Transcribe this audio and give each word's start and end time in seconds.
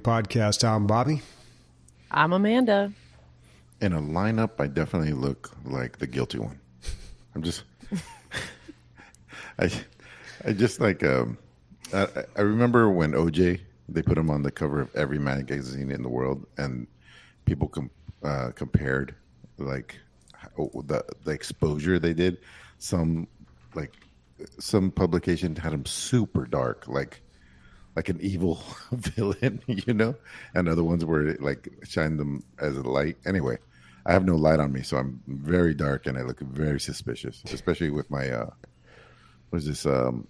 the 0.00 0.10
Podcast. 0.10 0.64
I'm 0.64 0.86
Bobby. 0.86 1.20
I'm 2.10 2.32
Amanda. 2.32 2.92
In 3.80 3.92
a 3.92 4.00
lineup, 4.00 4.52
I 4.58 4.66
definitely 4.66 5.12
look 5.12 5.50
like 5.64 5.98
the 5.98 6.06
guilty 6.06 6.38
one. 6.38 6.58
I'm 7.34 7.42
just, 7.42 7.64
I, 9.58 9.70
I 10.44 10.52
just 10.52 10.80
like, 10.80 11.04
um, 11.04 11.36
I, 11.92 12.06
I 12.36 12.40
remember 12.40 12.90
when 12.90 13.12
OJ 13.12 13.60
they 13.88 14.02
put 14.02 14.16
him 14.16 14.30
on 14.30 14.42
the 14.42 14.50
cover 14.50 14.80
of 14.80 14.94
every 14.94 15.18
magazine 15.18 15.90
in 15.90 16.02
the 16.02 16.08
world, 16.08 16.46
and 16.56 16.86
people 17.44 17.68
com- 17.68 17.90
uh, 18.22 18.50
compared 18.54 19.14
like 19.58 19.98
the 20.56 21.04
the 21.24 21.30
exposure 21.30 21.98
they 21.98 22.14
did. 22.14 22.38
Some 22.78 23.26
like 23.74 23.92
some 24.58 24.90
publication 24.90 25.56
had 25.56 25.72
him 25.72 25.84
super 25.84 26.46
dark, 26.46 26.86
like 26.88 27.22
like 27.96 28.08
an 28.08 28.18
evil 28.20 28.62
villain, 28.92 29.62
you 29.66 29.94
know, 29.94 30.14
and 30.54 30.68
other 30.68 30.84
ones 30.84 31.04
were 31.04 31.36
like 31.40 31.68
shine 31.84 32.16
them 32.16 32.42
as 32.58 32.76
a 32.76 32.82
light. 32.82 33.16
Anyway, 33.26 33.58
I 34.06 34.12
have 34.12 34.24
no 34.24 34.36
light 34.36 34.60
on 34.60 34.72
me, 34.72 34.82
so 34.82 34.96
I'm 34.96 35.20
very 35.26 35.74
dark 35.74 36.06
and 36.06 36.16
I 36.16 36.22
look 36.22 36.40
very 36.40 36.80
suspicious, 36.80 37.42
especially 37.52 37.90
with 37.90 38.10
my 38.10 38.30
uh, 38.30 38.50
what 39.50 39.58
is 39.58 39.66
this 39.66 39.86
um, 39.86 40.26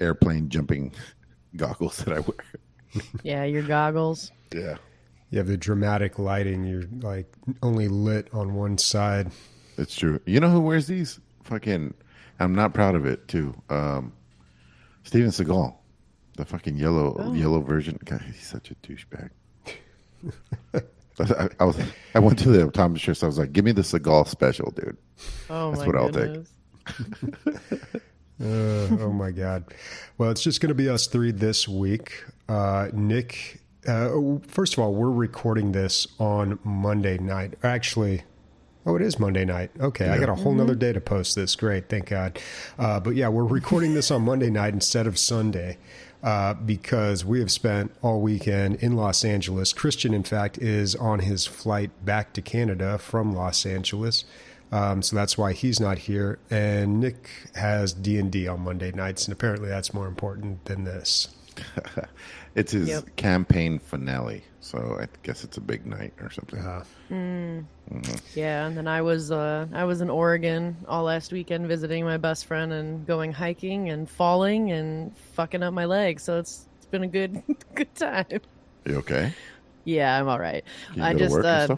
airplane 0.00 0.48
jumping 0.48 0.94
goggles 1.56 1.98
that 1.98 2.14
I 2.14 2.20
wear. 2.20 3.02
yeah, 3.22 3.44
your 3.44 3.62
goggles. 3.62 4.32
Yeah. 4.52 4.76
You 5.30 5.38
have 5.38 5.48
the 5.48 5.56
dramatic 5.56 6.18
lighting. 6.18 6.64
You're 6.64 6.84
like 7.00 7.32
only 7.62 7.88
lit 7.88 8.28
on 8.32 8.54
one 8.54 8.78
side. 8.78 9.32
It's 9.76 9.94
true. 9.96 10.20
You 10.24 10.40
know 10.40 10.50
who 10.50 10.60
wears 10.60 10.86
these? 10.86 11.18
Fucking. 11.44 11.94
I'm 12.38 12.54
not 12.54 12.74
proud 12.74 12.94
of 12.94 13.06
it 13.06 13.26
too. 13.28 13.54
Um, 13.70 14.12
Steven 15.02 15.30
Seagal, 15.30 15.74
the 16.36 16.44
fucking 16.44 16.76
yellow 16.76 17.16
oh. 17.18 17.32
yellow 17.32 17.60
version. 17.60 17.98
God, 18.04 18.22
he's 18.22 18.46
such 18.46 18.70
a 18.70 18.74
douchebag. 18.76 19.30
I, 21.18 21.48
I, 21.58 21.64
was 21.64 21.78
I 22.14 22.18
went 22.18 22.38
to 22.40 22.50
the 22.50 22.66
optometrist. 22.66 23.22
I 23.22 23.26
was 23.26 23.38
like, 23.38 23.52
"Give 23.52 23.64
me 23.64 23.72
the 23.72 23.82
Seagal 23.82 24.28
special, 24.28 24.70
dude." 24.70 24.96
Oh 25.48 25.70
That's 25.70 25.80
my 25.80 25.86
what 25.86 26.12
goodness. 26.12 26.52
I'll 26.86 26.94
take. 27.04 27.94
uh, 28.42 29.04
oh 29.04 29.12
my 29.12 29.30
god! 29.30 29.64
Well, 30.18 30.30
it's 30.30 30.42
just 30.42 30.60
going 30.60 30.68
to 30.68 30.74
be 30.74 30.88
us 30.88 31.06
three 31.06 31.32
this 31.32 31.66
week. 31.66 32.24
Uh, 32.48 32.88
Nick, 32.92 33.62
uh, 33.88 34.10
first 34.46 34.74
of 34.74 34.78
all, 34.80 34.94
we're 34.94 35.10
recording 35.10 35.72
this 35.72 36.06
on 36.18 36.58
Monday 36.64 37.18
night. 37.18 37.54
Actually, 37.62 38.24
Oh, 38.86 38.94
it 38.94 39.02
is 39.02 39.18
Monday 39.18 39.44
night. 39.44 39.72
Okay, 39.80 40.06
yeah. 40.06 40.14
I 40.14 40.18
got 40.18 40.28
a 40.28 40.36
whole 40.36 40.52
mm-hmm. 40.52 40.60
nother 40.60 40.76
day 40.76 40.92
to 40.92 41.00
post 41.00 41.34
this. 41.34 41.56
Great, 41.56 41.88
thank 41.88 42.06
God. 42.06 42.38
Uh, 42.78 43.00
but 43.00 43.16
yeah, 43.16 43.28
we're 43.28 43.44
recording 43.44 43.94
this 43.94 44.12
on 44.12 44.22
Monday 44.22 44.48
night 44.48 44.74
instead 44.74 45.08
of 45.08 45.18
Sunday 45.18 45.76
uh, 46.26 46.54
because 46.54 47.24
we 47.24 47.38
have 47.38 47.52
spent 47.52 47.94
all 48.02 48.20
weekend 48.20 48.74
in 48.82 48.96
Los 48.96 49.24
Angeles. 49.24 49.72
Christian, 49.72 50.12
in 50.12 50.24
fact, 50.24 50.58
is 50.58 50.96
on 50.96 51.20
his 51.20 51.46
flight 51.46 51.92
back 52.04 52.32
to 52.32 52.42
Canada 52.42 52.98
from 52.98 53.32
Los 53.32 53.64
Angeles. 53.64 54.24
Um, 54.72 55.02
so 55.02 55.14
that's 55.14 55.38
why 55.38 55.52
he's 55.52 55.78
not 55.78 55.98
here. 55.98 56.40
And 56.50 56.98
Nick 56.98 57.30
has 57.54 57.92
D 57.92 58.18
and 58.18 58.32
D 58.32 58.48
on 58.48 58.62
Monday 58.62 58.90
nights, 58.90 59.26
and 59.26 59.32
apparently 59.32 59.68
that's 59.68 59.94
more 59.94 60.08
important 60.08 60.64
than 60.64 60.82
this. 60.82 61.28
it's 62.56 62.72
his 62.72 62.88
yep. 62.88 63.14
campaign 63.14 63.78
finale, 63.78 64.42
so 64.66 64.98
I 65.00 65.06
guess 65.22 65.44
it's 65.44 65.58
a 65.58 65.60
big 65.60 65.86
night 65.86 66.12
or 66.20 66.28
something. 66.28 66.58
Uh, 66.58 66.82
mm. 67.08 67.64
mm-hmm. 67.88 68.16
Yeah, 68.34 68.66
and 68.66 68.76
then 68.76 68.88
I 68.88 69.00
was 69.00 69.30
uh, 69.30 69.66
I 69.72 69.84
was 69.84 70.00
in 70.00 70.10
Oregon 70.10 70.76
all 70.88 71.04
last 71.04 71.32
weekend 71.32 71.68
visiting 71.68 72.04
my 72.04 72.16
best 72.16 72.46
friend 72.46 72.72
and 72.72 73.06
going 73.06 73.32
hiking 73.32 73.90
and 73.90 74.10
falling 74.10 74.72
and 74.72 75.16
fucking 75.34 75.62
up 75.62 75.72
my 75.72 75.84
leg. 75.84 76.18
So 76.18 76.40
it's 76.40 76.66
it's 76.78 76.86
been 76.86 77.04
a 77.04 77.06
good 77.06 77.42
good 77.76 77.94
time. 77.94 78.40
You 78.84 78.96
okay? 78.96 79.32
Yeah, 79.84 80.18
I'm 80.18 80.28
all 80.28 80.40
right. 80.40 80.64
I 81.00 81.14
just 81.14 81.38
uh, 81.38 81.76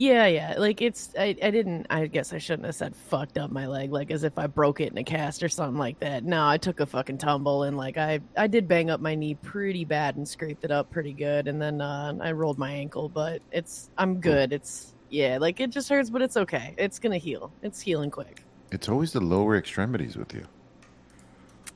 yeah, 0.00 0.24
yeah. 0.24 0.54
Like 0.56 0.80
it's 0.80 1.10
I, 1.18 1.36
I 1.42 1.50
didn't 1.50 1.86
I 1.90 2.06
guess 2.06 2.32
I 2.32 2.38
shouldn't 2.38 2.64
have 2.64 2.74
said 2.74 2.96
fucked 2.96 3.36
up 3.36 3.50
my 3.50 3.66
leg 3.66 3.92
like 3.92 4.10
as 4.10 4.24
if 4.24 4.38
I 4.38 4.46
broke 4.46 4.80
it 4.80 4.90
in 4.90 4.96
a 4.96 5.04
cast 5.04 5.42
or 5.42 5.50
something 5.50 5.78
like 5.78 6.00
that. 6.00 6.24
No, 6.24 6.48
I 6.48 6.56
took 6.56 6.80
a 6.80 6.86
fucking 6.86 7.18
tumble 7.18 7.64
and 7.64 7.76
like 7.76 7.98
I 7.98 8.20
I 8.34 8.46
did 8.46 8.66
bang 8.66 8.88
up 8.88 9.00
my 9.00 9.14
knee 9.14 9.34
pretty 9.34 9.84
bad 9.84 10.16
and 10.16 10.26
scraped 10.26 10.64
it 10.64 10.70
up 10.70 10.90
pretty 10.90 11.12
good 11.12 11.48
and 11.48 11.60
then 11.60 11.82
uh, 11.82 12.14
I 12.18 12.32
rolled 12.32 12.56
my 12.56 12.72
ankle, 12.72 13.10
but 13.10 13.42
it's 13.52 13.90
I'm 13.98 14.22
good. 14.22 14.54
It's 14.54 14.94
yeah, 15.10 15.36
like 15.38 15.60
it 15.60 15.68
just 15.68 15.90
hurts 15.90 16.08
but 16.08 16.22
it's 16.22 16.38
okay. 16.38 16.74
It's 16.78 16.98
going 16.98 17.12
to 17.12 17.18
heal. 17.18 17.52
It's 17.60 17.78
healing 17.78 18.10
quick. 18.10 18.42
It's 18.72 18.88
always 18.88 19.12
the 19.12 19.20
lower 19.20 19.58
extremities 19.58 20.16
with 20.16 20.32
you. 20.32 20.46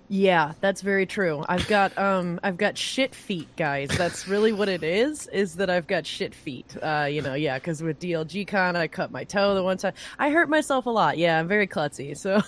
Yeah, 0.09 0.53
that's 0.61 0.83
very 0.83 1.07
true. 1.07 1.45
I've 1.49 1.67
got 1.67 1.97
um 1.97 2.39
I've 2.43 2.59
got 2.59 2.77
shit 2.77 3.15
feet, 3.15 3.49
guys. 3.57 3.89
That's 3.97 4.29
really 4.29 4.53
what 4.53 4.69
it 4.69 4.83
is. 4.83 5.29
Is 5.29 5.57
that 5.57 5.71
I've 5.71 5.87
got 5.87 6.07
shit 6.07 6.35
feet. 6.35 6.77
Uh, 6.83 7.09
you 7.11 7.23
know, 7.23 7.35
yeah, 7.35 7.59
because 7.59 7.83
with 7.83 8.01
DLG 8.01 8.47
Con, 8.47 8.77
I 8.77 8.87
cut 8.87 9.11
my 9.11 9.25
toe 9.25 9.55
the 9.55 9.63
one 9.63 9.79
time. 9.79 9.95
I 10.19 10.31
hurt 10.31 10.51
myself 10.51 10.87
a 10.87 10.91
lot. 10.91 11.17
Yeah, 11.17 11.41
I'm 11.41 11.49
very 11.49 11.67
klutzy. 11.67 12.17
So 12.17 12.43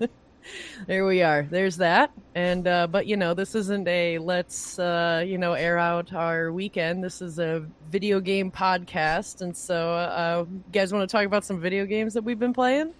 there 0.86 1.04
we 1.04 1.22
are. 1.22 1.46
There's 1.50 1.76
that. 1.76 2.12
And 2.34 2.66
uh, 2.66 2.86
but 2.86 3.06
you 3.06 3.18
know, 3.18 3.34
this 3.34 3.54
isn't 3.54 3.86
a 3.86 4.16
let's 4.18 4.78
uh, 4.78 5.22
you 5.26 5.36
know 5.36 5.52
air 5.52 5.76
out 5.76 6.14
our 6.14 6.50
weekend. 6.50 7.04
This 7.04 7.20
is 7.20 7.38
a 7.38 7.66
video 7.90 8.20
game 8.20 8.50
podcast, 8.50 9.42
and 9.42 9.54
so 9.54 9.92
uh, 9.92 10.46
you 10.48 10.62
guys 10.72 10.94
want 10.94 11.08
to 11.08 11.12
talk 11.14 11.26
about 11.26 11.44
some 11.44 11.60
video 11.60 11.84
games 11.84 12.14
that 12.14 12.24
we've 12.24 12.38
been 12.38 12.54
playing? 12.54 12.94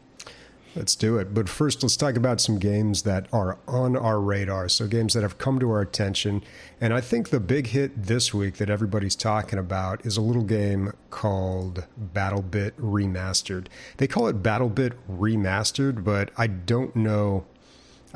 Let's 0.74 0.94
do 0.94 1.18
it. 1.18 1.34
But 1.34 1.48
first, 1.48 1.82
let's 1.82 1.96
talk 1.96 2.16
about 2.16 2.40
some 2.40 2.58
games 2.58 3.02
that 3.02 3.26
are 3.32 3.58
on 3.66 3.96
our 3.96 4.20
radar. 4.20 4.68
So, 4.68 4.86
games 4.86 5.14
that 5.14 5.22
have 5.22 5.38
come 5.38 5.58
to 5.60 5.70
our 5.70 5.80
attention. 5.80 6.42
And 6.80 6.92
I 6.92 7.00
think 7.00 7.30
the 7.30 7.40
big 7.40 7.68
hit 7.68 8.04
this 8.04 8.32
week 8.32 8.56
that 8.56 8.70
everybody's 8.70 9.16
talking 9.16 9.58
about 9.58 10.04
is 10.04 10.16
a 10.16 10.20
little 10.20 10.44
game 10.44 10.92
called 11.10 11.86
BattleBit 12.14 12.72
Remastered. 12.72 13.66
They 13.96 14.06
call 14.06 14.28
it 14.28 14.42
BattleBit 14.42 14.92
Remastered, 15.10 16.04
but 16.04 16.30
I 16.36 16.46
don't 16.46 16.94
know 16.94 17.46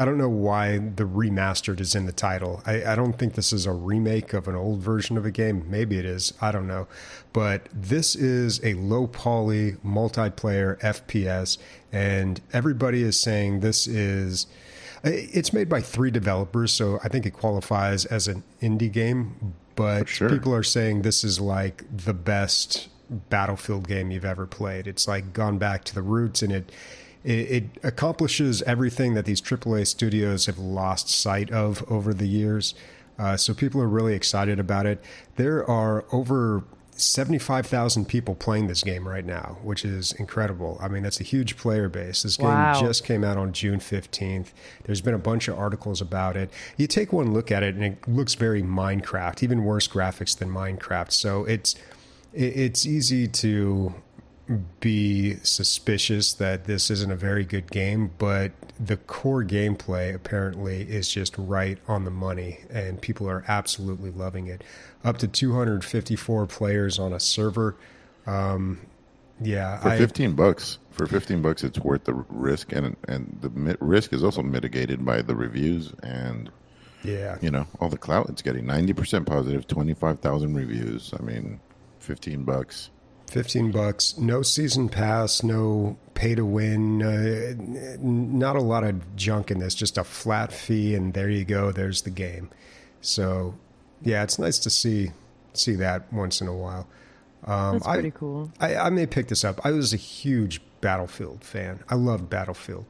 I 0.02 0.04
don't 0.04 0.18
know 0.18 0.28
why 0.28 0.78
the 0.78 1.04
remastered 1.04 1.78
is 1.78 1.94
in 1.94 2.06
the 2.06 2.12
title. 2.12 2.60
I, 2.66 2.84
I, 2.84 2.96
don't 2.96 3.16
think 3.16 3.34
this 3.34 3.52
is 3.52 3.66
a 3.66 3.72
remake 3.72 4.32
of 4.32 4.48
an 4.48 4.56
old 4.56 4.80
version 4.80 5.16
of 5.16 5.24
a 5.24 5.30
game. 5.30 5.64
Maybe 5.68 5.96
it 5.96 6.04
is. 6.04 6.34
I 6.40 6.50
don't 6.50 6.66
know. 6.66 6.88
But 7.32 7.68
this 7.72 8.16
is 8.16 8.60
a 8.64 8.74
low 8.74 9.06
poly 9.06 9.74
multiplayer 9.86 10.76
FPS, 10.80 11.56
and 11.92 12.40
everybody 12.52 13.04
is 13.04 13.16
saying 13.16 13.60
this 13.60 13.86
is. 13.86 14.48
It's 15.04 15.52
made 15.52 15.68
by 15.68 15.80
three 15.80 16.10
developers, 16.10 16.72
so 16.72 16.98
I 17.04 17.08
think 17.08 17.24
it 17.24 17.30
qualifies 17.30 18.04
as 18.04 18.26
an 18.26 18.42
indie 18.60 18.90
game. 18.90 19.54
But 19.76 20.08
sure. 20.08 20.28
people 20.28 20.52
are 20.52 20.64
saying 20.64 21.02
this 21.02 21.22
is 21.22 21.38
like 21.38 21.84
the 21.96 22.12
best 22.12 22.88
Battlefield 23.08 23.86
game 23.86 24.10
you've 24.10 24.24
ever 24.24 24.48
played. 24.48 24.88
It's 24.88 25.06
like 25.06 25.32
gone 25.32 25.58
back 25.58 25.84
to 25.84 25.94
the 25.94 26.02
roots, 26.02 26.42
and 26.42 26.52
it 26.52 26.72
it, 27.24 27.30
it 27.30 27.64
accomplishes 27.82 28.62
everything 28.62 29.14
that 29.14 29.24
these 29.24 29.40
AAA 29.40 29.86
studios 29.86 30.46
have 30.46 30.58
lost 30.58 31.08
sight 31.08 31.50
of 31.50 31.84
over 31.90 32.12
the 32.12 32.26
years. 32.26 32.74
Uh, 33.18 33.36
so 33.36 33.54
people 33.54 33.80
are 33.80 33.88
really 33.88 34.14
excited 34.14 34.58
about 34.58 34.86
it. 34.86 35.02
There 35.36 35.68
are 35.68 36.04
over 36.12 36.64
75,000 36.94 38.06
people 38.06 38.34
playing 38.34 38.66
this 38.66 38.82
game 38.82 39.06
right 39.08 39.24
now, 39.24 39.58
which 39.62 39.84
is 39.84 40.12
incredible. 40.12 40.78
I 40.80 40.88
mean, 40.88 41.02
that's 41.02 41.20
a 41.20 41.24
huge 41.24 41.56
player 41.56 41.88
base. 41.88 42.22
This 42.22 42.36
game 42.36 42.48
wow. 42.48 42.80
just 42.80 43.04
came 43.04 43.24
out 43.24 43.36
on 43.36 43.52
June 43.52 43.80
15th. 43.80 44.48
There's 44.84 45.00
been 45.00 45.14
a 45.14 45.18
bunch 45.18 45.48
of 45.48 45.58
articles 45.58 46.00
about 46.00 46.36
it. 46.36 46.50
You 46.76 46.86
take 46.86 47.12
one 47.12 47.32
look 47.32 47.50
at 47.50 47.62
it 47.62 47.74
and 47.74 47.84
it 47.84 48.08
looks 48.08 48.34
very 48.34 48.62
Minecraft, 48.62 49.42
even 49.42 49.64
worse 49.64 49.88
graphics 49.88 50.36
than 50.36 50.50
Minecraft. 50.50 51.12
So 51.12 51.44
it's 51.44 51.74
it's 52.34 52.86
easy 52.86 53.28
to 53.28 53.94
be 54.80 55.36
suspicious 55.42 56.32
that 56.34 56.64
this 56.64 56.90
isn't 56.90 57.10
a 57.10 57.16
very 57.16 57.44
good 57.44 57.70
game, 57.70 58.10
but 58.18 58.52
the 58.78 58.96
core 58.96 59.44
gameplay 59.44 60.14
apparently 60.14 60.82
is 60.82 61.08
just 61.08 61.34
right 61.38 61.78
on 61.86 62.04
the 62.04 62.10
money, 62.10 62.60
and 62.70 63.00
people 63.00 63.28
are 63.28 63.44
absolutely 63.48 64.10
loving 64.10 64.48
it. 64.48 64.62
Up 65.04 65.18
to 65.18 65.28
254 65.28 66.46
players 66.46 66.98
on 66.98 67.12
a 67.12 67.20
server. 67.20 67.76
Um, 68.26 68.80
yeah, 69.40 69.78
for 69.78 69.96
15 69.96 70.34
bucks. 70.34 70.78
For 70.90 71.06
15 71.06 71.40
bucks, 71.40 71.64
it's 71.64 71.78
worth 71.78 72.04
the 72.04 72.14
risk, 72.28 72.72
and 72.72 72.96
and 73.08 73.38
the 73.40 73.76
risk 73.80 74.12
is 74.12 74.22
also 74.22 74.42
mitigated 74.42 75.04
by 75.04 75.22
the 75.22 75.34
reviews 75.34 75.92
and 76.02 76.50
yeah, 77.02 77.38
you 77.40 77.50
know 77.50 77.66
all 77.80 77.88
the 77.88 77.98
clout 77.98 78.28
it's 78.28 78.42
getting. 78.42 78.64
90% 78.64 79.26
positive, 79.26 79.66
25,000 79.66 80.54
reviews. 80.54 81.12
I 81.18 81.22
mean, 81.22 81.60
15 82.00 82.44
bucks. 82.44 82.90
15 83.32 83.70
bucks, 83.70 84.18
no 84.18 84.42
season 84.42 84.90
pass, 84.90 85.42
no 85.42 85.96
pay 86.12 86.34
to 86.34 86.44
win, 86.44 87.02
uh, 87.02 87.54
not 87.98 88.56
a 88.56 88.60
lot 88.60 88.84
of 88.84 89.16
junk 89.16 89.50
in 89.50 89.58
this, 89.58 89.74
just 89.74 89.96
a 89.96 90.04
flat 90.04 90.52
fee 90.52 90.94
and 90.94 91.14
there 91.14 91.30
you 91.30 91.42
go, 91.42 91.72
there's 91.72 92.02
the 92.02 92.10
game. 92.10 92.50
So, 93.00 93.54
yeah, 94.02 94.22
it's 94.22 94.38
nice 94.38 94.58
to 94.60 94.70
see 94.70 95.12
see 95.54 95.74
that 95.76 96.12
once 96.12 96.40
in 96.40 96.48
a 96.48 96.54
while. 96.54 96.86
Um, 97.44 97.74
That's 97.74 97.88
pretty 97.88 98.08
I, 98.08 98.10
cool. 98.10 98.52
I, 98.60 98.76
I, 98.76 98.90
may 98.90 99.06
pick 99.06 99.28
this 99.28 99.44
up. 99.44 99.60
I 99.64 99.72
was 99.72 99.92
a 99.92 99.98
huge 99.98 100.60
Battlefield 100.80 101.42
fan. 101.42 101.80
I 101.88 101.94
loved 101.94 102.30
Battlefield. 102.30 102.84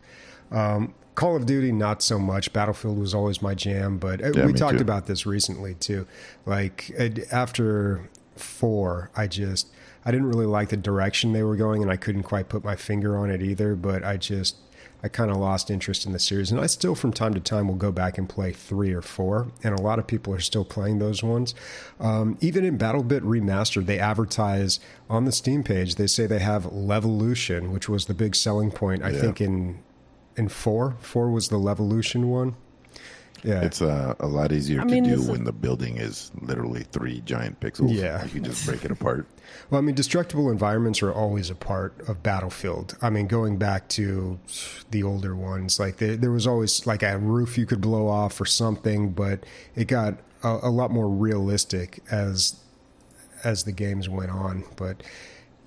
Um, 0.51 0.95
Call 1.15 1.37
of 1.37 1.47
Duty, 1.47 1.73
not 1.73 2.03
so 2.03 2.19
much. 2.19 2.53
Battlefield 2.53 2.99
was 2.99 3.15
always 3.15 3.43
my 3.43 3.55
jam, 3.55 3.99
but 3.99 4.23
uh, 4.23 4.33
yeah, 4.35 4.47
we 4.47 4.53
talked 4.53 4.79
too. 4.79 4.83
about 4.83 5.07
this 5.07 5.25
recently 5.25 5.75
too. 5.75 6.07
Like 6.47 6.91
after 7.31 8.09
four, 8.37 9.11
I 9.15 9.27
just 9.27 9.69
I 10.05 10.11
didn't 10.11 10.29
really 10.29 10.47
like 10.47 10.71
the 10.71 10.77
direction 10.77 11.33
they 11.33 11.43
were 11.43 11.57
going, 11.57 11.83
and 11.83 11.91
I 11.91 11.97
couldn't 11.97 12.25
quite 12.25 12.49
put 12.49 12.65
my 12.65 12.77
finger 12.77 13.17
on 13.17 13.31
it 13.31 13.43
either. 13.43 13.75
But 13.75 14.05
I 14.05 14.17
just 14.17 14.57
I 15.03 15.09
kind 15.09 15.31
of 15.31 15.37
lost 15.37 15.71
interest 15.71 16.07
in 16.07 16.13
the 16.13 16.19
series, 16.19 16.53
and 16.53 16.61
I 16.61 16.67
still 16.67 16.95
from 16.95 17.13
time 17.13 17.35
to 17.35 17.41
time 17.41 17.67
will 17.67 17.75
go 17.75 17.91
back 17.91 18.19
and 18.19 18.29
play 18.29 18.53
three 18.53 18.93
or 18.93 19.03
four, 19.03 19.49
and 19.65 19.77
a 19.77 19.83
lot 19.83 19.99
of 19.99 20.07
people 20.07 20.33
are 20.33 20.41
still 20.41 20.65
playing 20.65 20.99
those 21.01 21.23
ones. 21.23 21.55
Um, 21.99 22.39
even 22.41 22.65
in 22.65 22.79
BattleBit 22.79 23.21
Remastered, 23.21 23.87
they 23.87 23.99
advertise 23.99 24.79
on 25.11 25.25
the 25.25 25.33
Steam 25.33 25.65
page. 25.65 25.97
They 25.97 26.07
say 26.07 26.27
they 26.27 26.39
have 26.39 26.65
Levolution, 26.65 27.71
which 27.73 27.89
was 27.89 28.07
the 28.07 28.15
big 28.15 28.37
selling 28.37 28.71
point. 28.71 29.03
I 29.03 29.11
yeah. 29.11 29.21
think 29.21 29.41
in 29.41 29.83
in 30.37 30.49
four. 30.49 30.97
Four 31.01 31.31
was 31.31 31.49
the 31.49 31.59
Levolution 31.59 32.25
one. 32.25 32.57
Yeah, 33.45 33.63
it's 33.63 33.83
uh, 33.83 34.15
a 34.21 34.27
lot 34.27 34.53
easier 34.53 34.81
I 34.81 34.85
to 34.85 34.91
mean, 34.91 35.05
do 35.05 35.21
when 35.23 35.45
the 35.45 35.53
building 35.53 35.97
is 35.97 36.31
literally 36.41 36.85
three 36.85 37.23
giant 37.23 37.59
pixels. 37.59 37.93
Yeah, 37.93 38.23
you 38.25 38.31
can 38.31 38.45
just 38.45 38.65
break 38.67 38.85
it 38.85 38.91
apart. 38.91 39.27
Well, 39.71 39.79
I 39.79 39.83
mean, 39.83 39.95
destructible 39.95 40.51
environments 40.51 41.03
are 41.03 41.13
always 41.13 41.51
a 41.51 41.55
part 41.55 41.95
of 42.09 42.23
Battlefield. 42.23 42.97
I 43.03 43.11
mean, 43.11 43.27
going 43.27 43.59
back 43.59 43.89
to 43.91 44.39
the 44.91 45.03
older 45.03 45.37
ones, 45.37 45.79
like 45.79 45.99
there, 45.99 46.17
there 46.17 46.31
was 46.31 46.47
always 46.47 46.87
like 46.87 47.03
a 47.03 47.19
roof 47.19 47.59
you 47.59 47.67
could 47.67 47.81
blow 47.81 48.09
off 48.09 48.41
or 48.41 48.47
something, 48.47 49.13
but 49.13 49.45
it 49.75 49.89
got 49.89 50.15
a, 50.43 50.61
a 50.63 50.71
lot 50.71 50.91
more 50.91 51.09
realistic 51.09 52.03
as 52.11 52.61
as 53.45 53.65
the 53.65 53.73
games 53.73 54.09
went 54.09 54.31
on. 54.31 54.65
But 54.77 55.03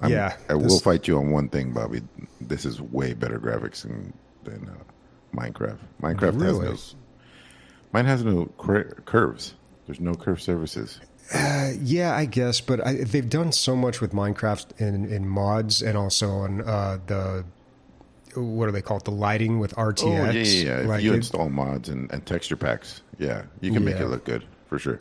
I'm, 0.01 0.11
yeah, 0.11 0.35
I 0.49 0.53
this, 0.53 0.63
will 0.71 0.79
fight 0.79 1.07
you 1.07 1.17
on 1.17 1.31
one 1.31 1.49
thing, 1.49 1.71
Bobby. 1.71 2.01
This 2.41 2.65
is 2.65 2.81
way 2.81 3.13
better 3.13 3.39
graphics 3.39 3.83
than 3.83 4.13
than 4.43 4.69
uh, 4.69 5.35
Minecraft. 5.35 5.79
Minecraft 6.01 6.41
really? 6.41 6.67
has 6.67 6.95
no. 6.95 6.99
Mine 7.91 8.05
has 8.05 8.23
no 8.23 8.45
cur- 8.57 8.95
curves. 9.05 9.55
There's 9.85 9.99
no 9.99 10.13
curve 10.13 10.41
surfaces. 10.41 10.99
Uh, 11.33 11.71
yeah, 11.81 12.15
I 12.15 12.25
guess, 12.25 12.61
but 12.61 12.85
I, 12.85 12.95
they've 12.95 13.27
done 13.27 13.51
so 13.51 13.75
much 13.75 13.99
with 13.99 14.11
Minecraft 14.11 14.79
in, 14.79 15.05
in 15.05 15.27
mods 15.27 15.81
and 15.81 15.97
also 15.97 16.29
on 16.29 16.61
uh, 16.61 16.99
the 17.07 17.45
what 18.35 18.65
do 18.65 18.71
they 18.71 18.81
call 18.81 18.97
it? 18.97 19.05
The 19.05 19.11
lighting 19.11 19.59
with 19.59 19.73
RTX. 19.75 20.03
Oh, 20.03 20.11
yeah, 20.11 20.31
yeah, 20.31 20.81
yeah. 20.81 20.87
Like 20.87 20.99
if 20.99 21.05
you 21.05 21.13
it, 21.13 21.17
install 21.17 21.49
mods 21.49 21.89
and, 21.89 22.11
and, 22.11 22.25
texture 22.25 22.55
packs, 22.55 23.01
yeah, 23.17 23.43
you 23.61 23.71
can 23.71 23.83
make 23.83 23.95
yeah. 23.95 24.03
it 24.03 24.09
look 24.09 24.25
good 24.25 24.43
for 24.67 24.79
sure. 24.79 24.99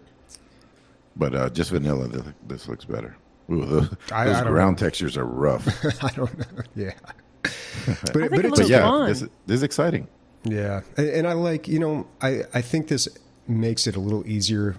But 1.17 1.35
uh, 1.35 1.51
just 1.51 1.71
vanilla, 1.71 2.09
this, 2.09 2.23
this 2.47 2.69
looks 2.69 2.85
better. 2.85 3.17
Ooh, 3.51 3.65
the, 3.67 3.99
I, 4.13 4.27
those 4.27 4.37
I 4.37 4.45
ground 4.45 4.81
know. 4.81 4.87
textures 4.87 5.17
are 5.17 5.27
rough. 5.27 5.67
I 6.03 6.09
don't 6.11 6.39
know. 6.39 6.63
Yeah, 6.75 6.93
but, 7.43 8.13
but, 8.13 8.33
it 8.33 8.45
it's 8.45 8.69
yeah, 8.69 9.05
this, 9.07 9.21
this, 9.21 9.57
is 9.57 9.63
exciting. 9.63 10.09
Yeah, 10.44 10.82
and, 10.96 11.26
I 11.26 11.32
like 11.32 11.67
you 11.69 11.79
know 11.79 12.06
I 12.20 12.43
I 12.52 12.61
think 12.61 12.88
this 12.88 13.08
makes 13.49 13.87
it 13.87 13.96
a 13.96 14.00
little 14.00 14.26
easier 14.26 14.76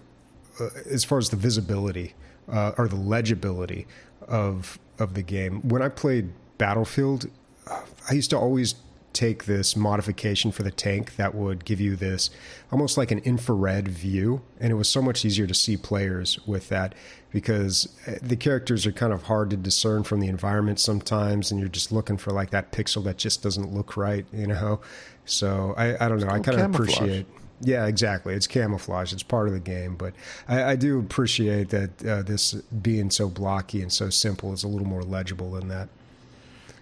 uh, 0.60 0.70
as 0.90 1.04
far 1.04 1.18
as 1.18 1.30
the 1.30 1.36
visibility 1.36 2.14
uh, 2.52 2.74
or 2.78 2.88
the 2.88 2.96
legibility 2.96 3.88
of 4.28 4.78
of 5.00 5.16
the 5.16 5.24
game. 5.24 5.68
When 5.68 5.82
I 5.82 5.90
played 5.90 6.32
Battlefield, 6.58 7.30
I 7.68 8.14
used 8.14 8.30
to 8.30 8.38
always 8.38 8.76
take 9.16 9.46
this 9.46 9.78
modification 9.78 10.52
for 10.52 10.62
the 10.62 10.72
tank 10.72 11.16
that 11.16 11.34
would 11.34 11.64
give 11.64 11.80
you 11.80 11.96
this 11.96 12.30
almost 12.70 12.98
like 12.98 13.12
an 13.12 13.20
infrared 13.20 13.88
view. 13.88 14.42
And 14.60 14.72
it 14.72 14.76
was 14.76 14.90
so 14.90 15.02
much 15.02 15.24
easier 15.24 15.48
to 15.48 15.54
see 15.54 15.78
players 15.78 16.38
with 16.46 16.68
that 16.68 16.94
because 17.32 17.88
uh, 18.08 18.16
the 18.22 18.36
characters 18.36 18.86
are 18.86 18.92
kind 18.92 19.14
of 19.14 19.24
hard 19.24 19.50
to 19.52 19.58
discern 19.58 20.04
from 20.04 20.20
the 20.20 20.28
environment 20.28 20.82
sometimes. 20.82 21.50
And 21.50 21.62
you're 21.62 21.70
just 21.70 21.94
looking 21.94 22.18
for 22.18 22.32
like 22.32 22.50
that 22.50 22.74
pixel 22.74 23.06
that 23.06 23.18
just 23.18 23.42
doesn't 23.42 23.74
look 23.74 23.96
right 23.96 24.26
you 24.34 24.48
know 24.48 24.82
so 25.26 25.74
i, 25.78 26.06
I 26.06 26.08
don't 26.08 26.20
know 26.20 26.30
i 26.30 26.40
kind 26.40 26.60
of 26.60 26.74
appreciate 26.74 27.26
yeah, 27.62 27.86
exactly. 27.86 28.34
It's 28.34 28.48
camouflage. 28.48 29.14
It's 29.14 29.24
part 29.24 29.48
of 29.48 29.54
the 29.54 29.60
game, 29.60 29.96
but 29.96 30.14
I, 30.48 30.64
I 30.64 30.76
do 30.76 31.00
appreciate 31.00 31.70
that 31.70 32.06
uh, 32.06 32.22
this 32.22 32.54
being 32.54 33.10
so 33.10 33.30
blocky 33.30 33.82
and 33.82 33.92
so 33.92 34.10
simple 34.10 34.54
is 34.54 34.64
a 34.64 34.68
little 34.68 34.88
more 34.88 35.04
legible 35.04 35.52
than 35.52 35.70
that. 35.70 35.88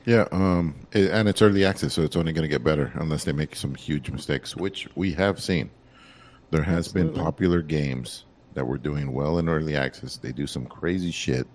Yeah, 0.06 0.28
um, 0.32 0.76
it, 0.92 1.12
and 1.12 1.30
it's 1.30 1.42
early 1.42 1.64
access, 1.64 1.94
so 1.94 2.02
it's 2.02 2.16
only 2.16 2.34
going 2.34 2.44
to 2.44 2.50
get 2.50 2.64
better 2.64 2.92
unless 2.96 3.24
they 3.24 3.32
make 3.32 3.56
some 3.56 3.76
huge 3.76 4.10
mistakes, 4.10 4.56
which 4.56 4.88
we 4.96 5.14
have 5.14 5.42
seen. 5.42 5.70
There 6.52 6.64
has 6.64 6.88
Absolutely. 6.88 7.14
been 7.14 7.24
popular 7.24 7.62
games 7.62 8.26
that 8.54 8.66
were 8.66 8.78
doing 8.78 9.14
well 9.14 9.40
in 9.40 9.48
early 9.48 9.76
access. 9.76 10.18
They 10.18 10.32
do 10.32 10.46
some 10.46 10.66
crazy 10.66 11.12
shit 11.12 11.48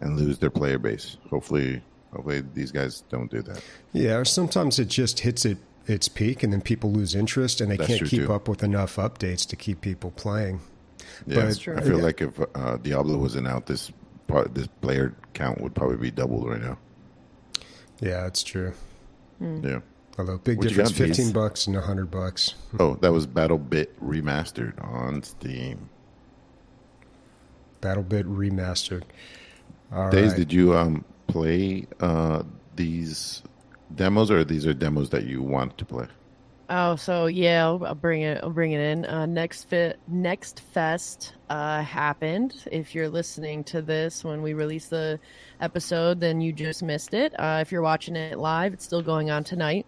and 0.00 0.16
lose 0.16 0.38
their 0.38 0.50
player 0.50 0.78
base. 0.78 1.16
Hopefully, 1.28 1.82
hopefully 2.12 2.44
these 2.54 2.70
guys 2.70 3.02
don't 3.08 3.30
do 3.30 3.42
that. 3.42 3.62
Yeah, 3.92 4.16
or 4.16 4.24
sometimes 4.24 4.78
it 4.78 4.88
just 4.88 5.20
hits 5.20 5.44
it 5.44 5.58
its 5.86 6.08
peak, 6.08 6.42
and 6.42 6.52
then 6.52 6.60
people 6.60 6.90
lose 6.90 7.14
interest, 7.14 7.60
and 7.60 7.70
they 7.70 7.76
that's 7.76 7.88
can't 7.88 8.06
keep 8.06 8.26
too. 8.26 8.32
up 8.32 8.48
with 8.48 8.62
enough 8.62 8.96
updates 8.96 9.46
to 9.48 9.56
keep 9.56 9.80
people 9.80 10.10
playing. 10.12 10.60
Yeah, 11.26 11.46
but, 11.46 11.68
I 11.78 11.80
feel 11.80 11.98
yeah. 11.98 12.04
like 12.04 12.20
if 12.20 12.40
uh, 12.54 12.76
Diablo 12.78 13.18
wasn't 13.18 13.46
out, 13.46 13.66
this 13.66 13.92
this 14.50 14.66
player 14.80 15.14
count 15.34 15.60
would 15.60 15.74
probably 15.74 15.96
be 15.96 16.10
doubled 16.10 16.48
right 16.48 16.60
now. 16.60 16.78
Yeah, 18.00 18.22
that's 18.22 18.42
true. 18.42 18.72
Mm. 19.40 19.64
Yeah. 19.64 19.80
Although 20.18 20.38
big 20.38 20.58
what 20.58 20.68
difference, 20.68 20.92
fifteen 20.92 21.32
bucks 21.32 21.66
and 21.66 21.76
hundred 21.76 22.10
bucks. 22.10 22.54
Oh, 22.78 22.94
that 22.96 23.12
was 23.12 23.26
BattleBit 23.26 23.88
remastered 24.02 24.82
on 24.82 25.22
Steam. 25.22 25.88
BattleBit 27.80 28.24
remastered. 28.24 29.02
All 29.92 30.10
Days, 30.10 30.30
right. 30.30 30.38
did 30.38 30.52
you 30.52 30.76
um, 30.76 31.04
play 31.26 31.86
uh, 32.00 32.42
these 32.76 33.42
demos, 33.96 34.30
or 34.30 34.44
these 34.44 34.66
are 34.66 34.74
demos 34.74 35.10
that 35.10 35.24
you 35.24 35.42
want 35.42 35.76
to 35.78 35.84
play? 35.84 36.06
Oh, 36.70 36.96
so 36.96 37.26
yeah, 37.26 37.66
I'll, 37.66 37.94
bring 37.94 38.22
it. 38.22 38.40
I'll 38.42 38.50
bring 38.50 38.72
it 38.72 38.80
in. 38.80 39.04
Uh, 39.04 39.26
next 39.26 39.64
fit, 39.64 39.98
next 40.08 40.60
fest 40.60 41.34
uh, 41.50 41.82
happened. 41.82 42.54
If 42.72 42.94
you're 42.94 43.08
listening 43.08 43.64
to 43.64 43.82
this 43.82 44.24
when 44.24 44.40
we 44.40 44.54
release 44.54 44.88
the 44.88 45.20
episode, 45.60 46.20
then 46.20 46.40
you 46.40 46.52
just 46.52 46.82
missed 46.82 47.12
it. 47.12 47.38
Uh, 47.38 47.58
if 47.60 47.70
you're 47.70 47.82
watching 47.82 48.16
it 48.16 48.38
live, 48.38 48.72
it's 48.72 48.84
still 48.84 49.02
going 49.02 49.30
on 49.30 49.44
tonight. 49.44 49.84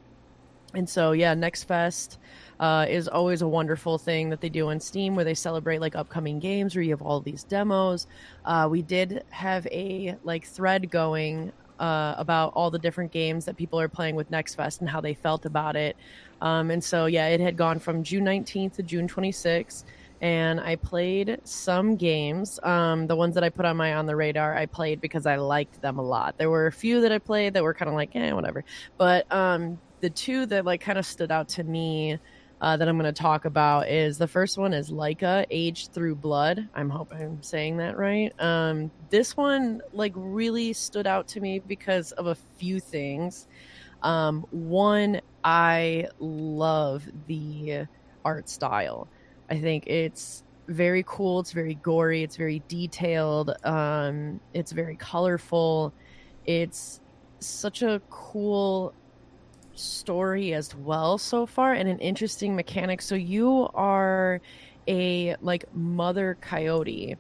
And 0.75 0.89
so, 0.89 1.13
yeah, 1.13 1.33
next 1.33 1.65
fest 1.65 2.19
uh, 2.61 2.85
is 2.87 3.09
always 3.09 3.41
a 3.41 3.49
wonderful 3.49 3.97
thing 3.97 4.29
that 4.29 4.43
they 4.43 4.51
do 4.51 4.69
on 4.69 4.79
Steam, 4.79 5.15
where 5.15 5.25
they 5.25 5.33
celebrate 5.33 5.81
like 5.81 5.97
upcoming 5.97 6.41
games, 6.41 6.77
where 6.77 6.83
you 6.83 6.91
have 6.91 7.01
all 7.01 7.21
these 7.21 7.45
demos. 7.45 8.07
Uh, 8.45 8.69
we 8.71 8.83
did 8.83 9.25
have 9.31 9.67
a 9.69 10.17
like 10.25 10.47
thread 10.47 10.91
going 10.91 11.53
uh, 11.79 12.15
about 12.17 12.53
all 12.55 12.71
the 12.71 12.79
different 12.79 13.13
games 13.13 13.45
that 13.45 13.57
people 13.57 13.81
are 13.81 13.89
playing 13.89 14.15
with 14.15 14.31
Next 14.31 14.55
Fest 14.55 14.81
and 14.81 14.89
how 14.89 15.01
they 15.01 15.15
felt 15.15 15.47
about 15.47 15.77
it. 15.77 15.97
Um, 16.41 16.71
and 16.71 16.83
so, 16.83 17.07
yeah, 17.07 17.29
it 17.29 17.41
had 17.41 17.57
gone 17.57 17.79
from 17.79 18.03
June 18.03 18.25
19th 18.25 18.75
to 18.75 18.83
June 18.83 19.09
26th. 19.09 19.85
And 20.23 20.61
I 20.61 20.77
played 20.77 21.41
some 21.45 21.95
games. 21.97 22.59
Um, 22.63 23.07
the 23.07 23.17
ones 23.17 23.35
that 23.35 23.45
I 23.45 23.51
put 23.51 23.67
on 23.67 23.77
my 23.77 23.95
on 23.95 24.07
the 24.07 24.17
radar, 24.17 24.57
I 24.57 24.65
played 24.65 25.01
because 25.01 25.27
I 25.27 25.37
liked 25.37 25.83
them 25.83 25.99
a 25.99 26.03
lot. 26.03 26.39
There 26.39 26.49
were 26.49 26.67
a 26.67 26.73
few 26.73 27.03
that 27.03 27.13
I 27.13 27.19
played 27.19 27.53
that 27.53 27.63
were 27.63 27.75
kind 27.75 27.91
of 27.91 27.95
like, 27.95 28.17
eh, 28.17 28.33
whatever. 28.33 28.65
But 28.97 29.31
um, 29.31 29.79
the 30.01 30.09
two 30.09 30.47
that 30.47 30.65
like 30.65 30.81
kind 30.81 30.99
of 30.99 31.05
stood 31.05 31.31
out 31.31 31.49
to 31.51 31.65
me 31.65 32.19
uh, 32.61 32.77
that 32.77 32.89
I'm 32.89 32.99
going 32.99 33.13
to 33.13 33.21
talk 33.21 33.45
about 33.45 33.89
is 33.89 34.19
the 34.19 34.27
first 34.27 34.57
one 34.57 34.73
is 34.73 34.91
Laika 34.91 35.45
Aged 35.51 35.93
Through 35.93 36.17
Blood. 36.17 36.69
I'm 36.75 36.89
hoping 36.89 37.21
I'm 37.21 37.43
saying 37.43 37.77
that 37.79 37.97
right. 37.99 38.33
Um, 38.41 38.91
this 39.11 39.37
one 39.37 39.83
like 39.93 40.13
really 40.15 40.73
stood 40.73 41.07
out 41.07 41.29
to 41.29 41.41
me 41.41 41.59
because 41.59 42.13
of 42.13 42.27
a 42.27 42.35
few 42.35 42.81
things. 42.81 43.47
Um, 44.03 44.47
one, 44.51 45.21
I 45.45 46.09
love 46.19 47.07
the 47.27 47.87
art 48.25 48.49
style. 48.49 49.09
I 49.51 49.59
think 49.59 49.87
it's 49.87 50.43
very 50.69 51.05
cool. 51.07 51.41
It's 51.41 51.53
very 51.53 51.75
gory. 51.75 52.23
It's 52.23 52.37
very 52.37 52.63
detailed. 52.69 53.55
Um, 53.65 54.41
it's 54.55 54.73
very 54.73 54.97
colorful. 54.97 55.93
It's 56.47 57.01
such 57.41 57.83
a 57.83 58.01
cool 58.11 58.95
story 59.79 60.55
as 60.55 60.75
well 60.75 61.19
so 61.19 61.47
far 61.47 61.75
and 61.75 61.89
an 61.89 61.99
interesting 61.99 62.57
mechanic. 62.57 63.03
So 63.03 63.15
you 63.15 63.69
are 63.75 64.41
a 64.89 65.37
like 65.41 65.65
mother 65.75 66.37
coyote 66.41 67.17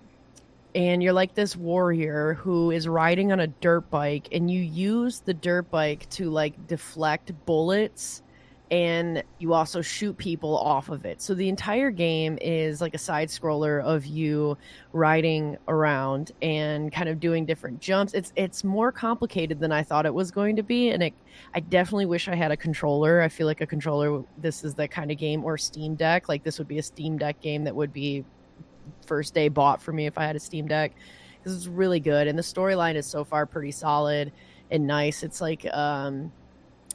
and 0.74 1.02
you're 1.02 1.12
like 1.12 1.34
this 1.34 1.56
warrior 1.56 2.34
who 2.34 2.70
is 2.70 2.86
riding 2.86 3.32
on 3.32 3.40
a 3.40 3.46
dirt 3.46 3.90
bike 3.90 4.28
and 4.32 4.50
you 4.50 4.60
use 4.60 5.20
the 5.20 5.34
dirt 5.34 5.70
bike 5.70 6.08
to 6.10 6.30
like 6.30 6.66
deflect 6.66 7.32
bullets 7.46 8.22
and 8.70 9.22
you 9.38 9.52
also 9.52 9.80
shoot 9.80 10.16
people 10.18 10.58
off 10.58 10.88
of 10.88 11.04
it. 11.04 11.22
So 11.22 11.34
the 11.34 11.48
entire 11.48 11.92
game 11.92 12.36
is 12.40 12.80
like 12.80 12.94
a 12.94 12.98
side 12.98 13.28
scroller 13.28 13.80
of 13.82 14.06
you 14.06 14.58
riding 14.92 15.56
around 15.68 16.32
and 16.42 16.90
kind 16.90 17.08
of 17.08 17.20
doing 17.20 17.46
different 17.46 17.80
jumps. 17.80 18.12
It's 18.12 18.32
it's 18.34 18.64
more 18.64 18.90
complicated 18.90 19.60
than 19.60 19.70
I 19.70 19.84
thought 19.84 20.04
it 20.04 20.14
was 20.14 20.32
going 20.32 20.56
to 20.56 20.64
be 20.64 20.90
and 20.90 21.02
it 21.02 21.14
I 21.54 21.60
definitely 21.60 22.06
wish 22.06 22.26
I 22.26 22.34
had 22.34 22.50
a 22.50 22.56
controller. 22.56 23.22
I 23.22 23.28
feel 23.28 23.46
like 23.46 23.60
a 23.60 23.66
controller 23.66 24.24
this 24.38 24.64
is 24.64 24.74
the 24.74 24.88
kind 24.88 25.12
of 25.12 25.18
game 25.18 25.44
or 25.44 25.56
Steam 25.56 25.94
Deck. 25.94 26.28
Like 26.28 26.42
this 26.42 26.58
would 26.58 26.68
be 26.68 26.78
a 26.78 26.82
Steam 26.82 27.18
Deck 27.18 27.40
game 27.40 27.62
that 27.64 27.76
would 27.76 27.92
be 27.92 28.24
first 29.06 29.32
day 29.32 29.48
bought 29.48 29.80
for 29.80 29.92
me 29.92 30.06
if 30.06 30.18
I 30.18 30.24
had 30.24 30.34
a 30.34 30.40
Steam 30.40 30.66
Deck 30.66 30.92
This 31.44 31.52
is 31.52 31.68
really 31.68 32.00
good 32.00 32.26
and 32.26 32.36
the 32.36 32.42
storyline 32.42 32.96
is 32.96 33.06
so 33.06 33.22
far 33.22 33.46
pretty 33.46 33.70
solid 33.70 34.32
and 34.72 34.88
nice. 34.88 35.22
It's 35.22 35.40
like 35.40 35.72
um 35.72 36.32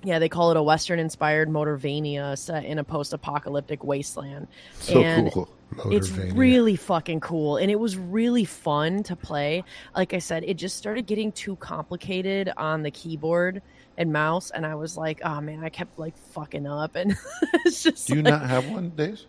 Yeah, 0.03 0.19
they 0.19 0.29
call 0.29 0.51
it 0.51 0.57
a 0.57 0.63
Western-inspired 0.63 1.49
Motorvania 1.49 2.37
set 2.37 2.65
in 2.65 2.79
a 2.79 2.83
post-apocalyptic 2.83 3.83
wasteland. 3.83 4.47
So 4.79 4.99
and 4.99 5.31
cool. 5.31 5.49
It's 5.85 6.11
really 6.11 6.75
fucking 6.75 7.21
cool, 7.21 7.57
and 7.57 7.71
it 7.71 7.79
was 7.79 7.97
really 7.97 8.43
fun 8.43 9.03
to 9.03 9.15
play. 9.15 9.63
Like 9.95 10.13
I 10.13 10.19
said, 10.19 10.43
it 10.43 10.55
just 10.55 10.75
started 10.75 11.05
getting 11.05 11.31
too 11.31 11.55
complicated 11.57 12.51
on 12.57 12.83
the 12.83 12.91
keyboard 12.91 13.61
and 13.97 14.11
mouse, 14.11 14.51
and 14.51 14.65
I 14.65 14.75
was 14.75 14.97
like, 14.97 15.21
"Oh 15.23 15.39
man," 15.39 15.63
I 15.63 15.69
kept 15.69 15.97
like 15.97 16.17
fucking 16.17 16.67
up, 16.67 16.95
and 16.95 17.15
it's 17.65 17.83
just. 17.83 18.07
Do 18.07 18.15
you 18.17 18.21
like, 18.21 18.33
not 18.33 18.49
have 18.49 18.69
one, 18.69 18.89
Days? 18.89 19.27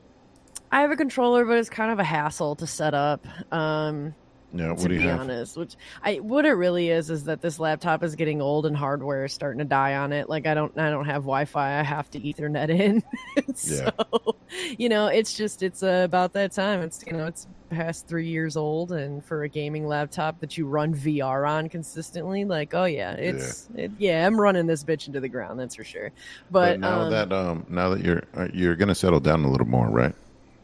I 0.73 0.81
have 0.81 0.91
a 0.91 0.97
controller, 0.97 1.45
but 1.45 1.59
it's 1.59 1.71
kind 1.71 1.93
of 1.93 1.99
a 1.99 2.05
hassle 2.05 2.57
to 2.57 2.67
set 2.67 2.95
up. 2.95 3.25
Um, 3.53 4.15
yeah, 4.55 4.75
to 4.75 4.89
be 4.89 4.99
have? 5.01 5.21
honest, 5.21 5.57
which 5.57 5.77
I 6.03 6.17
what 6.17 6.45
it 6.45 6.53
really 6.53 6.91
is 6.91 7.09
is 7.11 7.25
that 7.25 7.41
this 7.41 7.59
laptop 7.59 8.03
is 8.03 8.15
getting 8.15 8.43
old 8.43 8.67
and 8.67 8.77
hardware 8.77 9.25
is 9.25 9.33
starting 9.33 9.59
to 9.61 9.65
die 9.65 9.95
on 9.97 10.13
it. 10.13 10.29
Like 10.29 10.47
I 10.47 10.55
don't 10.55 10.77
I 10.79 10.91
don't 10.91 11.07
have 11.07 11.23
Wi-Fi. 11.23 11.81
I 11.81 11.83
have 11.83 12.11
to 12.11 12.21
Ethernet 12.21 12.69
in. 12.69 13.03
so 13.55 13.91
yeah. 13.97 14.73
you 14.79 14.89
know, 14.89 15.07
it's 15.07 15.35
just 15.35 15.63
it's 15.63 15.83
uh, 15.83 16.03
about 16.05 16.35
that 16.35 16.53
time. 16.53 16.83
It's 16.83 17.03
you 17.07 17.15
know 17.15 17.27
it's 17.27 17.47
past 17.71 18.07
three 18.07 18.29
years 18.29 18.57
old, 18.57 18.93
and 18.93 19.25
for 19.25 19.45
a 19.45 19.49
gaming 19.49 19.87
laptop 19.87 20.39
that 20.41 20.59
you 20.59 20.67
run 20.67 20.95
VR 20.95 21.49
on 21.49 21.69
consistently, 21.69 22.45
like 22.45 22.75
oh 22.75 22.85
yeah, 22.85 23.13
it's 23.13 23.69
yeah, 23.75 23.85
it, 23.85 23.91
yeah 23.99 24.27
I'm 24.27 24.39
running 24.39 24.67
this 24.67 24.85
bitch 24.85 25.07
into 25.07 25.21
the 25.21 25.29
ground. 25.29 25.59
That's 25.59 25.77
for 25.77 25.85
sure. 25.85 26.13
But, 26.51 26.73
but 26.73 26.81
now 26.81 27.01
um, 27.01 27.11
that 27.11 27.33
um 27.33 27.67
now 27.69 27.89
that 27.91 28.05
you're 28.05 28.23
uh, 28.37 28.49
you're 28.53 28.77
gonna 28.77 28.95
settle 28.95 29.21
down 29.21 29.45
a 29.45 29.51
little 29.51 29.67
more, 29.67 29.89
right? 29.89 30.15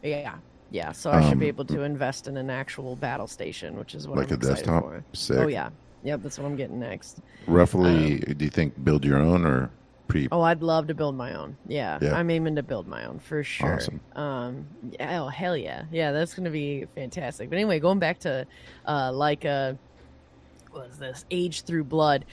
Yeah, 0.03 0.35
yeah, 0.71 0.91
so 0.91 1.11
I 1.11 1.27
should 1.27 1.39
be 1.39 1.45
um, 1.45 1.49
able 1.49 1.65
to 1.65 1.81
invest 1.81 2.27
in 2.27 2.37
an 2.37 2.49
actual 2.49 2.95
battle 2.95 3.27
station, 3.27 3.77
which 3.77 3.95
is 3.95 4.07
what 4.07 4.17
like 4.17 4.31
I'm 4.31 4.35
a 4.35 4.37
desktop. 4.37 4.83
For. 4.83 5.03
Sick. 5.13 5.37
Oh 5.37 5.47
yeah, 5.47 5.69
yep, 6.03 6.21
that's 6.21 6.37
what 6.37 6.45
I'm 6.45 6.55
getting 6.55 6.79
next. 6.79 7.19
Roughly, 7.47 8.23
um, 8.23 8.33
do 8.35 8.45
you 8.45 8.51
think 8.51 8.83
build 8.83 9.03
your 9.03 9.17
own 9.17 9.45
or 9.45 9.71
pre? 10.07 10.27
Oh, 10.31 10.41
I'd 10.41 10.61
love 10.61 10.87
to 10.87 10.93
build 10.93 11.15
my 11.15 11.33
own. 11.33 11.57
Yeah, 11.67 11.97
yeah. 12.01 12.15
I'm 12.15 12.29
aiming 12.29 12.55
to 12.55 12.63
build 12.63 12.87
my 12.87 13.05
own 13.05 13.19
for 13.19 13.43
sure. 13.43 13.75
Awesome. 13.75 13.99
Um, 14.15 14.67
oh 14.99 15.27
hell 15.27 15.57
yeah, 15.57 15.85
yeah, 15.91 16.11
that's 16.11 16.33
gonna 16.33 16.51
be 16.51 16.85
fantastic. 16.95 17.49
But 17.49 17.55
anyway, 17.55 17.79
going 17.79 17.99
back 17.99 18.19
to 18.19 18.45
uh, 18.85 19.11
like 19.11 19.45
a 19.45 19.77
what 20.71 20.87
is 20.87 20.99
this 20.99 21.25
age 21.31 21.63
through 21.63 21.83
blood 21.83 22.25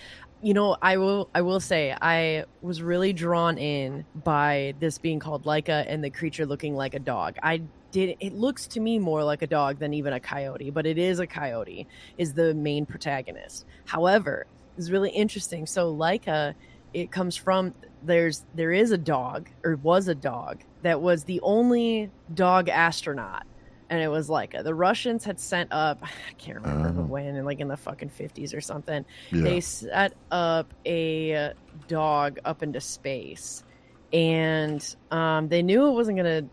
you 0.42 0.54
know, 0.54 0.76
I 0.82 0.98
will 0.98 1.28
I 1.34 1.42
will 1.42 1.60
say 1.60 1.96
I 2.00 2.44
was 2.60 2.82
really 2.82 3.12
drawn 3.12 3.58
in 3.58 4.04
by 4.22 4.74
this 4.80 4.98
being 4.98 5.18
called 5.18 5.44
Laika 5.44 5.84
and 5.88 6.04
the 6.04 6.10
creature 6.10 6.46
looking 6.46 6.74
like 6.74 6.94
a 6.94 6.98
dog. 6.98 7.36
I 7.42 7.62
did 7.96 8.14
it 8.20 8.34
looks 8.34 8.66
to 8.66 8.78
me 8.78 8.98
more 8.98 9.24
like 9.24 9.40
a 9.40 9.46
dog 9.46 9.78
than 9.78 9.94
even 9.94 10.12
a 10.12 10.20
coyote, 10.20 10.68
but 10.68 10.84
it 10.84 10.98
is 10.98 11.18
a 11.18 11.26
coyote 11.26 11.86
is 12.18 12.34
the 12.34 12.52
main 12.52 12.84
protagonist. 12.84 13.64
However, 13.86 14.46
it's 14.76 14.90
really 14.90 15.08
interesting. 15.08 15.64
So 15.64 15.94
Laika 15.94 16.54
it 16.92 17.10
comes 17.10 17.36
from 17.36 17.72
there's 18.02 18.44
there 18.54 18.72
is 18.72 18.90
a 18.90 18.98
dog 18.98 19.48
or 19.64 19.76
was 19.76 20.08
a 20.08 20.14
dog 20.14 20.60
that 20.82 21.00
was 21.00 21.24
the 21.24 21.40
only 21.40 22.10
dog 22.34 22.68
astronaut 22.68 23.44
and 23.88 24.02
it 24.02 24.08
was 24.08 24.28
like 24.28 24.52
the 24.62 24.74
Russians 24.74 25.24
had 25.24 25.40
sent 25.40 25.72
up 25.72 26.00
I 26.02 26.32
can't 26.36 26.60
remember 26.60 27.00
uh, 27.00 27.04
when, 27.04 27.42
like 27.46 27.60
in 27.60 27.68
the 27.68 27.78
fucking 27.78 28.10
fifties 28.10 28.52
or 28.52 28.60
something. 28.60 29.06
Yeah. 29.30 29.42
They 29.42 29.60
set 29.60 30.12
up 30.30 30.74
a 30.84 31.54
dog 31.88 32.40
up 32.44 32.62
into 32.62 32.80
space, 32.80 33.64
and 34.12 34.96
um, 35.10 35.48
they 35.48 35.62
knew 35.62 35.86
it 35.88 35.92
wasn't 35.92 36.18
gonna 36.18 36.46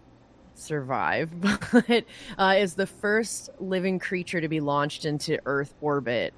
survive, 0.56 1.32
but 1.72 2.06
uh, 2.38 2.56
is 2.58 2.76
the 2.76 2.88
first 2.88 3.50
living 3.60 4.00
creature 4.00 4.42
to 4.42 4.48
be 4.48 4.60
launched 4.60 5.06
into 5.06 5.40
Earth 5.46 5.74
orbit 5.82 6.34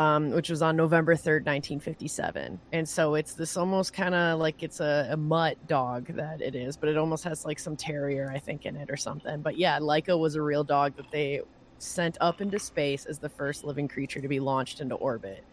um, 0.00 0.30
which 0.30 0.48
was 0.48 0.62
on 0.62 0.76
November 0.76 1.14
3rd, 1.14 1.44
1957. 1.44 2.58
And 2.72 2.88
so 2.88 3.16
it's 3.16 3.34
this 3.34 3.58
almost 3.58 3.92
kind 3.92 4.14
of 4.14 4.38
like 4.38 4.62
it's 4.62 4.80
a, 4.80 5.08
a, 5.10 5.16
mutt 5.16 5.66
dog 5.66 6.06
that 6.14 6.40
it 6.40 6.54
is, 6.54 6.76
but 6.76 6.88
it 6.88 6.96
almost 6.96 7.22
has 7.24 7.44
like 7.44 7.58
some 7.58 7.76
terrier, 7.76 8.32
I 8.34 8.38
think, 8.38 8.64
in 8.64 8.76
it 8.76 8.88
or 8.90 8.96
something. 8.96 9.42
But 9.42 9.58
yeah, 9.58 9.78
Laika 9.78 10.18
was 10.18 10.36
a 10.36 10.42
real 10.42 10.64
dog 10.64 10.96
that 10.96 11.10
they 11.10 11.42
sent 11.76 12.16
up 12.22 12.40
into 12.40 12.58
space 12.58 13.04
as 13.04 13.18
the 13.18 13.28
first 13.28 13.62
living 13.62 13.88
creature 13.88 14.22
to 14.22 14.28
be 14.28 14.40
launched 14.40 14.80
into 14.80 14.94
orbit. 14.94 15.44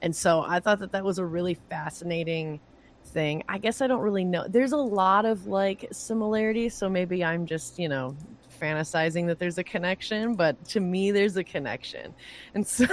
And 0.00 0.14
so 0.14 0.44
I 0.44 0.58
thought 0.58 0.80
that 0.80 0.90
that 0.90 1.04
was 1.04 1.18
a 1.18 1.24
really 1.24 1.54
fascinating 1.54 2.58
thing. 3.04 3.42
I 3.48 3.58
guess 3.58 3.80
I 3.80 3.86
don't 3.86 4.00
really 4.00 4.24
know. 4.24 4.46
There's 4.48 4.72
a 4.72 4.76
lot 4.76 5.24
of 5.24 5.46
like 5.46 5.88
similarities, 5.92 6.74
so 6.74 6.88
maybe 6.88 7.24
I'm 7.24 7.46
just, 7.46 7.78
you 7.78 7.88
know, 7.88 8.16
fantasizing 8.60 9.26
that 9.26 9.38
there's 9.38 9.58
a 9.58 9.64
connection, 9.64 10.34
but 10.34 10.64
to 10.66 10.80
me, 10.80 11.10
there's 11.10 11.36
a 11.36 11.44
connection. 11.44 12.14
And 12.54 12.66
so. 12.66 12.86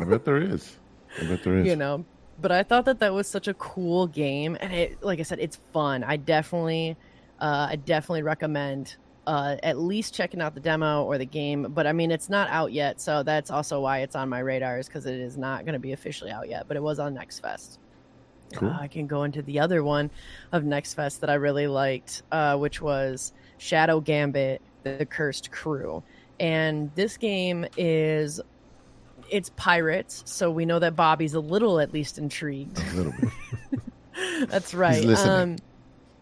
I 0.00 0.04
bet 0.04 0.24
there 0.24 0.38
is. 0.38 0.76
I 1.20 1.26
bet 1.26 1.42
there 1.42 1.56
is. 1.58 1.66
You 1.66 1.76
know, 1.76 2.04
but 2.40 2.52
I 2.52 2.62
thought 2.62 2.84
that 2.84 3.00
that 3.00 3.12
was 3.12 3.26
such 3.26 3.48
a 3.48 3.54
cool 3.54 4.06
game. 4.06 4.56
And 4.60 4.72
it, 4.72 5.02
like 5.02 5.18
I 5.18 5.22
said, 5.22 5.40
it's 5.40 5.56
fun. 5.72 6.04
I 6.04 6.16
definitely, 6.16 6.96
uh, 7.40 7.68
I 7.70 7.76
definitely 7.76 8.22
recommend 8.22 8.96
uh, 9.26 9.56
at 9.62 9.78
least 9.78 10.14
checking 10.14 10.40
out 10.40 10.54
the 10.54 10.60
demo 10.60 11.04
or 11.04 11.18
the 11.18 11.26
game. 11.26 11.66
But 11.70 11.86
I 11.86 11.92
mean, 11.92 12.10
it's 12.10 12.28
not 12.28 12.48
out 12.48 12.72
yet, 12.72 13.00
so 13.00 13.22
that's 13.22 13.50
also 13.50 13.80
why 13.80 13.98
it's 13.98 14.16
on 14.16 14.28
my 14.28 14.38
radar, 14.38 14.78
is 14.78 14.86
because 14.86 15.06
it 15.06 15.20
is 15.20 15.36
not 15.36 15.64
going 15.64 15.74
to 15.74 15.78
be 15.78 15.92
officially 15.92 16.30
out 16.30 16.48
yet. 16.48 16.66
But 16.68 16.76
it 16.76 16.82
was 16.82 16.98
on 16.98 17.14
Next 17.14 17.40
Fest. 17.40 17.80
Cool. 18.54 18.70
Uh, 18.70 18.78
I 18.80 18.88
can 18.88 19.06
go 19.06 19.24
into 19.24 19.42
the 19.42 19.60
other 19.60 19.82
one 19.84 20.10
of 20.52 20.64
Next 20.64 20.94
Fest 20.94 21.20
that 21.20 21.30
I 21.30 21.34
really 21.34 21.66
liked, 21.66 22.22
uh, 22.32 22.56
which 22.56 22.80
was 22.80 23.32
Shadow 23.58 24.00
Gambit 24.00 24.62
the 24.84 25.06
Cursed 25.06 25.50
Crew. 25.50 26.02
And 26.40 26.90
this 26.94 27.16
game 27.16 27.66
is 27.76 28.40
it's 29.30 29.50
pirates, 29.56 30.22
so 30.26 30.50
we 30.50 30.64
know 30.64 30.78
that 30.78 30.96
Bobby's 30.96 31.34
a 31.34 31.40
little 31.40 31.80
at 31.80 31.92
least 31.92 32.18
intrigued. 32.18 32.78
A 32.78 32.94
little 32.94 33.12
bit. 33.20 34.48
That's 34.48 34.72
right. 34.72 35.04
Um, 35.04 35.56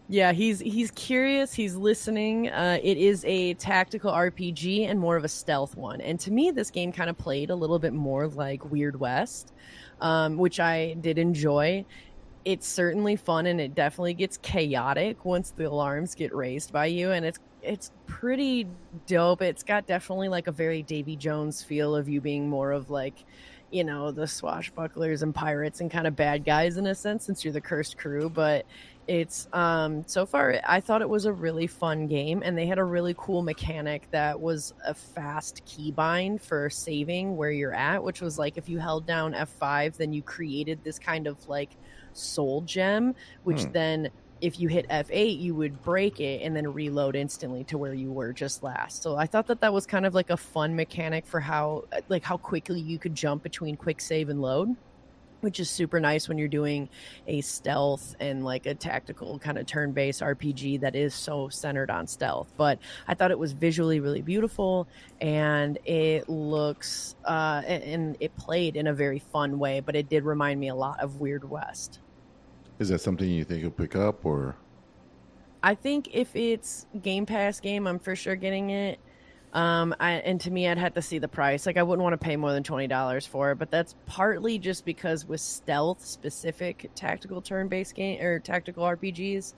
yeah, 0.09 0.31
he's 0.31 0.59
he's 0.59 0.91
curious. 0.91 1.53
He's 1.53 1.75
listening. 1.75 2.49
Uh, 2.49 2.79
it 2.81 2.97
is 2.97 3.23
a 3.25 3.53
tactical 3.55 4.11
RPG 4.11 4.89
and 4.89 4.99
more 4.99 5.17
of 5.17 5.23
a 5.23 5.29
stealth 5.29 5.75
one. 5.75 6.01
And 6.01 6.19
to 6.21 6.31
me, 6.31 6.51
this 6.51 6.71
game 6.71 6.91
kind 6.91 7.09
of 7.09 7.17
played 7.17 7.49
a 7.49 7.55
little 7.55 7.79
bit 7.79 7.93
more 7.93 8.27
like 8.27 8.63
Weird 8.71 8.99
West, 8.99 9.51
um, 10.01 10.37
which 10.37 10.59
I 10.59 10.95
did 11.01 11.17
enjoy. 11.17 11.85
It's 12.47 12.65
certainly 12.65 13.17
fun, 13.17 13.45
and 13.45 13.59
it 13.59 13.75
definitely 13.75 14.13
gets 14.13 14.37
chaotic 14.37 15.25
once 15.25 15.51
the 15.51 15.65
alarms 15.65 16.15
get 16.15 16.33
raised 16.33 16.71
by 16.71 16.85
you. 16.85 17.11
And 17.11 17.25
it's 17.25 17.39
it's 17.61 17.91
pretty 18.05 18.65
dope. 19.05 19.41
It's 19.41 19.63
got 19.63 19.85
definitely 19.85 20.29
like 20.29 20.47
a 20.47 20.53
very 20.53 20.81
Davy 20.81 21.17
Jones 21.17 21.61
feel 21.61 21.93
of 21.93 22.07
you 22.07 22.21
being 22.21 22.47
more 22.47 22.71
of 22.71 22.89
like, 22.89 23.25
you 23.69 23.83
know, 23.83 24.11
the 24.11 24.21
swashbucklers 24.21 25.23
and 25.23 25.35
pirates 25.35 25.81
and 25.81 25.91
kind 25.91 26.07
of 26.07 26.15
bad 26.15 26.45
guys 26.45 26.77
in 26.77 26.87
a 26.87 26.95
sense, 26.95 27.25
since 27.25 27.43
you're 27.43 27.51
the 27.51 27.59
cursed 27.59 27.97
crew. 27.97 28.29
But 28.29 28.65
it's 29.09 29.49
um 29.51 30.05
so 30.07 30.25
far 30.25 30.59
I 30.65 30.79
thought 30.79 31.01
it 31.01 31.09
was 31.09 31.25
a 31.25 31.33
really 31.33 31.67
fun 31.67 32.07
game 32.07 32.41
and 32.45 32.57
they 32.57 32.65
had 32.65 32.77
a 32.77 32.83
really 32.83 33.15
cool 33.17 33.41
mechanic 33.41 34.05
that 34.11 34.39
was 34.39 34.73
a 34.85 34.93
fast 34.93 35.65
keybind 35.65 36.41
for 36.41 36.69
saving 36.69 37.35
where 37.35 37.51
you're 37.51 37.73
at, 37.73 38.01
which 38.01 38.21
was 38.21 38.39
like 38.39 38.57
if 38.57 38.69
you 38.69 38.79
held 38.79 39.05
down 39.05 39.33
F5, 39.33 39.97
then 39.97 40.13
you 40.13 40.21
created 40.21 40.81
this 40.85 40.97
kind 40.97 41.27
of 41.27 41.45
like 41.49 41.71
soul 42.17 42.61
gem, 42.61 43.15
which 43.43 43.63
hmm. 43.63 43.71
then 43.71 44.09
if 44.41 44.59
you 44.59 44.67
hit 44.67 44.87
F8, 44.89 45.39
you 45.39 45.55
would 45.55 45.81
break 45.83 46.19
it 46.19 46.41
and 46.43 46.55
then 46.55 46.73
reload 46.73 47.15
instantly 47.15 47.63
to 47.65 47.77
where 47.77 47.93
you 47.93 48.11
were 48.11 48.33
just 48.33 48.63
last. 48.63 49.01
So 49.01 49.15
I 49.15 49.25
thought 49.25 49.47
that 49.47 49.61
that 49.61 49.73
was 49.73 49.85
kind 49.85 50.05
of 50.05 50.13
like 50.13 50.29
a 50.29 50.37
fun 50.37 50.75
mechanic 50.75 51.25
for 51.25 51.39
how 51.39 51.85
like 52.09 52.23
how 52.23 52.37
quickly 52.37 52.79
you 52.79 52.99
could 52.99 53.15
jump 53.15 53.43
between 53.43 53.75
quick 53.75 53.99
save 53.99 54.29
and 54.29 54.41
load, 54.41 54.75
which 55.41 55.59
is 55.59 55.69
super 55.69 55.99
nice 55.99 56.27
when 56.27 56.37
you're 56.37 56.47
doing 56.47 56.89
a 57.27 57.41
stealth 57.41 58.15
and 58.19 58.43
like 58.43 58.65
a 58.65 58.75
tactical 58.75 59.39
kind 59.39 59.57
of 59.57 59.65
turn-based 59.65 60.21
RPG 60.21 60.81
that 60.81 60.95
is 60.95 61.13
so 61.13 61.49
centered 61.49 61.89
on 61.89 62.05
stealth. 62.07 62.51
But 62.57 62.79
I 63.07 63.15
thought 63.15 63.31
it 63.31 63.39
was 63.39 63.53
visually 63.53 63.99
really 63.99 64.21
beautiful 64.21 64.87
and 65.19 65.79
it 65.85 66.29
looks 66.29 67.15
uh 67.25 67.63
and 67.65 68.17
it 68.19 68.35
played 68.35 68.75
in 68.75 68.87
a 68.87 68.93
very 68.93 69.19
fun 69.19 69.57
way, 69.57 69.79
but 69.79 69.95
it 69.95 70.09
did 70.09 70.25
remind 70.25 70.59
me 70.59 70.69
a 70.69 70.75
lot 70.75 70.99
of 70.99 71.19
Weird 71.19 71.49
West. 71.49 72.01
Is 72.79 72.89
that 72.89 72.99
something 72.99 73.27
you 73.29 73.43
think 73.43 73.61
you'll 73.61 73.71
pick 73.71 73.95
up 73.95 74.25
or? 74.25 74.55
I 75.63 75.75
think 75.75 76.09
if 76.13 76.35
it's 76.35 76.85
Game 77.01 77.25
Pass 77.25 77.59
game, 77.59 77.87
I'm 77.87 77.99
for 77.99 78.15
sure 78.15 78.35
getting 78.35 78.69
it. 78.69 78.99
Um, 79.53 79.95
I, 79.99 80.11
and 80.13 80.39
to 80.41 80.51
me, 80.51 80.67
I'd 80.67 80.77
have 80.77 80.93
to 80.93 81.01
see 81.01 81.17
the 81.17 81.27
price. 81.27 81.65
Like, 81.65 81.77
I 81.77 81.83
wouldn't 81.83 82.03
want 82.03 82.13
to 82.13 82.23
pay 82.23 82.35
more 82.35 82.51
than 82.51 82.63
twenty 82.63 82.85
dollars 82.87 83.25
for 83.25 83.51
it. 83.51 83.55
But 83.55 83.71
that's 83.71 83.95
partly 84.05 84.59
just 84.59 84.85
because 84.85 85.25
with 85.25 85.41
stealth 85.41 86.05
specific 86.05 86.91
tactical 86.93 87.41
turn 87.41 87.67
based 87.67 87.95
game 87.95 88.21
or 88.21 88.39
tactical 88.39 88.83
RPGs, 88.83 89.53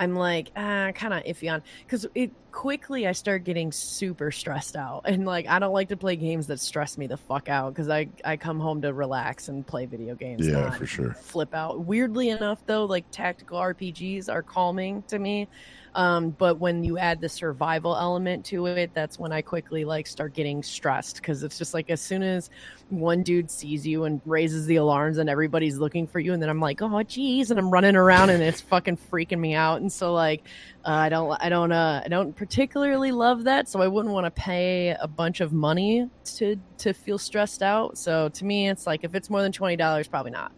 I'm 0.00 0.16
like, 0.16 0.50
ah, 0.56 0.90
kind 0.94 1.12
of 1.12 1.22
iffy 1.24 1.52
on 1.52 1.62
because 1.84 2.06
it 2.14 2.30
quickly 2.52 3.06
I 3.06 3.12
start 3.12 3.44
getting 3.44 3.70
super 3.70 4.30
stressed 4.30 4.74
out, 4.74 5.02
and 5.04 5.26
like 5.26 5.46
I 5.46 5.58
don't 5.58 5.74
like 5.74 5.90
to 5.90 5.96
play 5.96 6.16
games 6.16 6.46
that 6.46 6.58
stress 6.58 6.96
me 6.96 7.06
the 7.06 7.18
fuck 7.18 7.50
out 7.50 7.74
because 7.74 7.90
I 7.90 8.08
I 8.24 8.38
come 8.38 8.58
home 8.58 8.80
to 8.80 8.94
relax 8.94 9.48
and 9.48 9.64
play 9.64 9.84
video 9.84 10.14
games. 10.14 10.48
Yeah, 10.48 10.70
for 10.70 10.86
sure. 10.86 11.12
Flip 11.12 11.54
out. 11.54 11.84
Weirdly 11.84 12.30
enough, 12.30 12.64
though, 12.64 12.86
like 12.86 13.04
tactical 13.10 13.58
RPGs 13.58 14.32
are 14.32 14.42
calming 14.42 15.02
to 15.08 15.18
me. 15.18 15.46
Um, 15.94 16.30
but 16.30 16.58
when 16.58 16.84
you 16.84 16.98
add 16.98 17.20
the 17.20 17.28
survival 17.28 17.96
element 17.96 18.44
to 18.46 18.66
it, 18.66 18.92
that's 18.94 19.18
when 19.18 19.32
I 19.32 19.42
quickly 19.42 19.84
like 19.84 20.06
start 20.06 20.34
getting 20.34 20.62
stressed 20.62 21.16
because 21.16 21.42
it's 21.42 21.58
just 21.58 21.74
like 21.74 21.90
as 21.90 22.00
soon 22.00 22.22
as 22.22 22.50
one 22.90 23.22
dude 23.22 23.50
sees 23.50 23.86
you 23.86 24.04
and 24.04 24.20
raises 24.24 24.66
the 24.66 24.76
alarms 24.76 25.18
and 25.18 25.28
everybody's 25.28 25.78
looking 25.78 26.06
for 26.06 26.20
you, 26.20 26.32
and 26.32 26.42
then 26.42 26.48
I'm 26.48 26.60
like, 26.60 26.80
oh 26.82 27.02
geez, 27.02 27.50
and 27.50 27.58
I'm 27.58 27.70
running 27.70 27.96
around 27.96 28.30
and 28.30 28.42
it's 28.42 28.60
fucking 28.60 28.98
freaking 29.10 29.38
me 29.40 29.54
out. 29.54 29.80
And 29.80 29.92
so 29.92 30.12
like, 30.12 30.46
uh, 30.84 30.90
I 30.90 31.08
don't, 31.08 31.36
I 31.42 31.48
don't, 31.48 31.72
uh, 31.72 32.02
I 32.04 32.08
don't 32.08 32.34
particularly 32.34 33.12
love 33.12 33.44
that. 33.44 33.68
So 33.68 33.80
I 33.80 33.88
wouldn't 33.88 34.14
want 34.14 34.26
to 34.26 34.30
pay 34.30 34.96
a 35.00 35.08
bunch 35.08 35.40
of 35.40 35.52
money 35.52 36.08
to 36.36 36.56
to 36.78 36.92
feel 36.92 37.18
stressed 37.18 37.62
out. 37.62 37.98
So 37.98 38.28
to 38.28 38.44
me, 38.44 38.68
it's 38.68 38.86
like 38.86 39.04
if 39.04 39.14
it's 39.14 39.28
more 39.28 39.42
than 39.42 39.52
twenty 39.52 39.76
dollars, 39.76 40.08
probably 40.08 40.30
not. 40.30 40.52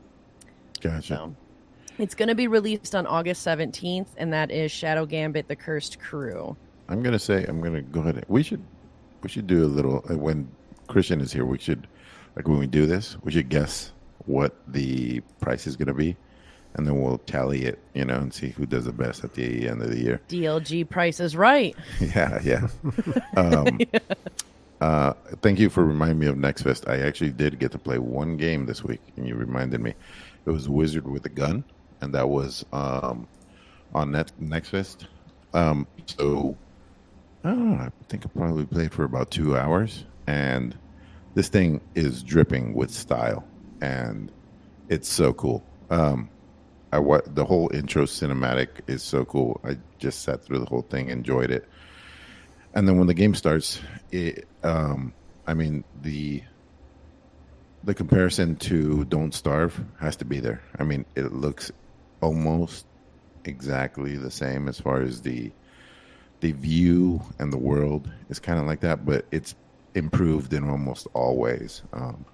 Gotcha. 0.81 1.03
So, 1.07 1.37
it's 1.99 2.15
going 2.15 2.29
to 2.29 2.35
be 2.35 2.49
released 2.49 2.95
on 2.95 3.07
August 3.07 3.47
17th, 3.47 4.09
and 4.17 4.33
that 4.33 4.51
is 4.51 4.71
Shadow 4.73 5.07
Gambit: 5.07 5.49
The 5.49 5.57
Cursed 5.57 5.99
Crew. 5.99 6.57
I'm 6.89 7.03
going 7.03 7.13
to 7.13 7.19
say 7.19 7.45
I'm 7.45 7.61
going 7.61 7.75
to 7.75 7.83
go 7.83 8.01
ahead. 8.01 8.25
We 8.29 8.43
should 8.43 8.63
we 9.23 9.29
should 9.29 9.47
do 9.47 9.65
a 9.65 9.67
little 9.67 10.05
uh, 10.11 10.17
when 10.17 10.49
Christian 10.89 11.21
is 11.21 11.33
here. 11.33 11.45
We 11.45 11.59
should 11.59 11.87
like 12.37 12.49
when 12.49 12.59
we 12.59 12.67
do 12.67 12.87
this, 12.87 13.17
we 13.23 13.33
should 13.33 13.49
guess 13.49 13.93
what 14.27 14.55
the 14.69 15.21
price 15.41 15.67
is 15.67 15.77
going 15.77 15.89
to 15.89 15.95
be, 15.95 16.17
and 16.75 16.87
then 16.87 17.01
we'll 17.01 17.19
tally 17.19 17.65
it, 17.65 17.79
you 17.95 18.05
know, 18.05 18.17
and 18.17 18.33
see 18.33 18.51
who 18.51 18.67
does 18.67 18.85
the 18.85 18.93
best 18.93 19.25
at 19.25 19.35
the 19.35 19.69
end 19.69 19.83
of 19.83 19.91
the 19.91 19.99
year. 19.99 20.21
DLG 20.29 20.89
price 20.89 21.21
is 21.21 21.37
right. 21.37 21.77
yeah, 22.01 22.41
yeah. 22.43 22.69
Um, 23.37 23.81
yeah. 23.93 23.99
Uh, 24.81 25.13
thank 25.43 25.61
you 25.61 25.71
for 25.71 25.85
reminding 25.85 26.19
me 26.19 26.27
of 26.27 26.37
Next 26.37 26.63
Fest. 26.63 26.89
I 26.89 26.99
actually 27.03 27.31
did 27.31 27.61
get 27.61 27.71
to 27.73 27.79
play 27.79 27.99
one 27.99 28.37
game 28.37 28.67
this 28.67 28.83
week, 28.83 29.01
and 29.17 29.27
you 29.27 29.37
reminded 29.37 29.81
me. 29.81 29.95
It 30.45 30.51
was 30.51 30.69
Wizard 30.69 31.07
with 31.09 31.25
a 31.25 31.29
Gun 31.29 31.63
and 32.03 32.13
that 32.15 32.29
was 32.29 32.67
um, 32.73 33.27
on 33.95 34.13
Net 34.13 34.33
Nextfest. 34.43 35.07
Um, 35.55 35.87
so 36.07 36.57
I 37.45 37.51
don't 37.51 37.79
know. 37.79 37.85
I 37.85 37.91
think 38.09 38.27
I 38.27 38.29
probably 38.29 38.67
played 38.67 38.93
for 38.93 39.05
about 39.05 39.31
two 39.31 39.57
hours, 39.57 40.05
and 40.27 40.77
this 41.35 41.49
thing 41.49 41.81
is 41.95 42.23
dripping 42.23 42.75
with 42.75 42.91
style, 42.91 43.45
and 43.81 44.31
it's 44.89 45.09
so 45.09 45.33
cool. 45.33 45.65
Um, 45.91 46.29
I 46.93 47.01
the 47.27 47.45
whole 47.45 47.71
intro 47.73 48.05
cinematic 48.05 48.69
is 48.87 49.03
so 49.03 49.25
cool. 49.25 49.61
I 49.65 49.79
just 49.99 50.23
sat 50.23 50.45
through 50.45 50.59
the 50.59 50.67
whole 50.67 50.83
thing, 50.83 51.09
enjoyed 51.09 51.51
it, 51.51 51.69
and 52.75 52.87
then 52.87 52.99
when 52.99 53.07
the 53.07 53.15
game 53.15 53.35
starts, 53.35 53.81
it 54.11 54.47
um, 54.63 55.15
I 55.47 55.55
mean 55.55 55.85
the 56.03 56.43
the 57.85 57.95
comparison 57.95 58.57
to 58.57 59.05
Don't 59.07 59.35
Starve 59.35 59.83
has 59.99 60.17
to 60.17 60.25
be 60.25 60.41
there. 60.41 60.63
I 60.79 60.85
mean, 60.85 61.05
it 61.17 61.33
looks 61.33 61.73
almost 62.23 62.87
exactly 63.45 64.17
the 64.17 64.31
same 64.31 64.69
as 64.69 64.81
far 64.81 65.03
as 65.03 65.21
the 65.23 65.53
the 66.41 66.53
view 66.53 67.23
and 67.39 67.53
the 67.53 67.59
world 67.59 68.11
is 68.29 68.41
kind 68.41 68.59
of 68.59 68.67
like 68.67 68.81
that, 68.81 69.05
but 69.05 69.27
it's 69.31 69.55
improved 69.95 70.53
in 70.53 70.69
almost 70.69 71.07
all 71.15 71.37
ways. 71.37 71.83
Um, 71.93 72.25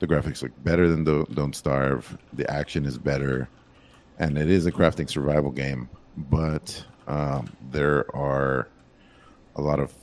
the 0.00 0.08
graphics 0.08 0.42
look 0.42 0.50
better 0.64 0.88
than 0.88 1.04
Don't 1.04 1.54
Starve. 1.54 2.18
The 2.32 2.50
action 2.50 2.84
is 2.84 2.98
better, 2.98 3.48
and 4.18 4.36
it 4.36 4.50
is 4.50 4.66
a 4.66 4.72
crafting 4.72 5.08
survival 5.08 5.52
game. 5.52 5.88
But 6.16 6.84
um, 7.06 7.48
there 7.70 8.04
are 8.14 8.68
a 9.54 9.62
lot 9.62 9.78
of 9.78 9.94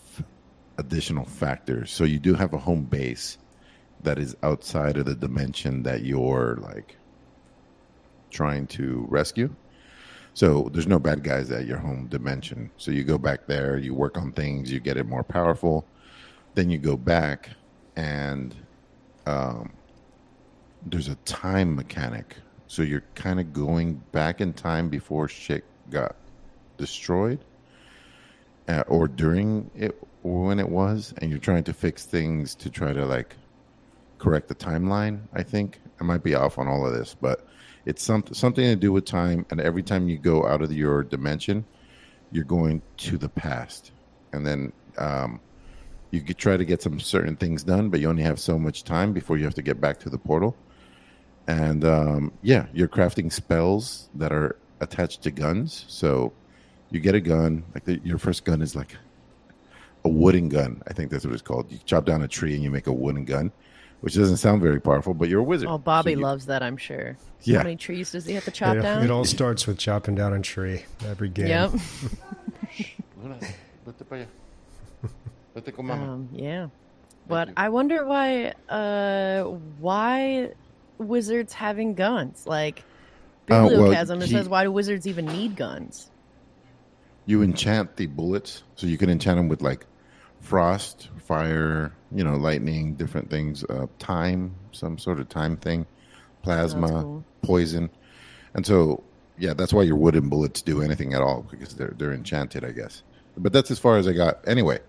additional 0.78 1.26
factors. 1.26 1.92
So 1.92 2.06
you 2.06 2.20
do 2.20 2.34
have 2.34 2.54
a 2.54 2.58
home 2.58 2.84
base 2.84 3.38
that 4.04 4.18
is 4.18 4.36
outside 4.44 4.98
of 4.98 5.06
the 5.06 5.16
dimension 5.16 5.84
that 5.84 6.04
you're 6.04 6.58
like 6.62 6.96
trying 8.32 8.68
to 8.68 9.06
rescue. 9.10 9.54
So 10.34 10.70
there's 10.72 10.88
no 10.88 11.00
bad 11.00 11.24
guys 11.24 11.52
at 11.52 11.66
your 11.66 11.78
home 11.78 12.08
dimension. 12.08 12.72
So 12.78 12.92
you 12.92 13.04
go 13.04 13.18
back 13.18 13.48
there, 13.48 13.78
you 13.78 13.94
work 13.94 14.18
on 14.18 14.32
things, 14.32 14.72
you 14.72 14.80
get 14.80 14.98
it 14.98 15.06
more 15.06 15.24
powerful. 15.24 15.86
Then 16.54 16.70
you 16.70 16.78
go 16.78 16.98
back, 16.98 17.50
and 17.96 18.56
um, 19.26 19.72
there's 20.86 21.08
a 21.08 21.16
time 21.16 21.76
mechanic. 21.76 22.36
So 22.68 22.82
you're 22.82 23.04
kind 23.16 23.40
of 23.40 23.54
going 23.54 24.02
back 24.12 24.42
in 24.42 24.54
time 24.54 24.90
before 24.90 25.28
shit 25.28 25.64
got 25.90 26.16
destroyed, 26.78 27.40
uh, 28.68 28.84
or 28.88 29.08
during 29.08 29.70
it 29.76 29.98
when 30.24 30.60
it 30.60 30.70
was, 30.70 31.14
and 31.18 31.30
you're 31.30 31.40
trying 31.40 31.64
to 31.66 31.74
fix 31.74 32.06
things 32.06 32.56
to 32.56 32.70
try 32.70 32.94
to 32.94 33.06
like 33.06 33.36
correct 34.18 34.48
the 34.48 34.56
timeline. 34.56 35.22
I 35.34 35.44
think 35.44 35.80
I 36.00 36.04
might 36.04 36.24
be 36.24 36.36
off 36.36 36.58
on 36.58 36.68
all 36.68 36.86
of 36.86 36.94
this, 36.94 37.16
but 37.20 37.48
it's 37.86 38.04
some, 38.04 38.24
something 38.32 38.64
to 38.64 38.76
do 38.76 38.92
with 38.92 39.06
time, 39.06 39.46
and 39.50 39.60
every 39.60 39.84
time 39.84 40.08
you 40.08 40.18
go 40.18 40.48
out 40.48 40.62
of 40.62 40.72
your 40.72 41.04
dimension, 41.04 41.66
you're 42.32 42.44
going 42.44 42.82
to 42.98 43.18
the 43.18 43.30
past, 43.30 43.92
and 44.34 44.46
then 44.46 44.72
um, 44.98 45.40
you 46.12 46.22
could 46.22 46.38
try 46.38 46.58
to 46.58 46.66
get 46.66 46.82
some 46.82 47.00
certain 47.00 47.36
things 47.36 47.64
done, 47.64 47.90
but 47.90 48.00
you 48.00 48.10
only 48.10 48.24
have 48.24 48.40
so 48.40 48.60
much 48.60 48.84
time 48.84 49.14
before 49.14 49.38
you 49.38 49.46
have 49.46 49.56
to 49.56 49.62
get 49.62 49.82
back 49.82 50.00
to 50.00 50.10
the 50.10 50.18
portal. 50.18 50.56
And 51.48 51.84
um, 51.86 52.32
yeah, 52.42 52.68
you're 52.74 52.88
crafting 52.88 53.32
spells 53.32 54.10
that 54.16 54.32
are 54.32 54.58
attached 54.80 55.24
to 55.24 55.32
guns. 55.32 55.86
So 55.88 56.34
you 56.92 57.00
get 57.00 57.16
a 57.16 57.22
gun, 57.22 57.64
like 57.74 57.86
the, 57.86 58.00
your 58.04 58.18
first 58.18 58.44
gun 58.46 58.62
is 58.62 58.76
like 58.76 58.96
a 60.04 60.10
wooden 60.10 60.50
gun. 60.50 60.82
I 60.88 60.94
think 60.94 61.12
that's 61.12 61.26
what 61.26 61.34
it's 61.34 61.42
called. 61.42 61.72
You 61.72 61.80
chop 61.86 62.06
down 62.06 62.22
a 62.22 62.28
tree 62.28 62.54
and 62.54 62.64
you 62.64 62.72
make 62.72 62.88
a 62.88 62.94
wooden 62.94 63.26
gun 63.26 63.52
which 64.02 64.16
doesn't 64.16 64.38
sound 64.38 64.62
very 64.62 64.82
powerful, 64.82 65.14
but 65.14 65.30
you're 65.30 65.40
a 65.40 65.44
wizard. 65.44 65.70
Oh, 65.70 65.78
Bobby 65.78 66.14
so 66.14 66.20
you... 66.20 66.24
loves 66.24 66.48
that, 66.48 66.62
I'm 66.62 66.78
sure. 66.78 67.18
Yeah. 67.44 67.60
How 67.60 67.64
many 67.64 67.78
trees 67.78 68.12
does 68.12 68.26
he 68.26 68.34
have 68.34 68.46
to 68.46 68.52
chop 68.52 68.76
it, 68.76 68.82
down? 68.82 69.04
It 69.04 69.12
all 69.12 69.26
starts 69.26 69.66
with 69.66 69.78
chopping 69.78 70.16
down 70.16 70.34
a 70.34 70.42
tree 70.42 70.84
every 71.06 71.30
game. 71.30 71.48
Yep. 71.48 71.72
um, 75.80 76.30
yeah. 76.34 76.68
But 77.28 77.50
I 77.56 77.70
wonder 77.70 78.06
why 78.06 78.54
uh, 78.68 79.44
why 79.80 80.52
wizards 80.98 81.54
having 81.54 81.94
guns? 81.94 82.46
Like 82.48 82.84
Bibliocasm 83.48 84.12
uh, 84.12 84.18
well, 84.18 84.22
he, 84.22 84.34
says 84.34 84.50
why 84.50 84.64
do 84.64 84.72
wizards 84.72 85.08
even 85.08 85.26
need 85.26 85.56
guns? 85.56 86.10
You 87.26 87.44
enchant 87.44 87.98
the 87.98 88.08
bullets, 88.08 88.64
so 88.76 88.88
you 88.88 88.98
can 88.98 89.10
enchant 89.10 89.38
them 89.38 89.48
with 89.48 89.62
like 89.62 89.86
frost, 90.42 91.10
fire, 91.20 91.94
you 92.14 92.24
know, 92.24 92.36
lightning, 92.36 92.96
different 92.96 93.30
things, 93.30 93.64
uh, 93.66 93.88
time, 94.00 94.54
some 94.72 94.98
sort 94.98 95.20
of 95.20 95.30
time 95.30 95.58
thing, 95.58 95.86
plasma, 96.42 96.88
cool. 96.88 97.26
poison, 97.42 97.90
and 98.54 98.66
so 98.66 99.04
yeah, 99.38 99.54
that's 99.54 99.74
why 99.74 99.84
your 99.84 99.96
wooden 99.96 100.30
bullets 100.30 100.62
do 100.62 100.82
anything 100.82 101.14
at 101.14 101.22
all 101.22 101.46
because 101.50 101.76
they're 101.76 101.94
they're 101.98 102.14
enchanted, 102.14 102.64
I 102.64 102.72
guess. 102.72 103.04
But 103.38 103.54
that's 103.54 103.72
as 103.72 103.80
far 103.80 103.98
as 103.98 104.08
I 104.08 104.14
got. 104.14 104.48
Anyway, 104.48 104.80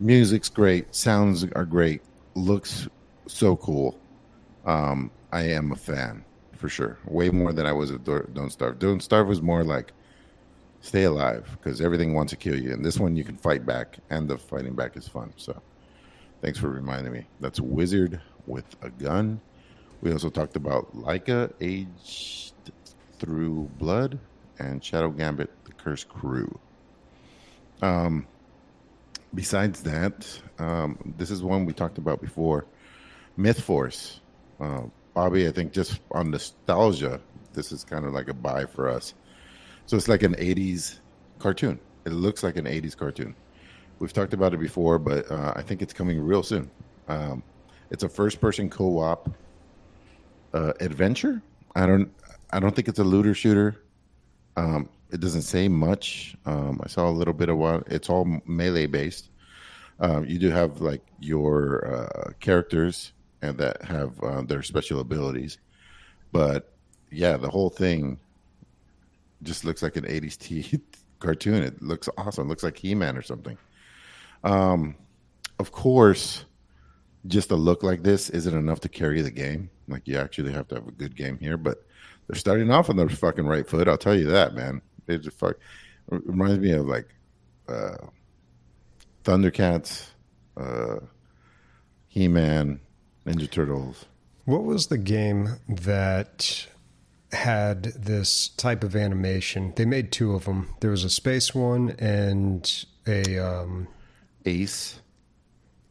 music's 0.00 0.48
great, 0.48 0.94
sounds 0.94 1.44
are 1.52 1.64
great, 1.64 2.02
looks 2.34 2.88
so 3.26 3.56
cool. 3.56 3.98
Um, 4.64 5.10
I 5.32 5.42
am 5.42 5.72
a 5.72 5.76
fan 5.76 6.24
for 6.56 6.68
sure, 6.68 6.98
way 7.06 7.28
more 7.30 7.52
than 7.52 7.66
I 7.66 7.72
was 7.72 7.90
of 7.90 8.04
Don't 8.04 8.50
Starve. 8.50 8.78
Don't 8.78 9.02
Starve 9.02 9.26
was 9.26 9.42
more 9.42 9.64
like 9.64 9.92
stay 10.80 11.04
alive 11.04 11.48
because 11.52 11.80
everything 11.80 12.14
wants 12.14 12.30
to 12.30 12.36
kill 12.36 12.58
you. 12.58 12.72
And 12.72 12.84
this 12.84 12.98
one 12.98 13.16
you 13.16 13.24
can 13.24 13.36
fight 13.36 13.66
back, 13.66 13.98
and 14.10 14.28
the 14.28 14.38
fighting 14.38 14.74
back 14.74 14.96
is 14.96 15.08
fun. 15.08 15.32
So 15.36 15.60
thanks 16.42 16.58
for 16.58 16.68
reminding 16.68 17.12
me. 17.12 17.26
That's 17.40 17.60
Wizard 17.60 18.20
with 18.46 18.64
a 18.82 18.90
gun. 18.90 19.40
We 20.02 20.12
also 20.12 20.28
talked 20.28 20.56
about 20.56 20.94
Laika, 20.94 21.52
Aged 21.60 22.52
Through 23.18 23.70
Blood, 23.78 24.18
and 24.58 24.84
Shadow 24.84 25.10
Gambit, 25.10 25.50
The 25.64 25.72
Cursed 25.72 26.08
Crew. 26.08 26.58
Um, 27.80 28.26
besides 29.34 29.82
that, 29.84 30.40
um, 30.58 31.14
this 31.16 31.30
is 31.30 31.42
one 31.42 31.64
we 31.64 31.72
talked 31.72 31.98
about 31.98 32.20
before 32.20 32.66
Mythforce. 33.36 34.20
Uh, 34.60 34.82
Bobby, 35.14 35.46
I 35.46 35.52
think 35.52 35.72
just 35.72 36.00
on 36.10 36.30
nostalgia, 36.30 37.20
this 37.52 37.70
is 37.70 37.84
kind 37.84 38.04
of 38.04 38.12
like 38.12 38.28
a 38.28 38.34
buy 38.34 38.66
for 38.66 38.88
us. 38.88 39.14
So 39.86 39.96
it's 39.96 40.08
like 40.08 40.22
an 40.22 40.34
80s 40.34 40.98
cartoon. 41.38 41.78
It 42.04 42.12
looks 42.12 42.42
like 42.42 42.56
an 42.56 42.64
80s 42.64 42.96
cartoon. 42.96 43.34
We've 44.02 44.12
talked 44.12 44.34
about 44.34 44.52
it 44.52 44.58
before, 44.58 44.98
but 44.98 45.30
uh, 45.30 45.52
I 45.54 45.62
think 45.62 45.80
it's 45.80 45.92
coming 45.92 46.20
real 46.20 46.42
soon. 46.42 46.68
Um, 47.06 47.40
it's 47.88 48.02
a 48.02 48.08
first-person 48.08 48.68
co-op 48.68 49.30
uh, 50.52 50.72
adventure. 50.80 51.40
I 51.76 51.86
don't. 51.86 52.12
I 52.50 52.58
don't 52.58 52.74
think 52.74 52.88
it's 52.88 52.98
a 52.98 53.04
looter 53.04 53.32
shooter. 53.32 53.80
Um, 54.56 54.88
it 55.12 55.20
doesn't 55.20 55.42
say 55.42 55.68
much. 55.68 56.36
Um, 56.46 56.80
I 56.82 56.88
saw 56.88 57.08
a 57.08 57.14
little 57.14 57.32
bit 57.32 57.48
of 57.48 57.58
what. 57.58 57.84
It's 57.86 58.10
all 58.10 58.40
melee 58.44 58.86
based. 58.86 59.30
Um, 60.00 60.24
you 60.24 60.40
do 60.40 60.50
have 60.50 60.80
like 60.80 61.02
your 61.20 61.86
uh, 61.86 62.32
characters 62.40 63.12
and 63.40 63.56
that 63.58 63.82
have 63.82 64.20
uh, 64.20 64.42
their 64.42 64.64
special 64.64 64.98
abilities, 64.98 65.58
but 66.32 66.72
yeah, 67.12 67.36
the 67.36 67.48
whole 67.48 67.70
thing 67.70 68.18
just 69.44 69.64
looks 69.64 69.80
like 69.80 69.94
an 69.94 70.06
80s 70.06 70.36
t- 70.36 70.80
cartoon. 71.20 71.62
It 71.62 71.80
looks 71.80 72.08
awesome. 72.18 72.46
It 72.46 72.48
looks 72.48 72.64
like 72.64 72.76
He 72.76 72.96
Man 72.96 73.16
or 73.16 73.22
something. 73.22 73.56
Um, 74.44 74.96
of 75.58 75.72
course, 75.72 76.44
just 77.26 77.50
a 77.50 77.56
look 77.56 77.82
like 77.82 78.02
this 78.02 78.30
isn't 78.30 78.56
enough 78.56 78.80
to 78.80 78.88
carry 78.88 79.22
the 79.22 79.30
game. 79.30 79.70
Like, 79.88 80.08
you 80.08 80.18
actually 80.18 80.52
have 80.52 80.68
to 80.68 80.76
have 80.76 80.88
a 80.88 80.92
good 80.92 81.14
game 81.16 81.38
here, 81.38 81.56
but 81.56 81.84
they're 82.26 82.38
starting 82.38 82.70
off 82.70 82.90
on 82.90 82.96
the 82.96 83.08
fucking 83.08 83.46
right 83.46 83.68
foot. 83.68 83.88
I'll 83.88 83.98
tell 83.98 84.16
you 84.16 84.26
that, 84.26 84.54
man. 84.54 84.82
They 85.06 85.18
just 85.18 85.38
fuck. 85.38 85.56
It 86.10 86.26
reminds 86.26 86.58
me 86.58 86.72
of 86.72 86.86
like 86.86 87.08
uh, 87.68 87.96
Thundercats, 89.24 90.08
uh, 90.56 90.96
He 92.08 92.28
Man, 92.28 92.80
Ninja 93.26 93.50
Turtles. 93.50 94.06
What 94.44 94.64
was 94.64 94.88
the 94.88 94.98
game 94.98 95.60
that 95.68 96.66
had 97.32 97.84
this 97.84 98.48
type 98.48 98.82
of 98.82 98.96
animation? 98.96 99.72
They 99.76 99.84
made 99.84 100.10
two 100.10 100.34
of 100.34 100.44
them. 100.44 100.74
There 100.80 100.90
was 100.90 101.04
a 101.04 101.10
space 101.10 101.54
one 101.54 101.90
and 101.98 102.84
a 103.06 103.38
um, 103.38 103.88
Ace. 104.44 105.00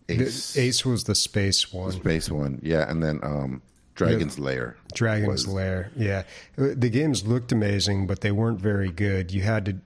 Ace. 0.10 0.58
Ace 0.58 0.86
was 0.86 1.06
the 1.06 1.16
space 1.16 1.72
one. 1.72 1.88
The 1.88 1.94
space 1.94 2.30
one, 2.30 2.60
yeah, 2.62 2.90
and 2.90 3.02
then 3.02 3.20
um, 3.24 3.62
Dragon's 3.96 4.40
Lair. 4.40 4.78
Dragon's 4.94 5.28
was. 5.28 5.48
Lair, 5.48 5.92
yeah. 5.96 6.24
The 6.56 6.90
games 6.90 7.26
looked 7.26 7.52
amazing, 7.52 8.08
but 8.08 8.22
they 8.22 8.32
weren't 8.32 8.60
very 8.60 8.92
good. 8.92 9.32
You 9.32 9.42
had 9.42 9.66
to 9.66 9.78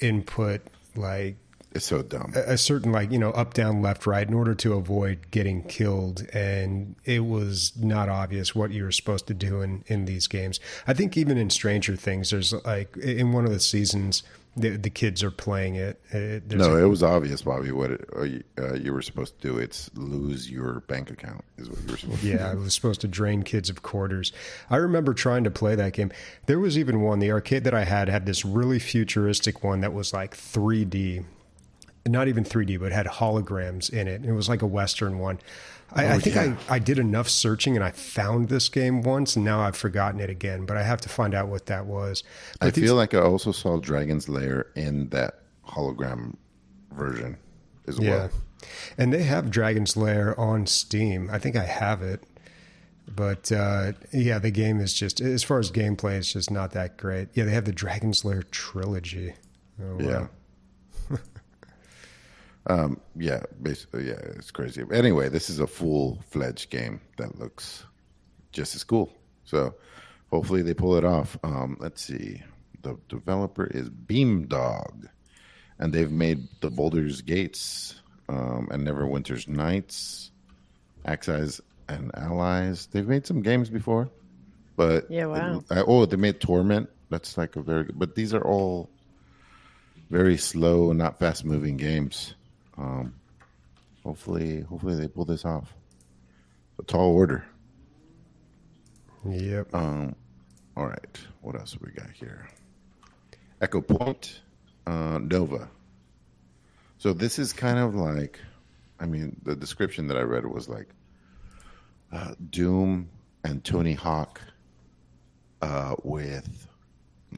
input 0.00 0.62
like 0.96 1.36
it's 1.74 1.86
so 1.86 2.02
dumb. 2.02 2.32
A, 2.36 2.52
a, 2.52 2.58
certain 2.58 2.92
like 2.92 3.10
you 3.10 3.18
know 3.18 3.32
up 3.32 3.52
down 3.52 3.82
left 3.82 4.06
right 4.06 4.26
in 4.26 4.32
order 4.32 4.54
to 4.54 4.74
avoid 4.74 5.30
getting 5.32 5.64
killed, 5.64 6.24
and 6.32 6.94
it 7.04 7.26
was 7.26 7.72
not 7.76 8.08
obvious 8.08 8.54
what 8.54 8.70
you 8.70 8.84
were 8.84 8.92
supposed 8.92 9.26
to 9.26 9.34
do 9.34 9.60
in 9.60 9.82
in 9.88 10.04
these 10.04 10.28
games. 10.28 10.60
I 10.86 10.94
think 10.94 11.16
even 11.16 11.36
in 11.36 11.50
Stranger 11.50 11.96
Things, 11.96 12.30
there's 12.30 12.52
like 12.64 12.96
in 12.96 13.32
one 13.32 13.44
of 13.44 13.50
the 13.50 13.58
seasons 13.58 14.22
the, 14.56 14.76
the 14.76 14.90
kids 14.90 15.22
are 15.24 15.30
playing 15.30 15.74
it. 15.74 16.00
it 16.10 16.50
no, 16.50 16.76
a, 16.76 16.84
it 16.84 16.88
was 16.88 17.02
obvious, 17.02 17.42
Bobby, 17.42 17.72
what 17.72 17.90
it, 17.90 18.08
uh, 18.14 18.62
uh, 18.62 18.74
you 18.74 18.92
were 18.92 19.02
supposed 19.02 19.40
to 19.40 19.48
do. 19.48 19.58
It's 19.58 19.90
lose 19.94 20.50
your 20.50 20.80
bank 20.80 21.10
account 21.10 21.44
is 21.58 21.68
what 21.68 21.80
you 21.80 21.90
were 21.90 21.96
supposed 21.96 22.20
to 22.20 22.26
yeah, 22.26 22.36
do. 22.36 22.42
Yeah, 22.44 22.50
I 22.50 22.54
was 22.54 22.74
supposed 22.74 23.00
to 23.00 23.08
drain 23.08 23.42
kids 23.42 23.68
of 23.68 23.82
quarters. 23.82 24.32
I 24.70 24.76
remember 24.76 25.12
trying 25.12 25.44
to 25.44 25.50
play 25.50 25.74
that 25.74 25.92
game. 25.92 26.12
There 26.46 26.60
was 26.60 26.78
even 26.78 27.00
one, 27.00 27.18
the 27.18 27.32
arcade 27.32 27.64
that 27.64 27.74
I 27.74 27.84
had 27.84 28.08
had 28.08 28.26
this 28.26 28.44
really 28.44 28.78
futuristic 28.78 29.64
one 29.64 29.80
that 29.80 29.92
was 29.92 30.12
like 30.12 30.36
3D. 30.36 31.24
Not 32.06 32.28
even 32.28 32.44
3D, 32.44 32.78
but 32.78 32.92
had 32.92 33.06
holograms 33.06 33.90
in 33.90 34.06
it. 34.06 34.24
It 34.24 34.32
was 34.32 34.48
like 34.48 34.62
a 34.62 34.66
Western 34.66 35.18
one. 35.18 35.40
I, 35.94 36.14
I 36.14 36.18
think 36.18 36.36
yeah. 36.36 36.56
I, 36.68 36.74
I 36.74 36.78
did 36.80 36.98
enough 36.98 37.28
searching 37.28 37.76
and 37.76 37.84
I 37.84 37.92
found 37.92 38.48
this 38.48 38.68
game 38.68 39.02
once 39.02 39.36
and 39.36 39.44
now 39.44 39.60
I've 39.60 39.76
forgotten 39.76 40.20
it 40.20 40.28
again, 40.28 40.66
but 40.66 40.76
I 40.76 40.82
have 40.82 41.00
to 41.02 41.08
find 41.08 41.34
out 41.34 41.48
what 41.48 41.66
that 41.66 41.86
was. 41.86 42.24
But 42.60 42.66
I 42.66 42.70
these, 42.70 42.84
feel 42.84 42.96
like 42.96 43.14
I 43.14 43.20
also 43.20 43.52
saw 43.52 43.78
Dragon's 43.78 44.28
Lair 44.28 44.66
in 44.74 45.08
that 45.10 45.40
hologram 45.66 46.36
version 46.92 47.36
as 47.86 47.98
yeah. 47.98 48.10
well. 48.10 48.30
And 48.98 49.12
they 49.12 49.22
have 49.22 49.50
Dragon's 49.50 49.96
Lair 49.96 50.38
on 50.38 50.66
Steam. 50.66 51.28
I 51.30 51.38
think 51.38 51.54
I 51.54 51.64
have 51.64 52.02
it. 52.02 52.24
But 53.06 53.52
uh, 53.52 53.92
yeah, 54.12 54.38
the 54.38 54.50
game 54.50 54.80
is 54.80 54.94
just, 54.94 55.20
as 55.20 55.44
far 55.44 55.58
as 55.58 55.70
gameplay, 55.70 56.16
it's 56.16 56.32
just 56.32 56.50
not 56.50 56.72
that 56.72 56.96
great. 56.96 57.28
Yeah, 57.34 57.44
they 57.44 57.52
have 57.52 57.66
the 57.66 57.72
Dragon's 57.72 58.24
Lair 58.24 58.42
trilogy. 58.42 59.34
Oh, 59.80 60.00
yeah. 60.00 60.26
Um, 62.66 63.00
yeah, 63.16 63.42
basically, 63.62 64.08
yeah, 64.08 64.20
it's 64.36 64.50
crazy. 64.50 64.82
Anyway, 64.92 65.28
this 65.28 65.50
is 65.50 65.60
a 65.60 65.66
full 65.66 66.22
fledged 66.30 66.70
game 66.70 67.00
that 67.18 67.38
looks 67.38 67.84
just 68.52 68.74
as 68.74 68.84
cool. 68.84 69.12
So 69.44 69.74
hopefully 70.30 70.62
they 70.62 70.74
pull 70.74 70.96
it 70.96 71.04
off. 71.04 71.36
Um, 71.42 71.76
let's 71.78 72.02
see. 72.02 72.42
The 72.82 72.96
developer 73.08 73.66
is 73.66 73.90
Beamdog, 73.90 75.08
and 75.78 75.92
they've 75.92 76.10
made 76.10 76.48
the 76.60 76.70
Baldur's 76.70 77.20
Gates 77.20 78.00
um, 78.28 78.68
and 78.70 78.86
Neverwinter's 78.86 79.48
Nights, 79.48 80.30
Axis 81.04 81.60
and 81.88 82.10
Allies. 82.16 82.86
They've 82.86 83.06
made 83.06 83.26
some 83.26 83.42
games 83.42 83.68
before, 83.68 84.08
but 84.76 85.10
yeah, 85.10 85.26
wow. 85.26 85.62
oh, 85.70 86.06
they 86.06 86.16
made 86.16 86.40
Torment. 86.40 86.88
That's 87.10 87.36
like 87.36 87.56
a 87.56 87.62
very 87.62 87.84
good. 87.84 87.98
But 87.98 88.14
these 88.14 88.32
are 88.34 88.44
all 88.44 88.90
very 90.10 90.36
slow, 90.36 90.92
not 90.92 91.18
fast 91.18 91.44
moving 91.44 91.76
games. 91.76 92.34
Um, 92.76 93.14
hopefully, 94.02 94.60
hopefully 94.62 94.96
they 94.96 95.08
pull 95.08 95.24
this 95.24 95.44
off. 95.44 95.74
A 96.78 96.82
tall 96.82 97.14
order. 97.14 97.44
Yep. 99.26 99.74
Um, 99.74 100.16
all 100.76 100.86
right. 100.86 101.18
What 101.40 101.54
else 101.54 101.76
we 101.80 101.92
got 101.92 102.10
here? 102.10 102.48
Echo 103.60 103.80
Point, 103.80 104.40
uh, 104.86 105.18
Nova. 105.18 105.68
So 106.98 107.12
this 107.12 107.38
is 107.38 107.52
kind 107.52 107.78
of 107.78 107.94
like, 107.94 108.38
I 108.98 109.06
mean, 109.06 109.40
the 109.44 109.54
description 109.54 110.08
that 110.08 110.16
I 110.16 110.22
read 110.22 110.46
was 110.46 110.68
like 110.68 110.88
uh, 112.12 112.34
Doom 112.50 113.08
and 113.44 113.62
Tony 113.64 113.92
Hawk 113.92 114.40
uh, 115.62 115.94
with 116.02 116.66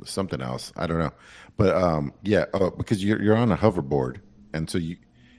something 0.05 0.41
else. 0.41 0.73
I 0.77 0.87
don't 0.87 0.99
know, 0.99 1.13
but 1.57 1.75
um, 1.75 2.13
yeah, 2.23 2.47
uh, 2.55 2.71
because 2.71 3.03
you're 3.03 3.23
you're 3.23 3.37
on 3.37 3.51
a 3.53 3.57
hoverboard, 3.57 4.21
and 4.53 4.69
so 4.69 4.79
you 4.79 4.97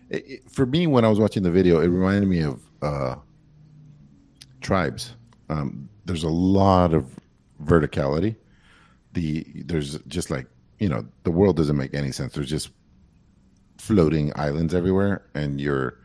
it, 0.10 0.28
it, 0.28 0.52
for 0.52 0.66
me, 0.66 0.88
when 0.88 1.06
I 1.06 1.10
was 1.10 1.20
watching 1.20 1.44
the 1.44 1.52
video, 1.52 1.80
it 1.80 1.88
reminded 1.88 2.28
me 2.30 2.42
of 2.42 2.62
uh, 2.82 3.16
tribes. 4.62 5.16
Um, 5.50 5.90
there's 6.06 6.24
a 6.24 6.30
lot 6.30 6.94
of 6.94 7.06
verticality. 7.64 8.36
The 9.14 9.46
there's 9.66 9.98
just 10.08 10.30
like 10.30 10.48
you 10.80 10.90
know 10.90 11.06
the 11.24 11.32
world 11.32 11.58
doesn't 11.58 11.78
make 11.78 11.94
any 11.94 12.12
sense. 12.12 12.34
There's 12.34 12.50
just 12.50 12.70
floating 13.78 14.32
islands 14.36 14.74
everywhere, 14.74 15.26
and 15.34 15.60
you're 15.60 16.00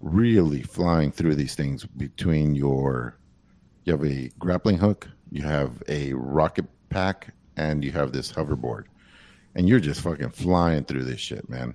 really 0.00 0.62
flying 0.62 1.10
through 1.10 1.34
these 1.34 1.54
things 1.54 1.84
between 1.84 2.54
your 2.54 3.18
you 3.84 3.92
have 3.92 4.04
a 4.04 4.30
grappling 4.38 4.78
hook, 4.78 5.08
you 5.30 5.42
have 5.42 5.82
a 5.88 6.12
rocket 6.14 6.66
pack, 6.88 7.32
and 7.56 7.84
you 7.84 7.92
have 7.92 8.12
this 8.12 8.32
hoverboard, 8.32 8.84
and 9.54 9.68
you're 9.68 9.80
just 9.80 10.00
fucking 10.00 10.30
flying 10.30 10.84
through 10.84 11.04
this 11.04 11.20
shit, 11.20 11.48
man. 11.48 11.74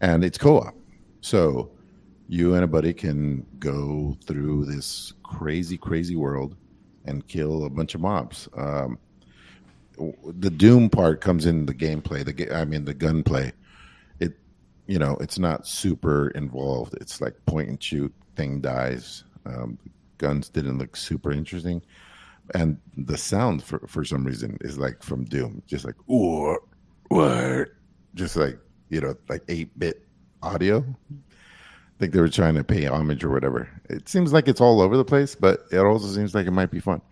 And 0.00 0.24
it's 0.24 0.38
co-op. 0.38 0.74
So 1.20 1.70
you 2.28 2.54
and 2.54 2.64
a 2.64 2.68
buddy 2.68 2.92
can 2.92 3.44
go 3.58 4.16
through 4.24 4.64
this 4.66 5.12
crazy, 5.22 5.76
crazy 5.76 6.16
world 6.16 6.56
and 7.04 7.26
kill 7.26 7.64
a 7.64 7.70
bunch 7.70 7.94
of 7.94 8.00
mobs. 8.00 8.48
Um, 8.56 8.98
the 10.24 10.50
Doom 10.50 10.88
part 10.88 11.20
comes 11.20 11.46
in 11.46 11.66
the 11.66 11.74
gameplay. 11.74 12.24
The 12.24 12.54
I 12.54 12.64
mean 12.64 12.84
the 12.84 12.94
gunplay. 12.94 13.52
It 14.18 14.34
you 14.86 14.98
know 14.98 15.16
it's 15.20 15.38
not 15.38 15.66
super 15.66 16.28
involved. 16.30 16.94
It's 17.00 17.20
like 17.20 17.34
point 17.46 17.68
and 17.68 17.82
shoot. 17.82 18.14
Thing 18.36 18.60
dies. 18.60 19.24
Um, 19.44 19.78
guns 20.18 20.48
didn't 20.48 20.78
look 20.78 20.96
super 20.96 21.32
interesting, 21.32 21.82
and 22.54 22.78
the 22.96 23.18
sound 23.18 23.62
for 23.62 23.80
for 23.86 24.04
some 24.04 24.24
reason 24.24 24.56
is 24.60 24.78
like 24.78 25.02
from 25.02 25.24
Doom, 25.24 25.62
just 25.66 25.84
like 25.84 25.96
ooh, 26.08 26.56
what, 27.08 27.68
just 28.14 28.36
like 28.36 28.58
you 28.88 29.00
know 29.00 29.14
like 29.28 29.42
eight 29.48 29.78
bit 29.78 30.06
audio. 30.42 30.84
I 31.10 31.98
think 31.98 32.12
they 32.12 32.20
were 32.20 32.28
trying 32.28 32.54
to 32.54 32.64
pay 32.64 32.86
homage 32.86 33.24
or 33.24 33.30
whatever. 33.30 33.68
It 33.88 34.08
seems 34.08 34.32
like 34.32 34.48
it's 34.48 34.60
all 34.60 34.80
over 34.80 34.96
the 34.96 35.04
place, 35.04 35.34
but 35.34 35.66
it 35.70 35.78
also 35.78 36.06
seems 36.08 36.34
like 36.34 36.46
it 36.46 36.52
might 36.52 36.70
be 36.70 36.80
fun. 36.80 37.02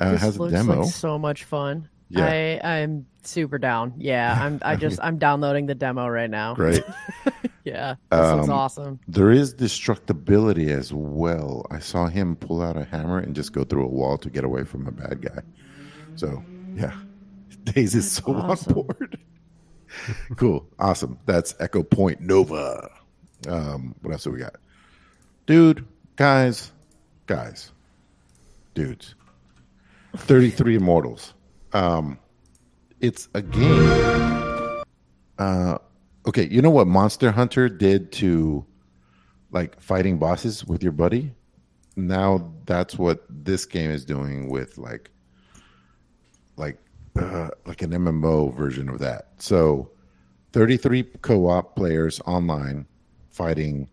Uh, 0.00 0.12
it 0.14 0.20
has 0.20 0.38
a 0.38 0.50
demo. 0.50 0.82
Like 0.82 0.92
so 0.92 1.18
much 1.18 1.44
fun. 1.44 1.88
Yeah. 2.08 2.26
I, 2.26 2.60
I'm 2.62 3.06
super 3.22 3.58
down. 3.58 3.94
Yeah, 3.96 4.38
I'm. 4.42 4.60
I 4.62 4.76
just 4.76 5.00
I'm 5.02 5.18
downloading 5.18 5.66
the 5.66 5.74
demo 5.74 6.06
right 6.06 6.30
now. 6.30 6.54
Great. 6.54 6.84
yeah, 7.64 7.96
this 8.10 8.20
um, 8.20 8.38
looks 8.38 8.48
awesome. 8.48 9.00
There 9.08 9.30
is 9.30 9.54
destructibility 9.54 10.68
as 10.68 10.92
well. 10.92 11.66
I 11.70 11.78
saw 11.78 12.06
him 12.06 12.36
pull 12.36 12.62
out 12.62 12.76
a 12.76 12.84
hammer 12.84 13.18
and 13.18 13.34
just 13.34 13.52
go 13.52 13.64
through 13.64 13.84
a 13.84 13.88
wall 13.88 14.18
to 14.18 14.30
get 14.30 14.44
away 14.44 14.64
from 14.64 14.86
a 14.86 14.92
bad 14.92 15.22
guy. 15.22 15.40
So 16.16 16.44
yeah, 16.74 16.94
Days 17.64 17.94
is 17.94 18.10
so 18.10 18.34
awesome. 18.34 18.78
on 18.78 18.86
board. 18.86 19.18
cool. 20.36 20.66
Awesome. 20.78 21.18
That's 21.26 21.54
Echo 21.60 21.82
Point 21.82 22.20
Nova. 22.20 22.90
Um, 23.48 23.94
what 24.02 24.12
else 24.12 24.24
do 24.24 24.30
we 24.30 24.38
got? 24.38 24.56
Dude, 25.46 25.86
guys, 26.16 26.72
guys, 27.26 27.72
dudes. 28.74 29.14
33 30.16 30.76
Immortals. 30.76 31.34
Um, 31.72 32.18
it's 33.00 33.28
a 33.34 33.42
game. 33.42 34.82
Uh, 35.38 35.78
okay, 36.26 36.46
you 36.48 36.62
know 36.62 36.70
what 36.70 36.86
Monster 36.86 37.30
Hunter 37.30 37.68
did 37.68 38.12
to 38.12 38.64
like 39.50 39.80
fighting 39.80 40.18
bosses 40.18 40.64
with 40.64 40.82
your 40.82 40.92
buddy? 40.92 41.32
Now 41.96 42.52
that's 42.64 42.96
what 42.96 43.24
this 43.28 43.66
game 43.66 43.90
is 43.90 44.04
doing 44.04 44.48
with 44.48 44.78
like 44.78 45.10
like 46.56 46.78
uh, 47.16 47.48
like 47.66 47.82
an 47.82 47.90
MMO 47.90 48.54
version 48.54 48.88
of 48.88 48.98
that. 49.00 49.28
So, 49.38 49.90
33 50.52 51.04
co-op 51.22 51.76
players 51.76 52.20
online 52.26 52.86
fighting 53.30 53.88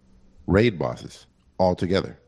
raid 0.47 0.77
bosses 0.77 1.25
all 1.57 1.75
together. 1.75 2.19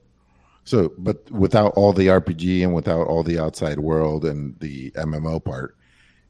So, 0.63 0.93
but 0.97 1.29
without 1.31 1.73
all 1.75 1.91
the 1.91 2.07
RPG 2.07 2.63
and 2.63 2.73
without 2.73 3.07
all 3.07 3.23
the 3.23 3.39
outside 3.39 3.79
world 3.79 4.25
and 4.25 4.57
the 4.59 4.91
MMO 4.91 5.43
part, 5.43 5.75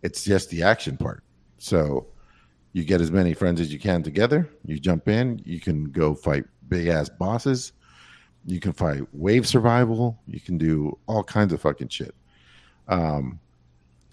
it's 0.04 0.24
just 0.24 0.50
the 0.50 0.64
action 0.64 0.98
part. 0.98 1.24
So, 1.58 2.08
you 2.74 2.86
get 2.86 3.02
as 3.02 3.12
many 3.12 3.34
friends 3.34 3.60
as 3.60 3.74
you 3.74 3.80
can 3.80 4.02
together. 4.02 4.50
You 4.66 4.80
jump 4.80 5.08
in. 5.08 5.42
You 5.46 5.60
can 5.60 5.86
go 5.92 6.16
fight 6.16 6.46
big 6.70 6.88
ass 6.88 7.10
bosses. 7.10 7.74
You 8.46 8.60
can 8.60 8.74
fight 8.74 9.02
wave 9.12 9.48
survival. 9.48 10.20
You 10.26 10.40
can 10.40 10.58
do 10.58 10.98
all 11.06 11.24
kinds 11.24 11.52
of 11.54 11.62
fucking 11.62 11.90
shit. 11.90 12.16
Um, 12.88 13.40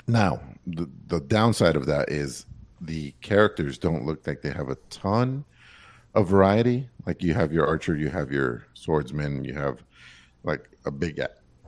now, 0.08 0.40
the, 0.66 0.88
the 1.06 1.20
downside 1.20 1.76
of 1.76 1.86
that 1.86 2.10
is 2.10 2.46
the 2.80 3.12
characters 3.20 3.78
don't 3.78 4.06
look 4.06 4.26
like 4.26 4.42
they 4.42 4.50
have 4.50 4.70
a 4.70 4.76
ton 4.90 5.44
of 6.14 6.28
variety. 6.28 6.88
Like 7.06 7.22
you 7.22 7.34
have 7.34 7.52
your 7.52 7.66
archer, 7.66 7.96
you 7.96 8.08
have 8.08 8.32
your 8.32 8.66
swordsman, 8.74 9.44
you 9.44 9.54
have 9.54 9.82
like 10.44 10.68
a 10.86 10.90
big 10.90 11.20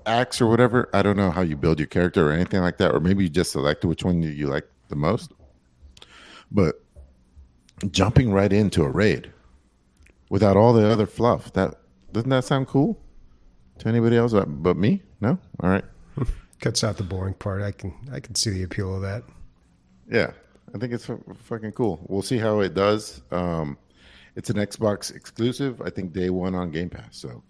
axe 0.06 0.40
or 0.40 0.46
whatever. 0.46 0.88
I 0.94 1.02
don't 1.02 1.16
know 1.16 1.30
how 1.30 1.42
you 1.42 1.56
build 1.56 1.78
your 1.78 1.86
character 1.86 2.28
or 2.28 2.32
anything 2.32 2.60
like 2.60 2.78
that, 2.78 2.94
or 2.94 3.00
maybe 3.00 3.24
you 3.24 3.28
just 3.28 3.52
select 3.52 3.84
which 3.84 4.04
one 4.04 4.22
you 4.22 4.46
like 4.46 4.66
the 4.88 4.96
most. 4.96 5.32
But 6.50 6.82
jumping 7.90 8.32
right 8.32 8.52
into 8.52 8.82
a 8.82 8.88
raid 8.88 9.30
without 10.30 10.56
all 10.56 10.72
the 10.72 10.86
other 10.86 11.06
fluff, 11.06 11.52
that 11.52 11.74
doesn't 12.12 12.30
that 12.30 12.44
sound 12.44 12.68
cool 12.68 12.98
to 13.78 13.88
anybody 13.88 14.16
else 14.16 14.32
but 14.32 14.76
me? 14.76 15.02
No, 15.20 15.38
all 15.62 15.70
right. 15.70 15.84
Cuts 16.60 16.84
out 16.84 16.96
the 16.96 17.02
boring 17.02 17.34
part. 17.34 17.62
I 17.62 17.72
can 17.72 17.94
I 18.12 18.20
can 18.20 18.34
see 18.34 18.50
the 18.50 18.62
appeal 18.62 18.94
of 18.94 19.02
that. 19.02 19.22
Yeah, 20.10 20.32
I 20.74 20.78
think 20.78 20.92
it's 20.92 21.08
fucking 21.44 21.72
cool. 21.72 22.04
We'll 22.08 22.22
see 22.22 22.38
how 22.38 22.60
it 22.60 22.74
does. 22.74 23.22
Um, 23.30 23.78
it's 24.36 24.50
an 24.50 24.56
Xbox 24.56 25.14
exclusive. 25.14 25.80
I 25.80 25.90
think 25.90 26.12
day 26.12 26.30
one 26.30 26.54
on 26.54 26.70
Game 26.70 26.90
Pass. 26.90 27.16
So 27.16 27.42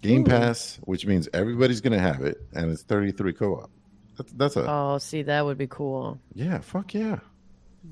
Game 0.00 0.22
Ooh. 0.22 0.24
Pass, 0.24 0.78
which 0.84 1.06
means 1.06 1.28
everybody's 1.34 1.80
gonna 1.80 1.98
have 1.98 2.22
it, 2.22 2.40
and 2.52 2.70
it's 2.70 2.82
33 2.82 3.32
co-op. 3.32 3.70
That's, 4.16 4.32
that's 4.32 4.56
a 4.56 4.70
oh, 4.70 4.98
see, 4.98 5.22
that 5.22 5.44
would 5.44 5.58
be 5.58 5.66
cool. 5.66 6.20
Yeah, 6.34 6.58
fuck 6.58 6.94
yeah. 6.94 7.18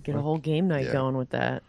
Get 0.03 0.13
fuck, 0.13 0.21
a 0.21 0.23
whole 0.23 0.39
game 0.39 0.69
night 0.69 0.87
yeah. 0.87 0.93
going 0.93 1.17
with 1.17 1.31
that. 1.31 1.63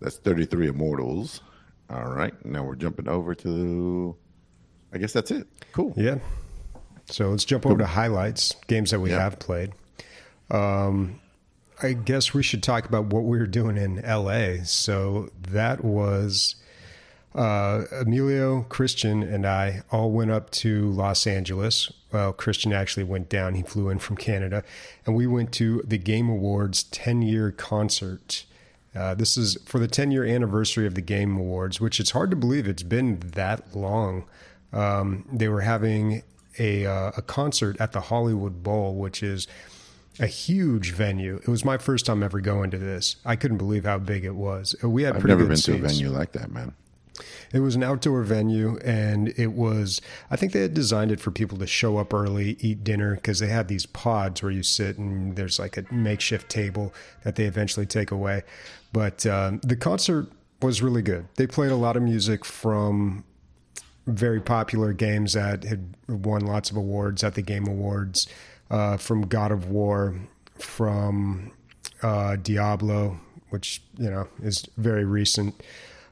That's 0.00 0.18
33 0.18 0.68
Immortals. 0.68 1.40
All 1.88 2.04
right, 2.04 2.34
now 2.44 2.64
we're 2.64 2.76
jumping 2.76 3.08
over 3.08 3.34
to. 3.36 4.16
I 4.92 4.98
guess 4.98 5.12
that's 5.12 5.30
it. 5.30 5.46
Cool. 5.72 5.94
Yeah. 5.96 6.18
So 7.08 7.30
let's 7.30 7.44
jump 7.44 7.66
over 7.66 7.78
to 7.78 7.86
highlights, 7.86 8.54
games 8.66 8.90
that 8.90 9.00
we 9.00 9.10
yeah. 9.10 9.20
have 9.20 9.38
played. 9.38 9.72
Um, 10.50 11.20
I 11.82 11.92
guess 11.92 12.32
we 12.32 12.42
should 12.42 12.62
talk 12.62 12.86
about 12.86 13.06
what 13.06 13.24
we 13.24 13.38
were 13.38 13.46
doing 13.46 13.76
in 13.76 13.96
LA. 14.02 14.64
So 14.64 15.30
that 15.50 15.84
was 15.84 16.56
uh, 17.34 17.84
Emilio, 17.92 18.62
Christian, 18.62 19.22
and 19.22 19.46
I 19.46 19.82
all 19.92 20.10
went 20.10 20.30
up 20.30 20.50
to 20.50 20.90
Los 20.90 21.26
Angeles. 21.26 21.92
Well, 22.10 22.32
Christian 22.32 22.72
actually 22.72 23.04
went 23.04 23.28
down. 23.28 23.54
He 23.54 23.62
flew 23.62 23.90
in 23.90 23.98
from 23.98 24.16
Canada. 24.16 24.64
And 25.04 25.14
we 25.14 25.26
went 25.26 25.52
to 25.54 25.82
the 25.86 25.98
Game 25.98 26.30
Awards 26.30 26.84
10 26.84 27.22
year 27.22 27.50
concert. 27.52 28.46
Uh, 28.94 29.14
this 29.14 29.36
is 29.36 29.58
for 29.66 29.78
the 29.78 29.88
10 29.88 30.10
year 30.10 30.24
anniversary 30.24 30.86
of 30.86 30.94
the 30.94 31.02
Game 31.02 31.36
Awards, 31.36 31.78
which 31.78 32.00
it's 32.00 32.12
hard 32.12 32.30
to 32.30 32.36
believe 32.36 32.66
it's 32.66 32.82
been 32.82 33.20
that 33.20 33.76
long. 33.76 34.24
Um, 34.72 35.28
they 35.30 35.48
were 35.48 35.60
having 35.60 36.22
a, 36.58 36.86
uh, 36.86 37.12
a 37.16 37.22
concert 37.22 37.76
at 37.80 37.92
the 37.92 38.02
Hollywood 38.02 38.62
Bowl, 38.62 38.94
which 38.94 39.22
is 39.22 39.46
a 40.18 40.26
huge 40.26 40.92
venue. 40.92 41.36
It 41.36 41.48
was 41.48 41.64
my 41.64 41.78
first 41.78 42.06
time 42.06 42.22
ever 42.22 42.40
going 42.40 42.70
to 42.70 42.78
this. 42.78 43.16
I 43.24 43.36
couldn't 43.36 43.58
believe 43.58 43.84
how 43.84 43.98
big 43.98 44.24
it 44.24 44.34
was. 44.34 44.74
We 44.82 45.02
had 45.02 45.16
I've 45.16 45.24
never 45.24 45.44
been 45.44 45.56
seats. 45.56 45.66
to 45.66 45.74
a 45.74 45.88
venue 45.88 46.10
like 46.10 46.32
that, 46.32 46.50
man. 46.50 46.74
It 47.52 47.60
was 47.60 47.76
an 47.76 47.82
outdoor 47.82 48.22
venue, 48.22 48.78
and 48.84 49.32
it 49.38 49.52
was. 49.52 50.00
I 50.30 50.36
think 50.36 50.52
they 50.52 50.60
had 50.60 50.74
designed 50.74 51.12
it 51.12 51.20
for 51.20 51.30
people 51.30 51.56
to 51.58 51.66
show 51.66 51.96
up 51.96 52.12
early, 52.12 52.56
eat 52.60 52.84
dinner, 52.84 53.14
because 53.14 53.38
they 53.38 53.46
had 53.46 53.68
these 53.68 53.86
pods 53.86 54.42
where 54.42 54.52
you 54.52 54.62
sit 54.62 54.98
and 54.98 55.34
there's 55.36 55.58
like 55.58 55.76
a 55.76 55.84
makeshift 55.90 56.50
table 56.50 56.92
that 57.24 57.36
they 57.36 57.44
eventually 57.44 57.86
take 57.86 58.10
away. 58.10 58.42
But 58.92 59.24
um, 59.26 59.60
the 59.62 59.76
concert 59.76 60.28
was 60.60 60.82
really 60.82 61.02
good. 61.02 61.26
They 61.36 61.46
played 61.46 61.70
a 61.70 61.76
lot 61.76 61.96
of 61.96 62.02
music 62.02 62.44
from 62.44 63.24
very 64.06 64.40
popular 64.40 64.92
games 64.92 65.32
that 65.32 65.64
had 65.64 65.96
won 66.08 66.46
lots 66.46 66.70
of 66.70 66.76
awards 66.76 67.24
at 67.24 67.34
the 67.34 67.42
Game 67.42 67.66
Awards 67.66 68.28
uh, 68.70 68.96
from 68.96 69.22
God 69.22 69.52
of 69.52 69.68
War, 69.68 70.14
from 70.58 71.52
uh, 72.02 72.36
Diablo, 72.36 73.18
which 73.50 73.82
you 73.98 74.10
know 74.10 74.28
is 74.42 74.64
very 74.76 75.04
recent, 75.04 75.62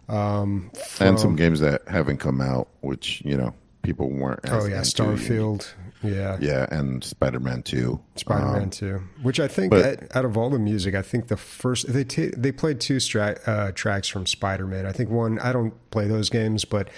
um, 0.09 0.70
from, 0.87 1.09
and 1.09 1.20
some 1.20 1.37
games 1.37 1.61
that 1.61 1.87
haven't 1.88 2.18
come 2.18 2.40
out, 2.40 2.68
which 2.80 3.22
you 3.24 3.37
know 3.37 3.54
people 3.83 4.11
weren't. 4.11 4.40
oh 4.50 4.66
yeah, 4.66 4.80
Starfield. 4.80 5.72
Yeah, 6.02 6.37
yeah, 6.38 6.66
and 6.70 7.02
Spider 7.02 7.40
Man 7.40 7.62
Two. 7.62 8.00
Spider 8.16 8.44
Man 8.44 8.62
um, 8.64 8.70
Two, 8.70 9.02
which 9.22 9.40
I 9.40 9.48
think 9.48 9.70
but, 9.70 10.14
out 10.14 10.24
of 10.26 10.37
all 10.37 10.50
the 10.50 10.59
music, 10.59 10.94
I 10.94 11.00
think 11.00 11.28
the 11.28 11.37
first 11.37 11.90
they 11.90 12.04
t- 12.04 12.33
they 12.37 12.52
played 12.52 12.80
two 12.80 13.00
stra- 13.00 13.38
uh, 13.46 13.72
tracks 13.72 14.09
from 14.09 14.26
Spider 14.26 14.66
Man. 14.66 14.85
I 14.85 14.92
think 14.92 15.09
one 15.09 15.38
I 15.38 15.52
don't 15.52 15.72
play 15.90 16.07
those 16.07 16.28
games, 16.28 16.64
but 16.66 16.88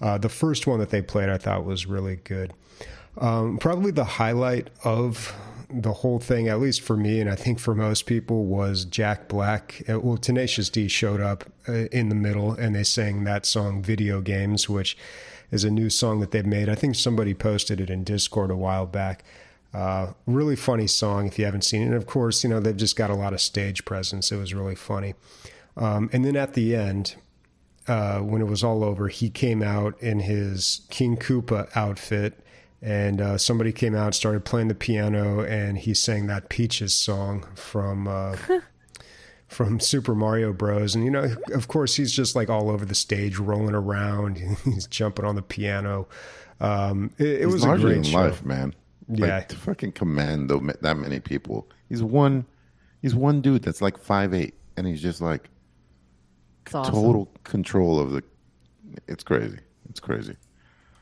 uh, 0.00 0.18
the 0.18 0.28
first 0.28 0.66
one 0.66 0.78
that 0.80 0.90
they 0.90 1.02
played 1.02 1.28
I 1.28 1.38
thought 1.38 1.64
was 1.64 1.86
really 1.86 2.16
good. 2.16 2.52
Um, 3.18 3.58
probably 3.58 3.90
the 3.90 4.04
highlight 4.04 4.70
of 4.84 5.34
the 5.72 5.92
whole 5.92 6.18
thing, 6.18 6.48
at 6.48 6.60
least 6.60 6.82
for 6.82 6.96
me, 6.96 7.20
and 7.20 7.30
I 7.30 7.34
think 7.34 7.58
for 7.58 7.74
most 7.74 8.06
people, 8.06 8.44
was 8.44 8.84
Jack 8.84 9.28
Black. 9.28 9.82
Uh, 9.88 10.00
well, 10.00 10.16
Tenacious 10.16 10.68
D 10.68 10.88
showed 10.88 11.20
up 11.20 11.44
uh, 11.68 11.86
in 11.92 12.08
the 12.08 12.14
middle, 12.14 12.52
and 12.52 12.74
they 12.74 12.84
sang 12.84 13.24
that 13.24 13.46
song 13.46 13.82
"Video 13.82 14.20
Games," 14.20 14.68
which 14.68 14.96
is 15.50 15.64
a 15.64 15.70
new 15.70 15.90
song 15.90 16.20
that 16.20 16.30
they've 16.30 16.46
made. 16.46 16.68
I 16.68 16.74
think 16.74 16.94
somebody 16.94 17.34
posted 17.34 17.80
it 17.80 17.90
in 17.90 18.04
Discord 18.04 18.50
a 18.50 18.56
while 18.56 18.86
back. 18.86 19.24
Uh, 19.74 20.12
really 20.26 20.56
funny 20.56 20.86
song 20.86 21.26
if 21.26 21.38
you 21.38 21.44
haven't 21.46 21.64
seen 21.64 21.82
it. 21.82 21.86
And 21.86 21.94
of 21.94 22.06
course, 22.06 22.44
you 22.44 22.50
know 22.50 22.60
they've 22.60 22.76
just 22.76 22.96
got 22.96 23.10
a 23.10 23.14
lot 23.14 23.32
of 23.32 23.40
stage 23.40 23.84
presence. 23.84 24.30
It 24.30 24.36
was 24.36 24.52
really 24.52 24.74
funny. 24.74 25.14
Um, 25.76 26.10
and 26.12 26.24
then 26.24 26.36
at 26.36 26.54
the 26.54 26.76
end, 26.76 27.16
uh, 27.88 28.20
when 28.20 28.40
it 28.40 28.46
was 28.46 28.62
all 28.62 28.84
over, 28.84 29.08
he 29.08 29.30
came 29.30 29.62
out 29.62 30.00
in 30.00 30.20
his 30.20 30.82
King 30.90 31.16
Koopa 31.16 31.68
outfit 31.74 32.42
and 32.82 33.20
uh, 33.20 33.38
somebody 33.38 33.72
came 33.72 33.94
out, 33.94 34.12
started 34.12 34.44
playing 34.44 34.66
the 34.66 34.74
piano, 34.74 35.40
and 35.40 35.78
he 35.78 35.94
sang 35.94 36.26
that 36.26 36.48
Peaches 36.48 36.92
song 36.92 37.46
from 37.54 38.08
uh, 38.08 38.36
from 39.48 39.78
Super 39.78 40.16
Mario 40.16 40.52
Bros. 40.52 40.96
And 40.96 41.04
you 41.04 41.10
know, 41.10 41.36
of 41.54 41.68
course, 41.68 41.94
he's 41.94 42.12
just 42.12 42.34
like 42.34 42.50
all 42.50 42.68
over 42.68 42.84
the 42.84 42.96
stage, 42.96 43.38
rolling 43.38 43.76
around. 43.76 44.38
he's 44.64 44.88
jumping 44.88 45.24
on 45.24 45.36
the 45.36 45.42
piano. 45.42 46.08
Um, 46.60 47.12
it, 47.18 47.42
it 47.42 47.46
was 47.46 47.64
a 47.64 47.76
great 47.78 48.04
show. 48.04 48.18
life, 48.18 48.44
man. 48.44 48.74
Yeah, 49.08 49.36
like, 49.36 49.48
to 49.48 49.56
fucking 49.56 49.92
command 49.92 50.50
that 50.80 50.96
many 50.96 51.20
people. 51.20 51.68
He's 51.88 52.02
one. 52.02 52.46
He's 53.00 53.14
one 53.14 53.40
dude 53.40 53.62
that's 53.62 53.80
like 53.80 53.96
five 53.96 54.34
eight, 54.34 54.54
and 54.76 54.88
he's 54.88 55.00
just 55.00 55.20
like 55.20 55.50
awesome. 56.74 56.94
total 56.94 57.28
control 57.44 58.00
of 58.00 58.12
the. 58.12 58.22
It's 59.08 59.24
crazy. 59.24 59.58
It's 59.88 60.00
crazy. 60.00 60.36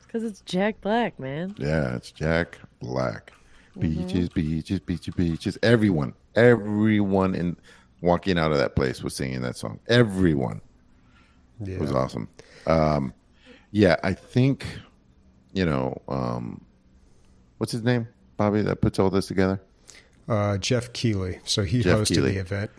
Because 0.06 0.24
it's 0.24 0.40
Jack 0.40 0.80
Black, 0.80 1.18
man. 1.20 1.54
Yeah, 1.56 1.94
it's 1.94 2.10
Jack 2.10 2.58
Black. 2.80 3.32
Beaches, 3.78 4.28
mm-hmm. 4.28 4.34
beaches, 4.34 4.80
beaches, 4.80 5.14
beaches. 5.14 5.58
Everyone, 5.62 6.12
everyone 6.34 7.34
in 7.36 7.56
walking 8.00 8.38
out 8.38 8.50
of 8.50 8.58
that 8.58 8.74
place 8.74 9.02
was 9.02 9.14
singing 9.14 9.42
that 9.42 9.56
song. 9.56 9.78
Everyone. 9.88 10.60
Yeah. 11.60 11.76
It 11.76 11.80
was 11.80 11.92
awesome. 11.92 12.28
Um, 12.66 13.14
yeah, 13.70 13.96
I 14.02 14.14
think, 14.14 14.66
you 15.52 15.64
know, 15.64 16.00
um, 16.08 16.64
what's 17.58 17.72
his 17.72 17.84
name, 17.84 18.08
Bobby, 18.36 18.62
that 18.62 18.80
puts 18.80 18.98
all 18.98 19.10
this 19.10 19.28
together? 19.28 19.60
Uh, 20.28 20.58
Geoff 20.58 20.92
Keighley. 20.92 21.38
So 21.44 21.62
he 21.62 21.82
Jeff 21.82 22.00
hosted 22.00 22.14
Keighley. 22.16 22.32
the 22.32 22.40
event. 22.40 22.70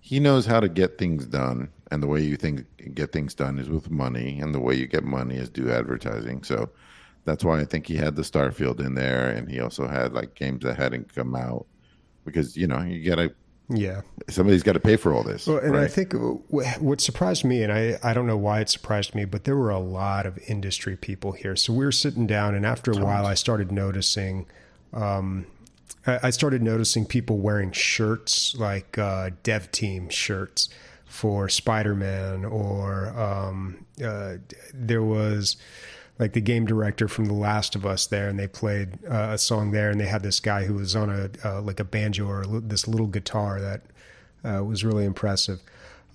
He 0.00 0.20
knows 0.20 0.44
how 0.44 0.60
to 0.60 0.68
get 0.68 0.98
things 0.98 1.26
done 1.26 1.70
and 1.94 2.02
the 2.02 2.08
way 2.08 2.20
you 2.20 2.36
think 2.36 2.66
get 2.92 3.12
things 3.12 3.34
done 3.34 3.58
is 3.58 3.70
with 3.70 3.88
money, 3.88 4.40
and 4.40 4.52
the 4.52 4.60
way 4.60 4.74
you 4.74 4.88
get 4.88 5.04
money 5.04 5.36
is 5.36 5.48
do 5.48 5.70
advertising. 5.70 6.42
So 6.42 6.68
that's 7.24 7.44
why 7.44 7.60
I 7.60 7.64
think 7.64 7.86
he 7.86 7.96
had 7.96 8.16
the 8.16 8.22
Starfield 8.22 8.80
in 8.84 8.96
there, 8.96 9.30
and 9.30 9.48
he 9.48 9.60
also 9.60 9.86
had 9.86 10.12
like 10.12 10.34
games 10.34 10.64
that 10.64 10.76
hadn't 10.76 11.14
come 11.14 11.36
out 11.36 11.66
because 12.24 12.56
you 12.56 12.66
know 12.66 12.82
you 12.82 13.08
gotta 13.08 13.32
yeah 13.68 14.00
somebody's 14.28 14.64
got 14.64 14.72
to 14.72 14.80
pay 14.80 14.96
for 14.96 15.14
all 15.14 15.22
this. 15.22 15.46
Well, 15.46 15.58
and 15.58 15.72
right? 15.72 15.84
I 15.84 15.88
think 15.88 16.14
what 16.50 17.00
surprised 17.00 17.44
me, 17.44 17.62
and 17.62 17.72
I 17.72 17.96
I 18.02 18.12
don't 18.12 18.26
know 18.26 18.36
why 18.36 18.60
it 18.60 18.68
surprised 18.68 19.14
me, 19.14 19.24
but 19.24 19.44
there 19.44 19.56
were 19.56 19.70
a 19.70 19.78
lot 19.78 20.26
of 20.26 20.36
industry 20.48 20.96
people 20.96 21.30
here. 21.30 21.54
So 21.54 21.72
we 21.72 21.84
were 21.84 21.92
sitting 21.92 22.26
down, 22.26 22.56
and 22.56 22.66
after 22.66 22.90
a 22.90 22.94
Tons. 22.94 23.06
while, 23.06 23.24
I 23.24 23.34
started 23.34 23.70
noticing. 23.70 24.46
Um, 24.92 25.46
I 26.06 26.30
started 26.30 26.60
noticing 26.60 27.06
people 27.06 27.38
wearing 27.38 27.72
shirts 27.72 28.54
like 28.56 28.98
uh, 28.98 29.30
dev 29.42 29.70
team 29.70 30.10
shirts 30.10 30.68
for 31.14 31.48
Spider 31.48 31.94
Man, 31.94 32.44
or 32.44 33.08
um, 33.16 33.86
uh, 34.04 34.34
there 34.74 35.02
was 35.02 35.56
like 36.18 36.32
the 36.32 36.40
game 36.40 36.66
director 36.66 37.06
from 37.06 37.26
The 37.26 37.34
Last 37.34 37.76
of 37.76 37.86
Us 37.86 38.08
there, 38.08 38.28
and 38.28 38.36
they 38.36 38.48
played 38.48 38.98
uh, 39.08 39.30
a 39.30 39.38
song 39.38 39.70
there, 39.70 39.90
and 39.90 40.00
they 40.00 40.06
had 40.06 40.24
this 40.24 40.40
guy 40.40 40.64
who 40.64 40.74
was 40.74 40.96
on 40.96 41.10
a 41.10 41.30
uh, 41.44 41.62
like 41.62 41.78
a 41.78 41.84
banjo 41.84 42.26
or 42.26 42.44
this 42.60 42.88
little 42.88 43.06
guitar 43.06 43.60
that 43.60 43.82
uh, 44.44 44.64
was 44.64 44.84
really 44.84 45.04
impressive. 45.04 45.60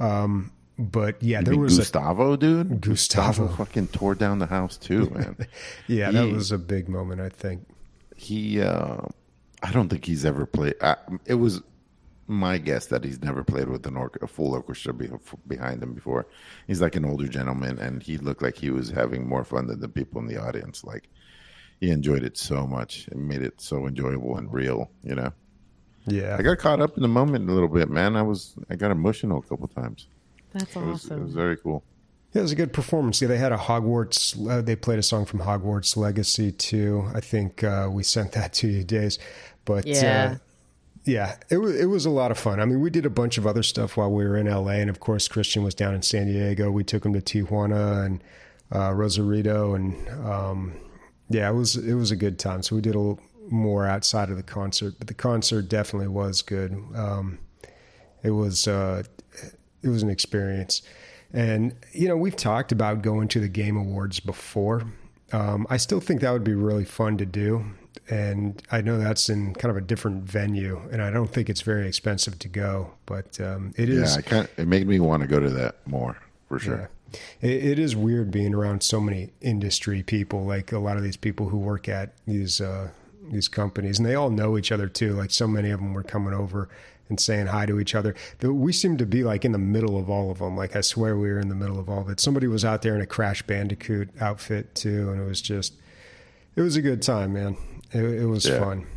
Um, 0.02 0.52
but 0.78 1.24
yeah, 1.24 1.40
you 1.40 1.46
there 1.46 1.58
was 1.58 1.78
Gustavo, 1.78 2.34
a, 2.34 2.38
dude. 2.38 2.82
Gustavo. 2.82 3.28
Gustavo 3.28 3.56
fucking 3.56 3.88
tore 3.88 4.16
down 4.16 4.40
the 4.40 4.48
house 4.48 4.76
too, 4.76 5.10
man. 5.16 5.38
yeah, 5.88 6.08
he, 6.12 6.18
that 6.18 6.28
was 6.34 6.52
a 6.52 6.58
big 6.58 6.90
moment. 6.90 7.22
I 7.22 7.30
think 7.30 7.66
he. 8.18 8.62
Uh, 8.62 8.98
I 9.64 9.72
don't 9.72 9.88
think 9.88 10.04
he's 10.04 10.26
ever 10.26 10.46
played. 10.46 10.76
I, 10.82 10.98
it 11.26 11.36
was 11.36 11.62
my 12.30 12.58
guess 12.58 12.86
that 12.88 13.04
he's 13.04 13.22
never 13.22 13.44
played 13.44 13.68
with 13.68 13.86
an 13.88 13.98
or- 13.98 14.12
a 14.22 14.28
full 14.28 14.54
orchestra 14.54 14.94
be- 14.94 15.10
behind 15.48 15.82
him 15.84 15.94
before. 15.94 16.28
He's 16.68 16.80
like 16.82 16.96
an 16.96 17.04
older 17.06 17.28
gentleman, 17.28 17.80
and 17.80 18.02
he 18.04 18.18
looked 18.18 18.42
like 18.42 18.56
he 18.58 18.70
was 18.70 18.90
having 18.92 19.28
more 19.28 19.44
fun 19.44 19.68
than 19.68 19.80
the 19.82 19.90
people 19.90 20.22
in 20.22 20.28
the 20.28 20.38
audience. 20.38 20.84
Like 20.84 21.10
he 21.80 21.90
enjoyed 21.92 22.24
it 22.24 22.38
so 22.38 22.66
much, 22.68 23.08
and 23.12 23.28
made 23.28 23.42
it 23.42 23.60
so 23.60 23.88
enjoyable 23.88 24.38
and 24.38 24.52
real. 24.54 24.92
You 25.04 25.16
know. 25.16 25.34
Yeah, 26.06 26.38
I 26.40 26.42
got 26.44 26.58
caught 26.60 26.82
up 26.82 26.96
in 26.96 27.02
the 27.02 27.10
moment 27.10 27.50
a 27.50 27.54
little 27.54 27.68
bit, 27.68 27.90
man. 27.90 28.16
I 28.16 28.22
was 28.22 28.56
I 28.70 28.76
got 28.76 28.92
emotional 28.92 29.40
a 29.40 29.42
couple 29.44 29.68
times. 29.68 30.08
That's 30.54 30.76
awesome. 30.76 30.88
It 30.88 30.92
was, 30.92 31.06
it 31.12 31.20
was 31.20 31.34
very 31.34 31.58
cool. 31.58 31.84
Yeah, 32.34 32.40
it 32.40 32.44
was 32.44 32.52
a 32.52 32.56
good 32.56 32.74
performance. 32.74 33.22
Yeah, 33.22 33.28
they 33.28 33.38
had 33.38 33.52
a 33.52 33.58
Hogwarts. 33.58 34.36
Uh, 34.50 34.62
they 34.62 34.76
played 34.76 35.00
a 35.00 35.04
song 35.04 35.26
from 35.26 35.40
Hogwarts 35.40 35.98
Legacy 35.98 36.52
too. 36.52 37.10
I 37.14 37.22
think 37.22 37.64
uh, 37.64 37.90
we 37.92 38.04
sent 38.04 38.34
that 38.34 38.54
to 38.54 38.68
you, 38.68 38.84
Days. 38.84 39.18
But 39.66 39.88
yeah, 39.88 40.36
uh, 40.36 40.38
yeah, 41.06 41.38
it 41.50 41.58
was 41.58 41.76
it 41.76 41.86
was 41.86 42.06
a 42.06 42.10
lot 42.10 42.32
of 42.32 42.38
fun. 42.38 42.60
I 42.60 42.66
mean, 42.66 42.82
we 42.82 42.90
did 42.90 43.06
a 43.06 43.10
bunch 43.10 43.38
of 43.38 43.48
other 43.48 43.64
stuff 43.64 43.98
while 43.98 44.12
we 44.12 44.24
were 44.26 44.38
in 44.38 44.48
LA, 44.48 44.74
and 44.74 44.90
of 44.90 45.00
course, 45.00 45.28
Christian 45.28 45.64
was 45.64 45.76
down 45.76 45.94
in 45.96 46.02
San 46.02 46.28
Diego. 46.28 46.72
We 46.72 46.84
took 46.84 47.06
him 47.06 47.14
to 47.14 47.22
Tijuana 47.22 48.06
and 48.06 48.24
uh, 48.74 48.94
Rosarito, 48.94 49.76
and 49.76 50.10
um, 50.26 50.74
yeah, 51.30 51.50
it 51.50 51.54
was 51.54 51.76
it 51.76 51.96
was 51.96 52.12
a 52.12 52.16
good 52.16 52.40
time. 52.40 52.64
So 52.64 52.76
we 52.76 52.82
did 52.82 52.96
a 52.96 53.00
little 53.00 53.20
more 53.50 53.88
outside 53.88 54.30
of 54.30 54.38
the 54.38 54.44
concert, 54.44 54.96
but 55.00 55.08
the 55.08 55.14
concert 55.14 55.70
definitely 55.70 56.10
was 56.10 56.42
good. 56.42 56.72
Um, 56.96 57.40
it 58.24 58.32
was 58.32 58.68
uh, 58.68 59.04
it 59.82 59.90
was 59.90 60.04
an 60.04 60.10
experience. 60.10 60.82
And, 61.32 61.76
you 61.92 62.08
know, 62.08 62.18
we've 62.18 62.36
talked 62.36 62.72
about 62.72 63.02
going 63.02 63.28
to 63.30 63.40
the 63.40 63.48
Game 63.48 63.78
Awards 63.78 64.20
before. 64.20 64.84
Um, 65.32 65.68
I 65.70 65.78
still 65.78 66.00
think 66.00 66.22
that 66.22 66.32
would 66.32 66.44
be 66.44 66.56
really 66.56 66.86
fun 66.86 67.18
to 67.18 67.26
do. 67.26 67.66
And 68.10 68.62
I 68.72 68.82
know 68.82 68.98
that's 68.98 69.30
in 69.30 69.54
kind 69.54 69.70
of 69.70 69.78
a 69.78 69.82
different 69.82 70.24
venue, 70.24 70.82
and 70.92 71.02
I 71.02 71.12
don't 71.12 71.32
think 71.32 71.48
it's 71.48 71.62
very 71.62 71.88
expensive 71.88 72.40
to 72.40 72.48
go, 72.48 72.92
but 73.06 73.40
um, 73.40 73.74
it 73.78 73.88
is. 73.88 74.16
Yeah, 74.16 74.22
kind 74.22 74.50
it 74.58 74.68
made 74.68 74.88
me 74.88 75.00
want 75.00 75.22
to 75.22 75.28
go 75.28 75.40
to 75.40 75.50
that 75.52 75.76
more 75.86 76.18
for 76.48 76.58
sure. 76.58 76.90
Yeah. 77.12 77.20
It, 77.42 77.66
it 77.66 77.80
is 77.80 77.96
weird 77.96 78.32
being 78.32 78.56
around 78.56 78.82
so 78.82 79.00
many 79.00 79.30
industry 79.42 80.02
people, 80.02 80.44
like 80.44 80.72
a 80.72 80.80
lot 80.80 80.98
of 80.98 81.04
these 81.04 81.18
people 81.18 81.50
who 81.50 81.58
work 81.58 81.88
at 81.88 82.14
these 82.26 82.60
uh, 82.60 82.90
these 83.32 83.48
companies, 83.48 84.00
and 84.00 84.08
they 84.08 84.16
all 84.16 84.32
know 84.32 84.58
each 84.58 84.72
other 84.72 84.88
too. 84.88 85.14
Like 85.14 85.30
so 85.30 85.48
many 85.48 85.70
of 85.70 85.80
them 85.80 85.94
were 85.94 86.04
coming 86.04 86.34
over 86.34 86.68
and 87.10 87.20
saying 87.20 87.48
hi 87.48 87.66
to 87.66 87.80
each 87.80 87.96
other. 87.96 88.16
We 88.42 88.72
seem 88.72 88.98
to 88.98 89.06
be 89.06 89.24
like 89.24 89.44
in 89.44 89.52
the 89.52 89.58
middle 89.58 89.98
of 89.98 90.10
all 90.10 90.32
of 90.32 90.40
them. 90.40 90.56
Like 90.56 90.76
I 90.76 90.82
swear 90.82 91.18
we 91.18 91.30
were 91.30 91.40
in 91.40 91.50
the 91.50 91.56
middle 91.56 91.80
of 91.80 91.90
all 91.90 92.02
of 92.02 92.10
it. 92.10 92.20
Somebody 92.20 92.48
was 92.48 92.64
out 92.64 92.82
there 92.82 92.96
in 92.96 93.02
a 93.02 93.08
Crash 93.08 93.44
Bandicoot 93.44 94.10
outfit 94.20 94.76
too, 94.76 95.12
and 95.12 95.22
it 95.22 95.26
was 95.26 95.42
just, 95.42 95.74
it 96.56 96.62
was 96.62 96.76
a 96.76 96.82
good 96.82 97.02
time, 97.02 97.34
man. 97.34 97.58
It, 97.92 98.04
it 98.04 98.26
was 98.26 98.46
yeah. 98.46 98.60
fun. 98.60 98.88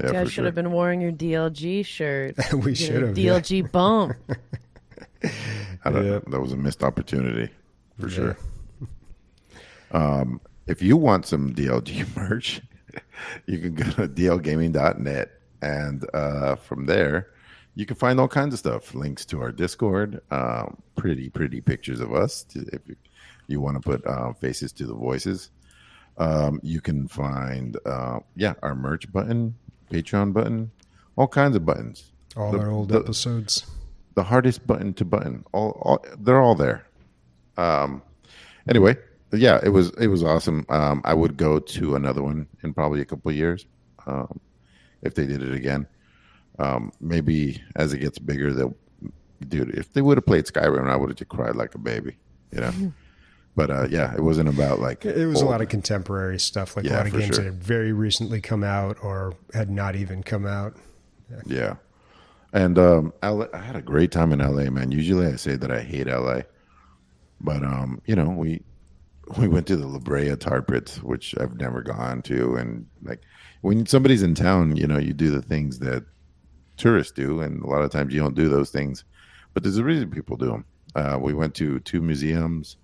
Yeah, 0.00 0.06
you 0.06 0.12
guys 0.12 0.26
should 0.26 0.34
sure. 0.34 0.44
have 0.44 0.54
been 0.54 0.72
wearing 0.72 1.00
your 1.00 1.12
DLG 1.12 1.84
shirt. 1.84 2.36
we 2.52 2.74
should 2.74 3.02
have 3.02 3.16
DLG 3.16 3.62
yeah. 3.62 3.68
bump. 3.68 4.16
yeah. 5.22 6.20
That 6.26 6.40
was 6.40 6.52
a 6.52 6.56
missed 6.56 6.82
opportunity 6.82 7.52
for 7.98 8.08
sure. 8.08 8.36
Um, 9.90 10.42
if 10.66 10.82
you 10.82 10.98
want 10.98 11.24
some 11.24 11.54
DLG 11.54 12.14
merch, 12.14 12.60
you 13.46 13.58
can 13.58 13.74
go 13.74 13.84
to 13.84 14.06
dlgaming.net 14.06 15.30
and 15.62 16.06
uh, 16.12 16.56
from 16.56 16.84
there 16.84 17.28
you 17.74 17.86
can 17.86 17.96
find 17.96 18.18
all 18.18 18.26
kinds 18.28 18.52
of 18.52 18.58
stuff 18.58 18.94
links 18.94 19.24
to 19.24 19.40
our 19.40 19.52
discord 19.52 20.20
um, 20.30 20.76
pretty 20.96 21.28
pretty 21.30 21.60
pictures 21.60 22.00
of 22.00 22.12
us 22.12 22.42
to, 22.42 22.60
if 22.72 22.80
you, 22.86 22.96
you 23.46 23.60
want 23.60 23.76
to 23.76 23.80
put 23.80 24.04
uh, 24.06 24.32
faces 24.34 24.72
to 24.72 24.84
the 24.84 24.94
voices 24.94 25.50
um, 26.18 26.60
you 26.62 26.80
can 26.80 27.08
find 27.08 27.76
uh, 27.86 28.20
yeah 28.36 28.54
our 28.62 28.74
merch 28.74 29.10
button 29.12 29.54
patreon 29.90 30.32
button 30.32 30.70
all 31.16 31.26
kinds 31.26 31.56
of 31.56 31.66
buttons. 31.66 32.12
All 32.36 32.52
the, 32.52 32.58
our 32.58 32.70
old 32.70 32.90
the, 32.90 33.00
episodes. 33.00 33.66
the 34.14 34.22
hardest 34.22 34.64
button 34.66 34.94
to 34.94 35.04
button. 35.04 35.44
All, 35.52 35.70
all 35.82 36.04
they're 36.20 36.40
all 36.40 36.54
there. 36.54 36.86
Um, 37.56 38.02
anyway 38.68 38.96
yeah 39.32 39.58
it 39.62 39.70
was 39.70 39.90
it 39.98 40.06
was 40.06 40.22
awesome. 40.22 40.64
Um, 40.68 41.02
i 41.04 41.12
would 41.12 41.36
go 41.36 41.58
to 41.58 41.96
another 41.96 42.22
one 42.22 42.46
in 42.62 42.72
probably 42.72 43.00
a 43.00 43.04
couple 43.04 43.30
years 43.32 43.66
um, 44.06 44.40
if 45.02 45.14
they 45.14 45.26
did 45.26 45.42
it 45.42 45.54
again. 45.54 45.86
Um, 46.58 46.92
maybe 47.00 47.62
as 47.76 47.92
it 47.92 47.98
gets 47.98 48.18
bigger, 48.18 48.52
they'll, 48.52 48.76
dude, 49.46 49.70
if 49.76 49.92
they 49.92 50.02
would 50.02 50.18
have 50.18 50.26
played 50.26 50.46
Skyrim, 50.46 50.90
I 50.90 50.96
would 50.96 51.10
have 51.10 51.18
just 51.18 51.28
cried 51.28 51.54
like 51.54 51.74
a 51.74 51.78
baby, 51.78 52.16
you 52.50 52.60
know? 52.60 52.72
But 53.58 53.72
uh, 53.72 53.88
yeah, 53.90 54.14
it 54.14 54.20
wasn't 54.20 54.48
about 54.48 54.78
like. 54.78 55.04
It 55.04 55.26
was 55.26 55.42
old. 55.42 55.48
a 55.48 55.50
lot 55.50 55.60
of 55.60 55.68
contemporary 55.68 56.38
stuff, 56.38 56.76
like 56.76 56.86
yeah, 56.86 56.92
a 56.92 56.98
lot 56.98 57.06
of 57.06 57.12
games 57.12 57.34
sure. 57.34 57.34
that 57.38 57.44
had 57.44 57.60
very 57.60 57.92
recently 57.92 58.40
come 58.40 58.62
out 58.62 58.98
or 59.02 59.34
had 59.52 59.68
not 59.68 59.96
even 59.96 60.22
come 60.22 60.46
out. 60.46 60.76
Yeah. 61.28 61.40
yeah. 61.44 61.74
And 62.52 62.78
um, 62.78 63.12
LA, 63.20 63.46
I 63.52 63.58
had 63.58 63.74
a 63.74 63.82
great 63.82 64.12
time 64.12 64.32
in 64.32 64.38
LA, 64.38 64.70
man. 64.70 64.92
Usually 64.92 65.26
I 65.26 65.34
say 65.34 65.56
that 65.56 65.72
I 65.72 65.80
hate 65.80 66.06
LA, 66.06 66.42
but 67.40 67.64
um, 67.64 68.00
you 68.06 68.14
know, 68.14 68.30
we 68.30 68.62
we 69.38 69.48
went 69.48 69.66
to 69.66 69.76
the 69.76 69.88
La 69.88 69.98
Brea 69.98 70.36
Tar 70.36 70.62
Pits, 70.62 71.02
which 71.02 71.34
I've 71.40 71.56
never 71.56 71.82
gone 71.82 72.22
to, 72.22 72.54
and 72.54 72.86
like 73.02 73.22
when 73.62 73.86
somebody's 73.86 74.22
in 74.22 74.36
town, 74.36 74.76
you 74.76 74.86
know, 74.86 74.98
you 74.98 75.12
do 75.12 75.30
the 75.30 75.42
things 75.42 75.80
that 75.80 76.04
tourists 76.76 77.12
do, 77.12 77.40
and 77.40 77.60
a 77.64 77.66
lot 77.66 77.82
of 77.82 77.90
times 77.90 78.14
you 78.14 78.20
don't 78.20 78.36
do 78.36 78.48
those 78.48 78.70
things. 78.70 79.02
But 79.52 79.64
there's 79.64 79.78
a 79.78 79.84
reason 79.84 80.12
people 80.12 80.36
do 80.36 80.46
them. 80.46 80.64
Uh, 80.94 81.18
we 81.20 81.34
went 81.34 81.56
to 81.56 81.80
two 81.80 82.00
museums. 82.00 82.76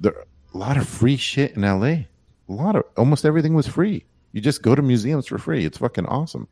There 0.00 0.24
a 0.54 0.58
lot 0.58 0.76
of 0.76 0.88
free 0.88 1.16
shit 1.16 1.52
in 1.56 1.62
LA. 1.62 1.86
A 1.86 2.06
lot 2.48 2.76
of 2.76 2.84
almost 2.96 3.24
everything 3.24 3.54
was 3.54 3.66
free. 3.66 4.04
You 4.32 4.40
just 4.40 4.62
go 4.62 4.74
to 4.74 4.82
museums 4.82 5.26
for 5.26 5.38
free. 5.38 5.64
It's 5.64 5.78
fucking 5.78 6.06
awesome. 6.06 6.48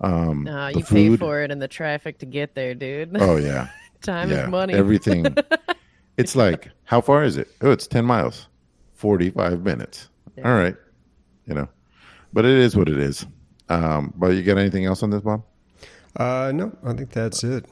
Um, 0.00 0.44
no, 0.44 0.68
you 0.68 0.82
food, 0.82 1.12
pay 1.12 1.16
for 1.16 1.42
it 1.42 1.50
and 1.50 1.60
the 1.60 1.68
traffic 1.68 2.18
to 2.18 2.26
get 2.26 2.54
there, 2.54 2.74
dude. 2.74 3.16
Oh 3.20 3.36
yeah, 3.36 3.68
time 4.02 4.30
yeah. 4.30 4.44
is 4.44 4.50
money. 4.50 4.74
Everything. 4.74 5.26
it's 6.16 6.34
like, 6.34 6.70
how 6.84 7.00
far 7.00 7.22
is 7.22 7.36
it? 7.36 7.48
Oh, 7.60 7.70
it's 7.70 7.86
ten 7.86 8.04
miles, 8.04 8.48
forty-five 8.94 9.62
minutes. 9.62 10.08
Yeah. 10.36 10.48
All 10.50 10.58
right, 10.58 10.76
you 11.46 11.54
know, 11.54 11.68
but 12.32 12.44
it 12.44 12.58
is 12.58 12.76
what 12.76 12.88
it 12.88 12.98
is. 12.98 13.26
Um, 13.68 14.12
but 14.16 14.28
you 14.28 14.42
got 14.42 14.58
anything 14.58 14.86
else 14.86 15.02
on 15.02 15.10
this, 15.10 15.22
Bob? 15.22 15.44
Uh, 16.16 16.52
no, 16.54 16.76
I 16.84 16.92
think 16.94 17.10
that's 17.10 17.44
it. 17.44 17.66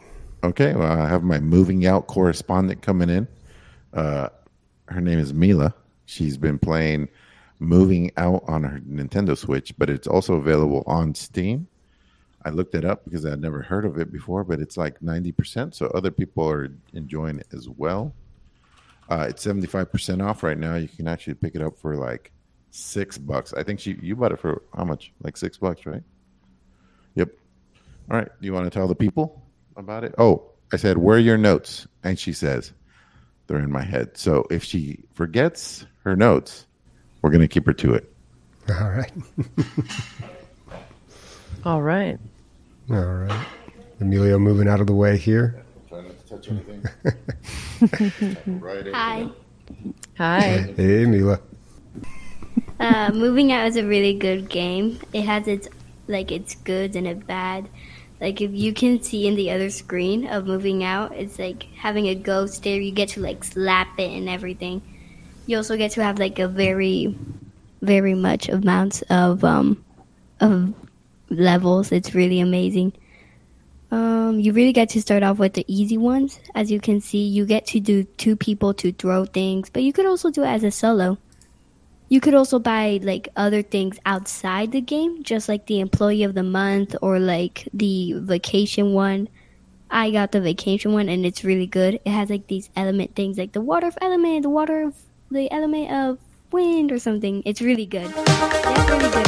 Okay, 0.45 0.75
well, 0.75 1.01
I 1.01 1.09
have 1.09 1.23
my 1.23 1.41
moving 1.41 1.87
out 1.87 2.07
correspondent 2.07 2.81
coming 2.83 3.11
in. 3.11 3.29
Uh, 3.93 4.29
her 4.91 5.01
name 5.01 5.19
is 5.19 5.33
Mila. 5.33 5.75
She's 6.07 6.37
been 6.37 6.59
playing 6.59 7.09
Moving 7.59 8.11
Out 8.17 8.45
on 8.49 8.65
her 8.65 8.81
Nintendo 8.81 9.37
Switch, 9.37 9.73
but 9.79 9.89
it's 9.89 10.07
also 10.07 10.35
available 10.35 10.83
on 10.87 11.15
Steam. 11.15 11.69
I 12.45 12.51
looked 12.51 12.75
it 12.75 12.85
up 12.85 13.05
because 13.05 13.25
I'd 13.27 13.41
never 13.41 13.63
heard 13.63 13.85
of 13.85 13.99
it 13.99 14.11
before, 14.11 14.45
but 14.45 14.61
it's 14.61 14.77
like 14.77 14.99
90%, 15.01 15.75
so 15.75 15.87
other 15.89 16.11
people 16.11 16.49
are 16.49 16.69
enjoying 16.95 17.39
it 17.39 17.49
as 17.53 17.69
well. 17.69 18.15
Uh, 19.11 19.27
it's 19.29 19.45
75% 19.45 20.25
off 20.27 20.43
right 20.43 20.57
now. 20.57 20.77
You 20.77 20.89
can 20.89 21.07
actually 21.07 21.35
pick 21.35 21.55
it 21.55 21.63
up 21.63 21.79
for 21.79 21.97
like 21.97 22.33
six 22.71 23.19
bucks. 23.19 23.53
I 23.53 23.63
think 23.63 23.81
she 23.81 23.99
you 24.01 24.17
bought 24.17 24.33
it 24.33 24.41
for 24.41 24.63
how 24.75 24.85
much? 24.85 25.13
Like 25.23 25.37
six 25.37 25.59
bucks, 25.59 25.85
right? 25.85 26.03
Yep. 27.17 27.31
All 28.11 28.17
right. 28.17 28.29
Do 28.41 28.47
you 28.47 28.53
want 28.53 28.67
to 28.67 28.71
tell 28.71 28.89
the 28.89 28.95
people 28.95 29.43
about 29.77 30.05
it? 30.05 30.15
Oh, 30.17 30.51
I 30.73 30.77
said, 30.77 30.97
where 30.97 31.17
are 31.17 31.21
your 31.21 31.37
notes? 31.37 31.89
And 32.05 32.19
she 32.19 32.33
says, 32.33 32.73
they're 33.51 33.59
in 33.59 33.73
my 33.73 33.83
head. 33.83 34.17
So 34.17 34.47
if 34.49 34.63
she 34.63 35.01
forgets 35.13 35.85
her 36.05 36.15
notes, 36.15 36.67
we're 37.21 37.31
going 37.31 37.41
to 37.41 37.49
keep 37.49 37.67
her 37.67 37.73
to 37.73 37.95
it. 37.95 38.15
All 38.69 38.91
right. 38.91 39.13
All 41.65 41.83
right. 41.83 42.17
All 42.91 43.05
right. 43.05 43.47
Emilio 44.01 44.39
moving 44.39 44.69
out 44.69 44.81
of 44.81 44.87
the 44.87 44.95
way 44.95 45.17
here. 45.17 45.65
Try 45.89 46.03
not 46.03 46.27
to 46.27 46.37
touch 46.37 46.49
anything. 46.49 46.85
right 48.61 48.87
Hi. 48.95 49.29
Hi. 50.17 50.73
Hey, 50.77 51.05
Mila. 51.07 51.41
Uh, 52.79 53.11
moving 53.13 53.51
out 53.51 53.67
is 53.67 53.77
a 53.77 53.85
really 53.85 54.15
good 54.15 54.49
game. 54.49 55.01
It 55.13 55.25
has 55.25 55.49
its 55.49 55.69
like 56.07 56.31
its 56.31 56.55
good 56.55 56.95
and 56.95 57.07
its 57.07 57.25
bad. 57.25 57.69
Like 58.21 58.41
if 58.41 58.53
you 58.53 58.75
can 58.75 59.03
see 59.03 59.27
in 59.27 59.35
the 59.35 59.51
other 59.51 59.71
screen 59.71 60.27
of 60.27 60.47
moving 60.47 60.85
out, 60.85 61.15
it's 61.17 61.39
like 61.39 61.65
having 61.77 62.07
a 62.09 62.15
ghost 62.15 62.63
there. 62.63 62.79
You 62.79 62.93
get 62.93 63.11
to 63.11 63.21
like 63.21 63.43
slap 63.45 63.99
it 63.99 64.11
and 64.11 64.29
everything. 64.29 64.83
You 65.47 65.57
also 65.57 65.77
get 65.77 65.93
to 65.93 66.05
have 66.05 66.19
like 66.19 66.39
a 66.39 66.47
very, 66.47 67.17
very 67.81 68.15
much 68.15 68.49
amounts 68.49 69.03
of 69.03 69.43
um 69.43 69.83
of 70.41 70.75
levels. 71.31 71.93
It's 71.93 72.15
really 72.15 72.41
amazing. 72.41 72.93
Um, 73.91 74.39
you 74.39 74.53
really 74.53 74.73
get 74.73 74.91
to 74.91 75.01
start 75.01 75.23
off 75.23 75.39
with 75.39 75.55
the 75.55 75.65
easy 75.67 75.97
ones. 75.97 76.39
As 76.55 76.71
you 76.71 76.81
can 76.81 77.01
see, 77.01 77.27
you 77.27 77.45
get 77.47 77.67
to 77.69 77.81
do 77.81 78.05
two 78.05 78.37
people 78.37 78.73
to 78.75 78.93
throw 78.93 79.25
things, 79.25 79.71
but 79.71 79.83
you 79.83 79.93
could 79.93 80.07
also 80.07 80.31
do 80.31 80.45
it 80.45 80.49
as 80.49 80.63
a 80.63 80.71
solo. 80.71 81.19
You 82.11 82.21
could 82.21 82.35
also 82.35 82.59
buy 82.59 82.99
like 83.05 83.29
other 83.37 83.63
things 83.63 84.01
outside 84.05 84.73
the 84.73 84.81
game, 84.81 85.23
just 85.23 85.49
like 85.49 85.67
the 85.67 85.79
employee 85.79 86.25
of 86.25 86.35
the 86.35 86.43
month 86.43 86.97
or 87.01 87.21
like 87.21 87.69
the 87.73 88.15
vacation 88.19 88.95
one. 88.95 89.29
I 89.93 90.11
got 90.11 90.33
the 90.33 90.41
vacation 90.41 90.93
one 90.93 91.09
and 91.09 91.25
it's 91.25 91.45
really 91.45 91.69
good. 91.69 92.01
It 92.05 92.11
has 92.11 92.29
like 92.29 92.49
these 92.49 92.69
element 92.75 93.15
things 93.15 93.39
like 93.39 93.53
the 93.53 93.61
water 93.61 93.93
element, 94.01 94.43
the 94.43 94.51
water 94.51 94.83
of 94.83 94.97
the 95.31 95.49
element 95.53 95.93
of 95.93 96.19
wind 96.51 96.91
or 96.91 96.99
something. 96.99 97.45
It's 97.47 97.63
really 97.63 97.87
good. 97.87 98.13
Really 98.13 99.11
good. 99.11 99.27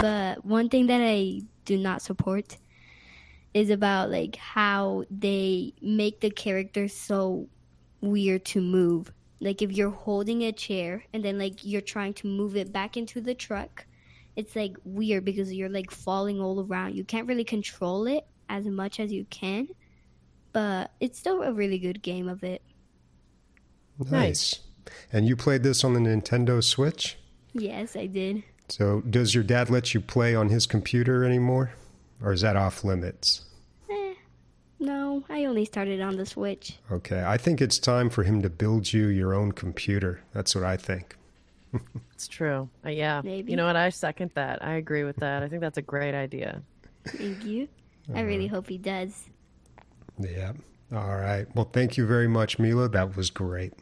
But 0.00 0.42
one 0.42 0.70
thing 0.70 0.86
that 0.86 1.02
I 1.02 1.42
do 1.66 1.76
not 1.76 2.00
support 2.00 2.56
is 3.52 3.68
about 3.68 4.10
like 4.10 4.36
how 4.36 5.04
they 5.10 5.74
make 5.82 6.20
the 6.20 6.30
characters 6.30 6.94
so 6.94 7.46
weird 8.00 8.46
to 8.46 8.62
move 8.62 9.12
like 9.40 9.62
if 9.62 9.72
you're 9.72 9.90
holding 9.90 10.42
a 10.42 10.52
chair 10.52 11.04
and 11.12 11.24
then 11.24 11.38
like 11.38 11.64
you're 11.64 11.80
trying 11.80 12.14
to 12.14 12.26
move 12.26 12.56
it 12.56 12.72
back 12.72 12.96
into 12.96 13.20
the 13.20 13.34
truck 13.34 13.86
it's 14.36 14.54
like 14.54 14.76
weird 14.84 15.24
because 15.24 15.52
you're 15.52 15.70
like 15.70 15.90
falling 15.90 16.40
all 16.40 16.60
around. 16.60 16.94
You 16.94 17.04
can't 17.04 17.26
really 17.26 17.44
control 17.44 18.06
it 18.06 18.26
as 18.50 18.66
much 18.66 19.00
as 19.00 19.10
you 19.10 19.24
can, 19.30 19.68
but 20.52 20.92
it's 21.00 21.18
still 21.18 21.42
a 21.42 21.52
really 21.52 21.78
good 21.78 22.02
game 22.02 22.28
of 22.28 22.44
it. 22.44 22.62
Nice. 23.98 24.60
And 25.10 25.26
you 25.26 25.36
played 25.36 25.62
this 25.62 25.82
on 25.82 25.94
the 25.94 26.00
Nintendo 26.00 26.62
Switch? 26.62 27.16
Yes, 27.54 27.96
I 27.96 28.06
did. 28.06 28.44
So, 28.68 29.00
does 29.00 29.34
your 29.34 29.42
dad 29.42 29.70
let 29.70 29.94
you 29.94 30.00
play 30.00 30.34
on 30.34 30.50
his 30.50 30.66
computer 30.66 31.24
anymore? 31.24 31.72
Or 32.22 32.32
is 32.32 32.42
that 32.42 32.56
off 32.56 32.84
limits? 32.84 33.45
No, 34.78 35.24
I 35.28 35.44
only 35.46 35.64
started 35.64 36.00
on 36.00 36.16
the 36.16 36.26
Switch. 36.26 36.78
Okay, 36.90 37.24
I 37.26 37.38
think 37.38 37.60
it's 37.60 37.78
time 37.78 38.10
for 38.10 38.24
him 38.24 38.42
to 38.42 38.50
build 38.50 38.92
you 38.92 39.06
your 39.06 39.34
own 39.34 39.52
computer. 39.52 40.20
That's 40.32 40.54
what 40.54 40.64
I 40.64 40.76
think. 40.76 41.16
it's 42.12 42.28
true. 42.28 42.68
Uh, 42.84 42.90
yeah. 42.90 43.22
Maybe. 43.24 43.50
You 43.50 43.56
know 43.56 43.66
what? 43.66 43.76
I 43.76 43.88
second 43.90 44.32
that. 44.34 44.62
I 44.64 44.74
agree 44.74 45.04
with 45.04 45.16
that. 45.16 45.42
I 45.42 45.48
think 45.48 45.62
that's 45.62 45.78
a 45.78 45.82
great 45.82 46.14
idea. 46.14 46.62
Thank 47.06 47.44
you. 47.44 47.68
I 48.14 48.20
really 48.20 48.46
hope 48.46 48.68
he 48.68 48.78
does. 48.78 49.28
Yeah. 50.18 50.52
All 50.92 51.16
right. 51.16 51.46
Well, 51.54 51.68
thank 51.72 51.96
you 51.96 52.06
very 52.06 52.28
much, 52.28 52.58
Mila. 52.58 52.88
That 52.88 53.16
was 53.16 53.30
great. 53.30 53.72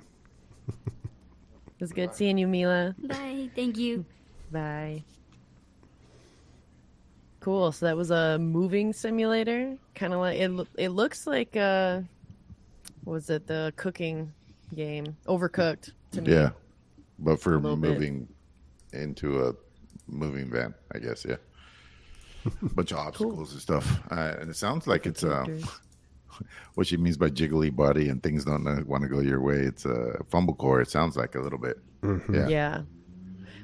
it 0.68 1.80
was 1.80 1.92
good 1.92 2.14
seeing 2.14 2.38
you, 2.38 2.46
Mila. 2.46 2.94
Bye. 2.98 3.50
Thank 3.54 3.76
you. 3.76 4.04
Bye. 4.50 5.04
Cool. 7.44 7.72
So 7.72 7.84
that 7.84 7.94
was 7.94 8.10
a 8.10 8.38
moving 8.38 8.94
simulator, 8.94 9.76
kind 9.94 10.14
of 10.14 10.20
like 10.20 10.38
it. 10.38 10.50
It 10.78 10.88
looks 10.88 11.26
like 11.26 11.54
uh, 11.54 12.00
was 13.04 13.28
it 13.28 13.46
the 13.46 13.70
cooking 13.76 14.32
game, 14.74 15.14
Overcooked? 15.26 15.92
To 16.12 16.22
me. 16.22 16.32
Yeah, 16.32 16.52
but 17.18 17.38
for 17.38 17.60
moving 17.60 18.26
bit. 18.90 19.02
into 19.02 19.44
a 19.46 19.52
moving 20.08 20.50
van, 20.50 20.72
I 20.94 21.00
guess. 21.00 21.26
Yeah, 21.28 21.36
a 22.46 22.50
bunch 22.74 22.92
of 22.92 22.96
obstacles 22.96 23.34
cool. 23.34 23.52
and 23.52 23.60
stuff, 23.60 24.00
uh, 24.10 24.36
and 24.40 24.48
it 24.48 24.56
sounds 24.56 24.86
like 24.86 25.04
it's 25.04 25.22
uh, 25.22 25.44
what 26.76 26.86
she 26.86 26.96
means 26.96 27.18
by 27.18 27.28
jiggly 27.28 27.76
body 27.76 28.08
and 28.08 28.22
things 28.22 28.46
don't 28.46 28.66
uh, 28.66 28.80
want 28.86 29.02
to 29.02 29.08
go 29.10 29.20
your 29.20 29.42
way. 29.42 29.56
It's 29.56 29.84
a 29.84 30.18
fumble 30.30 30.54
core. 30.54 30.80
It 30.80 30.88
sounds 30.88 31.14
like 31.14 31.34
a 31.34 31.40
little 31.40 31.58
bit. 31.58 31.76
Mm-hmm. 32.00 32.34
Yeah. 32.36 32.48
Yeah. 32.48 32.80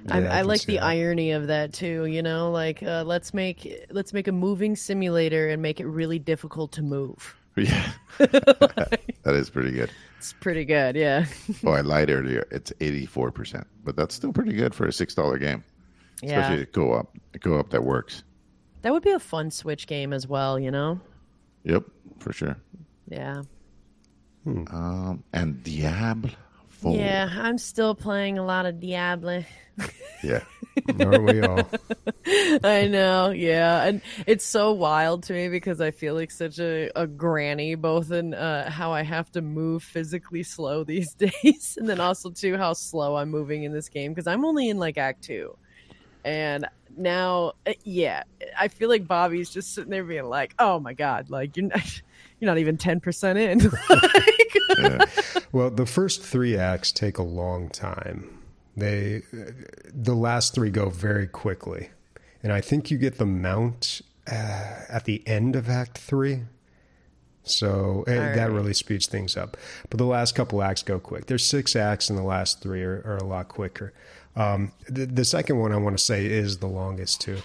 Yeah, 0.07 0.15
I, 0.15 0.39
I, 0.39 0.43
like 0.43 0.63
the 0.63 0.77
that. 0.77 0.85
irony 0.85 1.33
of 1.33 1.47
that 1.49 1.73
too. 1.73 2.07
You 2.07 2.23
know, 2.23 2.51
like 2.51 2.83
uh, 2.83 3.05
let's 3.07 3.35
make 3.35 3.87
let's 3.91 4.13
make 4.13 4.29
a 4.29 4.33
moving 4.33 4.77
simulator 4.77 5.49
and 5.49 5.61
make 5.61 5.81
it 5.81 5.87
really 5.87 6.19
difficult 6.19 6.73
to 6.73 6.83
move. 6.83 7.37
Yeah, 7.57 7.93
that 8.19 9.35
is 9.35 9.51
pretty 9.51 9.73
good. 9.73 9.91
It's 10.19 10.33
pretty 10.35 10.65
good. 10.65 10.97
Yeah. 10.97 11.27
oh, 11.67 11.73
I 11.73 11.81
lied 11.81 12.11
earlier. 12.11 12.47
It's 12.51 12.73
eighty 12.81 13.07
four 13.07 13.31
percent, 13.31 13.67
but 13.85 13.97
that's 13.97 14.15
still 14.15 14.33
pretty 14.33 14.53
good 14.53 14.75
for 14.75 14.87
a 14.87 14.93
six 14.93 15.15
dollar 15.15 15.39
game. 15.39 15.65
Yeah. 16.23 16.41
Especially 16.41 16.63
a 16.63 16.67
co-op, 16.67 17.17
a 17.35 17.39
co-op 17.39 17.71
that 17.71 17.83
works. 17.83 18.23
That 18.83 18.93
would 18.93 19.03
be 19.03 19.11
a 19.11 19.19
fun 19.19 19.51
Switch 19.51 19.87
game 19.87 20.13
as 20.13 20.27
well. 20.27 20.59
You 20.59 20.71
know. 20.71 21.01
Yep, 21.65 21.85
for 22.19 22.33
sure. 22.33 22.57
Yeah. 23.09 23.43
Hmm. 24.45 24.65
Um, 24.71 25.25
and 25.33 25.63
Diablo. 25.63 26.31
4. 26.81 26.97
Yeah, 26.97 27.29
I'm 27.33 27.59
still 27.59 27.95
playing 27.95 28.39
a 28.39 28.45
lot 28.45 28.67
of 28.67 28.81
Diablo. 28.81 29.45
Yeah. 30.23 30.43
Aren't 31.01 31.25
we 31.25 31.41
all? 31.41 31.69
I 32.63 32.87
know, 32.87 33.31
yeah. 33.31 33.85
And 33.85 34.03
it's 34.27 34.45
so 34.45 34.73
wild 34.73 35.25
to 35.25 35.33
me 35.33 35.49
because 35.49 35.81
I 35.81 35.91
feel 35.91 36.15
like 36.15 36.31
such 36.31 36.59
a, 36.59 36.91
a 36.95 37.07
granny, 37.07 37.75
both 37.75 38.11
in 38.11 38.35
uh, 38.35 38.71
how 38.71 38.93
I 38.93 39.03
have 39.03 39.31
to 39.33 39.43
move 39.43 39.83
physically 39.83 40.43
slow 40.43 40.85
these 40.85 41.15
days, 41.15 41.77
and 41.79 41.89
then 41.89 42.01
also, 42.01 42.31
too, 42.31 42.57
how 42.57 42.73
slow 42.73 43.17
I'm 43.17 43.31
moving 43.31 43.65
in 43.65 43.73
this 43.73 43.89
game 43.89 44.13
because 44.13 44.27
I'm 44.27 44.45
only 44.45 44.69
in 44.69 44.79
like 44.79 44.99
Act 44.99 45.23
2. 45.25 45.57
And 46.25 46.67
now, 46.97 47.53
uh, 47.67 47.73
yeah, 47.85 48.25
I 48.59 48.69
feel 48.69 48.89
like 48.89 49.07
Bobby's 49.07 49.51
just 49.51 49.75
sitting 49.75 49.91
there 49.91 50.05
being 50.05 50.27
like, 50.27 50.55
oh 50.59 50.81
my 50.81 50.93
God, 50.93 51.31
like, 51.31 51.57
you're 51.57 51.69
not, 51.69 52.03
you're 52.41 52.51
not 52.51 52.59
even 52.59 52.77
10% 52.77 53.37
in. 53.37 53.71
yeah. 54.79 55.05
Well, 55.53 55.71
the 55.71 55.87
first 55.87 56.23
three 56.23 56.57
acts 56.57 56.91
take 56.91 57.19
a 57.19 57.23
long 57.23 57.69
time 57.69 58.41
they 58.77 59.23
the 59.93 60.15
last 60.15 60.55
three 60.55 60.71
go 60.71 60.91
very 60.91 61.27
quickly, 61.27 61.91
and 62.43 62.53
I 62.53 62.61
think 62.61 62.91
you 62.91 62.99
get 62.99 63.19
the 63.19 63.27
mount 63.27 64.01
uh, 64.31 64.85
at 64.89 65.05
the 65.05 65.27
end 65.27 65.57
of 65.57 65.69
Act 65.69 65.99
Three. 65.99 66.43
So 67.43 68.05
it, 68.07 68.17
right. 68.17 68.35
that 68.35 68.51
really 68.51 68.75
speeds 68.75 69.07
things 69.07 69.37
up. 69.37 69.57
But 69.89 69.99
the 69.99 70.05
last 70.05 70.35
couple 70.35 70.63
acts 70.63 70.83
go 70.83 71.01
quick. 71.01 71.27
There's 71.27 71.45
six 71.45 71.75
acts, 71.75 72.11
and 72.11 72.19
the 72.19 72.23
last 72.23 72.61
three 72.63 72.83
are, 72.83 73.03
are 73.05 73.17
a 73.17 73.25
lot 73.25 73.49
quicker. 73.49 73.93
Um, 74.37 74.73
the, 74.89 75.07
the, 75.07 75.25
second 75.25 75.59
one 75.59 75.73
I 75.73 75.77
want 75.77 75.99
to 75.99 76.03
say 76.03 76.27
is 76.27 76.59
the 76.59 76.69
longest 76.69 77.21
too. 77.21 77.39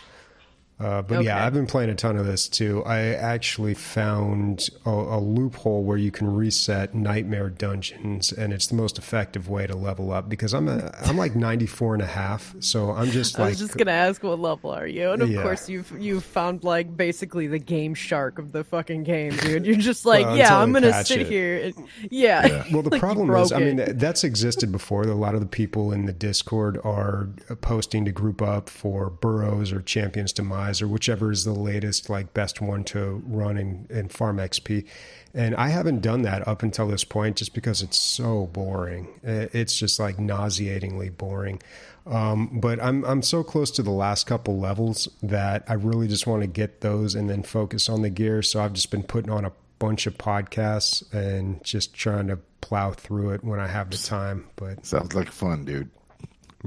Uh, 0.77 1.01
but 1.01 1.19
okay. 1.19 1.27
yeah, 1.27 1.45
I've 1.45 1.53
been 1.53 1.67
playing 1.67 1.89
a 1.89 1.95
ton 1.95 2.17
of 2.17 2.25
this 2.25 2.49
too. 2.49 2.83
I 2.85 3.13
actually 3.13 3.75
found 3.75 4.67
a, 4.85 4.89
a, 4.89 5.19
loophole 5.21 5.85
where 5.85 5.97
you 5.97 6.11
can 6.11 6.35
reset 6.35 6.93
nightmare 6.93 7.49
dungeons, 7.49 8.33
and 8.33 8.51
it's 8.51 8.67
the 8.67 8.75
most 8.75 8.97
effective 8.97 9.47
way 9.47 9.67
to 9.67 9.75
level 9.75 10.11
up 10.11 10.27
because 10.27 10.53
I'm 10.53 10.67
a, 10.67 10.93
I'm 11.05 11.15
like 11.15 11.33
94 11.33 11.93
and 11.93 12.03
a 12.03 12.07
half, 12.07 12.55
so 12.59 12.91
I'm 12.91 13.09
just 13.09 13.39
like. 13.39 13.45
I 13.45 13.49
was 13.51 13.59
just 13.59 13.77
gonna 13.77 13.91
ask 13.91 14.21
what 14.21 14.37
level 14.37 14.69
are 14.69 14.85
you, 14.85 15.11
and 15.11 15.21
of 15.21 15.29
yeah. 15.29 15.43
course 15.43 15.69
you've 15.69 15.89
you 15.97 16.19
found 16.19 16.65
like 16.65 16.97
basically 16.97 17.47
the 17.47 17.59
GameShark 17.59 18.37
of 18.37 18.51
the 18.51 18.65
fucking 18.65 19.03
game, 19.03 19.31
dude. 19.37 19.65
You're 19.65 19.77
just 19.77 20.05
like, 20.05 20.25
well, 20.25 20.37
yeah, 20.37 20.59
I'm 20.59 20.73
gonna 20.73 21.05
sit 21.05 21.21
it. 21.21 21.27
here. 21.27 21.57
And, 21.57 21.87
yeah. 22.11 22.45
yeah. 22.45 22.65
Well, 22.73 22.81
the 22.81 22.89
like 22.91 22.99
problem 22.99 23.29
is, 23.31 23.53
it. 23.53 23.55
I 23.55 23.59
mean, 23.59 23.97
that's 23.97 24.25
existed 24.25 24.73
before. 24.73 25.03
A 25.03 25.15
lot 25.15 25.35
of 25.35 25.39
the 25.39 25.47
people 25.47 25.93
in 25.93 26.05
the 26.05 26.13
Discord 26.13 26.81
are 26.83 27.29
posting 27.61 28.03
to 28.03 28.11
group 28.11 28.41
up 28.41 28.69
for 28.69 29.09
burrows 29.09 29.71
or 29.71 29.81
champions 29.81 30.33
to 30.33 30.43
or 30.81 30.87
whichever 30.87 31.31
is 31.31 31.43
the 31.43 31.53
latest, 31.53 32.09
like 32.09 32.33
best 32.33 32.61
one 32.61 32.83
to 32.85 33.21
run 33.25 33.57
in, 33.57 33.87
in 33.89 34.09
Farm 34.09 34.37
XP. 34.37 34.85
And 35.33 35.55
I 35.55 35.67
haven't 35.67 36.01
done 36.01 36.21
that 36.21 36.47
up 36.47 36.63
until 36.63 36.87
this 36.87 37.03
point 37.03 37.37
just 37.37 37.53
because 37.53 37.81
it's 37.81 37.99
so 37.99 38.47
boring. 38.47 39.19
It's 39.23 39.77
just 39.77 39.99
like 39.99 40.17
nauseatingly 40.17 41.09
boring. 41.09 41.61
Um, 42.05 42.59
but 42.59 42.81
I'm 42.81 43.03
I'm 43.03 43.21
so 43.21 43.43
close 43.43 43.71
to 43.71 43.83
the 43.83 43.91
last 43.91 44.27
couple 44.27 44.59
levels 44.59 45.09
that 45.23 45.63
I 45.67 45.73
really 45.73 46.07
just 46.07 46.27
want 46.27 46.41
to 46.43 46.47
get 46.47 46.81
those 46.81 47.15
and 47.15 47.29
then 47.29 47.43
focus 47.43 47.89
on 47.89 48.01
the 48.01 48.09
gear. 48.09 48.41
So 48.43 48.61
I've 48.61 48.73
just 48.73 48.91
been 48.91 49.03
putting 49.03 49.31
on 49.31 49.43
a 49.43 49.51
bunch 49.79 50.05
of 50.07 50.17
podcasts 50.17 51.11
and 51.13 51.63
just 51.63 51.93
trying 51.93 52.27
to 52.27 52.37
plow 52.61 52.91
through 52.91 53.31
it 53.31 53.43
when 53.43 53.59
I 53.59 53.67
have 53.67 53.89
the 53.89 53.97
time. 53.97 54.45
But 54.55 54.85
sounds 54.85 55.15
like 55.15 55.31
fun, 55.31 55.65
dude. 55.65 55.89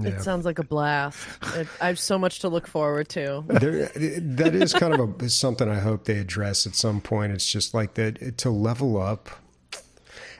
Yeah. 0.02 0.10
It 0.10 0.22
sounds 0.22 0.44
like 0.44 0.58
a 0.58 0.64
blast. 0.64 1.18
It, 1.54 1.66
I 1.80 1.86
have 1.86 1.98
so 1.98 2.18
much 2.18 2.40
to 2.40 2.48
look 2.48 2.66
forward 2.66 3.08
to. 3.10 3.44
There, 3.46 3.86
that 3.86 4.54
is 4.54 4.72
kind 4.72 4.94
of 4.94 5.22
a, 5.22 5.28
something 5.28 5.68
I 5.68 5.80
hope 5.80 6.04
they 6.04 6.18
address 6.18 6.66
at 6.66 6.74
some 6.74 7.00
point. 7.00 7.32
It's 7.32 7.50
just 7.50 7.74
like 7.74 7.94
that 7.94 8.38
to 8.38 8.50
level 8.50 9.00
up. 9.00 9.28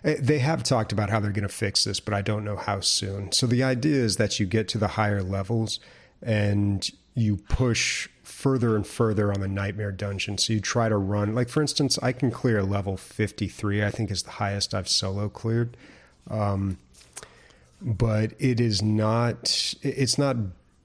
Eh, 0.05 0.17
they 0.21 0.39
have 0.39 0.63
talked 0.63 0.93
about 0.93 1.11
how 1.11 1.21
they're 1.21 1.33
going 1.33 1.49
to 1.49 1.55
fix 1.55 1.85
this, 1.85 2.01
but 2.01 2.15
I 2.15 2.23
don't 2.23 2.45
know 2.45 2.57
how 2.57 2.81
soon. 2.81 3.33
So 3.33 3.47
the 3.47 3.63
idea 3.63 4.03
is 4.03 4.17
that 4.17 4.39
you 4.39 4.47
get 4.47 4.69
to 4.69 4.79
the 4.79 4.89
higher 4.89 5.23
levels 5.23 5.81
and 6.23 6.89
you 7.15 7.37
push 7.37 8.09
further 8.23 8.77
and 8.77 8.87
further 8.87 9.33
on 9.33 9.41
the 9.41 9.49
nightmare 9.49 9.91
dungeon. 9.91 10.39
So 10.39 10.53
you 10.53 10.61
try 10.61 10.89
to 10.89 10.97
run, 10.97 11.35
like 11.35 11.49
for 11.49 11.61
instance, 11.61 11.99
I 12.01 12.13
can 12.13 12.31
clear 12.31 12.63
level 12.63 12.97
53, 12.97 13.85
I 13.85 13.91
think 13.91 14.11
is 14.11 14.23
the 14.23 14.31
highest 14.33 14.75
I've 14.75 14.89
solo 14.89 15.29
cleared. 15.29 15.77
Um, 16.31 16.79
but 17.81 18.33
it 18.39 18.61
is 18.61 18.83
not 18.83 19.75
it's 19.83 20.19
not 20.19 20.37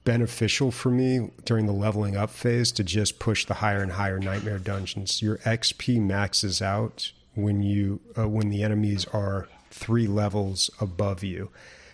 beneficial 0.04 0.70
for 0.70 0.90
me 0.90 1.30
during 1.44 1.66
the 1.66 1.72
leveling 1.72 2.16
up 2.16 2.30
phase 2.30 2.70
to 2.72 2.84
just 2.84 3.18
push 3.18 3.46
the 3.46 3.54
higher 3.54 3.82
and 3.82 3.92
higher 3.92 4.18
nightmare 4.18 4.58
dungeons. 4.58 5.22
Your 5.22 5.38
XP 5.38 6.00
maxes 6.00 6.60
out 6.60 7.12
when 7.34 7.62
you 7.62 8.00
uh, 8.16 8.28
when 8.28 8.50
the 8.50 8.62
enemies 8.62 9.06
are 9.12 9.48
3 9.70 10.06
levels 10.06 10.70
above 10.80 11.24
you. 11.24 11.50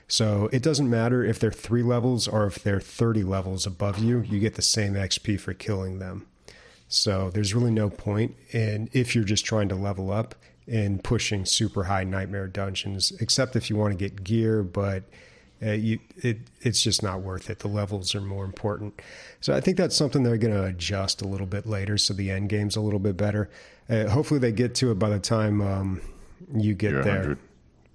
So 0.07 0.51
it 0.53 0.63
doesn't 0.63 0.91
matter 0.91 1.25
if 1.25 1.39
they're 1.39 1.53
3 1.53 1.83
levels 1.83 2.27
or 2.27 2.47
if 2.47 2.57
they're 2.57 2.81
30 2.81 3.23
levels 3.23 3.65
above 3.65 3.99
you, 3.99 4.21
you 4.23 4.41
get 4.41 4.57
the 4.57 4.63
same 4.63 4.95
XP 4.95 5.39
for 5.39 5.55
killing 5.55 6.01
them. 6.01 6.27
So 6.89 7.31
there's 7.31 7.55
really 7.55 7.71
no 7.71 7.89
point 7.89 8.35
in 8.51 8.91
if 8.93 9.15
you're 9.15 9.25
just 9.25 9.45
trying 9.45 9.69
to 9.69 9.77
level 9.77 10.11
up 10.11 10.35
in 10.71 11.01
pushing 11.01 11.45
super 11.45 11.85
high 11.85 12.05
nightmare 12.05 12.47
dungeons, 12.47 13.13
except 13.21 13.57
if 13.57 13.69
you 13.69 13.75
want 13.75 13.91
to 13.93 13.99
get 13.99 14.23
gear, 14.23 14.63
but 14.63 15.03
uh, 15.61 15.73
you, 15.73 15.99
it, 16.19 16.39
it's 16.61 16.81
just 16.81 17.03
not 17.03 17.23
worth 17.23 17.51
it. 17.51 17.59
The 17.59 17.69
levels 17.69 18.15
are 18.15 18.21
more 18.21 18.45
important. 18.45 19.03
So 19.41 19.53
I 19.53 19.61
think 19.61 19.77
that's 19.77 19.97
something 19.97 20.23
they're 20.23 20.39
going 20.39 20.55
to 20.55 20.65
adjust 20.65 21.23
a 21.23 21.27
little 21.27 21.47
bit 21.47 21.67
later, 21.67 21.99
so 21.99 22.15
the 22.15 22.31
end 22.31 22.51
game's 22.51 22.77
a 22.77 22.81
little 22.81 23.01
bit 23.01 23.17
better. 23.17 23.51
Uh, 23.89 24.09
hopefully, 24.09 24.39
they 24.39 24.53
get 24.53 24.77
to 24.77 24.93
it 24.93 24.99
by 25.01 25.11
the 25.11 25.19
time 25.19 25.61
um, 25.61 26.01
you 26.55 26.75
get 26.75 26.93
You're 26.93 27.03
there. 27.03 27.39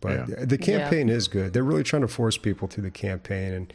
But 0.01 0.28
yeah. 0.28 0.45
the 0.45 0.57
campaign 0.57 1.07
yeah. 1.07 1.15
is 1.15 1.30
good. 1.30 1.53
They're 1.53 1.63
really 1.63 1.84
trying 1.84 2.01
to 2.01 2.09
force 2.09 2.38
people 2.38 2.67
through 2.67 2.84
the 2.84 2.91
campaign, 2.91 3.53
and 3.53 3.73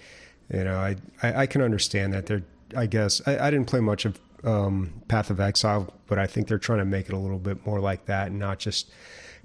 you 0.53 0.64
know, 0.64 0.76
I 0.76 0.96
I, 1.22 1.42
I 1.42 1.46
can 1.46 1.62
understand 1.62 2.12
that. 2.12 2.26
They're 2.26 2.42
I 2.76 2.86
guess 2.86 3.20
I, 3.26 3.38
I 3.38 3.51
didn't 3.51 3.66
play 3.66 3.80
much 3.80 4.05
of 4.05 4.20
um, 4.45 5.03
Path 5.09 5.30
of 5.30 5.41
Exile, 5.41 5.93
but 6.07 6.18
I 6.18 6.26
think 6.26 6.49
they're 6.49 6.59
trying 6.59 6.78
to 6.78 6.84
make 6.84 7.09
it 7.09 7.12
a 7.12 7.18
little 7.18 7.38
bit 7.38 7.66
more 7.66 7.80
like 7.80 8.07
that 8.07 8.28
and 8.28 8.38
not 8.38 8.59
just 8.59 8.91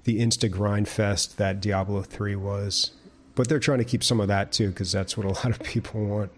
the 0.04 0.20
insta 0.20 0.50
grind 0.50 0.88
fest 0.88 1.38
that 1.38 1.60
Diablo 1.60 2.02
3 2.02 2.36
was. 2.36 2.92
But 3.34 3.48
they're 3.48 3.58
trying 3.58 3.78
to 3.78 3.84
keep 3.84 4.02
some 4.02 4.20
of 4.20 4.28
that 4.28 4.52
too 4.52 4.68
because 4.68 4.92
that's 4.92 5.16
what 5.16 5.26
a 5.26 5.30
lot 5.30 5.46
of 5.50 5.60
people 5.62 6.04
want. 6.04 6.32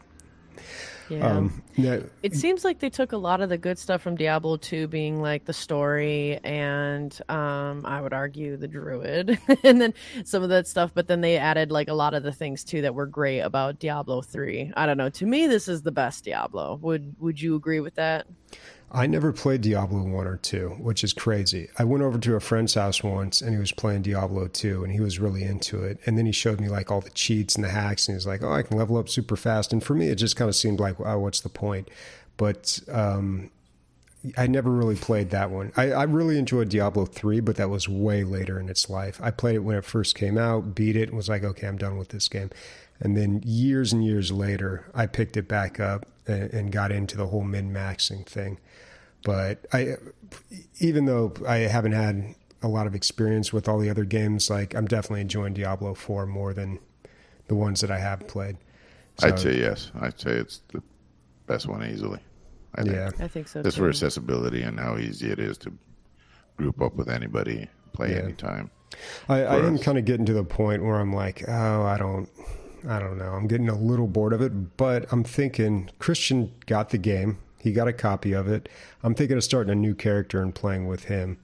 Yeah. 1.08 1.26
Um, 1.26 1.62
yeah. 1.76 2.00
It 2.22 2.34
seems 2.34 2.64
like 2.64 2.80
they 2.80 2.90
took 2.90 3.12
a 3.12 3.16
lot 3.16 3.40
of 3.40 3.48
the 3.48 3.58
good 3.58 3.78
stuff 3.78 4.02
from 4.02 4.16
Diablo 4.16 4.56
2 4.56 4.88
being 4.88 5.20
like 5.20 5.44
the 5.44 5.52
story 5.52 6.38
and 6.44 7.18
um, 7.28 7.84
I 7.86 8.00
would 8.00 8.12
argue 8.12 8.56
the 8.56 8.68
druid 8.68 9.38
and 9.62 9.80
then 9.80 9.94
some 10.24 10.42
of 10.42 10.48
that 10.50 10.66
stuff, 10.66 10.92
but 10.94 11.08
then 11.08 11.20
they 11.20 11.36
added 11.36 11.70
like 11.70 11.88
a 11.88 11.94
lot 11.94 12.14
of 12.14 12.22
the 12.22 12.32
things 12.32 12.64
too 12.64 12.82
that 12.82 12.94
were 12.94 13.06
great 13.06 13.40
about 13.40 13.78
Diablo 13.78 14.22
3. 14.22 14.72
I 14.76 14.86
don't 14.86 14.98
know. 14.98 15.10
To 15.10 15.26
me 15.26 15.46
this 15.46 15.68
is 15.68 15.82
the 15.82 15.92
best 15.92 16.24
Diablo. 16.24 16.78
Would 16.82 17.16
would 17.18 17.40
you 17.40 17.54
agree 17.54 17.80
with 17.80 17.94
that? 17.96 18.26
I 18.90 19.06
never 19.06 19.32
played 19.32 19.60
Diablo 19.60 20.02
1 20.02 20.26
or 20.26 20.38
2, 20.38 20.76
which 20.80 21.04
is 21.04 21.12
crazy. 21.12 21.68
I 21.78 21.84
went 21.84 22.02
over 22.02 22.18
to 22.18 22.36
a 22.36 22.40
friend's 22.40 22.74
house 22.74 23.02
once 23.02 23.42
and 23.42 23.52
he 23.52 23.58
was 23.58 23.70
playing 23.70 24.02
Diablo 24.02 24.48
2 24.48 24.82
and 24.82 24.92
he 24.92 25.00
was 25.00 25.18
really 25.18 25.42
into 25.42 25.84
it. 25.84 25.98
And 26.06 26.16
then 26.16 26.24
he 26.24 26.32
showed 26.32 26.58
me 26.58 26.68
like 26.68 26.90
all 26.90 27.02
the 27.02 27.10
cheats 27.10 27.54
and 27.54 27.64
the 27.64 27.68
hacks 27.68 28.08
and 28.08 28.14
he 28.14 28.16
was 28.16 28.26
like, 28.26 28.42
oh, 28.42 28.52
I 28.52 28.62
can 28.62 28.78
level 28.78 28.96
up 28.96 29.10
super 29.10 29.36
fast. 29.36 29.72
And 29.74 29.84
for 29.84 29.94
me, 29.94 30.08
it 30.08 30.14
just 30.14 30.36
kind 30.36 30.48
of 30.48 30.56
seemed 30.56 30.80
like, 30.80 30.98
oh, 31.00 31.18
what's 31.18 31.40
the 31.40 31.50
point? 31.50 31.90
But 32.38 32.80
um, 32.90 33.50
I 34.36 34.46
never 34.46 34.70
really 34.70 34.96
played 34.96 35.30
that 35.30 35.50
one. 35.50 35.72
I, 35.76 35.92
I, 35.92 36.02
really 36.04 36.38
enjoyed 36.38 36.70
Diablo 36.70 37.04
3, 37.04 37.40
but 37.40 37.56
that 37.56 37.70
was 37.70 37.88
way 37.88 38.24
later 38.24 38.58
in 38.58 38.68
its 38.68 38.88
life. 38.90 39.20
I 39.22 39.30
played 39.30 39.56
it 39.56 39.60
when 39.60 39.76
it 39.76 39.84
first 39.84 40.16
came 40.16 40.36
out, 40.36 40.74
beat 40.74 40.96
it, 40.96 41.08
and 41.08 41.16
was 41.16 41.28
like, 41.28 41.44
okay, 41.44 41.66
I'm 41.66 41.78
done 41.78 41.98
with 41.98 42.08
this 42.08 42.28
game. 42.28 42.50
And 43.00 43.16
then 43.16 43.42
years 43.44 43.92
and 43.92 44.04
years 44.04 44.32
later, 44.32 44.86
I 44.94 45.06
picked 45.06 45.36
it 45.36 45.46
back 45.46 45.78
up 45.78 46.06
and, 46.26 46.52
and 46.52 46.72
got 46.72 46.90
into 46.90 47.16
the 47.16 47.26
whole 47.26 47.44
min 47.44 47.72
maxing 47.72 48.26
thing. 48.26 48.58
But 49.24 49.66
I, 49.72 49.96
even 50.78 51.06
though 51.06 51.32
I 51.46 51.58
haven't 51.58 51.92
had 51.92 52.34
a 52.62 52.68
lot 52.68 52.86
of 52.86 52.94
experience 52.94 53.52
with 53.52 53.68
all 53.68 53.78
the 53.78 53.90
other 53.90 54.04
games, 54.04 54.50
like 54.50 54.74
I'm 54.74 54.86
definitely 54.86 55.20
enjoying 55.22 55.54
Diablo 55.54 55.94
4 55.94 56.26
more 56.26 56.54
than 56.54 56.78
the 57.48 57.54
ones 57.54 57.80
that 57.80 57.90
I 57.90 57.98
have 57.98 58.26
played. 58.28 58.56
So, 59.18 59.28
I'd 59.28 59.38
say 59.38 59.58
yes. 59.58 59.90
I'd 60.00 60.20
say 60.20 60.32
it's 60.32 60.62
the 60.72 60.82
best 61.46 61.66
one 61.66 61.84
easily. 61.84 62.20
I 62.74 62.82
think. 62.82 62.94
Yeah, 62.94 63.10
I 63.18 63.28
think 63.28 63.48
so. 63.48 63.62
Just 63.62 63.76
too. 63.76 63.82
for 63.82 63.88
accessibility 63.88 64.62
and 64.62 64.78
how 64.78 64.96
easy 64.98 65.30
it 65.30 65.38
is 65.38 65.58
to 65.58 65.72
group 66.56 66.80
up 66.80 66.94
with 66.94 67.08
anybody, 67.08 67.68
play 67.92 68.12
yeah. 68.12 68.22
anytime. 68.22 68.70
I, 69.28 69.42
I 69.42 69.56
am 69.58 69.78
kind 69.78 69.98
of 69.98 70.04
getting 70.04 70.26
to 70.26 70.32
the 70.32 70.44
point 70.44 70.82
where 70.82 70.96
I'm 70.96 71.12
like, 71.12 71.44
oh, 71.48 71.82
I 71.82 71.96
don't, 71.96 72.28
I 72.88 72.98
don't 72.98 73.18
know. 73.18 73.32
I'm 73.32 73.46
getting 73.46 73.68
a 73.68 73.78
little 73.78 74.06
bored 74.06 74.32
of 74.32 74.40
it, 74.40 74.76
but 74.76 75.10
I'm 75.12 75.24
thinking 75.24 75.90
Christian 75.98 76.52
got 76.66 76.90
the 76.90 76.98
game. 76.98 77.38
He 77.68 77.74
got 77.74 77.86
a 77.86 77.92
copy 77.92 78.32
of 78.32 78.48
it. 78.48 78.68
I'm 79.02 79.14
thinking 79.14 79.36
of 79.36 79.44
starting 79.44 79.70
a 79.70 79.74
new 79.74 79.94
character 79.94 80.40
and 80.40 80.54
playing 80.54 80.86
with 80.86 81.04
him. 81.04 81.36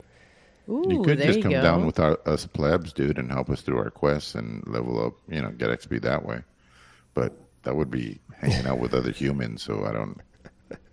Ooh, 0.71 0.87
you 0.89 1.03
could 1.03 1.19
just 1.19 1.37
you 1.37 1.43
come 1.43 1.53
go. 1.53 1.63
down 1.63 1.85
with 1.85 2.01
our, 2.01 2.19
us 2.25 2.47
plebs, 2.47 2.95
dude, 2.95 3.19
and 3.19 3.31
help 3.31 3.51
us 3.51 3.61
through 3.61 3.77
our 3.77 3.91
quests 3.91 4.35
and 4.35 4.67
level 4.67 5.05
up. 5.05 5.13
You 5.29 5.43
know, 5.43 5.51
get 5.51 5.69
XP 5.69 6.01
that 6.01 6.25
way. 6.25 6.41
But 7.13 7.37
that 7.65 7.77
would 7.77 7.91
be 7.91 8.19
hanging 8.39 8.67
out 8.67 8.79
with 8.79 8.95
other 8.95 9.11
humans. 9.11 9.63
So 9.63 9.85
I 9.85 9.93
don't. 9.93 10.19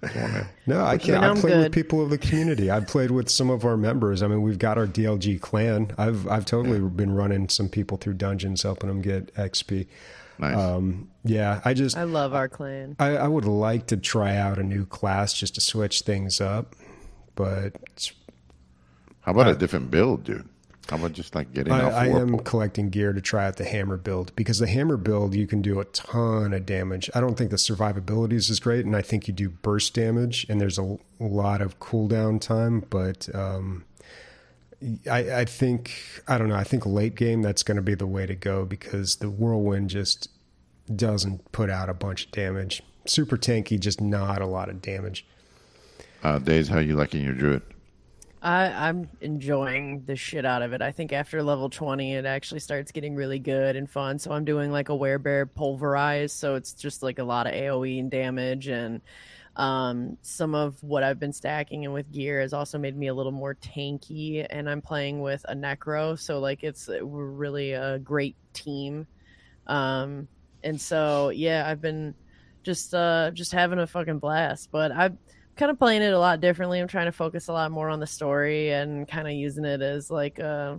no, 0.67 0.83
I 0.83 0.97
can't. 0.97 1.23
I 1.23 1.33
play 1.39 1.57
with 1.57 1.71
people 1.71 2.01
of 2.03 2.09
the 2.09 2.17
community. 2.17 2.69
I've 2.69 2.87
played 2.87 3.11
with 3.11 3.29
some 3.29 3.49
of 3.49 3.63
our 3.63 3.77
members. 3.77 4.21
I 4.21 4.27
mean, 4.27 4.41
we've 4.41 4.59
got 4.59 4.77
our 4.77 4.85
DLG 4.85 5.39
clan. 5.39 5.93
I've 5.97 6.27
I've 6.27 6.43
totally 6.43 6.81
been 6.81 7.13
running 7.13 7.47
some 7.47 7.69
people 7.69 7.95
through 7.95 8.15
dungeons, 8.15 8.63
helping 8.63 8.89
them 8.89 9.01
get 9.01 9.33
XP. 9.35 9.87
Nice. 10.41 10.57
Um, 10.57 11.11
yeah, 11.23 11.61
I 11.63 11.75
just 11.75 11.95
I 11.95 12.03
love 12.03 12.33
our 12.33 12.49
clan. 12.49 12.95
I, 12.99 13.09
I, 13.09 13.27
would 13.27 13.45
like 13.45 13.85
to 13.87 13.97
try 13.97 14.37
out 14.37 14.57
a 14.57 14.63
new 14.63 14.87
class 14.87 15.33
just 15.33 15.53
to 15.55 15.61
switch 15.61 16.01
things 16.01 16.41
up, 16.41 16.75
but 17.35 18.11
how 19.21 19.33
about 19.33 19.47
I, 19.47 19.51
a 19.51 19.55
different 19.55 19.91
build, 19.91 20.23
dude? 20.23 20.49
How 20.89 20.97
about 20.97 21.13
just 21.13 21.35
like 21.35 21.53
getting? 21.53 21.71
I, 21.71 21.89
I 21.89 22.07
am 22.07 22.39
collecting 22.39 22.89
gear 22.89 23.13
to 23.13 23.21
try 23.21 23.45
out 23.45 23.57
the 23.57 23.65
hammer 23.65 23.97
build 23.97 24.35
because 24.35 24.57
the 24.57 24.65
hammer 24.65 24.97
build 24.97 25.35
you 25.35 25.45
can 25.45 25.61
do 25.61 25.79
a 25.79 25.85
ton 25.85 26.53
of 26.53 26.65
damage. 26.65 27.07
I 27.13 27.21
don't 27.21 27.37
think 27.37 27.51
the 27.51 27.57
survivability 27.57 28.33
is 28.33 28.49
as 28.49 28.59
great, 28.59 28.83
and 28.83 28.95
I 28.95 29.03
think 29.03 29.27
you 29.27 29.35
do 29.35 29.49
burst 29.49 29.93
damage, 29.93 30.47
and 30.49 30.59
there's 30.59 30.79
a 30.79 30.97
lot 31.19 31.61
of 31.61 31.79
cooldown 31.79 32.41
time, 32.41 32.83
but. 32.89 33.33
Um, 33.35 33.85
I, 35.09 35.41
I 35.41 35.45
think 35.45 35.93
I 36.27 36.37
don't 36.37 36.49
know. 36.49 36.55
I 36.55 36.63
think 36.63 36.85
late 36.85 37.15
game 37.15 37.41
that's 37.41 37.63
going 37.63 37.75
to 37.75 37.81
be 37.81 37.95
the 37.95 38.07
way 38.07 38.25
to 38.25 38.35
go 38.35 38.65
because 38.65 39.17
the 39.17 39.29
whirlwind 39.29 39.89
just 39.89 40.29
doesn't 40.95 41.51
put 41.51 41.69
out 41.69 41.89
a 41.89 41.93
bunch 41.93 42.25
of 42.25 42.31
damage. 42.31 42.81
Super 43.05 43.37
tanky, 43.37 43.79
just 43.79 44.01
not 44.01 44.41
a 44.41 44.45
lot 44.45 44.69
of 44.69 44.81
damage. 44.81 45.25
Uh, 46.23 46.39
Days, 46.39 46.67
how 46.67 46.79
you 46.79 46.95
liking 46.95 47.23
your 47.23 47.33
druid? 47.33 47.63
I, 48.43 48.65
I'm 48.65 49.07
enjoying 49.21 50.03
the 50.05 50.15
shit 50.15 50.45
out 50.45 50.63
of 50.63 50.73
it. 50.73 50.81
I 50.81 50.91
think 50.91 51.13
after 51.13 51.43
level 51.43 51.69
20, 51.69 52.15
it 52.15 52.25
actually 52.25 52.59
starts 52.59 52.91
getting 52.91 53.15
really 53.15 53.37
good 53.37 53.75
and 53.75 53.89
fun. 53.89 54.17
So 54.17 54.31
I'm 54.31 54.45
doing 54.45 54.71
like 54.71 54.89
a 54.89 54.93
werebear 54.93 55.47
pulverize. 55.53 56.33
So 56.33 56.55
it's 56.55 56.73
just 56.73 57.03
like 57.03 57.19
a 57.19 57.23
lot 57.23 57.45
of 57.45 57.53
AoE 57.53 57.99
and 57.99 58.09
damage 58.09 58.67
and 58.67 59.01
um, 59.57 60.17
some 60.21 60.55
of 60.55 60.81
what 60.81 61.03
I've 61.03 61.19
been 61.19 61.33
stacking 61.33 61.83
and 61.85 61.93
with 61.93 62.11
gear 62.11 62.39
has 62.41 62.53
also 62.53 62.77
made 62.77 62.95
me 62.95 63.07
a 63.07 63.13
little 63.13 63.31
more 63.31 63.55
tanky, 63.55 64.45
and 64.49 64.69
I'm 64.69 64.81
playing 64.81 65.21
with 65.21 65.45
a 65.49 65.55
Necro, 65.55 66.17
so 66.17 66.39
like 66.39 66.63
it's 66.63 66.87
we're 66.87 67.25
really 67.25 67.73
a 67.73 67.99
great 67.99 68.35
team. 68.53 69.07
Um, 69.67 70.27
and 70.63 70.79
so 70.79 71.29
yeah, 71.29 71.67
I've 71.67 71.81
been 71.81 72.15
just 72.63 72.93
uh 72.93 73.31
just 73.31 73.51
having 73.51 73.79
a 73.79 73.87
fucking 73.87 74.19
blast. 74.19 74.69
But 74.71 74.91
I'm 74.91 75.17
kind 75.57 75.69
of 75.71 75.77
playing 75.77 76.01
it 76.01 76.13
a 76.13 76.19
lot 76.19 76.39
differently. 76.39 76.79
I'm 76.79 76.87
trying 76.87 77.07
to 77.07 77.11
focus 77.11 77.47
a 77.49 77.53
lot 77.53 77.71
more 77.71 77.89
on 77.89 77.99
the 77.99 78.07
story 78.07 78.71
and 78.71 79.07
kind 79.07 79.27
of 79.27 79.33
using 79.33 79.65
it 79.65 79.81
as 79.81 80.09
like 80.09 80.39
uh 80.39 80.77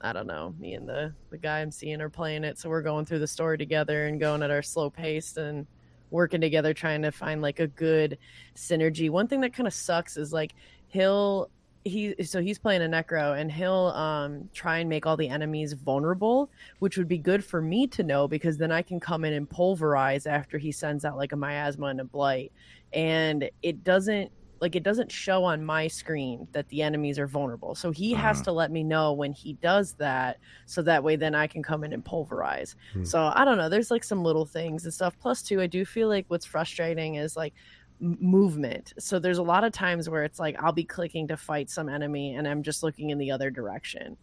I 0.00 0.12
don't 0.12 0.26
know, 0.26 0.54
me 0.60 0.74
and 0.74 0.88
the 0.88 1.14
the 1.30 1.38
guy 1.38 1.60
I'm 1.60 1.72
seeing 1.72 2.00
are 2.00 2.10
playing 2.10 2.44
it, 2.44 2.58
so 2.58 2.68
we're 2.68 2.82
going 2.82 3.06
through 3.06 3.20
the 3.20 3.26
story 3.26 3.58
together 3.58 4.06
and 4.06 4.20
going 4.20 4.42
at 4.42 4.50
our 4.50 4.62
slow 4.62 4.88
pace 4.88 5.36
and 5.36 5.66
working 6.14 6.40
together 6.40 6.72
trying 6.72 7.02
to 7.02 7.10
find 7.10 7.42
like 7.42 7.60
a 7.60 7.66
good 7.66 8.16
synergy. 8.56 9.10
One 9.10 9.28
thing 9.28 9.40
that 9.42 9.52
kind 9.52 9.66
of 9.66 9.74
sucks 9.74 10.16
is 10.16 10.32
like 10.32 10.54
he'll 10.88 11.50
he 11.84 12.14
so 12.24 12.40
he's 12.40 12.58
playing 12.58 12.80
a 12.80 12.86
necro 12.86 13.38
and 13.38 13.52
he'll 13.52 13.92
um 13.94 14.48
try 14.54 14.78
and 14.78 14.88
make 14.88 15.04
all 15.04 15.18
the 15.18 15.28
enemies 15.28 15.74
vulnerable 15.74 16.48
which 16.78 16.96
would 16.96 17.08
be 17.08 17.18
good 17.18 17.44
for 17.44 17.60
me 17.60 17.86
to 17.86 18.02
know 18.02 18.26
because 18.26 18.56
then 18.56 18.72
i 18.72 18.80
can 18.80 18.98
come 18.98 19.22
in 19.22 19.34
and 19.34 19.50
pulverize 19.50 20.24
after 20.26 20.56
he 20.56 20.72
sends 20.72 21.04
out 21.04 21.18
like 21.18 21.32
a 21.32 21.36
miasma 21.36 21.88
and 21.88 22.00
a 22.00 22.04
blight 22.04 22.50
and 22.94 23.50
it 23.62 23.84
doesn't 23.84 24.32
like 24.64 24.74
it 24.74 24.82
doesn't 24.82 25.12
show 25.12 25.44
on 25.44 25.62
my 25.62 25.86
screen 25.86 26.48
that 26.52 26.66
the 26.70 26.80
enemies 26.80 27.18
are 27.18 27.26
vulnerable. 27.26 27.74
So 27.74 27.90
he 27.90 28.14
uh-huh. 28.14 28.22
has 28.22 28.40
to 28.42 28.52
let 28.52 28.72
me 28.72 28.82
know 28.82 29.12
when 29.12 29.30
he 29.30 29.52
does 29.52 29.92
that 29.98 30.38
so 30.64 30.80
that 30.80 31.04
way 31.04 31.16
then 31.16 31.34
i 31.34 31.46
can 31.46 31.62
come 31.62 31.84
in 31.84 31.92
and 31.92 32.02
pulverize. 32.02 32.76
Hmm. 32.94 33.04
so 33.04 33.30
i 33.34 33.44
don't 33.44 33.58
know 33.58 33.68
there's 33.68 33.90
like 33.90 34.02
some 34.02 34.24
little 34.24 34.46
things 34.46 34.84
and 34.84 34.94
stuff. 34.94 35.14
Plus 35.20 35.42
too 35.42 35.60
i 35.60 35.66
do 35.66 35.84
feel 35.84 36.08
like 36.08 36.24
what's 36.28 36.46
frustrating 36.46 37.16
is 37.16 37.36
like 37.36 37.52
movement. 38.00 38.94
So 38.98 39.18
there's 39.18 39.38
a 39.38 39.42
lot 39.42 39.64
of 39.64 39.72
times 39.72 40.08
where 40.08 40.24
it's 40.24 40.40
like 40.40 40.56
i'll 40.62 40.72
be 40.72 40.84
clicking 40.84 41.28
to 41.28 41.36
fight 41.36 41.68
some 41.68 41.90
enemy 41.90 42.34
and 42.34 42.48
i'm 42.48 42.62
just 42.62 42.82
looking 42.82 43.10
in 43.10 43.18
the 43.18 43.30
other 43.30 43.50
direction. 43.50 44.16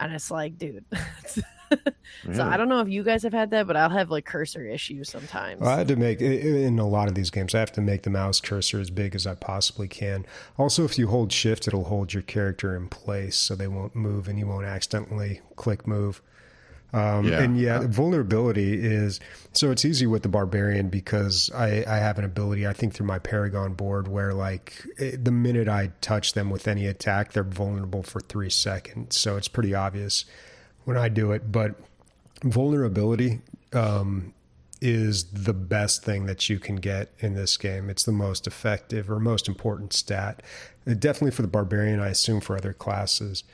And 0.00 0.12
it's 0.12 0.30
like 0.32 0.58
dude 0.58 0.84
so 2.34 2.42
I 2.42 2.56
don't 2.56 2.68
know 2.68 2.80
if 2.80 2.88
you 2.88 3.02
guys 3.02 3.22
have 3.22 3.32
had 3.32 3.50
that, 3.50 3.66
but 3.66 3.76
I'll 3.76 3.90
have 3.90 4.10
like 4.10 4.24
cursor 4.24 4.64
issues 4.66 5.10
sometimes. 5.10 5.60
Well, 5.60 5.70
I 5.70 5.78
had 5.78 5.88
to 5.88 5.96
make 5.96 6.20
in 6.20 6.78
a 6.78 6.88
lot 6.88 7.08
of 7.08 7.14
these 7.14 7.30
games. 7.30 7.54
I 7.54 7.60
have 7.60 7.72
to 7.72 7.80
make 7.80 8.02
the 8.02 8.10
mouse 8.10 8.40
cursor 8.40 8.80
as 8.80 8.90
big 8.90 9.14
as 9.14 9.26
I 9.26 9.34
possibly 9.34 9.88
can. 9.88 10.26
Also, 10.58 10.84
if 10.84 10.98
you 10.98 11.08
hold 11.08 11.32
Shift, 11.32 11.68
it'll 11.68 11.84
hold 11.84 12.12
your 12.12 12.22
character 12.22 12.76
in 12.76 12.88
place 12.88 13.36
so 13.36 13.54
they 13.54 13.68
won't 13.68 13.94
move, 13.94 14.28
and 14.28 14.38
you 14.38 14.46
won't 14.46 14.66
accidentally 14.66 15.40
click 15.56 15.86
move. 15.86 16.22
Um, 16.94 17.26
yeah. 17.26 17.40
And 17.40 17.58
yeah, 17.58 17.86
vulnerability 17.88 18.74
is 18.74 19.18
so 19.52 19.72
it's 19.72 19.84
easy 19.84 20.06
with 20.06 20.22
the 20.22 20.28
barbarian 20.28 20.90
because 20.90 21.50
I, 21.52 21.84
I 21.88 21.96
have 21.96 22.20
an 22.20 22.24
ability, 22.24 22.68
I 22.68 22.72
think, 22.72 22.94
through 22.94 23.08
my 23.08 23.18
Paragon 23.18 23.74
board 23.74 24.06
where, 24.06 24.32
like, 24.32 24.86
it, 24.96 25.24
the 25.24 25.32
minute 25.32 25.66
I 25.66 25.90
touch 26.00 26.34
them 26.34 26.50
with 26.50 26.68
any 26.68 26.86
attack, 26.86 27.32
they're 27.32 27.42
vulnerable 27.42 28.04
for 28.04 28.20
three 28.20 28.48
seconds. 28.48 29.18
So 29.18 29.36
it's 29.36 29.48
pretty 29.48 29.74
obvious 29.74 30.24
when 30.84 30.96
I 30.96 31.08
do 31.08 31.32
it. 31.32 31.50
But 31.50 31.74
vulnerability 32.42 33.40
um, 33.72 34.32
is 34.80 35.24
the 35.24 35.54
best 35.54 36.04
thing 36.04 36.26
that 36.26 36.48
you 36.48 36.58
can 36.58 36.76
get 36.76 37.12
in 37.18 37.34
this 37.34 37.56
game. 37.56 37.90
It's 37.90 38.04
the 38.04 38.12
most 38.12 38.46
effective 38.46 39.10
or 39.10 39.18
most 39.18 39.48
important 39.48 39.92
stat. 39.92 40.42
Definitely 40.86 41.30
for 41.30 41.42
the 41.42 41.48
barbarian, 41.48 42.00
I 42.00 42.08
assume 42.08 42.40
for 42.40 42.56
other 42.56 42.72
classes 42.72 43.44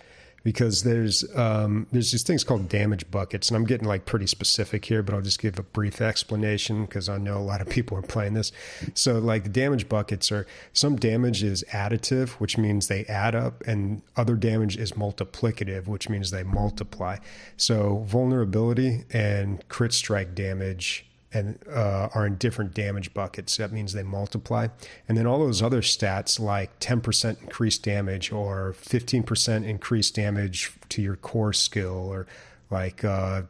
because 0.42 0.82
there's 0.82 1.24
um, 1.36 1.86
there's 1.92 2.12
these 2.12 2.22
things 2.22 2.44
called 2.44 2.68
damage 2.68 3.10
buckets, 3.10 3.48
and 3.48 3.56
I'm 3.56 3.64
getting 3.64 3.86
like 3.86 4.06
pretty 4.06 4.26
specific 4.26 4.84
here, 4.84 5.02
but 5.02 5.14
I'll 5.14 5.20
just 5.20 5.40
give 5.40 5.58
a 5.58 5.62
brief 5.62 6.00
explanation 6.00 6.86
because 6.86 7.08
I 7.08 7.18
know 7.18 7.36
a 7.36 7.38
lot 7.38 7.60
of 7.60 7.68
people 7.68 7.98
are 7.98 8.02
playing 8.02 8.34
this. 8.34 8.52
So 8.94 9.18
like 9.18 9.44
the 9.44 9.50
damage 9.50 9.88
buckets 9.88 10.32
are 10.32 10.46
some 10.72 10.96
damage 10.96 11.42
is 11.42 11.64
additive, 11.70 12.30
which 12.40 12.56
means 12.56 12.88
they 12.88 13.04
add 13.04 13.34
up, 13.34 13.62
and 13.66 14.02
other 14.16 14.34
damage 14.34 14.76
is 14.76 14.92
multiplicative, 14.92 15.86
which 15.86 16.08
means 16.08 16.30
they 16.30 16.42
multiply. 16.42 17.18
So 17.56 18.04
vulnerability 18.06 19.04
and 19.12 19.66
crit 19.68 19.92
strike 19.92 20.34
damage 20.34 21.09
and 21.32 21.58
uh, 21.68 22.08
are 22.14 22.26
in 22.26 22.36
different 22.36 22.74
damage 22.74 23.14
buckets. 23.14 23.56
That 23.56 23.72
means 23.72 23.92
they 23.92 24.02
multiply. 24.02 24.68
And 25.08 25.16
then 25.16 25.26
all 25.26 25.38
those 25.38 25.62
other 25.62 25.80
stats 25.80 26.40
like 26.40 26.78
10% 26.80 27.40
increased 27.42 27.82
damage 27.84 28.32
or 28.32 28.74
15% 28.80 29.64
increased 29.64 30.14
damage 30.14 30.72
to 30.88 31.02
your 31.02 31.16
core 31.16 31.52
skill 31.52 32.08
or 32.08 32.26
like 32.70 33.04
uh, 33.04 33.42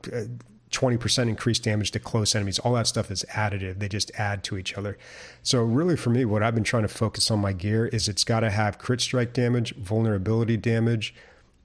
20% 0.70 1.28
increased 1.28 1.64
damage 1.64 1.90
to 1.92 1.98
close 1.98 2.34
enemies. 2.34 2.58
All 2.60 2.74
that 2.74 2.86
stuff 2.86 3.10
is 3.10 3.24
additive. 3.30 3.78
They 3.78 3.88
just 3.88 4.10
add 4.16 4.44
to 4.44 4.56
each 4.56 4.76
other. 4.76 4.96
So, 5.42 5.62
really, 5.62 5.96
for 5.96 6.10
me, 6.10 6.24
what 6.24 6.42
I've 6.42 6.54
been 6.54 6.64
trying 6.64 6.82
to 6.82 6.88
focus 6.88 7.30
on 7.30 7.40
my 7.40 7.52
gear 7.52 7.86
is 7.86 8.08
it's 8.08 8.24
got 8.24 8.40
to 8.40 8.50
have 8.50 8.78
crit 8.78 9.00
strike 9.00 9.32
damage, 9.32 9.74
vulnerability 9.74 10.56
damage, 10.56 11.14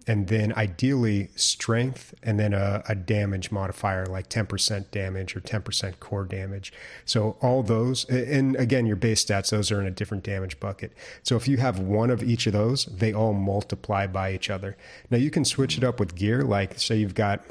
and 0.07 0.27
then 0.27 0.53
ideally 0.53 1.29
strength 1.35 2.13
and 2.21 2.39
then 2.39 2.53
a, 2.53 2.83
a, 2.87 2.95
damage 2.95 3.51
modifier 3.51 4.05
like 4.05 4.29
10% 4.29 4.91
damage 4.91 5.35
or 5.35 5.41
10% 5.41 5.99
core 5.99 6.25
damage. 6.25 6.71
So 7.05 7.37
all 7.41 7.63
those 7.63 8.05
and 8.05 8.55
again 8.55 8.85
your 8.85 8.95
base 8.95 9.23
stats 9.25 9.49
those 9.49 9.71
are 9.71 9.81
in 9.81 9.87
a 9.87 9.91
different 9.91 10.23
damage 10.23 10.59
bucket. 10.59 10.91
So 11.23 11.35
if 11.35 11.47
you 11.47 11.57
have 11.57 11.79
one 11.79 12.09
of 12.09 12.23
each 12.23 12.47
of 12.47 12.53
those 12.53 12.85
they 12.85 13.13
all 13.13 13.33
multiply 13.33 14.07
by 14.07 14.33
each 14.33 14.49
other. 14.49 14.77
Now 15.09 15.17
you 15.17 15.31
can 15.31 15.45
switch 15.45 15.77
it 15.77 15.83
up 15.83 15.99
with 15.99 16.15
gear 16.15 16.43
like 16.43 16.79
say 16.79 16.97
you've 16.97 17.15
got 17.15 17.43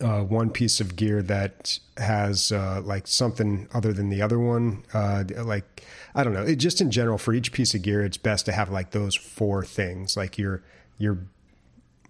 uh, 0.00 0.20
one 0.22 0.50
piece 0.50 0.80
of 0.80 0.96
gear 0.96 1.22
that 1.22 1.78
has 1.96 2.52
uh, 2.52 2.82
like 2.84 3.06
something 3.06 3.68
other 3.72 3.92
than 3.92 4.10
the 4.10 4.20
other 4.20 4.38
one 4.38 4.84
uh, 4.92 5.24
like 5.38 5.82
i 6.14 6.22
don't 6.22 6.34
know 6.34 6.42
it, 6.42 6.56
just 6.56 6.82
in 6.82 6.90
general 6.90 7.16
for 7.16 7.32
each 7.32 7.50
piece 7.50 7.74
of 7.74 7.80
gear 7.80 8.04
it's 8.04 8.18
best 8.18 8.44
to 8.44 8.52
have 8.52 8.68
like 8.70 8.90
those 8.90 9.14
four 9.14 9.64
things 9.64 10.14
like 10.14 10.36
your 10.36 10.62
your 10.98 11.18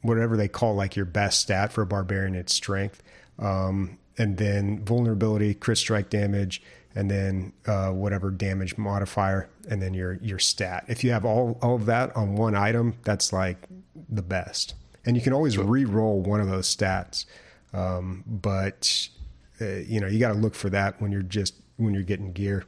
whatever 0.06 0.36
they 0.36 0.48
call 0.48 0.74
like 0.74 0.96
your 0.96 1.04
best 1.04 1.40
stat 1.40 1.72
for 1.72 1.82
a 1.82 1.86
barbarian, 1.86 2.34
it's 2.34 2.54
strength, 2.54 3.02
um, 3.38 3.98
and 4.18 4.36
then 4.36 4.84
vulnerability, 4.84 5.54
crit 5.54 5.78
strike 5.78 6.10
damage, 6.10 6.62
and 6.94 7.10
then 7.10 7.52
uh, 7.66 7.90
whatever 7.90 8.30
damage 8.30 8.78
modifier, 8.78 9.48
and 9.68 9.82
then 9.82 9.94
your 9.94 10.14
your 10.14 10.38
stat. 10.38 10.84
If 10.88 11.04
you 11.04 11.10
have 11.10 11.24
all 11.24 11.58
all 11.62 11.76
of 11.76 11.86
that 11.86 12.16
on 12.16 12.36
one 12.36 12.54
item, 12.54 12.94
that's 13.04 13.32
like 13.32 13.68
the 14.08 14.22
best. 14.22 14.74
And 15.04 15.16
you 15.16 15.22
can 15.22 15.32
always 15.32 15.56
re-roll 15.56 16.20
one 16.20 16.40
of 16.40 16.48
those 16.48 16.74
stats, 16.74 17.26
um, 17.72 18.24
but 18.26 19.08
uh, 19.60 19.64
you 19.64 20.00
know 20.00 20.06
you 20.06 20.18
got 20.18 20.32
to 20.32 20.38
look 20.38 20.54
for 20.54 20.70
that 20.70 21.00
when 21.00 21.12
you're 21.12 21.22
just 21.22 21.54
when 21.76 21.94
you're 21.94 22.02
getting 22.02 22.32
gear. 22.32 22.64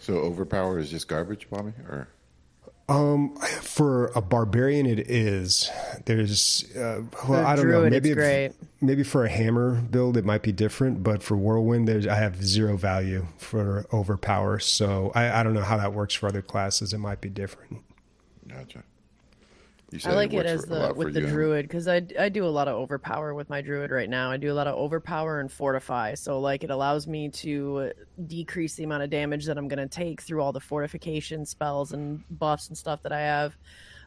So 0.00 0.14
overpower 0.14 0.78
is 0.78 0.90
just 0.90 1.08
garbage, 1.08 1.48
Bobby, 1.48 1.72
or 1.88 2.08
um, 2.88 3.36
for 3.36 4.06
a 4.14 4.20
barbarian, 4.20 4.86
it 4.86 5.10
is. 5.10 5.70
There's, 6.04 6.70
uh, 6.76 7.02
well, 7.28 7.44
I 7.44 7.56
don't 7.56 7.64
druid, 7.64 7.84
know. 7.84 7.90
Maybe 7.90 8.10
if, 8.10 8.54
maybe 8.80 9.02
for 9.02 9.24
a 9.24 9.30
hammer 9.30 9.80
build, 9.80 10.16
it 10.16 10.24
might 10.24 10.42
be 10.42 10.52
different. 10.52 11.02
But 11.02 11.22
for 11.22 11.36
whirlwind, 11.36 11.88
there's 11.88 12.06
I 12.06 12.16
have 12.16 12.44
zero 12.44 12.76
value 12.76 13.26
for 13.38 13.86
overpower. 13.92 14.58
So 14.58 15.12
I, 15.14 15.40
I 15.40 15.42
don't 15.42 15.54
know 15.54 15.62
how 15.62 15.78
that 15.78 15.92
works 15.94 16.14
for 16.14 16.28
other 16.28 16.42
classes. 16.42 16.92
It 16.92 16.98
might 16.98 17.20
be 17.20 17.30
different. 17.30 17.78
Gotcha. 18.46 18.84
I 20.04 20.12
like 20.12 20.32
it, 20.32 20.40
it 20.40 20.46
as 20.46 20.64
the 20.64 20.92
with 20.94 21.14
the 21.14 21.20
you. 21.20 21.26
druid 21.26 21.68
because 21.68 21.88
I, 21.88 22.02
I 22.18 22.28
do 22.28 22.44
a 22.44 22.48
lot 22.48 22.68
of 22.68 22.76
overpower 22.76 23.34
with 23.34 23.48
my 23.48 23.60
druid 23.60 23.90
right 23.90 24.08
now. 24.08 24.30
I 24.30 24.36
do 24.36 24.50
a 24.50 24.54
lot 24.54 24.66
of 24.66 24.74
overpower 24.74 25.40
and 25.40 25.50
fortify. 25.50 26.14
So 26.14 26.40
like 26.40 26.64
it 26.64 26.70
allows 26.70 27.06
me 27.06 27.28
to 27.30 27.92
decrease 28.26 28.74
the 28.74 28.84
amount 28.84 29.02
of 29.02 29.10
damage 29.10 29.44
that 29.46 29.58
I'm 29.58 29.68
going 29.68 29.78
to 29.78 29.88
take 29.88 30.22
through 30.22 30.42
all 30.42 30.52
the 30.52 30.60
fortification 30.60 31.44
spells 31.44 31.92
and 31.92 32.22
buffs 32.38 32.68
and 32.68 32.76
stuff 32.76 33.02
that 33.02 33.12
I 33.12 33.20
have, 33.20 33.56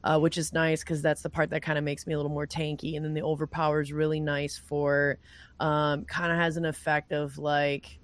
uh, 0.04 0.20
which 0.20 0.38
is 0.38 0.54
nice 0.54 0.82
because 0.82 1.02
that's 1.02 1.22
the 1.22 1.30
part 1.30 1.50
that 1.52 1.62
kind 1.62 1.78
of 1.78 1.84
makes 1.84 2.08
me 2.08 2.14
a 2.14 2.18
little 2.18 2.32
more 2.32 2.48
tanky. 2.48 2.96
And 2.96 3.06
then 3.06 3.14
the 3.14 3.24
overpower 3.24 3.82
is 3.82 3.94
really 3.94 4.20
nice 4.20 4.58
for 4.58 5.18
um, 5.60 6.06
kind 6.06 6.32
of 6.32 6.38
has 6.38 6.58
an 6.58 6.66
effect 6.66 7.12
of 7.12 7.38
like 7.38 8.00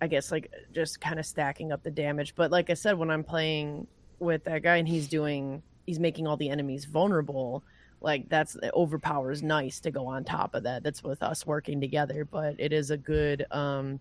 I 0.00 0.06
guess 0.06 0.32
like 0.32 0.50
just 0.72 1.00
kind 1.00 1.18
of 1.18 1.26
stacking 1.26 1.72
up 1.72 1.82
the 1.82 1.90
damage. 1.90 2.34
But 2.34 2.50
like 2.50 2.70
I 2.70 2.74
said, 2.74 2.96
when 2.96 3.10
I'm 3.10 3.24
playing 3.24 3.86
with 4.18 4.44
that 4.44 4.62
guy 4.62 4.76
and 4.76 4.88
he's 4.88 5.08
doing 5.08 5.62
he's 5.90 5.98
making 5.98 6.24
all 6.24 6.36
the 6.36 6.48
enemies 6.48 6.84
vulnerable 6.84 7.64
like 8.00 8.28
that's 8.28 8.56
overpowers 8.74 9.42
nice 9.42 9.80
to 9.80 9.90
go 9.90 10.06
on 10.06 10.22
top 10.22 10.54
of 10.54 10.62
that. 10.62 10.84
That's 10.84 11.02
with 11.02 11.20
us 11.20 11.44
working 11.44 11.80
together 11.80 12.24
but 12.24 12.54
it 12.58 12.72
is 12.72 12.92
a 12.92 12.96
good 12.96 13.44
um 13.50 13.98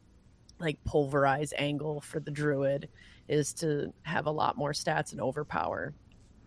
like 0.59 0.77
pulverize 0.83 1.51
angle 1.57 1.99
for 2.01 2.19
the 2.19 2.29
druid 2.29 2.89
is 3.27 3.53
to 3.53 3.91
have 4.03 4.27
a 4.27 4.31
lot 4.31 4.55
more 4.55 4.71
stats 4.71 5.13
and 5.13 5.21
overpower. 5.21 5.95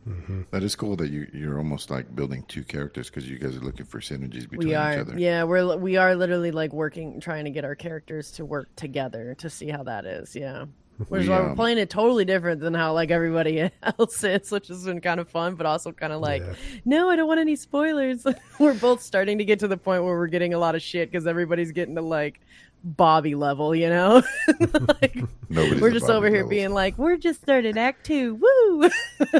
Mm-hmm. 0.08 0.42
that 0.50 0.64
is 0.64 0.74
cool 0.74 0.96
that 0.96 1.10
you 1.10 1.28
you're 1.32 1.58
almost 1.58 1.88
like 1.88 2.12
building 2.14 2.44
two 2.48 2.64
characters 2.64 3.08
because 3.08 3.28
you 3.28 3.38
guys 3.38 3.56
are 3.56 3.60
looking 3.60 3.86
for 3.86 4.00
synergies 4.00 4.48
between 4.48 4.68
we 4.68 4.74
are, 4.74 4.92
each 4.92 4.98
other. 5.00 5.18
Yeah 5.18 5.42
we're 5.42 5.76
we 5.76 5.96
are 5.96 6.14
literally 6.14 6.52
like 6.52 6.72
working 6.72 7.20
trying 7.20 7.44
to 7.46 7.50
get 7.50 7.64
our 7.64 7.74
characters 7.74 8.30
to 8.32 8.44
work 8.44 8.68
together 8.76 9.34
to 9.38 9.50
see 9.50 9.68
how 9.68 9.82
that 9.82 10.04
is. 10.04 10.36
Yeah 10.36 10.66
which 11.08 11.22
is 11.22 11.28
why 11.28 11.40
we're 11.40 11.54
playing 11.54 11.78
it 11.78 11.90
totally 11.90 12.24
different 12.24 12.60
than 12.60 12.74
how 12.74 12.92
like 12.92 13.10
everybody 13.10 13.70
else 13.98 14.22
is, 14.24 14.50
which 14.50 14.68
has 14.68 14.84
been 14.84 15.00
kind 15.00 15.20
of 15.20 15.28
fun, 15.28 15.54
but 15.54 15.66
also 15.66 15.92
kind 15.92 16.12
of 16.12 16.20
like, 16.20 16.42
yeah. 16.42 16.54
no, 16.84 17.10
I 17.10 17.16
don't 17.16 17.28
want 17.28 17.40
any 17.40 17.56
spoilers. 17.56 18.26
we're 18.58 18.74
both 18.74 19.02
starting 19.02 19.38
to 19.38 19.44
get 19.44 19.60
to 19.60 19.68
the 19.68 19.76
point 19.76 20.04
where 20.04 20.16
we're 20.16 20.26
getting 20.26 20.54
a 20.54 20.58
lot 20.58 20.74
of 20.74 20.82
shit 20.82 21.10
because 21.10 21.26
everybody's 21.26 21.72
getting 21.72 21.94
to 21.96 22.02
like 22.02 22.40
Bobby 22.84 23.34
level, 23.34 23.74
you 23.74 23.88
know? 23.88 24.22
like, 24.88 25.16
we're 25.50 25.92
just 25.92 26.10
over 26.10 26.28
here 26.28 26.46
being 26.46 26.70
like, 26.70 26.98
we're 26.98 27.16
just 27.16 27.40
started 27.40 27.78
Act 27.78 28.04
Two, 28.04 28.34
woo! 28.34 28.90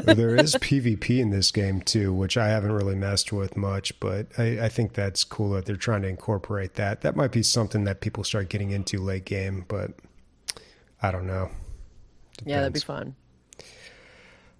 there 0.03 0.35
is 0.35 0.55
PvP 0.55 1.19
in 1.19 1.29
this 1.29 1.51
game 1.51 1.81
too, 1.81 2.13
which 2.13 2.37
I 2.37 2.47
haven't 2.47 2.71
really 2.71 2.95
messed 2.95 3.33
with 3.33 3.57
much, 3.57 3.99
but 3.99 4.27
I, 4.37 4.65
I 4.65 4.69
think 4.69 4.93
that's 4.93 5.23
cool 5.23 5.51
that 5.51 5.65
they're 5.65 5.75
trying 5.75 6.03
to 6.03 6.07
incorporate 6.07 6.75
that. 6.75 7.01
That 7.01 7.15
might 7.15 7.31
be 7.31 7.43
something 7.43 7.83
that 7.83 8.01
people 8.01 8.23
start 8.23 8.49
getting 8.49 8.71
into 8.71 8.99
late 8.99 9.25
game, 9.25 9.65
but 9.67 9.91
I 11.03 11.11
don't 11.11 11.27
know. 11.27 11.49
Depends. 12.37 12.49
Yeah, 12.49 12.59
that'd 12.61 12.73
be 12.73 12.79
fun. 12.79 13.15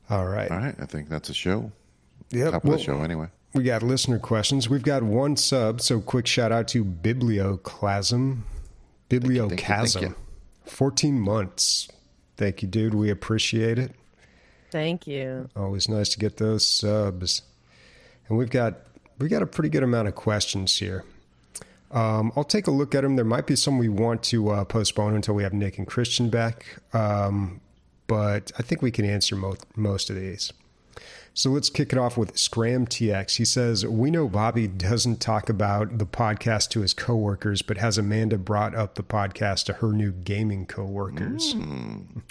All 0.10 0.28
right. 0.28 0.52
All 0.52 0.58
right. 0.58 0.76
I 0.80 0.86
think 0.86 1.10
that's 1.10 1.30
a 1.30 1.34
show. 1.34 1.72
Yep. 2.30 2.52
Top 2.52 2.64
well, 2.66 2.74
of 2.74 2.80
the 2.80 2.86
show, 2.86 3.02
anyway. 3.02 3.28
We 3.54 3.64
got 3.64 3.82
listener 3.82 4.20
questions. 4.20 4.70
We've 4.70 4.84
got 4.84 5.04
one 5.04 5.38
sub, 5.38 5.80
so 5.80 6.02
quick 6.02 6.28
shout 6.28 6.52
out 6.52 6.68
to 6.70 6.84
Biblioclasm. 6.84 8.42
Bibliocasm. 9.10 10.16
14 10.66 11.20
months. 11.20 11.88
Thank 12.36 12.62
you, 12.62 12.68
dude. 12.68 12.94
We 12.94 13.10
appreciate 13.10 13.80
it. 13.80 13.96
Thank 14.72 15.06
you. 15.08 15.50
Always 15.56 15.88
nice 15.88 16.10
to 16.10 16.20
get 16.20 16.38
those 16.38 16.68
subs. 16.68 17.44
And 18.28 18.38
we've 18.38 18.50
got 18.50 18.80
we 19.20 19.28
got 19.28 19.44
a 19.44 19.48
pretty 19.48 19.70
good 19.70 19.84
amount 19.84 20.08
of 20.08 20.16
questions 20.16 20.78
here. 20.78 21.04
Um, 21.94 22.32
I'll 22.36 22.44
take 22.44 22.68
a 22.68 22.72
look 22.72 22.96
at 22.96 23.02
them. 23.02 23.16
There 23.16 23.26
might 23.26 23.46
be 23.46 23.56
some 23.56 23.78
we 23.78 23.88
want 23.88 24.24
to 24.24 24.50
uh, 24.50 24.66
postpone 24.66 25.16
until 25.16 25.36
we 25.36 25.44
have 25.44 25.54
Nick 25.54 25.78
and 25.78 25.86
Christian 25.86 26.30
back, 26.30 26.66
um, 26.92 27.62
but 28.08 28.52
I 28.58 28.64
think 28.64 28.82
we 28.82 28.92
can 28.92 29.06
answer 29.06 29.36
mo- 29.36 29.58
most 29.76 30.10
of 30.10 30.16
these. 30.16 30.52
So 31.36 31.50
let's 31.50 31.70
kick 31.70 31.92
it 31.92 31.98
off 31.98 32.16
with 32.16 32.38
Scram 32.38 32.86
TX. 32.86 33.38
He 33.38 33.46
says, 33.46 33.86
We 33.86 34.12
know 34.12 34.28
Bobby 34.28 34.68
doesn't 34.68 35.20
talk 35.20 35.50
about 35.50 35.98
the 35.98 36.06
podcast 36.06 36.70
to 36.72 36.82
his 36.82 36.94
coworkers, 36.94 37.62
but 37.62 37.78
has 37.78 37.98
Amanda 37.98 38.38
brought 38.38 38.76
up 38.76 38.96
the 38.96 39.04
podcast 39.04 39.66
to 39.66 39.74
her 39.74 39.94
new 39.94 40.12
gaming 40.12 40.66
coworkers? 40.68 41.56
Mm. 41.56 42.22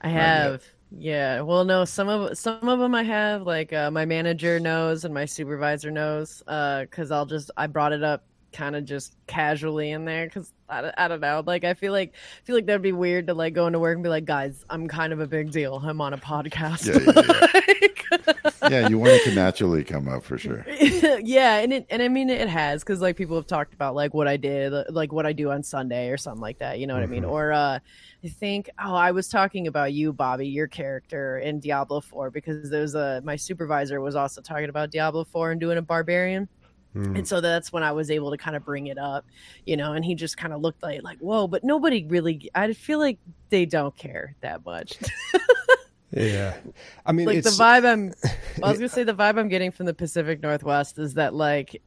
I 0.00 0.08
have. 0.08 0.64
Yeah. 0.90 1.40
Well, 1.42 1.64
no, 1.64 1.84
some 1.84 2.08
of 2.08 2.38
some 2.38 2.68
of 2.68 2.78
them 2.78 2.94
I 2.94 3.02
have. 3.02 3.42
Like 3.42 3.72
uh, 3.72 3.90
my 3.90 4.04
manager 4.04 4.58
knows 4.58 5.04
and 5.04 5.12
my 5.12 5.24
supervisor 5.24 5.90
knows 5.90 6.38
because 6.40 7.10
uh, 7.10 7.14
I'll 7.14 7.26
just 7.26 7.50
I 7.56 7.66
brought 7.66 7.92
it 7.92 8.02
up 8.02 8.24
kind 8.54 8.76
of 8.76 8.84
just 8.84 9.14
casually 9.26 9.90
in 9.90 10.04
there 10.04 10.26
because 10.26 10.52
I, 10.68 10.92
I 10.96 11.08
don't 11.08 11.20
know 11.20 11.42
like 11.44 11.64
i 11.64 11.74
feel 11.74 11.92
like 11.92 12.14
I 12.14 12.44
feel 12.44 12.54
like 12.54 12.66
that'd 12.66 12.82
be 12.82 12.92
weird 12.92 13.26
to 13.26 13.34
like 13.34 13.52
go 13.52 13.66
into 13.66 13.80
work 13.80 13.96
and 13.96 14.02
be 14.02 14.08
like 14.08 14.24
guys 14.24 14.64
i'm 14.70 14.86
kind 14.86 15.12
of 15.12 15.20
a 15.20 15.26
big 15.26 15.50
deal 15.50 15.82
i'm 15.84 16.00
on 16.00 16.14
a 16.14 16.18
podcast 16.18 16.86
yeah, 16.86 17.12
yeah, 17.12 18.30
yeah. 18.62 18.70
yeah 18.70 18.88
you 18.88 18.98
want 18.98 19.12
it 19.12 19.24
to 19.24 19.34
naturally 19.34 19.82
come 19.82 20.08
up 20.08 20.22
for 20.22 20.38
sure 20.38 20.64
yeah 21.22 21.58
and 21.58 21.72
it 21.72 21.86
and 21.90 22.00
i 22.00 22.08
mean 22.08 22.30
it 22.30 22.48
has 22.48 22.82
because 22.82 23.00
like 23.00 23.16
people 23.16 23.36
have 23.36 23.46
talked 23.46 23.74
about 23.74 23.94
like 23.94 24.14
what 24.14 24.28
i 24.28 24.36
did 24.36 24.72
like 24.90 25.12
what 25.12 25.26
i 25.26 25.32
do 25.32 25.50
on 25.50 25.62
sunday 25.62 26.08
or 26.08 26.16
something 26.16 26.40
like 26.40 26.58
that 26.58 26.78
you 26.78 26.86
know 26.86 26.94
what 26.94 27.02
mm-hmm. 27.02 27.12
i 27.12 27.14
mean 27.14 27.22
mm-hmm. 27.24 27.32
or 27.32 27.52
uh 27.52 27.78
I 28.24 28.28
think 28.28 28.70
oh 28.82 28.94
I 28.94 29.10
was 29.10 29.28
talking 29.28 29.66
about 29.66 29.92
you 29.92 30.10
Bobby 30.10 30.48
your 30.48 30.66
character 30.66 31.40
in 31.40 31.60
Diablo 31.60 32.00
4 32.00 32.30
because 32.30 32.70
there's 32.70 32.94
a 32.94 33.20
my 33.22 33.36
supervisor 33.36 34.00
was 34.00 34.16
also 34.16 34.40
talking 34.40 34.70
about 34.70 34.90
Diablo 34.90 35.24
4 35.24 35.50
and 35.50 35.60
doing 35.60 35.76
a 35.76 35.82
barbarian 35.82 36.48
Mm. 36.94 37.18
And 37.18 37.28
so 37.28 37.40
that's 37.40 37.72
when 37.72 37.82
I 37.82 37.92
was 37.92 38.10
able 38.10 38.30
to 38.30 38.36
kind 38.36 38.56
of 38.56 38.64
bring 38.64 38.86
it 38.86 38.98
up, 38.98 39.26
you 39.66 39.76
know, 39.76 39.92
and 39.94 40.04
he 40.04 40.14
just 40.14 40.36
kind 40.36 40.52
of 40.52 40.60
looked 40.60 40.82
like, 40.82 41.02
like, 41.02 41.18
whoa, 41.18 41.48
but 41.48 41.64
nobody 41.64 42.04
really, 42.06 42.50
I 42.54 42.72
feel 42.72 42.98
like 42.98 43.18
they 43.50 43.66
don't 43.66 43.96
care 43.96 44.36
that 44.42 44.64
much. 44.64 44.98
yeah. 46.12 46.56
I 47.04 47.12
mean, 47.12 47.26
like 47.26 47.42
the 47.42 47.50
vibe 47.50 47.84
I'm, 47.84 48.12
I 48.62 48.68
was 48.68 48.78
going 48.78 48.88
to 48.88 48.94
say 48.94 49.02
the 49.02 49.14
vibe 49.14 49.38
I'm 49.38 49.48
getting 49.48 49.72
from 49.72 49.86
the 49.86 49.94
Pacific 49.94 50.40
Northwest 50.40 50.98
is 50.98 51.14
that 51.14 51.34
like, 51.34 51.82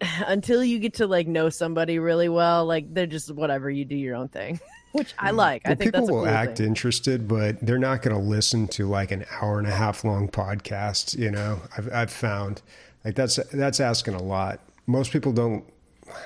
until 0.26 0.64
you 0.64 0.78
get 0.78 0.94
to 0.94 1.06
like 1.06 1.28
know 1.28 1.48
somebody 1.48 1.98
really 1.98 2.28
well, 2.28 2.64
like 2.64 2.92
they're 2.92 3.06
just 3.06 3.32
whatever, 3.32 3.70
you 3.70 3.84
do 3.84 3.96
your 3.96 4.16
own 4.16 4.28
thing. 4.28 4.60
Which 4.92 5.14
I 5.18 5.30
mm. 5.30 5.36
like. 5.36 5.64
Well, 5.64 5.72
I 5.72 5.74
think 5.76 5.92
people 5.92 6.08
will 6.08 6.24
cool 6.24 6.28
act 6.28 6.58
thing. 6.58 6.68
interested, 6.68 7.28
but 7.28 7.60
they're 7.60 7.78
not 7.78 8.00
going 8.00 8.16
to 8.16 8.22
listen 8.22 8.66
to 8.68 8.88
like 8.88 9.10
an 9.10 9.26
hour 9.30 9.58
and 9.58 9.68
a 9.68 9.72
half 9.72 10.04
long 10.04 10.26
podcast. 10.28 11.18
You 11.18 11.30
know, 11.30 11.60
I've, 11.76 11.92
I've 11.92 12.10
found 12.10 12.62
like 13.06 13.14
that's 13.14 13.36
that's 13.52 13.78
asking 13.78 14.14
a 14.14 14.22
lot. 14.22 14.60
Most 14.86 15.12
people 15.12 15.32
don't. 15.32 15.64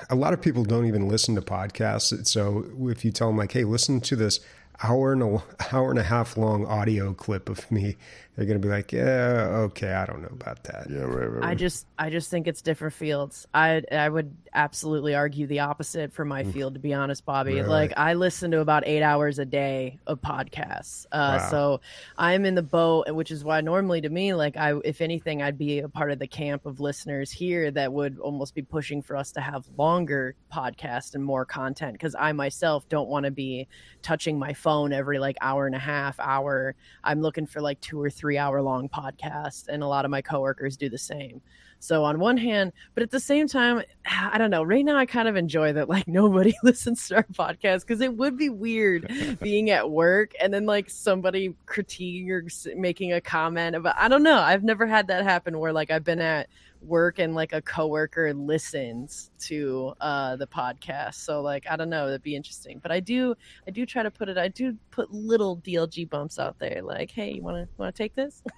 A 0.09 0.15
lot 0.15 0.33
of 0.33 0.41
people 0.41 0.63
don't 0.63 0.87
even 0.87 1.07
listen 1.07 1.35
to 1.35 1.41
podcasts. 1.41 2.27
So 2.27 2.65
if 2.89 3.05
you 3.05 3.11
tell 3.11 3.27
them 3.27 3.37
like, 3.37 3.51
"Hey, 3.51 3.63
listen 3.63 4.01
to 4.01 4.15
this 4.15 4.39
hour 4.83 5.13
and 5.13 5.21
a 5.21 5.43
hour 5.71 5.91
and 5.91 5.99
a 5.99 6.03
half 6.03 6.37
long 6.37 6.65
audio 6.65 7.13
clip 7.13 7.49
of 7.49 7.69
me, 7.71 7.97
they're 8.35 8.45
going 8.45 8.61
to 8.61 8.65
be 8.65 8.71
like, 8.71 8.93
yeah, 8.93 9.63
okay, 9.65 9.91
I 9.91 10.05
don't 10.05 10.21
know 10.21 10.29
about 10.31 10.63
that. 10.63 10.87
Yeah, 10.89 10.99
right, 10.99 11.29
right, 11.29 11.41
right. 11.41 11.43
I 11.43 11.55
just, 11.55 11.85
I 11.99 12.09
just 12.09 12.31
think 12.31 12.47
it's 12.47 12.61
different 12.61 12.93
fields. 12.93 13.45
I, 13.53 13.83
I 13.91 14.07
would 14.07 14.35
absolutely 14.53 15.15
argue 15.15 15.47
the 15.47 15.59
opposite 15.59 16.13
for 16.13 16.23
my 16.23 16.43
field, 16.43 16.75
to 16.75 16.79
be 16.79 16.93
honest, 16.93 17.25
Bobby. 17.25 17.55
Really? 17.55 17.67
Like 17.67 17.93
I 17.97 18.13
listen 18.13 18.51
to 18.51 18.59
about 18.61 18.83
eight 18.85 19.01
hours 19.01 19.37
a 19.37 19.45
day 19.45 19.99
of 20.07 20.21
podcasts. 20.21 21.05
Uh, 21.11 21.39
wow. 21.39 21.49
So 21.49 21.81
I'm 22.17 22.45
in 22.45 22.55
the 22.55 22.63
boat, 22.63 23.11
which 23.11 23.31
is 23.31 23.43
why 23.43 23.59
normally 23.61 23.99
to 24.01 24.09
me, 24.09 24.33
like 24.33 24.55
I, 24.55 24.75
if 24.85 25.01
anything, 25.01 25.41
I'd 25.41 25.57
be 25.57 25.79
a 25.79 25.89
part 25.89 26.11
of 26.11 26.19
the 26.19 26.27
camp 26.27 26.65
of 26.65 26.79
listeners 26.79 27.31
here 27.31 27.69
that 27.71 27.91
would 27.91 28.17
almost 28.19 28.55
be 28.55 28.61
pushing 28.61 29.01
for 29.01 29.17
us 29.17 29.33
to 29.33 29.41
have 29.41 29.65
longer 29.77 30.35
podcasts 30.53 31.15
and 31.15 31.23
more 31.23 31.45
content 31.45 31.93
because 31.93 32.15
I 32.17 32.31
myself 32.31 32.87
don't 32.87 33.09
want 33.09 33.25
to 33.25 33.31
be 33.31 33.67
touching 34.01 34.39
my 34.39 34.53
phone 34.53 34.93
every 34.93 35.19
like 35.19 35.37
hour 35.41 35.65
and 35.65 35.75
a 35.75 35.79
half 35.79 36.19
hour. 36.19 36.75
I'm 37.03 37.21
looking 37.21 37.45
for 37.45 37.61
like 37.61 37.79
two 37.81 38.01
or 38.01 38.09
three 38.09 38.20
hour 38.29 38.61
long 38.61 38.89
podcast. 38.89 39.67
and 39.67 39.83
a 39.83 39.87
lot 39.87 40.05
of 40.05 40.11
my 40.11 40.21
coworkers 40.21 40.77
do 40.77 40.89
the 40.89 40.97
same. 40.97 41.41
So 41.81 42.03
on 42.03 42.19
one 42.19 42.37
hand, 42.37 42.73
but 42.93 43.01
at 43.01 43.09
the 43.09 43.19
same 43.19 43.47
time, 43.47 43.81
I 44.05 44.37
don't 44.37 44.51
know. 44.51 44.61
Right 44.61 44.85
now, 44.85 44.97
I 44.97 45.07
kind 45.07 45.27
of 45.27 45.35
enjoy 45.35 45.73
that 45.73 45.89
like 45.89 46.07
nobody 46.07 46.53
listens 46.63 47.07
to 47.07 47.15
our 47.17 47.23
podcast 47.23 47.81
because 47.81 48.01
it 48.01 48.15
would 48.15 48.37
be 48.37 48.49
weird 48.49 49.11
being 49.41 49.71
at 49.71 49.89
work 49.89 50.33
and 50.39 50.53
then 50.53 50.67
like 50.67 50.91
somebody 50.91 51.55
critiquing 51.65 52.29
or 52.29 52.45
making 52.75 53.13
a 53.13 53.19
comment 53.19 53.75
about. 53.75 53.95
I 53.97 54.07
don't 54.07 54.23
know. 54.23 54.37
I've 54.39 54.63
never 54.63 54.85
had 54.85 55.07
that 55.07 55.23
happen 55.23 55.57
where 55.57 55.73
like 55.73 55.89
I've 55.89 56.03
been 56.03 56.21
at 56.21 56.49
work 56.81 57.19
and 57.19 57.35
like 57.35 57.53
a 57.53 57.61
coworker 57.61 58.33
listens 58.33 59.31
to 59.39 59.93
uh 60.01 60.35
the 60.35 60.47
podcast. 60.47 61.15
So 61.15 61.41
like 61.41 61.65
i 61.69 61.75
don't 61.75 61.89
know 61.89 62.07
that'd 62.07 62.23
be 62.23 62.35
interesting. 62.35 62.79
But 62.79 62.91
i 62.91 62.99
do 62.99 63.35
i 63.67 63.71
do 63.71 63.85
try 63.85 64.03
to 64.03 64.11
put 64.11 64.29
it 64.29 64.37
i 64.37 64.47
do 64.47 64.75
put 64.91 65.11
little 65.11 65.57
dlg 65.57 66.09
bumps 66.09 66.39
out 66.39 66.57
there 66.59 66.81
like 66.81 67.11
hey 67.11 67.31
you 67.33 67.41
want 67.41 67.67
to 67.79 67.91
take 67.91 68.15
this? 68.15 68.43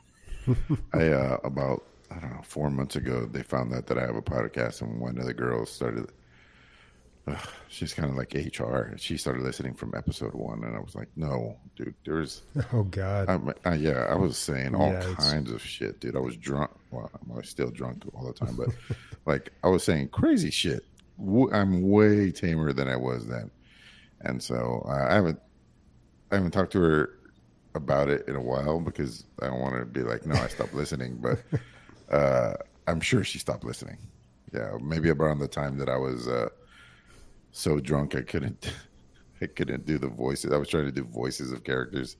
I 0.93 1.07
uh 1.07 1.37
about 1.43 1.83
i 2.11 2.19
don't 2.19 2.31
know 2.31 2.41
four 2.43 2.69
months 2.69 2.95
ago 2.95 3.25
they 3.25 3.43
found 3.43 3.73
out 3.73 3.87
that 3.87 3.97
i 3.97 4.01
have 4.01 4.15
a 4.15 4.21
podcast 4.21 4.81
and 4.81 4.99
one 4.99 5.17
of 5.17 5.25
the 5.25 5.33
girls 5.33 5.71
started 5.71 6.11
Ugh, 7.25 7.37
she's 7.69 7.93
kind 7.93 8.09
of 8.09 8.17
like 8.17 8.33
HR. 8.33 8.97
She 8.97 9.17
started 9.17 9.43
listening 9.43 9.73
from 9.73 9.93
episode 9.95 10.33
one, 10.33 10.63
and 10.65 10.75
I 10.75 10.79
was 10.79 10.93
like, 10.93 11.07
"No, 11.15 11.57
dude, 11.75 11.95
there's." 12.05 12.41
Oh 12.73 12.83
God. 12.83 13.29
I, 13.29 13.69
I, 13.69 13.75
yeah, 13.75 14.07
I 14.09 14.15
was 14.15 14.37
saying 14.37 14.75
all 14.75 14.91
yeah, 14.91 15.13
kinds 15.17 15.51
of 15.51 15.61
shit, 15.61 15.99
dude. 16.01 16.17
I 16.17 16.19
was 16.19 16.35
drunk. 16.35 16.71
Well, 16.91 17.09
I'm 17.13 17.43
still 17.43 17.71
drunk 17.71 18.03
all 18.13 18.25
the 18.25 18.33
time, 18.33 18.55
but 18.57 18.69
like 19.25 19.51
I 19.63 19.69
was 19.69 19.83
saying 19.83 20.09
crazy 20.09 20.51
shit. 20.51 20.83
I'm 21.53 21.89
way 21.89 22.31
tamer 22.31 22.73
than 22.73 22.89
I 22.89 22.97
was 22.97 23.25
then, 23.25 23.49
and 24.21 24.43
so 24.43 24.83
uh, 24.85 25.07
I 25.09 25.13
haven't, 25.13 25.39
I 26.31 26.35
haven't 26.35 26.51
talked 26.51 26.73
to 26.73 26.81
her 26.81 27.19
about 27.75 28.09
it 28.09 28.27
in 28.27 28.35
a 28.35 28.41
while 28.41 28.81
because 28.81 29.23
I 29.41 29.47
don't 29.47 29.61
want 29.61 29.79
to 29.79 29.85
be 29.85 30.01
like, 30.01 30.25
"No, 30.25 30.35
I 30.35 30.47
stopped 30.47 30.73
listening," 30.73 31.19
but 31.21 31.41
uh, 32.13 32.55
I'm 32.87 32.99
sure 32.99 33.23
she 33.23 33.39
stopped 33.39 33.63
listening. 33.63 33.97
Yeah, 34.53 34.77
maybe 34.81 35.09
around 35.09 35.39
the 35.39 35.47
time 35.47 35.77
that 35.77 35.87
I 35.87 35.95
was. 35.95 36.27
Uh, 36.27 36.49
so 37.53 37.79
drunk 37.79 38.15
I 38.15 38.21
couldn't 38.21 38.73
I 39.41 39.45
couldn't 39.47 39.85
do 39.85 39.97
the 39.97 40.07
voices. 40.07 40.51
I 40.51 40.57
was 40.57 40.67
trying 40.67 40.85
to 40.85 40.91
do 40.91 41.03
voices 41.03 41.51
of 41.51 41.63
characters. 41.63 42.17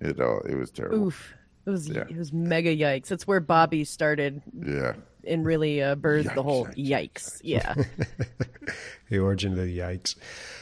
It 0.00 0.20
uh, 0.20 0.38
it 0.40 0.54
was 0.54 0.70
terrible. 0.70 1.08
Oof. 1.08 1.34
It 1.66 1.70
was 1.70 1.88
yeah. 1.88 2.04
it 2.08 2.16
was 2.16 2.32
mega 2.32 2.74
yikes. 2.74 3.06
That's 3.06 3.26
where 3.26 3.40
Bobby 3.40 3.84
started. 3.84 4.40
Yeah. 4.54 4.94
And 5.26 5.44
really 5.44 5.82
uh, 5.82 5.96
birthed 5.96 6.24
yikes, 6.24 6.34
the 6.34 6.42
whole 6.42 6.66
yikes. 6.68 6.76
yikes. 6.76 7.12
yikes. 7.12 7.40
Yeah. 7.42 7.74
the 9.10 9.18
origin 9.18 9.52
of 9.52 9.58
the 9.58 9.78
yikes. 9.78 10.14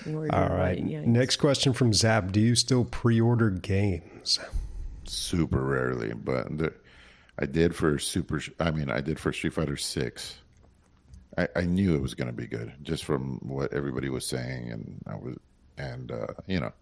The 0.05 0.35
All 0.35 0.49
right. 0.49 0.85
Yikes. 0.85 1.07
Next 1.07 1.37
question 1.37 1.73
from 1.73 1.93
Zap. 1.93 2.33
Do 2.33 2.41
you 2.41 2.55
still 2.57 2.85
pre-order 2.85 3.51
games? 3.51 4.41
Super 5.05 5.63
rarely, 5.63 6.13
but 6.15 6.49
I 7.39 7.47
did 7.47 7.77
for 7.77 7.99
Super. 7.99 8.41
I 8.59 8.71
mean, 8.73 8.91
I 8.91 9.01
did 9.01 9.21
for 9.21 9.33
Street 9.33 9.53
Fighter 9.53 9.77
Six. 9.77 10.37
I, 11.37 11.49
I 11.57 11.61
knew 11.63 11.95
it 11.95 12.03
was 12.03 12.15
going 12.15 12.29
to 12.29 12.33
be 12.33 12.47
good 12.47 12.73
just 12.83 13.05
from 13.05 13.39
what 13.43 13.73
everybody 13.73 14.09
was 14.09 14.27
saying, 14.27 14.71
and 14.71 15.03
I 15.07 15.17
was, 15.17 15.37
and 15.77 16.11
uh, 16.11 16.29
you 16.47 16.61
know, 16.61 16.73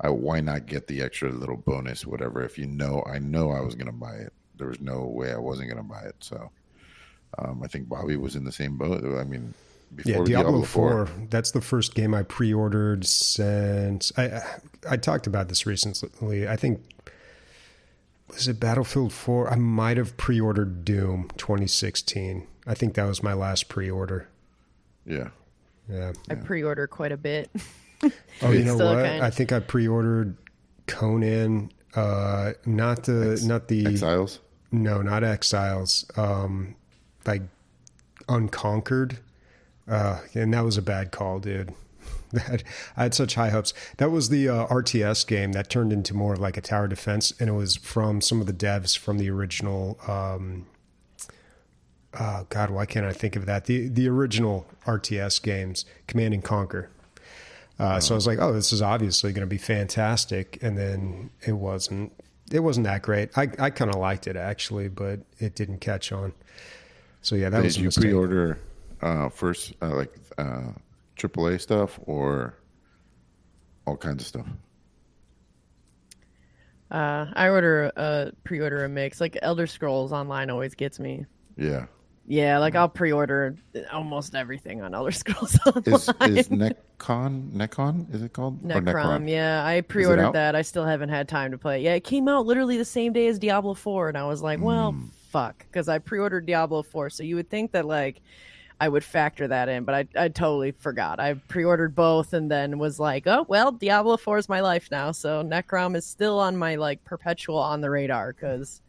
I 0.00 0.10
why 0.10 0.40
not 0.40 0.66
get 0.66 0.86
the 0.86 1.02
extra 1.02 1.30
little 1.30 1.56
bonus, 1.56 2.06
whatever? 2.06 2.44
If 2.44 2.58
you 2.58 2.66
know, 2.66 3.02
I 3.06 3.18
know 3.18 3.50
I 3.50 3.60
was 3.60 3.74
going 3.74 3.86
to 3.86 3.92
buy 3.92 4.14
it. 4.14 4.32
There 4.56 4.68
was 4.68 4.80
no 4.80 5.04
way 5.04 5.32
I 5.32 5.38
wasn't 5.38 5.70
going 5.70 5.82
to 5.82 5.88
buy 5.88 6.02
it. 6.02 6.16
So, 6.20 6.50
um, 7.38 7.62
I 7.62 7.68
think 7.68 7.88
Bobby 7.88 8.16
was 8.16 8.36
in 8.36 8.44
the 8.44 8.52
same 8.52 8.76
boat. 8.76 9.04
I 9.04 9.24
mean, 9.24 9.54
yeah, 10.04 10.22
Diablo, 10.22 10.24
Diablo 10.24 10.62
4, 10.62 11.06
4, 11.06 11.26
That's 11.30 11.50
the 11.52 11.60
first 11.60 11.94
game 11.94 12.14
I 12.14 12.22
pre-ordered 12.22 13.06
since 13.06 14.12
I 14.18 14.42
I 14.88 14.96
talked 14.96 15.26
about 15.26 15.48
this 15.48 15.66
recently. 15.66 16.46
I 16.46 16.56
think 16.56 16.82
was 18.28 18.48
it 18.48 18.60
Battlefield 18.60 19.12
4? 19.12 19.50
I 19.50 19.56
might 19.56 19.96
have 19.96 20.16
pre-ordered 20.16 20.84
Doom 20.84 21.30
2016 21.36 22.46
I 22.68 22.74
think 22.74 22.94
that 22.94 23.04
was 23.04 23.22
my 23.22 23.32
last 23.32 23.70
pre-order. 23.70 24.28
Yeah. 25.06 25.30
Yeah. 25.90 26.12
I 26.28 26.34
pre-order 26.34 26.86
quite 26.86 27.12
a 27.12 27.16
bit. 27.16 27.50
oh, 28.42 28.52
you 28.52 28.62
know 28.62 28.76
what? 28.76 29.04
Kind. 29.04 29.24
I 29.24 29.30
think 29.30 29.52
I 29.52 29.60
pre-ordered 29.60 30.36
Conan. 30.86 31.72
Uh, 31.94 32.52
not 32.66 33.04
the 33.04 33.32
Ex- 33.32 33.42
not 33.44 33.68
the 33.68 33.86
Exiles. 33.86 34.40
No, 34.70 35.00
not 35.00 35.24
Exiles. 35.24 36.04
Um, 36.14 36.76
like 37.26 37.40
Unconquered. 38.28 39.16
Uh, 39.88 40.20
and 40.34 40.52
that 40.52 40.62
was 40.62 40.76
a 40.76 40.82
bad 40.82 41.10
call, 41.10 41.38
dude. 41.38 41.72
That 42.32 42.62
I 42.96 43.04
had 43.04 43.14
such 43.14 43.34
high 43.34 43.50
hopes. 43.50 43.72
That 43.96 44.10
was 44.10 44.28
the 44.28 44.48
uh, 44.48 44.66
RTS 44.66 45.26
game 45.26 45.52
that 45.52 45.70
turned 45.70 45.92
into 45.92 46.14
more 46.14 46.34
of 46.34 46.40
like 46.40 46.56
a 46.56 46.60
tower 46.60 46.86
defense, 46.86 47.32
and 47.40 47.48
it 47.48 47.54
was 47.54 47.76
from 47.76 48.20
some 48.20 48.40
of 48.40 48.46
the 48.46 48.52
devs 48.52 48.96
from 48.96 49.18
the 49.18 49.30
original 49.30 49.98
um, 50.06 50.66
oh 52.18 52.46
God, 52.48 52.70
why 52.70 52.86
can't 52.86 53.06
I 53.06 53.12
think 53.12 53.36
of 53.36 53.46
that? 53.46 53.64
The 53.66 53.88
the 53.88 54.08
original 54.08 54.66
RTS 54.86 55.42
games, 55.42 55.84
Command 56.06 56.34
and 56.34 56.44
Conquer. 56.44 56.90
Uh, 57.78 58.00
So 58.00 58.14
I 58.14 58.16
was 58.16 58.26
like, 58.26 58.40
oh, 58.40 58.52
this 58.52 58.72
is 58.72 58.82
obviously 58.82 59.32
going 59.32 59.46
to 59.46 59.46
be 59.46 59.58
fantastic, 59.58 60.58
and 60.62 60.76
then 60.76 61.30
it 61.46 61.52
wasn't. 61.52 62.12
It 62.50 62.60
wasn't 62.60 62.84
that 62.84 63.02
great. 63.02 63.36
I 63.36 63.48
I 63.58 63.70
kind 63.70 63.90
of 63.90 64.00
liked 64.00 64.26
it 64.26 64.36
actually, 64.36 64.88
but 64.88 65.20
it 65.38 65.54
didn't 65.54 65.78
catch 65.80 66.12
on. 66.12 66.32
So 67.22 67.36
yeah, 67.36 67.50
that 67.50 67.58
Did 67.58 67.64
was. 67.64 67.76
Did 67.76 67.82
you 67.84 67.90
pre-order 67.90 68.58
uh, 69.02 69.28
first, 69.28 69.74
uh, 69.82 69.94
like 69.94 70.14
uh, 70.38 70.72
AAA 71.18 71.60
stuff, 71.60 71.98
or 72.04 72.54
all 73.86 73.96
kinds 73.96 74.22
of 74.22 74.26
stuff? 74.26 74.46
Uh, 76.90 77.26
I 77.34 77.48
order 77.48 77.92
a 77.96 78.32
pre-order 78.44 78.84
a 78.84 78.88
mix. 78.88 79.20
Like 79.20 79.38
Elder 79.42 79.66
Scrolls 79.66 80.12
Online 80.12 80.50
always 80.50 80.74
gets 80.74 80.98
me. 80.98 81.26
Yeah. 81.56 81.86
Yeah, 82.30 82.58
like 82.58 82.74
I'll 82.74 82.90
pre-order 82.90 83.56
almost 83.90 84.34
everything 84.34 84.82
on 84.82 84.94
Elder 84.94 85.10
Scrolls 85.12 85.58
Online. 85.66 85.94
Is, 85.94 86.08
is 86.08 86.48
Necron 86.50 87.52
Necron 87.52 88.14
is 88.14 88.22
it 88.22 88.34
called? 88.34 88.62
Necrom, 88.62 89.28
yeah. 89.30 89.64
I 89.64 89.80
pre-ordered 89.80 90.34
that. 90.34 90.54
I 90.54 90.60
still 90.60 90.84
haven't 90.84 91.08
had 91.08 91.26
time 91.26 91.52
to 91.52 91.58
play. 91.58 91.80
It. 91.80 91.84
Yeah, 91.84 91.94
it 91.94 92.04
came 92.04 92.28
out 92.28 92.44
literally 92.44 92.76
the 92.76 92.84
same 92.84 93.14
day 93.14 93.28
as 93.28 93.38
Diablo 93.38 93.72
4 93.72 94.10
and 94.10 94.18
I 94.18 94.26
was 94.26 94.42
like, 94.42 94.60
well, 94.60 94.92
mm. 94.92 95.08
fuck, 95.30 95.64
cuz 95.72 95.88
I 95.88 95.98
pre-ordered 95.98 96.44
Diablo 96.44 96.82
4, 96.82 97.08
so 97.08 97.22
you 97.22 97.36
would 97.36 97.48
think 97.48 97.72
that 97.72 97.86
like 97.86 98.20
I 98.80 98.88
would 98.88 99.02
factor 99.02 99.48
that 99.48 99.68
in, 99.68 99.84
but 99.84 99.94
I 99.94 100.24
I 100.24 100.28
totally 100.28 100.70
forgot. 100.72 101.18
I 101.18 101.34
pre-ordered 101.34 101.94
both 101.94 102.32
and 102.32 102.50
then 102.50 102.78
was 102.78 103.00
like, 103.00 103.26
"Oh, 103.26 103.44
well, 103.48 103.72
Diablo 103.72 104.16
4 104.16 104.38
is 104.38 104.48
my 104.48 104.60
life 104.60 104.88
now." 104.90 105.10
So 105.12 105.42
Necrom 105.42 105.96
is 105.96 106.06
still 106.06 106.38
on 106.38 106.56
my 106.56 106.76
like 106.76 107.04
perpetual 107.04 107.58
on 107.58 107.80
the 107.80 107.90
radar 107.90 108.32
cuz 108.32 108.80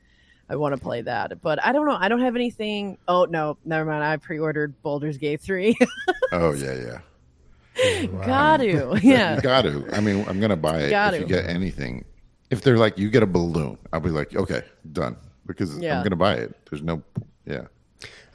I 0.48 0.56
want 0.56 0.76
to 0.76 0.82
play 0.82 1.02
that. 1.02 1.42
But 1.42 1.64
I 1.66 1.72
don't 1.72 1.88
know. 1.88 1.98
I 2.00 2.08
don't 2.08 2.22
have 2.22 2.36
anything. 2.36 2.98
Oh 3.08 3.26
no, 3.26 3.58
never 3.66 3.90
mind. 3.90 4.04
I 4.04 4.18
pre-ordered 4.18 4.82
Baldur's 4.84 5.18
Gate 5.18 5.42
three. 5.42 5.76
oh 6.32 6.54
yeah, 6.54 6.74
yeah. 6.74 8.08
Wow. 8.08 8.26
Got 8.26 8.58
to, 8.58 9.00
yeah. 9.04 9.40
got 9.40 9.64
to. 9.64 9.88
I 9.94 10.02
mean, 10.02 10.26
I'm 10.28 10.40
gonna 10.40 10.56
buy 10.56 10.82
it 10.82 10.90
got 10.90 11.14
if 11.14 11.22
to. 11.22 11.28
you 11.28 11.34
get 11.34 11.50
anything. 11.50 12.06
If 12.50 12.62
they're 12.62 12.78
like, 12.78 12.98
you 12.98 13.10
get 13.10 13.24
a 13.24 13.28
balloon, 13.28 13.78
I'll 13.94 14.00
be 14.00 14.10
like, 14.10 14.36
okay, 14.36 14.64
done, 14.92 15.16
because 15.46 15.78
yeah. 15.78 15.98
I'm 15.98 16.04
gonna 16.04 16.16
buy 16.16 16.34
it. 16.36 16.56
There's 16.70 16.82
no, 16.82 17.02
yeah. 17.46 17.68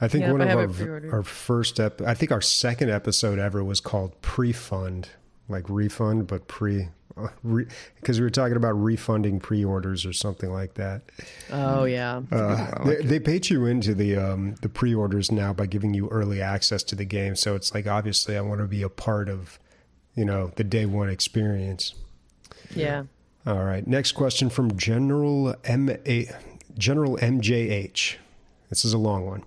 I 0.01 0.07
think 0.07 0.25
yeah, 0.25 0.31
one 0.31 0.41
of 0.41 0.81
our, 0.81 1.09
our 1.11 1.23
first 1.23 1.79
ep, 1.79 2.01
I 2.01 2.13
think 2.13 2.31
our 2.31 2.41
second 2.41 2.89
episode 2.89 3.39
ever 3.39 3.63
was 3.63 3.79
called 3.79 4.21
pre-fund, 4.21 5.09
like 5.47 5.69
refund, 5.69 6.27
but 6.27 6.47
pre 6.47 6.89
because 7.95 8.19
we 8.19 8.25
were 8.25 8.29
talking 8.29 8.57
about 8.57 8.73
refunding 8.73 9.39
pre-orders 9.39 10.05
or 10.05 10.11
something 10.11 10.51
like 10.51 10.73
that. 10.73 11.01
Oh 11.49 11.85
yeah, 11.85 12.21
uh, 12.31 12.83
they, 12.83 12.95
they 12.97 13.19
paid 13.19 13.49
you 13.49 13.65
into 13.65 13.95
the 13.95 14.17
um, 14.17 14.55
the 14.61 14.69
pre-orders 14.69 15.31
now 15.31 15.53
by 15.53 15.65
giving 15.65 15.93
you 15.93 16.09
early 16.09 16.41
access 16.41 16.83
to 16.83 16.95
the 16.95 17.05
game. 17.05 17.35
So 17.35 17.55
it's 17.55 17.73
like 17.73 17.87
obviously 17.87 18.35
I 18.37 18.41
want 18.41 18.59
to 18.59 18.67
be 18.67 18.81
a 18.81 18.89
part 18.89 19.29
of, 19.29 19.59
you 20.13 20.25
know, 20.25 20.51
the 20.55 20.63
day 20.63 20.85
one 20.85 21.09
experience. 21.09 21.95
Yeah. 22.75 23.03
All 23.47 23.63
right. 23.63 23.85
Next 23.85 24.13
question 24.13 24.49
from 24.49 24.75
General 24.75 25.55
M 25.63 25.89
A 26.05 26.29
General 26.77 27.17
MJH. 27.17 28.15
This 28.69 28.83
is 28.83 28.93
a 28.93 28.97
long 28.97 29.25
one. 29.25 29.43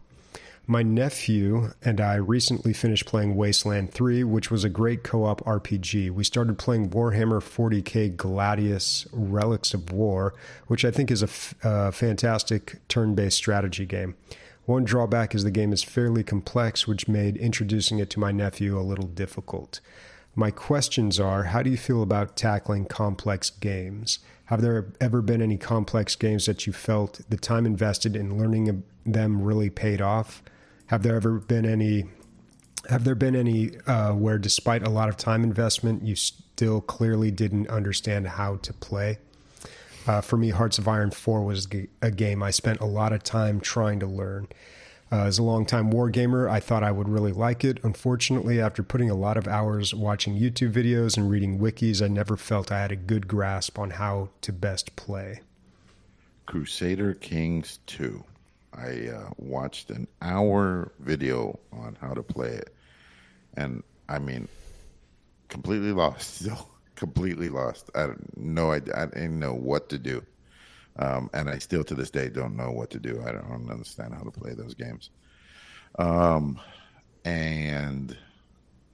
My 0.71 0.83
nephew 0.83 1.71
and 1.83 1.99
I 1.99 2.17
recently 2.17 2.75
finished 2.75 3.07
playing 3.07 3.37
Wasteland 3.37 3.91
3, 3.91 4.23
which 4.25 4.51
was 4.51 4.65
a 4.65 4.69
great 4.69 5.03
co 5.03 5.25
op 5.25 5.43
RPG. 5.47 6.11
We 6.11 6.25
started 6.25 6.59
playing 6.59 6.91
Warhammer 6.91 7.41
40k 7.41 8.15
Gladius 8.17 9.07
Relics 9.11 9.73
of 9.73 9.91
War, 9.91 10.35
which 10.67 10.85
I 10.85 10.91
think 10.91 11.11
is 11.11 11.23
a 11.23 11.25
f- 11.25 11.55
uh, 11.65 11.91
fantastic 11.91 12.87
turn 12.87 13.15
based 13.15 13.39
strategy 13.39 13.87
game. 13.87 14.15
One 14.67 14.85
drawback 14.85 15.35
is 15.35 15.43
the 15.43 15.51
game 15.51 15.73
is 15.73 15.83
fairly 15.83 16.23
complex, 16.23 16.87
which 16.87 17.09
made 17.09 17.39
introducing 17.39 17.99
it 17.99 18.11
to 18.11 18.21
my 18.21 18.31
nephew 18.31 18.79
a 18.79 18.85
little 18.85 19.07
difficult. 19.09 19.81
My 20.35 20.51
questions 20.51 21.19
are 21.19 21.45
How 21.45 21.63
do 21.63 21.71
you 21.71 21.79
feel 21.79 22.03
about 22.03 22.37
tackling 22.37 22.85
complex 22.85 23.49
games? 23.49 24.19
Have 24.45 24.61
there 24.61 24.93
ever 25.01 25.23
been 25.23 25.41
any 25.41 25.57
complex 25.57 26.15
games 26.15 26.45
that 26.45 26.67
you 26.67 26.75
felt 26.75 27.23
the 27.31 27.39
time 27.39 27.65
invested 27.65 28.15
in 28.15 28.37
learning 28.37 28.83
them 29.07 29.41
really 29.41 29.71
paid 29.71 30.03
off? 30.03 30.43
Have 30.89 31.03
there 31.03 31.17
ever 31.17 31.39
been 31.39 31.65
any? 31.65 32.05
Have 32.89 33.05
there 33.05 33.15
been 33.15 33.37
any 33.37 33.73
uh, 33.87 34.13
where, 34.15 34.39
despite 34.39 34.87
a 34.87 34.91
lot 34.91 35.09
of 35.09 35.17
time 35.17 35.45
investment, 35.45 36.03
you 36.03 36.17
still 36.17 36.81
clearly 36.81 37.31
didn't 37.31 37.69
understand 37.69 38.27
how 38.29 38.57
to 38.57 38.73
play? 38.73 39.19
Uh, 40.07 40.23
for 40.23 40.39
me, 40.39 40.49
Hearts 40.51 40.79
of 40.79 40.89
Iron 40.89 41.11
4 41.11 41.45
was 41.45 41.69
a 42.01 42.11
game 42.11 42.43
I 42.43 42.51
spent 42.51 42.81
a 42.81 42.87
lot 42.87 43.13
of 43.13 43.23
time 43.23 43.61
trying 43.61 44.01
to 44.01 44.07
learn. 44.07 44.49
Uh, 45.13 45.25
as 45.25 45.39
a 45.39 45.43
longtime 45.43 45.91
wargamer, 45.91 46.51
I 46.51 46.61
thought 46.61 46.83
I 46.83 46.93
would 46.93 47.09
really 47.09 47.33
like 47.33 47.63
it. 47.65 47.79
Unfortunately, 47.83 48.59
after 48.59 48.83
putting 48.83 49.11
a 49.11 49.15
lot 49.15 49.37
of 49.37 49.47
hours 49.47 49.95
watching 49.95 50.39
YouTube 50.39 50.73
videos 50.73 51.19
and 51.19 51.31
reading 51.31 51.59
wikis, 51.59 52.03
I 52.03 52.09
never 52.09 52.39
felt 52.39 52.73
I 52.73 52.81
had 52.81 52.93
a 52.93 52.97
good 52.97 53.29
grasp 53.29 53.79
on 53.79 53.91
how 53.91 54.31
to 54.41 54.53
best 54.53 54.97
play. 54.97 55.41
Crusader 56.47 57.13
Kings 57.13 57.79
2. 57.87 58.25
I 58.79 59.09
uh, 59.09 59.31
watched 59.37 59.91
an 59.91 60.07
hour 60.23 60.93
video 61.01 61.59
on 61.73 61.97
how 62.01 62.15
to 62.15 62.23
play 62.23 62.51
it, 62.51 62.75
and 63.55 63.83
I 64.09 64.19
mean, 64.19 64.49
completely 65.49 65.93
lost. 65.93 66.49
Completely 66.95 67.49
lost. 67.49 67.91
I 67.95 68.09
no 68.35 68.73
idea. 68.73 68.93
I 68.97 69.07
didn't 69.07 69.39
know 69.39 69.55
what 69.55 69.89
to 69.91 69.99
do, 69.99 70.21
um, 70.97 71.31
and 71.33 71.49
I 71.49 71.59
still 71.59 71.85
to 71.85 71.95
this 71.95 72.11
day 72.11 72.29
don't 72.29 72.57
know 72.57 72.73
what 72.73 72.91
to 72.91 72.99
do. 72.99 73.23
I 73.25 73.31
don't 73.31 73.71
understand 73.71 74.15
how 74.15 74.25
to 74.25 74.33
play 74.33 74.55
those 74.55 74.75
games. 74.75 75.11
Um, 75.97 76.59
and 77.25 78.17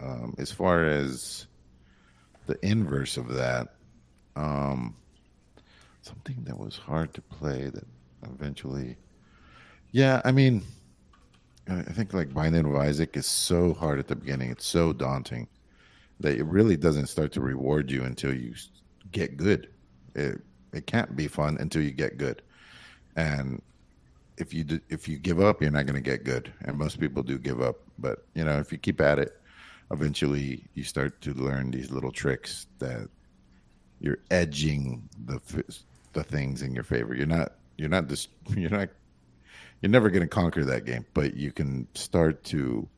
um, 0.00 0.34
as 0.36 0.52
far 0.52 0.84
as 0.84 1.46
the 2.46 2.58
inverse 2.62 3.16
of 3.16 3.28
that, 3.28 3.68
um, 4.36 4.94
something 6.02 6.44
that 6.44 6.58
was 6.58 6.76
hard 6.76 7.14
to 7.14 7.22
play 7.22 7.70
that 7.70 7.86
eventually 8.22 8.96
yeah, 9.94 10.20
I 10.24 10.32
mean, 10.32 10.64
I 11.68 11.82
think 11.82 12.12
like 12.12 12.34
Binding 12.34 12.66
of 12.66 12.74
Isaac 12.74 13.16
is 13.16 13.26
so 13.26 13.72
hard 13.74 14.00
at 14.00 14.08
the 14.08 14.16
beginning. 14.16 14.50
It's 14.50 14.66
so 14.66 14.92
daunting 14.92 15.46
that 16.18 16.36
it 16.36 16.42
really 16.46 16.76
doesn't 16.76 17.06
start 17.06 17.30
to 17.34 17.40
reward 17.40 17.92
you 17.92 18.02
until 18.02 18.34
you 18.34 18.56
get 19.12 19.36
good. 19.36 19.68
It 20.16 20.40
it 20.72 20.88
can't 20.88 21.14
be 21.14 21.28
fun 21.28 21.58
until 21.60 21.80
you 21.80 21.92
get 21.92 22.18
good, 22.18 22.42
and 23.14 23.62
if 24.36 24.52
you 24.52 24.64
do, 24.64 24.80
if 24.88 25.06
you 25.06 25.16
give 25.16 25.40
up, 25.40 25.62
you're 25.62 25.70
not 25.70 25.86
going 25.86 26.02
to 26.02 26.10
get 26.10 26.24
good. 26.24 26.52
And 26.62 26.76
most 26.76 26.98
people 26.98 27.22
do 27.22 27.38
give 27.38 27.62
up, 27.62 27.76
but 28.00 28.26
you 28.34 28.44
know 28.44 28.58
if 28.58 28.72
you 28.72 28.78
keep 28.78 29.00
at 29.00 29.20
it, 29.20 29.40
eventually 29.92 30.64
you 30.74 30.82
start 30.82 31.20
to 31.20 31.34
learn 31.34 31.70
these 31.70 31.92
little 31.92 32.10
tricks 32.10 32.66
that 32.80 33.08
you're 34.00 34.18
edging 34.32 35.08
the 35.26 35.40
the 36.14 36.24
things 36.24 36.62
in 36.62 36.74
your 36.74 36.82
favor. 36.82 37.14
You're 37.14 37.28
not 37.28 37.52
you're 37.78 37.88
not 37.88 38.08
just 38.08 38.30
you're 38.56 38.70
not 38.70 38.88
you're 39.84 39.90
never 39.90 40.08
going 40.08 40.22
to 40.22 40.26
conquer 40.26 40.64
that 40.64 40.86
game, 40.86 41.04
but 41.12 41.36
you 41.36 41.52
can 41.52 41.86
start 41.94 42.42
to, 42.42 42.88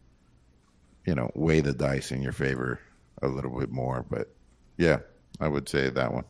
you 1.04 1.14
know, 1.16 1.32
weigh 1.34 1.60
the 1.60 1.72
dice 1.72 2.12
in 2.12 2.22
your 2.22 2.30
favor 2.30 2.78
a 3.20 3.26
little 3.26 3.58
bit 3.58 3.72
more. 3.72 4.06
But 4.08 4.32
yeah, 4.76 4.98
I 5.40 5.48
would 5.48 5.68
say 5.68 5.90
that 5.90 6.14
one. 6.14 6.22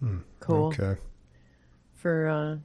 Hmm. 0.00 0.18
Cool. 0.40 0.66
Okay. 0.66 1.00
For 1.94 2.28
uh, 2.28 2.56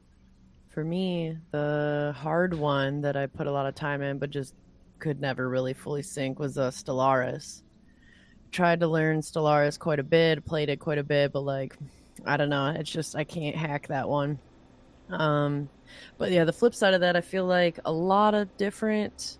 for 0.67 0.83
me, 0.83 1.37
the 1.51 2.13
hard 2.17 2.53
one 2.53 2.99
that 2.99 3.15
I 3.15 3.27
put 3.27 3.47
a 3.47 3.51
lot 3.53 3.65
of 3.65 3.73
time 3.73 4.01
in, 4.01 4.19
but 4.19 4.31
just 4.31 4.53
could 4.99 5.21
never 5.21 5.47
really 5.47 5.73
fully 5.73 6.03
sink 6.03 6.39
was 6.39 6.57
uh, 6.57 6.71
Stellaris. 6.71 7.61
Tried 8.51 8.81
to 8.81 8.87
learn 8.87 9.21
Stellaris 9.21 9.79
quite 9.79 9.99
a 9.99 10.03
bit, 10.03 10.43
played 10.43 10.67
it 10.67 10.81
quite 10.81 10.97
a 10.97 11.05
bit, 11.05 11.31
but 11.31 11.45
like, 11.45 11.73
I 12.25 12.35
don't 12.35 12.49
know. 12.49 12.75
It's 12.77 12.91
just 12.91 13.15
I 13.15 13.23
can't 13.23 13.55
hack 13.55 13.87
that 13.87 14.09
one. 14.09 14.39
Um, 15.09 15.69
but 16.17 16.31
yeah, 16.31 16.43
the 16.43 16.53
flip 16.53 16.75
side 16.75 16.93
of 16.93 17.01
that, 17.01 17.15
I 17.15 17.21
feel 17.21 17.45
like 17.45 17.79
a 17.85 17.91
lot 17.91 18.33
of 18.33 18.55
different 18.57 19.37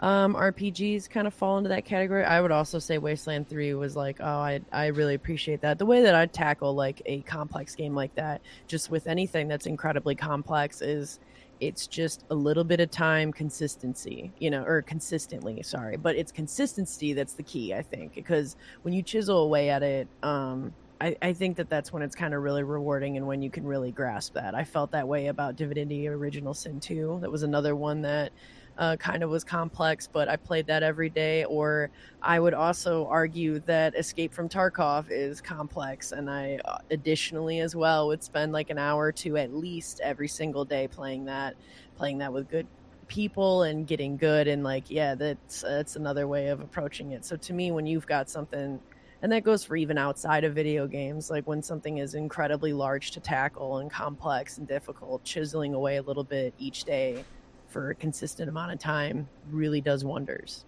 um, 0.00 0.34
RPGs 0.34 1.08
kind 1.08 1.26
of 1.28 1.34
fall 1.34 1.58
into 1.58 1.68
that 1.68 1.84
category. 1.84 2.24
I 2.24 2.40
would 2.40 2.50
also 2.50 2.80
say 2.80 2.98
Wasteland 2.98 3.48
3 3.48 3.74
was 3.74 3.94
like, 3.94 4.16
oh, 4.20 4.24
I, 4.24 4.60
I 4.72 4.86
really 4.86 5.14
appreciate 5.14 5.60
that. 5.60 5.78
The 5.78 5.86
way 5.86 6.02
that 6.02 6.14
I 6.14 6.26
tackle 6.26 6.74
like 6.74 7.00
a 7.06 7.20
complex 7.20 7.76
game 7.76 7.94
like 7.94 8.14
that, 8.16 8.42
just 8.66 8.90
with 8.90 9.06
anything 9.06 9.46
that's 9.46 9.66
incredibly 9.66 10.16
complex, 10.16 10.82
is 10.82 11.20
it's 11.60 11.86
just 11.86 12.24
a 12.30 12.34
little 12.34 12.64
bit 12.64 12.80
of 12.80 12.90
time 12.90 13.32
consistency, 13.32 14.32
you 14.40 14.50
know, 14.50 14.64
or 14.64 14.82
consistently, 14.82 15.62
sorry, 15.62 15.96
but 15.96 16.16
it's 16.16 16.32
consistency 16.32 17.12
that's 17.12 17.34
the 17.34 17.44
key, 17.44 17.72
I 17.72 17.82
think, 17.82 18.14
because 18.16 18.56
when 18.82 18.92
you 18.92 19.02
chisel 19.02 19.44
away 19.44 19.70
at 19.70 19.84
it, 19.84 20.08
um, 20.24 20.74
I, 21.02 21.16
I 21.20 21.32
think 21.32 21.56
that 21.56 21.68
that's 21.68 21.92
when 21.92 22.00
it's 22.00 22.14
kind 22.14 22.32
of 22.32 22.42
really 22.42 22.62
rewarding 22.62 23.16
and 23.16 23.26
when 23.26 23.42
you 23.42 23.50
can 23.50 23.66
really 23.66 23.90
grasp 23.90 24.34
that. 24.34 24.54
I 24.54 24.62
felt 24.62 24.92
that 24.92 25.06
way 25.06 25.26
about 25.26 25.56
Divinity 25.56 26.06
Original 26.06 26.54
Sin 26.54 26.78
2. 26.78 27.18
That 27.20 27.30
was 27.30 27.42
another 27.42 27.74
one 27.74 28.02
that 28.02 28.30
uh, 28.78 28.94
kind 28.96 29.24
of 29.24 29.28
was 29.28 29.42
complex, 29.42 30.06
but 30.06 30.28
I 30.28 30.36
played 30.36 30.64
that 30.68 30.84
every 30.84 31.10
day. 31.10 31.44
Or 31.46 31.90
I 32.22 32.38
would 32.38 32.54
also 32.54 33.08
argue 33.08 33.58
that 33.60 33.96
Escape 33.96 34.32
from 34.32 34.48
Tarkov 34.48 35.10
is 35.10 35.40
complex, 35.40 36.12
and 36.12 36.30
I 36.30 36.60
uh, 36.64 36.78
additionally 36.92 37.58
as 37.58 37.74
well 37.74 38.06
would 38.06 38.22
spend 38.22 38.52
like 38.52 38.70
an 38.70 38.78
hour 38.78 39.06
or 39.06 39.12
two 39.12 39.36
at 39.36 39.52
least 39.52 40.00
every 40.04 40.28
single 40.28 40.64
day 40.64 40.86
playing 40.86 41.24
that, 41.24 41.56
playing 41.96 42.18
that 42.18 42.32
with 42.32 42.48
good 42.48 42.68
people 43.08 43.64
and 43.64 43.86
getting 43.86 44.16
good 44.16 44.48
and 44.48 44.64
like 44.64 44.84
yeah 44.88 45.14
that's 45.14 45.60
that's 45.60 45.96
another 45.96 46.26
way 46.26 46.48
of 46.48 46.60
approaching 46.60 47.12
it 47.12 47.26
so 47.26 47.36
to 47.36 47.52
me 47.52 47.70
when 47.70 47.84
you've 47.84 48.06
got 48.06 48.30
something 48.30 48.80
and 49.22 49.30
that 49.30 49.44
goes 49.44 49.64
for 49.64 49.76
even 49.76 49.96
outside 49.96 50.44
of 50.44 50.54
video 50.54 50.86
games 50.86 51.30
like 51.30 51.46
when 51.46 51.62
something 51.62 51.98
is 51.98 52.14
incredibly 52.14 52.72
large 52.72 53.12
to 53.12 53.20
tackle 53.20 53.78
and 53.78 53.90
complex 53.90 54.58
and 54.58 54.66
difficult 54.66 55.22
chiseling 55.24 55.72
away 55.74 55.96
a 55.96 56.02
little 56.02 56.24
bit 56.24 56.52
each 56.58 56.84
day 56.84 57.24
for 57.68 57.90
a 57.90 57.94
consistent 57.94 58.48
amount 58.48 58.72
of 58.72 58.78
time 58.78 59.28
really 59.50 59.80
does 59.80 60.04
wonders. 60.04 60.64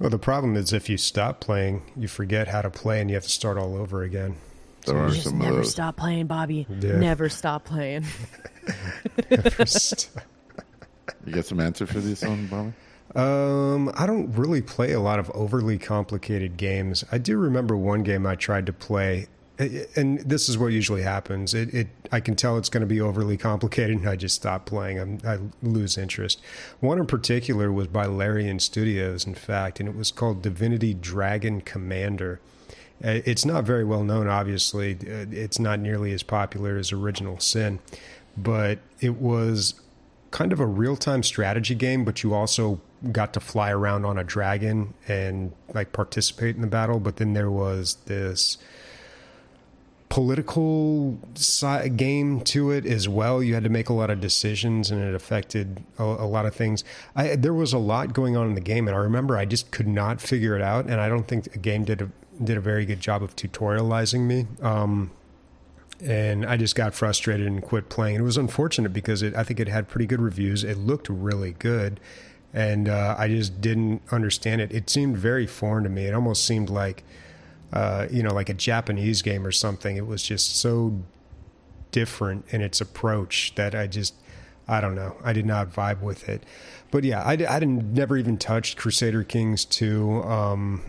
Well 0.00 0.10
the 0.10 0.18
problem 0.18 0.56
is 0.56 0.72
if 0.72 0.88
you 0.88 0.96
stop 0.96 1.40
playing 1.40 1.82
you 1.96 2.08
forget 2.08 2.48
how 2.48 2.62
to 2.62 2.70
play 2.70 3.00
and 3.00 3.10
you 3.10 3.14
have 3.14 3.24
to 3.24 3.30
start 3.30 3.58
all 3.58 3.76
over 3.76 4.02
again. 4.02 4.36
There 4.86 4.98
are 4.98 5.08
just 5.10 5.32
never 5.32 5.64
stop 5.64 5.96
playing 5.96 6.26
bobby. 6.26 6.66
Yeah. 6.80 6.98
never 6.98 7.28
stop 7.28 7.64
playing. 7.64 8.04
Never 9.30 9.66
stop. 9.66 10.24
you 11.26 11.34
got 11.34 11.44
some 11.44 11.60
answer 11.60 11.86
for 11.86 12.00
this 12.00 12.22
one 12.22 12.46
bobby 12.46 12.72
um, 13.14 13.92
I 13.94 14.06
don't 14.06 14.32
really 14.32 14.60
play 14.60 14.92
a 14.92 15.00
lot 15.00 15.18
of 15.18 15.30
overly 15.30 15.78
complicated 15.78 16.56
games. 16.56 17.04
I 17.12 17.18
do 17.18 17.38
remember 17.38 17.76
one 17.76 18.02
game 18.02 18.26
I 18.26 18.34
tried 18.34 18.66
to 18.66 18.72
play, 18.72 19.28
and 19.58 20.18
this 20.20 20.48
is 20.48 20.58
what 20.58 20.68
usually 20.72 21.02
happens. 21.02 21.54
It, 21.54 21.72
it 21.72 21.88
I 22.10 22.18
can 22.18 22.34
tell 22.34 22.58
it's 22.58 22.68
going 22.68 22.80
to 22.80 22.88
be 22.88 23.00
overly 23.00 23.36
complicated, 23.36 23.98
and 23.98 24.08
I 24.08 24.16
just 24.16 24.34
stop 24.34 24.66
playing. 24.66 24.98
I'm, 24.98 25.18
i 25.24 25.38
lose 25.62 25.96
interest. 25.96 26.40
One 26.80 26.98
in 26.98 27.06
particular 27.06 27.70
was 27.70 27.86
by 27.86 28.06
Larian 28.06 28.58
Studios, 28.58 29.26
in 29.26 29.34
fact, 29.34 29.78
and 29.78 29.88
it 29.88 29.96
was 29.96 30.10
called 30.10 30.42
Divinity 30.42 30.92
Dragon 30.92 31.60
Commander. 31.60 32.40
Uh, 33.04 33.20
it's 33.24 33.44
not 33.44 33.62
very 33.62 33.84
well 33.84 34.02
known, 34.02 34.26
obviously. 34.26 34.94
Uh, 34.94 35.26
it's 35.30 35.60
not 35.60 35.78
nearly 35.78 36.12
as 36.12 36.24
popular 36.24 36.76
as 36.76 36.90
Original 36.90 37.38
Sin, 37.38 37.78
but 38.36 38.80
it 39.00 39.20
was 39.20 39.74
kind 40.32 40.52
of 40.52 40.58
a 40.58 40.66
real 40.66 40.96
time 40.96 41.22
strategy 41.22 41.76
game, 41.76 42.04
but 42.04 42.24
you 42.24 42.34
also 42.34 42.80
got 43.12 43.32
to 43.34 43.40
fly 43.40 43.70
around 43.70 44.04
on 44.04 44.18
a 44.18 44.24
dragon 44.24 44.94
and 45.08 45.52
like 45.72 45.92
participate 45.92 46.54
in 46.56 46.60
the 46.60 46.66
battle. 46.66 47.00
But 47.00 47.16
then 47.16 47.34
there 47.34 47.50
was 47.50 47.96
this 48.06 48.58
political 50.08 51.18
side 51.34 51.96
game 51.96 52.40
to 52.40 52.70
it 52.70 52.86
as 52.86 53.08
well. 53.08 53.42
You 53.42 53.54
had 53.54 53.64
to 53.64 53.70
make 53.70 53.88
a 53.88 53.92
lot 53.92 54.10
of 54.10 54.20
decisions, 54.20 54.90
and 54.90 55.02
it 55.02 55.14
affected 55.14 55.82
a, 55.98 56.04
a, 56.04 56.26
lot 56.26 56.46
of 56.46 56.54
things. 56.54 56.84
I, 57.16 57.34
there 57.34 57.54
was 57.54 57.72
a 57.72 57.78
lot 57.78 58.12
going 58.12 58.36
on 58.36 58.46
in 58.46 58.54
the 58.54 58.60
game, 58.60 58.86
and 58.86 58.96
I 58.96 59.00
remember 59.00 59.36
I 59.36 59.44
just 59.44 59.72
could 59.72 59.88
not 59.88 60.20
figure 60.20 60.54
it 60.54 60.62
out. 60.62 60.86
And 60.86 61.00
I 61.00 61.08
don't 61.08 61.26
think 61.26 61.50
the 61.50 61.58
game 61.58 61.84
did 61.84 62.00
a 62.00 62.10
did 62.42 62.56
a 62.56 62.60
very 62.60 62.84
good 62.84 63.00
job 63.00 63.22
of 63.22 63.36
tutorializing 63.36 64.20
me. 64.20 64.46
Um, 64.62 65.10
and 66.00 66.44
I 66.44 66.56
just 66.56 66.74
got 66.74 66.94
frustrated 66.94 67.46
and 67.46 67.62
quit 67.62 67.88
playing. 67.88 68.16
It 68.16 68.22
was 68.22 68.36
unfortunate 68.36 68.92
because 68.92 69.22
it, 69.22 69.34
I 69.34 69.42
think 69.44 69.60
it 69.60 69.68
had 69.68 69.88
pretty 69.88 70.06
good 70.06 70.20
reviews. 70.20 70.64
It 70.64 70.76
looked 70.76 71.08
really 71.08 71.52
good, 71.52 72.00
and 72.54 72.88
uh, 72.88 73.16
I 73.18 73.28
just 73.28 73.60
didn't 73.60 74.00
understand 74.12 74.60
it. 74.60 74.72
It 74.72 74.88
seemed 74.88 75.18
very 75.18 75.46
foreign 75.46 75.82
to 75.84 75.90
me. 75.90 76.06
It 76.06 76.14
almost 76.14 76.46
seemed 76.46 76.70
like, 76.70 77.02
uh, 77.72 78.06
you 78.10 78.22
know, 78.22 78.32
like 78.32 78.48
a 78.48 78.54
Japanese 78.54 79.20
game 79.20 79.44
or 79.44 79.52
something. 79.52 79.96
It 79.96 80.06
was 80.06 80.22
just 80.22 80.56
so 80.56 81.02
different 81.90 82.44
in 82.50 82.60
its 82.60 82.80
approach 82.80 83.52
that 83.56 83.74
I 83.74 83.88
just 83.88 84.14
I 84.66 84.80
don't 84.80 84.94
know. 84.94 85.16
I 85.22 85.32
did 85.32 85.44
not 85.44 85.70
vibe 85.70 86.00
with 86.00 86.28
it. 86.28 86.44
But 86.90 87.04
yeah, 87.04 87.22
I, 87.22 87.32
I 87.32 87.36
didn't 87.36 87.92
never 87.92 88.16
even 88.16 88.38
touched 88.38 88.78
Crusader 88.78 89.24
Kings 89.24 89.64
2. 89.64 90.22
Um, 90.22 90.82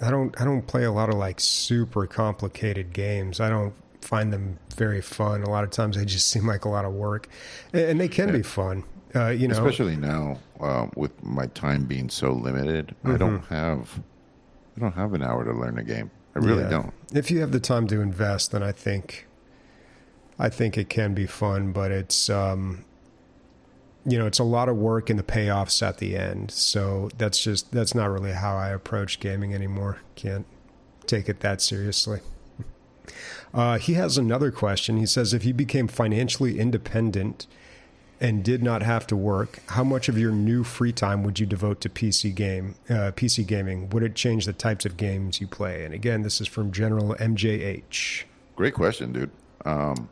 I 0.00 0.10
don't 0.10 0.38
I 0.40 0.44
don't 0.44 0.66
play 0.66 0.84
a 0.84 0.92
lot 0.92 1.10
of 1.10 1.16
like 1.16 1.38
super 1.38 2.06
complicated 2.06 2.92
games. 2.94 3.40
I 3.40 3.50
don't 3.50 3.74
find 4.00 4.32
them 4.32 4.58
very 4.74 5.02
fun. 5.02 5.42
A 5.42 5.50
lot 5.50 5.64
of 5.64 5.70
times 5.70 5.96
they 5.96 6.06
just 6.06 6.28
seem 6.30 6.46
like 6.46 6.64
a 6.64 6.70
lot 6.70 6.86
of 6.86 6.92
work, 6.92 7.28
and 7.74 8.00
they 8.00 8.08
can 8.08 8.28
yeah. 8.28 8.36
be 8.36 8.42
fun. 8.42 8.84
Uh, 9.14 9.28
you 9.28 9.48
know, 9.48 9.54
especially 9.54 9.96
now 9.96 10.38
um, 10.60 10.92
with 10.94 11.22
my 11.22 11.46
time 11.48 11.84
being 11.84 12.08
so 12.08 12.32
limited, 12.32 12.88
mm-hmm. 12.88 13.12
I 13.12 13.16
don't 13.16 13.44
have 13.46 14.00
I 14.76 14.80
don't 14.80 14.94
have 14.94 15.14
an 15.14 15.22
hour 15.22 15.44
to 15.44 15.52
learn 15.52 15.78
a 15.78 15.84
game. 15.84 16.10
I 16.34 16.38
really 16.38 16.62
yeah. 16.62 16.70
don't. 16.70 16.94
If 17.12 17.30
you 17.30 17.40
have 17.40 17.50
the 17.50 17.60
time 17.60 17.88
to 17.88 18.00
invest, 18.00 18.52
then 18.52 18.62
I 18.62 18.72
think 18.72 19.26
I 20.38 20.48
think 20.48 20.78
it 20.78 20.88
can 20.88 21.12
be 21.12 21.26
fun, 21.26 21.72
but 21.72 21.90
it's 21.90 22.30
um, 22.30 22.84
you 24.06 24.18
know, 24.18 24.26
it's 24.26 24.38
a 24.38 24.44
lot 24.44 24.68
of 24.68 24.76
work 24.76 25.10
and 25.10 25.18
the 25.18 25.24
payoffs 25.24 25.86
at 25.86 25.98
the 25.98 26.16
end. 26.16 26.50
So 26.50 27.10
that's 27.18 27.42
just 27.42 27.72
that's 27.72 27.94
not 27.94 28.10
really 28.10 28.32
how 28.32 28.56
I 28.56 28.70
approach 28.70 29.20
gaming 29.20 29.54
anymore. 29.54 29.98
Can't 30.14 30.46
take 31.06 31.28
it 31.28 31.40
that 31.40 31.60
seriously. 31.60 32.20
Uh, 33.52 33.78
he 33.78 33.94
has 33.94 34.16
another 34.16 34.52
question. 34.52 34.96
He 34.96 35.06
says, 35.06 35.34
if 35.34 35.44
you 35.44 35.52
became 35.52 35.88
financially 35.88 36.60
independent 36.60 37.48
and 38.20 38.44
did 38.44 38.62
not 38.62 38.82
have 38.82 39.06
to 39.06 39.16
work, 39.16 39.60
how 39.68 39.82
much 39.82 40.08
of 40.08 40.18
your 40.18 40.30
new 40.30 40.62
free 40.62 40.92
time 40.92 41.22
would 41.22 41.40
you 41.40 41.46
devote 41.46 41.80
to 41.80 41.88
PC 41.88 42.34
game, 42.34 42.74
uh, 42.90 43.12
PC 43.16 43.46
gaming? 43.46 43.88
Would 43.90 44.02
it 44.02 44.14
change 44.14 44.44
the 44.44 44.52
types 44.52 44.84
of 44.84 44.96
games 44.96 45.40
you 45.40 45.46
play? 45.46 45.84
And 45.84 45.94
again, 45.94 46.22
this 46.22 46.40
is 46.40 46.46
from 46.46 46.70
General 46.70 47.14
MJH. 47.14 48.24
Great 48.56 48.74
question, 48.74 49.12
dude. 49.12 49.30
Um, 49.64 50.08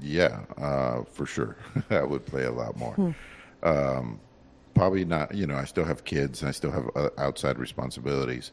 yeah, 0.00 0.40
uh, 0.58 1.04
for 1.12 1.24
sure. 1.26 1.56
I 1.90 2.02
would 2.02 2.26
play 2.26 2.44
a 2.44 2.52
lot 2.52 2.76
more. 2.76 2.94
Hmm. 2.94 3.10
Um, 3.62 4.20
probably 4.74 5.04
not. 5.04 5.32
You 5.34 5.46
know, 5.46 5.56
I 5.56 5.64
still 5.64 5.84
have 5.84 6.04
kids 6.04 6.42
and 6.42 6.48
I 6.48 6.52
still 6.52 6.72
have 6.72 6.90
uh, 6.96 7.10
outside 7.18 7.58
responsibilities. 7.58 8.50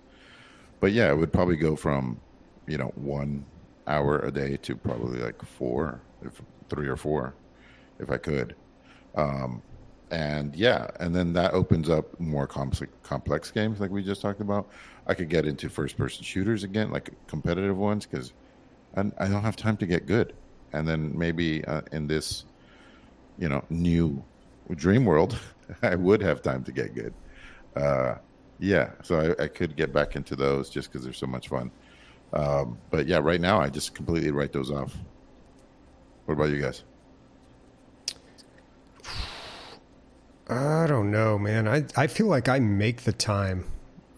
But 0.80 0.92
yeah, 0.92 1.10
it 1.10 1.18
would 1.18 1.34
probably 1.34 1.58
go 1.58 1.76
from, 1.76 2.20
you 2.68 2.78
know, 2.78 2.92
one 2.96 3.46
hour 3.88 4.20
a 4.20 4.32
day 4.32 4.58
to 4.58 4.76
probably 4.76 5.20
like 5.20 5.44
four, 5.44 6.02
if 6.24 6.40
three 6.70 6.88
or 6.88 6.96
four, 6.96 7.34
if 8.00 8.10
I 8.10 8.18
could. 8.18 8.56
Um, 9.16 9.62
and 10.12 10.56
yeah, 10.56 10.88
and 11.00 11.16
then 11.16 11.34
that 11.34 11.54
opens 11.54 11.90
up 11.90 12.20
more 12.20 12.48
complex 12.48 12.92
complex 13.04 13.52
games 13.52 13.80
like 13.80 13.92
we 13.92 14.04
just 14.04 14.22
talked 14.22 14.42
about. 14.42 14.68
I 15.06 15.14
could 15.14 15.30
get 15.30 15.46
into 15.46 15.70
first 15.70 15.98
person 15.98 16.24
shooters 16.24 16.64
again, 16.64 16.92
like 16.92 17.12
competitive 17.28 17.78
ones, 17.78 18.06
because 18.06 18.34
I, 18.96 19.02
I 19.18 19.28
don't 19.28 19.44
have 19.44 19.56
time 19.56 19.78
to 19.78 19.86
get 19.86 20.06
good 20.06 20.34
and 20.74 20.88
then 20.88 21.18
maybe 21.18 21.64
uh, 21.66 21.82
in 21.92 22.08
this, 22.08 22.46
you 23.38 23.50
know, 23.50 23.64
new 23.70 24.24
dream 24.76 25.06
world, 25.06 25.38
I 25.82 25.96
would 25.96 26.22
have 26.22 26.42
time 26.42 26.64
to 26.66 26.72
get 26.72 26.94
good. 26.94 27.14
Uh, 27.76 28.16
yeah, 28.60 28.92
so 29.04 29.36
I, 29.40 29.44
I, 29.44 29.48
could 29.48 29.76
get 29.76 29.94
back 29.94 30.16
into 30.16 30.36
those 30.36 30.70
just 30.70 30.92
because 30.92 31.06
they're 31.06 31.14
so 31.14 31.28
much 31.28 31.48
fun. 31.48 31.72
Um, 32.34 32.78
but 32.90 33.08
yeah, 33.08 33.20
right 33.20 33.40
now 33.40 33.62
I 33.62 33.70
just 33.70 33.96
completely 33.96 34.32
write 34.32 34.52
those 34.52 34.70
off. 34.70 34.96
What 36.26 36.34
about 36.34 36.50
you 36.50 36.62
guys? 36.62 36.84
I 40.50 40.88
don't 40.88 41.12
know, 41.12 41.38
man. 41.38 41.68
I 41.68 41.86
I 41.96 42.08
feel 42.08 42.28
like 42.28 42.50
I 42.50 42.60
make 42.60 43.04
the 43.04 43.12
time, 43.14 43.66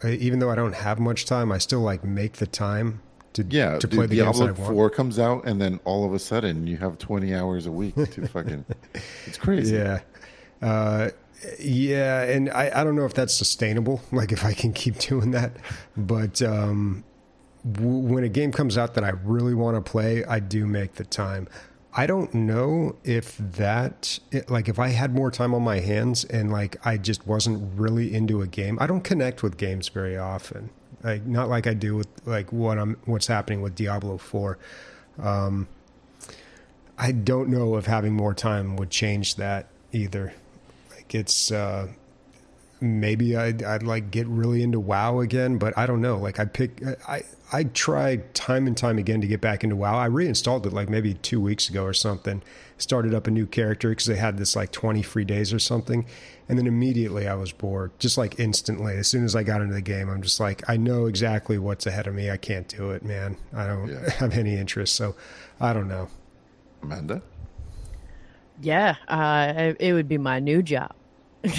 I, 0.04 0.12
even 0.12 0.40
though 0.40 0.50
I 0.50 0.56
don't 0.56 0.76
have 0.76 1.00
much 1.00 1.26
time. 1.26 1.52
I 1.52 1.58
still 1.58 1.82
like 1.82 2.04
make 2.04 2.34
the 2.34 2.48
time 2.48 3.02
to 3.34 3.44
yeah 3.50 3.78
to 3.80 3.88
play 3.88 4.06
the 4.06 4.18
Diablo 4.18 4.54
Four 4.54 4.90
comes 4.90 5.20
out, 5.20 5.46
and 5.46 5.62
then 5.62 5.80
all 5.84 6.06
of 6.06 6.14
a 6.14 6.20
sudden 6.20 6.68
you 6.68 6.78
have 6.78 6.98
twenty 6.98 7.34
hours 7.36 7.66
a 7.66 7.72
week 7.72 7.96
to 7.96 8.28
fucking. 8.34 8.66
It's 9.26 9.38
crazy. 9.38 9.76
Yeah, 9.76 10.00
uh, 10.62 11.10
yeah, 11.60 12.24
and 12.24 12.50
I 12.50 12.72
I 12.74 12.84
don't 12.84 12.96
know 12.96 13.06
if 13.06 13.14
that's 13.14 13.34
sustainable. 13.34 14.02
Like 14.12 14.32
if 14.32 14.46
I 14.46 14.54
can 14.54 14.72
keep 14.74 15.00
doing 15.00 15.32
that, 15.32 15.58
but 15.98 16.42
um, 16.42 17.04
w- 17.70 17.98
when 18.14 18.24
a 18.24 18.30
game 18.30 18.52
comes 18.52 18.78
out 18.78 18.94
that 18.94 19.04
I 19.04 19.10
really 19.10 19.54
want 19.54 19.84
to 19.84 19.92
play, 19.92 20.24
I 20.26 20.40
do 20.40 20.66
make 20.66 20.96
the 20.96 21.06
time. 21.06 21.48
I 21.94 22.08
don't 22.08 22.34
know 22.34 22.96
if 23.04 23.38
that 23.38 24.20
like 24.48 24.70
if 24.70 24.80
I 24.80 24.90
had 24.90 25.14
more 25.14 25.30
time 25.30 25.54
on 25.54 25.62
my 25.62 25.80
hands 25.80 26.24
and 26.24 26.52
like 26.52 26.78
I 26.86 26.98
just 26.98 27.28
wasn't 27.28 27.78
really 27.78 28.14
into 28.14 28.42
a 28.42 28.48
game. 28.48 28.78
I 28.80 28.88
don't 28.88 29.04
connect 29.04 29.44
with 29.44 29.58
games 29.58 29.90
very 29.90 30.18
often 30.18 30.70
like 31.04 31.26
not 31.26 31.50
like 31.50 31.68
I 31.68 31.74
do 31.74 31.96
with 31.96 32.08
like 32.26 32.52
what 32.52 32.78
I'm 32.78 32.98
what's 33.06 33.28
happening 33.28 33.62
with 33.62 33.76
Diablo 33.76 34.18
Four. 34.18 34.58
Um, 35.20 35.68
I 36.98 37.12
don't 37.12 37.50
know 37.50 37.78
if 37.78 37.86
having 37.86 38.14
more 38.14 38.34
time 38.34 38.76
would 38.78 38.90
change 38.90 39.36
that 39.36 39.68
either. 39.92 40.34
Like 40.92 41.16
it's 41.16 41.52
uh, 41.52 41.88
maybe 42.80 43.36
I'd, 43.36 43.64
I'd 43.64 43.84
like 43.84 44.12
get 44.12 44.28
really 44.28 44.62
into 44.62 44.80
WoW 44.80 45.20
again, 45.20 45.58
but 45.58 45.78
I 45.78 45.86
don't 45.86 46.02
know. 46.02 46.18
Like 46.18 46.40
I 46.40 46.46
pick 46.46 46.82
I 47.08 47.24
I 47.54 47.66
tried 47.66 48.34
time 48.34 48.66
and 48.66 48.78
time 48.78 48.98
again 48.98 49.20
to 49.22 49.28
get 49.28 49.42
back 49.42 49.64
into 49.64 49.76
WoW. 49.76 49.98
I 49.98 50.06
reinstalled 50.06 50.66
it 50.66 50.74
like 50.74 50.90
maybe 50.90 51.16
two 51.16 51.42
weeks 51.42 51.70
ago 51.70 51.84
or 51.84 51.94
something. 51.94 52.42
Started 52.78 53.14
up 53.14 53.28
a 53.28 53.32
new 53.32 53.46
character 53.46 53.90
because 53.90 54.06
they 54.06 54.16
had 54.16 54.38
this 54.38 54.56
like 54.56 54.72
twenty 54.72 55.02
free 55.02 55.26
days 55.26 55.54
or 55.54 55.60
something, 55.60 56.06
and 56.48 56.58
then 56.58 56.66
immediately 56.66 57.28
I 57.28 57.36
was 57.36 57.52
bored, 57.52 57.92
just 58.00 58.18
like 58.18 58.40
instantly. 58.40 58.96
As 58.96 59.08
soon 59.08 59.26
as 59.26 59.36
I 59.36 59.44
got 59.44 59.62
into 59.62 59.74
the 59.74 59.82
game, 59.82 60.10
I'm 60.10 60.22
just 60.22 60.40
like, 60.40 60.68
I 60.70 60.78
know 60.78 61.06
exactly 61.06 61.58
what's 61.58 61.86
ahead 61.86 62.08
of 62.08 62.16
me. 62.16 62.32
I 62.32 62.38
can't 62.38 62.68
do 62.68 62.92
it, 62.92 63.04
man. 63.04 63.38
I 63.54 63.68
don't 63.68 63.90
yeah. 63.90 64.10
have 64.18 64.38
any 64.38 64.56
interest. 64.56 64.96
So 64.96 65.16
I 65.60 65.74
don't 65.74 65.88
know. 65.88 66.08
Amanda? 66.82 67.22
Yeah, 68.62 68.96
uh, 69.08 69.74
it 69.80 69.94
would 69.94 70.08
be 70.08 70.18
my 70.18 70.40
new 70.40 70.64
job. 70.64 70.94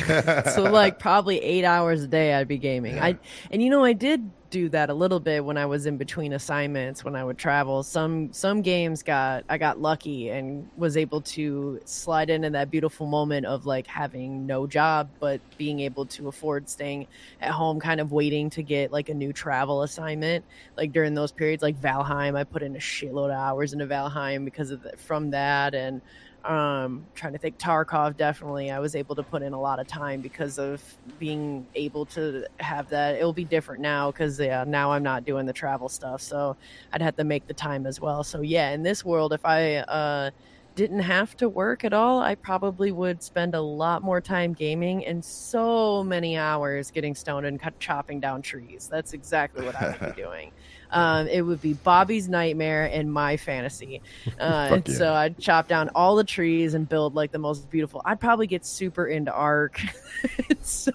so 0.55 0.63
like 0.63 0.99
probably 0.99 1.39
eight 1.43 1.65
hours 1.65 2.03
a 2.03 2.09
day 2.09 2.35
I'd 2.35 2.49
be 2.49 2.59
gaming. 2.59 2.97
Yeah. 2.97 3.05
I 3.05 3.19
and 3.51 3.63
you 3.63 3.69
know 3.69 3.85
I 3.85 3.93
did 3.93 4.31
do 4.53 4.69
that 4.69 4.91
a 4.91 4.95
little 4.95 5.19
bit 5.19 5.45
when 5.45 5.57
I 5.57 5.65
was 5.65 5.87
in 5.87 5.97
between 5.97 6.35
assignments 6.35 7.05
when 7.05 7.17
I 7.17 7.25
would 7.25 7.39
travel. 7.39 7.83
Some 7.83 8.33
some 8.33 8.61
games 8.61 9.03
got 9.03 9.45
I 9.49 9.57
got 9.57 9.81
lucky 9.81 10.29
and 10.29 10.69
was 10.77 10.97
able 10.97 11.23
to 11.23 11.81
slide 11.87 12.29
in 12.29 12.45
into 12.45 12.51
that 12.51 12.71
beautiful 12.71 13.07
moment 13.07 13.47
of 13.47 13.65
like 13.65 13.87
having 13.87 14.47
no 14.47 14.67
job 14.67 15.09
but 15.19 15.41
being 15.57 15.81
able 15.81 16.05
to 16.07 16.29
afford 16.29 16.69
staying 16.69 17.07
at 17.41 17.51
home 17.51 17.81
kind 17.81 18.01
of 18.01 18.13
waiting 18.13 18.51
to 18.51 18.63
get 18.63 18.93
like 18.93 19.09
a 19.09 19.15
new 19.15 19.33
travel 19.33 19.83
assignment. 19.83 20.45
Like 20.77 20.93
during 20.93 21.15
those 21.15 21.33
periods 21.33 21.63
like 21.63 21.81
Valheim, 21.81 22.37
I 22.37 22.45
put 22.45 22.63
in 22.63 22.77
a 22.77 22.81
shitload 22.81 23.31
of 23.31 23.39
hours 23.39 23.73
into 23.73 23.87
Valheim 23.87 24.45
because 24.45 24.71
of 24.71 24.83
the, 24.83 24.97
from 24.99 25.31
that 25.31 25.75
and 25.75 26.03
um 26.45 27.07
trying 27.15 27.33
to 27.33 27.39
think 27.39 27.57
tarkov 27.59 28.17
definitely 28.17 28.71
i 28.71 28.79
was 28.81 28.97
able 28.97 29.15
to 29.15 29.23
put 29.23 29.43
in 29.43 29.53
a 29.53 29.61
lot 29.61 29.79
of 29.79 29.87
time 29.87 30.21
because 30.21 30.59
of 30.59 30.83
being 31.19 31.67
able 31.75 32.05
to 32.05 32.45
have 32.59 32.89
that 32.89 33.15
it'll 33.15 33.33
be 33.33 33.45
different 33.45 33.81
now 33.81 34.11
because 34.11 34.41
yeah 34.41 34.65
now 34.67 34.91
i'm 34.91 35.03
not 35.03 35.25
doing 35.25 35.47
the 35.47 35.53
travel 35.53 35.89
stuff 35.89 36.21
so 36.21 36.57
i'd 36.93 37.03
have 37.03 37.15
to 37.17 37.25
make 37.25 37.47
the 37.47 37.55
time 37.55 37.87
as 37.87 38.01
well 38.01 38.25
so 38.25 38.41
yeah 38.41 38.71
in 38.71 38.83
this 38.83 39.05
world 39.05 39.33
if 39.33 39.45
i 39.45 39.77
uh 39.77 40.31
didn't 40.75 41.01
have 41.01 41.37
to 41.37 41.49
work 41.49 41.85
at 41.85 41.93
all, 41.93 42.21
I 42.21 42.35
probably 42.35 42.93
would 42.93 43.23
spend 43.23 43.55
a 43.55 43.61
lot 43.61 44.03
more 44.03 44.21
time 44.21 44.55
gaming 44.55 45.05
and 45.05 45.25
so 45.25 46.03
many 46.03 46.37
hours 46.37 46.91
getting 46.91 47.15
stoned 47.15 47.47
and 47.47 47.61
cut, 47.61 47.79
chopping 47.79 48.21
down 48.21 48.43
trees. 48.43 48.89
That's 48.91 49.13
exactly 49.13 49.65
what 49.65 49.75
I 49.75 49.89
would 49.91 50.01
be 50.01 50.13
doing. 50.23 50.53
Um, 50.93 51.27
it 51.27 51.43
would 51.43 51.61
be 51.61 51.73
Bobby's 51.73 52.29
nightmare 52.29 52.89
and 52.93 53.13
my 53.13 53.37
fantasy. 53.37 54.01
Uh, 54.39 54.81
yeah. 54.87 54.95
So 54.95 55.13
I'd 55.13 55.39
chop 55.39 55.69
down 55.69 55.89
all 55.95 56.17
the 56.17 56.25
trees 56.25 56.75
and 56.75 56.89
build 56.89 57.15
like 57.15 57.33
the 57.33 57.39
most 57.39 57.71
beautiful. 57.71 58.03
I'd 58.05 58.19
probably 58.19 58.47
get 58.47 58.65
super 58.65 59.07
into 59.07 59.33
Ark. 59.33 59.81
so, 60.63 60.91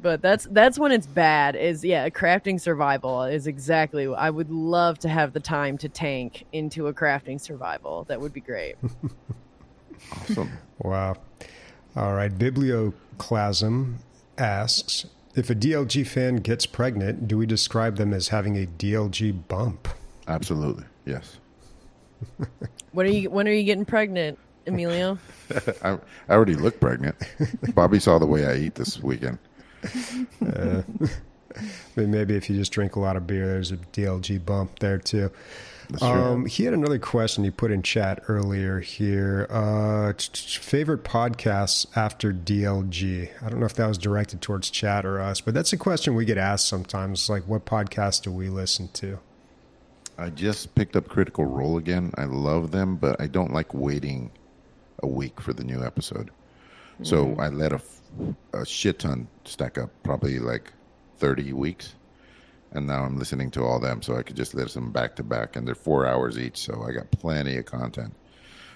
but 0.00 0.20
that's 0.20 0.46
that's 0.50 0.78
when 0.78 0.90
it's 0.92 1.06
bad. 1.06 1.56
Is 1.56 1.84
yeah, 1.84 2.08
crafting 2.08 2.60
survival 2.60 3.24
is 3.24 3.46
exactly. 3.46 4.12
I 4.12 4.30
would 4.30 4.50
love 4.50 4.98
to 5.00 5.08
have 5.08 5.32
the 5.32 5.40
time 5.40 5.78
to 5.78 5.88
tank 5.88 6.46
into 6.52 6.88
a 6.88 6.94
crafting 6.94 7.40
survival. 7.40 8.04
That 8.04 8.20
would 8.20 8.32
be 8.32 8.40
great. 8.40 8.76
awesome. 10.12 10.50
Wow. 10.78 11.16
All 11.96 12.14
right. 12.14 12.32
Biblioclasm 12.36 13.96
asks 14.38 15.06
if 15.34 15.50
a 15.50 15.54
DLG 15.54 16.06
fan 16.06 16.36
gets 16.36 16.66
pregnant, 16.66 17.26
do 17.26 17.38
we 17.38 17.46
describe 17.46 17.96
them 17.96 18.12
as 18.12 18.28
having 18.28 18.56
a 18.56 18.66
DLG 18.66 19.46
bump? 19.48 19.88
Absolutely, 20.28 20.84
yes. 21.04 21.38
when 22.92 23.06
are 23.06 23.10
you 23.10 23.30
When 23.30 23.48
are 23.48 23.52
you 23.52 23.64
getting 23.64 23.84
pregnant, 23.84 24.38
Emilio? 24.66 25.18
I, 25.82 25.98
I, 26.28 26.34
already 26.34 26.54
look 26.54 26.80
pregnant. 26.80 27.16
Bobby 27.74 28.00
saw 28.00 28.18
the 28.18 28.26
way 28.26 28.46
I 28.46 28.56
eat 28.56 28.76
this 28.76 29.02
weekend. 29.02 29.38
Uh, 30.46 30.82
maybe 31.96 32.34
if 32.34 32.48
you 32.48 32.56
just 32.56 32.72
drink 32.72 32.96
a 32.96 33.00
lot 33.00 33.16
of 33.16 33.26
beer, 33.26 33.46
there's 33.46 33.72
a 33.72 33.76
DLG 33.76 34.44
bump 34.44 34.78
there 34.78 34.98
too. 34.98 35.30
Um, 36.00 36.46
he 36.46 36.64
had 36.64 36.74
another 36.74 36.98
question 36.98 37.44
he 37.44 37.50
put 37.50 37.70
in 37.70 37.82
chat 37.82 38.22
earlier 38.28 38.80
here. 38.80 39.46
Uh, 39.50 40.12
favorite 40.14 41.04
podcasts 41.04 41.86
after 41.96 42.32
DLG? 42.32 43.30
I 43.42 43.48
don't 43.50 43.60
know 43.60 43.66
if 43.66 43.74
that 43.74 43.86
was 43.86 43.98
directed 43.98 44.40
towards 44.40 44.70
chat 44.70 45.04
or 45.04 45.20
us, 45.20 45.40
but 45.40 45.54
that's 45.54 45.72
a 45.72 45.76
question 45.76 46.14
we 46.14 46.24
get 46.24 46.38
asked 46.38 46.68
sometimes. 46.68 47.28
Like, 47.28 47.46
what 47.46 47.66
podcast 47.66 48.22
do 48.22 48.32
we 48.32 48.48
listen 48.48 48.88
to? 48.94 49.18
I 50.16 50.30
just 50.30 50.74
picked 50.74 50.96
up 50.96 51.08
Critical 51.08 51.44
Role 51.44 51.76
again. 51.76 52.12
I 52.16 52.24
love 52.24 52.70
them, 52.70 52.96
but 52.96 53.20
I 53.20 53.26
don't 53.26 53.52
like 53.52 53.74
waiting 53.74 54.30
a 55.02 55.06
week 55.06 55.40
for 55.40 55.52
the 55.52 55.64
new 55.64 55.84
episode. 55.84 56.30
Mm-hmm. 56.94 57.04
So 57.04 57.36
I 57.38 57.48
let 57.48 57.72
a, 57.72 57.80
a 58.52 58.64
shit 58.64 59.00
ton 59.00 59.28
stack 59.44 59.76
up, 59.76 59.90
probably 60.02 60.38
like 60.38 60.72
30 61.24 61.54
weeks. 61.54 61.94
And 62.72 62.86
now 62.86 63.02
I'm 63.02 63.18
listening 63.18 63.50
to 63.52 63.62
all 63.64 63.80
them, 63.80 64.02
so 64.02 64.14
I 64.16 64.22
could 64.22 64.36
just 64.36 64.52
listen 64.52 64.90
back 64.90 65.16
to 65.16 65.22
back, 65.22 65.56
and 65.56 65.66
they're 65.66 65.74
four 65.74 66.06
hours 66.06 66.36
each, 66.36 66.58
so 66.58 66.84
I 66.86 66.92
got 66.92 67.10
plenty 67.12 67.56
of 67.56 67.64
content. 67.64 68.12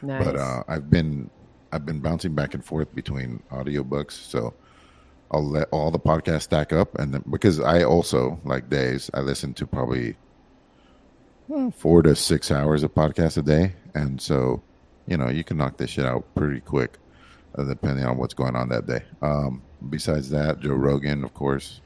Nice. 0.00 0.24
But 0.24 0.36
uh, 0.36 0.62
I've 0.66 0.88
been 0.88 1.28
I've 1.72 1.84
been 1.84 2.00
bouncing 2.00 2.34
back 2.34 2.54
and 2.54 2.64
forth 2.64 2.94
between 2.94 3.42
audiobooks, 3.50 4.12
so 4.12 4.54
I'll 5.30 5.46
let 5.46 5.68
all 5.72 5.90
the 5.90 5.98
podcasts 5.98 6.42
stack 6.42 6.72
up, 6.72 6.98
and 6.98 7.12
then, 7.12 7.24
because 7.28 7.60
I 7.60 7.82
also 7.82 8.40
like 8.44 8.70
days, 8.70 9.10
I 9.12 9.20
listen 9.20 9.52
to 9.54 9.66
probably 9.66 10.16
well, 11.48 11.70
four 11.72 12.00
to 12.02 12.16
six 12.16 12.50
hours 12.50 12.82
of 12.82 12.94
podcast 12.94 13.36
a 13.36 13.42
day, 13.42 13.74
and 13.94 14.22
so 14.22 14.62
you 15.06 15.18
know 15.18 15.28
you 15.28 15.44
can 15.44 15.58
knock 15.58 15.76
this 15.76 15.90
shit 15.90 16.06
out 16.06 16.24
pretty 16.34 16.60
quick, 16.60 16.96
uh, 17.58 17.64
depending 17.64 18.06
on 18.06 18.16
what's 18.16 18.32
going 18.32 18.56
on 18.56 18.70
that 18.70 18.86
day. 18.86 19.02
Um, 19.20 19.60
besides 19.90 20.30
that, 20.30 20.60
Joe 20.60 20.74
Rogan, 20.74 21.24
of 21.24 21.34
course. 21.34 21.82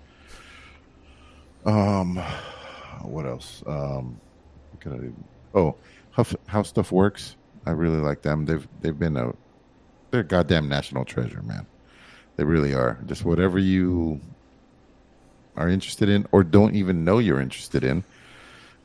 Um, 1.65 2.17
what 3.03 3.27
else? 3.27 3.63
Um, 3.67 4.21
can 4.81 4.93
I? 5.55 5.59
Oh, 5.59 5.77
how, 6.11 6.25
how 6.47 6.63
stuff 6.63 6.93
works. 6.93 7.37
I 7.67 7.71
really 7.71 7.99
like 7.99 8.23
them. 8.23 8.45
They've 8.45 8.67
they've 8.81 8.99
been 8.99 9.17
a 9.17 9.33
they're 10.11 10.21
a 10.21 10.25
goddamn 10.25 10.69
national 10.69 11.05
treasure, 11.05 11.43
man. 11.43 11.67
They 12.37 12.45
really 12.45 12.75
are. 12.75 12.99
Just 13.07 13.25
whatever 13.25 13.59
you 13.59 14.21
are 15.57 15.69
interested 15.69 16.09
in 16.09 16.27
or 16.33 16.43
don't 16.43 16.75
even 16.75 17.05
know 17.05 17.19
you're 17.19 17.41
interested 17.41 17.85
in, 17.85 18.03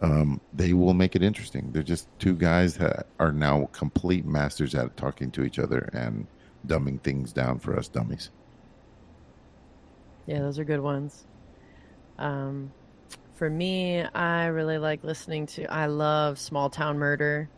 um, 0.01 0.39
they 0.53 0.73
will 0.73 0.93
make 0.93 1.15
it 1.15 1.23
interesting. 1.23 1.71
They're 1.71 1.83
just 1.83 2.07
two 2.19 2.35
guys 2.35 2.75
that 2.77 3.07
are 3.19 3.31
now 3.31 3.69
complete 3.71 4.25
masters 4.25 4.75
at 4.75 4.95
talking 4.95 5.31
to 5.31 5.43
each 5.43 5.59
other 5.59 5.89
and 5.93 6.27
dumbing 6.67 7.01
things 7.01 7.33
down 7.33 7.59
for 7.59 7.77
us 7.77 7.87
dummies. 7.87 8.29
Yeah, 10.27 10.39
those 10.39 10.59
are 10.59 10.65
good 10.65 10.81
ones. 10.81 11.25
Um, 12.17 12.71
for 13.35 13.49
me, 13.49 14.01
I 14.01 14.47
really 14.47 14.77
like 14.77 15.03
listening 15.03 15.45
to. 15.47 15.71
I 15.71 15.85
love 15.85 16.39
Small 16.39 16.69
Town 16.69 16.97
Murder. 16.97 17.49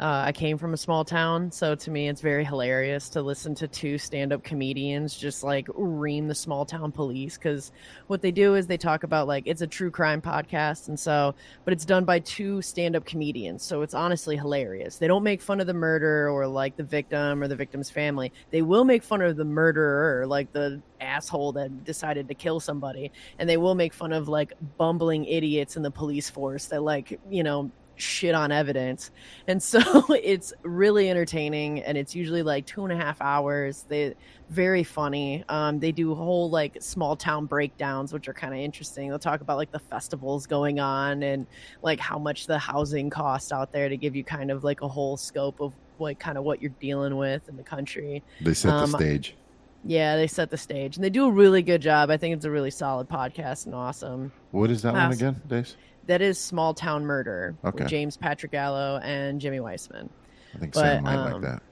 Uh, 0.00 0.24
I 0.26 0.32
came 0.32 0.58
from 0.58 0.74
a 0.74 0.76
small 0.76 1.04
town, 1.04 1.52
so 1.52 1.76
to 1.76 1.90
me, 1.90 2.08
it's 2.08 2.20
very 2.20 2.44
hilarious 2.44 3.08
to 3.10 3.22
listen 3.22 3.54
to 3.54 3.68
two 3.68 3.96
stand-up 3.96 4.42
comedians 4.42 5.16
just 5.16 5.44
like 5.44 5.68
ream 5.72 6.26
the 6.26 6.34
small 6.34 6.66
town 6.66 6.90
police. 6.90 7.38
Because 7.38 7.70
what 8.08 8.20
they 8.20 8.32
do 8.32 8.56
is 8.56 8.66
they 8.66 8.76
talk 8.76 9.04
about 9.04 9.28
like 9.28 9.44
it's 9.46 9.62
a 9.62 9.68
true 9.68 9.92
crime 9.92 10.20
podcast, 10.20 10.88
and 10.88 10.98
so, 10.98 11.36
but 11.64 11.72
it's 11.72 11.84
done 11.84 12.04
by 12.04 12.18
two 12.18 12.60
stand-up 12.60 13.04
comedians, 13.04 13.62
so 13.62 13.82
it's 13.82 13.94
honestly 13.94 14.36
hilarious. 14.36 14.96
They 14.96 15.06
don't 15.06 15.22
make 15.22 15.40
fun 15.40 15.60
of 15.60 15.68
the 15.68 15.74
murder 15.74 16.28
or 16.28 16.48
like 16.48 16.76
the 16.76 16.82
victim 16.82 17.40
or 17.40 17.46
the 17.46 17.56
victim's 17.56 17.88
family. 17.88 18.32
They 18.50 18.62
will 18.62 18.84
make 18.84 19.04
fun 19.04 19.22
of 19.22 19.36
the 19.36 19.44
murderer, 19.44 20.26
like 20.26 20.52
the 20.52 20.82
asshole 21.00 21.52
that 21.52 21.84
decided 21.84 22.26
to 22.26 22.34
kill 22.34 22.58
somebody, 22.58 23.12
and 23.38 23.48
they 23.48 23.58
will 23.58 23.76
make 23.76 23.94
fun 23.94 24.12
of 24.12 24.28
like 24.28 24.54
bumbling 24.76 25.24
idiots 25.24 25.76
in 25.76 25.84
the 25.84 25.90
police 25.92 26.28
force 26.28 26.66
that 26.66 26.82
like 26.82 27.20
you 27.30 27.44
know 27.44 27.70
shit 27.96 28.34
on 28.34 28.52
evidence. 28.52 29.10
And 29.46 29.62
so 29.62 29.80
it's 30.22 30.52
really 30.62 31.10
entertaining 31.10 31.82
and 31.82 31.96
it's 31.96 32.14
usually 32.14 32.42
like 32.42 32.66
two 32.66 32.84
and 32.84 32.92
a 32.92 32.96
half 32.96 33.20
hours. 33.20 33.84
They 33.88 34.14
very 34.50 34.84
funny. 34.84 35.44
Um, 35.48 35.80
they 35.80 35.92
do 35.92 36.14
whole 36.14 36.50
like 36.50 36.76
small 36.80 37.16
town 37.16 37.46
breakdowns, 37.46 38.12
which 38.12 38.28
are 38.28 38.34
kind 38.34 38.52
of 38.52 38.60
interesting. 38.60 39.08
They'll 39.08 39.18
talk 39.18 39.40
about 39.40 39.56
like 39.56 39.72
the 39.72 39.78
festivals 39.78 40.46
going 40.46 40.80
on 40.80 41.22
and 41.22 41.46
like 41.82 42.00
how 42.00 42.18
much 42.18 42.46
the 42.46 42.58
housing 42.58 43.10
costs 43.10 43.52
out 43.52 43.72
there 43.72 43.88
to 43.88 43.96
give 43.96 44.14
you 44.14 44.24
kind 44.24 44.50
of 44.50 44.64
like 44.64 44.82
a 44.82 44.88
whole 44.88 45.16
scope 45.16 45.60
of 45.60 45.72
like 45.98 46.18
kind 46.18 46.36
of 46.36 46.44
what 46.44 46.60
you're 46.60 46.72
dealing 46.80 47.16
with 47.16 47.48
in 47.48 47.56
the 47.56 47.62
country. 47.62 48.22
They 48.40 48.54
set 48.54 48.72
um, 48.72 48.90
the 48.90 48.98
stage. 48.98 49.36
Yeah, 49.86 50.16
they 50.16 50.26
set 50.26 50.50
the 50.50 50.56
stage 50.56 50.96
and 50.96 51.04
they 51.04 51.10
do 51.10 51.26
a 51.26 51.30
really 51.30 51.62
good 51.62 51.82
job. 51.82 52.10
I 52.10 52.16
think 52.16 52.34
it's 52.34 52.46
a 52.46 52.50
really 52.50 52.70
solid 52.70 53.08
podcast 53.08 53.66
and 53.66 53.74
awesome. 53.74 54.32
What 54.50 54.70
is 54.70 54.82
that 54.82 54.94
one 54.94 55.12
again, 55.12 55.40
Dave? 55.46 55.74
That 56.06 56.22
is 56.22 56.38
Small 56.38 56.74
Town 56.74 57.04
Murder 57.04 57.54
okay. 57.64 57.82
with 57.82 57.88
James 57.88 58.16
Pietragallo 58.16 59.02
and 59.02 59.40
Jimmie 59.40 59.58
Whisman. 59.58 60.08
I 60.54 60.58
think 60.58 60.74
but, 60.74 60.80
Sam 60.80 61.04
might 61.04 61.14
um, 61.14 61.32
like 61.32 61.42
that. 61.42 61.62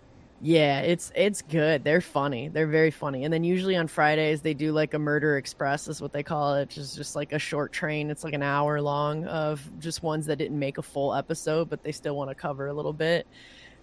Yeah, 0.45 0.81
it's 0.81 1.13
it's 1.15 1.41
good. 1.41 1.85
They're 1.85 2.01
funny. 2.01 2.49
They're 2.49 2.67
very 2.67 2.91
funny. 2.91 3.25
And 3.25 3.33
then 3.33 3.45
usually 3.45 3.77
on 3.77 3.87
Fridays 3.87 4.43
they 4.43 4.55
do 4.55 4.73
like 4.73 4.93
a 4.93 4.99
Murder 4.99 5.37
Express 5.37 5.87
is 5.87 6.03
what 6.03 6.13
they 6.13 6.25
call 6.25 6.57
it, 6.57 6.63
which 6.63 6.79
is 6.79 6.97
just 6.97 7.15
like 7.15 7.33
a 7.33 7.39
short 7.39 7.73
train. 7.73 8.11
It's 8.11 8.25
like 8.25 8.35
an 8.35 8.43
hour 8.43 8.81
long 8.81 9.25
of 9.27 9.63
just 9.79 10.03
ones 10.03 10.27
that 10.27 10.37
didn't 10.37 10.59
make 10.59 10.79
a 10.79 10.83
full 10.83 11.15
episode, 11.15 11.71
but 11.71 11.85
they 11.85 11.93
still 11.93 12.17
want 12.17 12.31
to 12.31 12.35
cover 12.35 12.67
a 12.67 12.73
little 12.73 12.93
bit. 12.93 13.29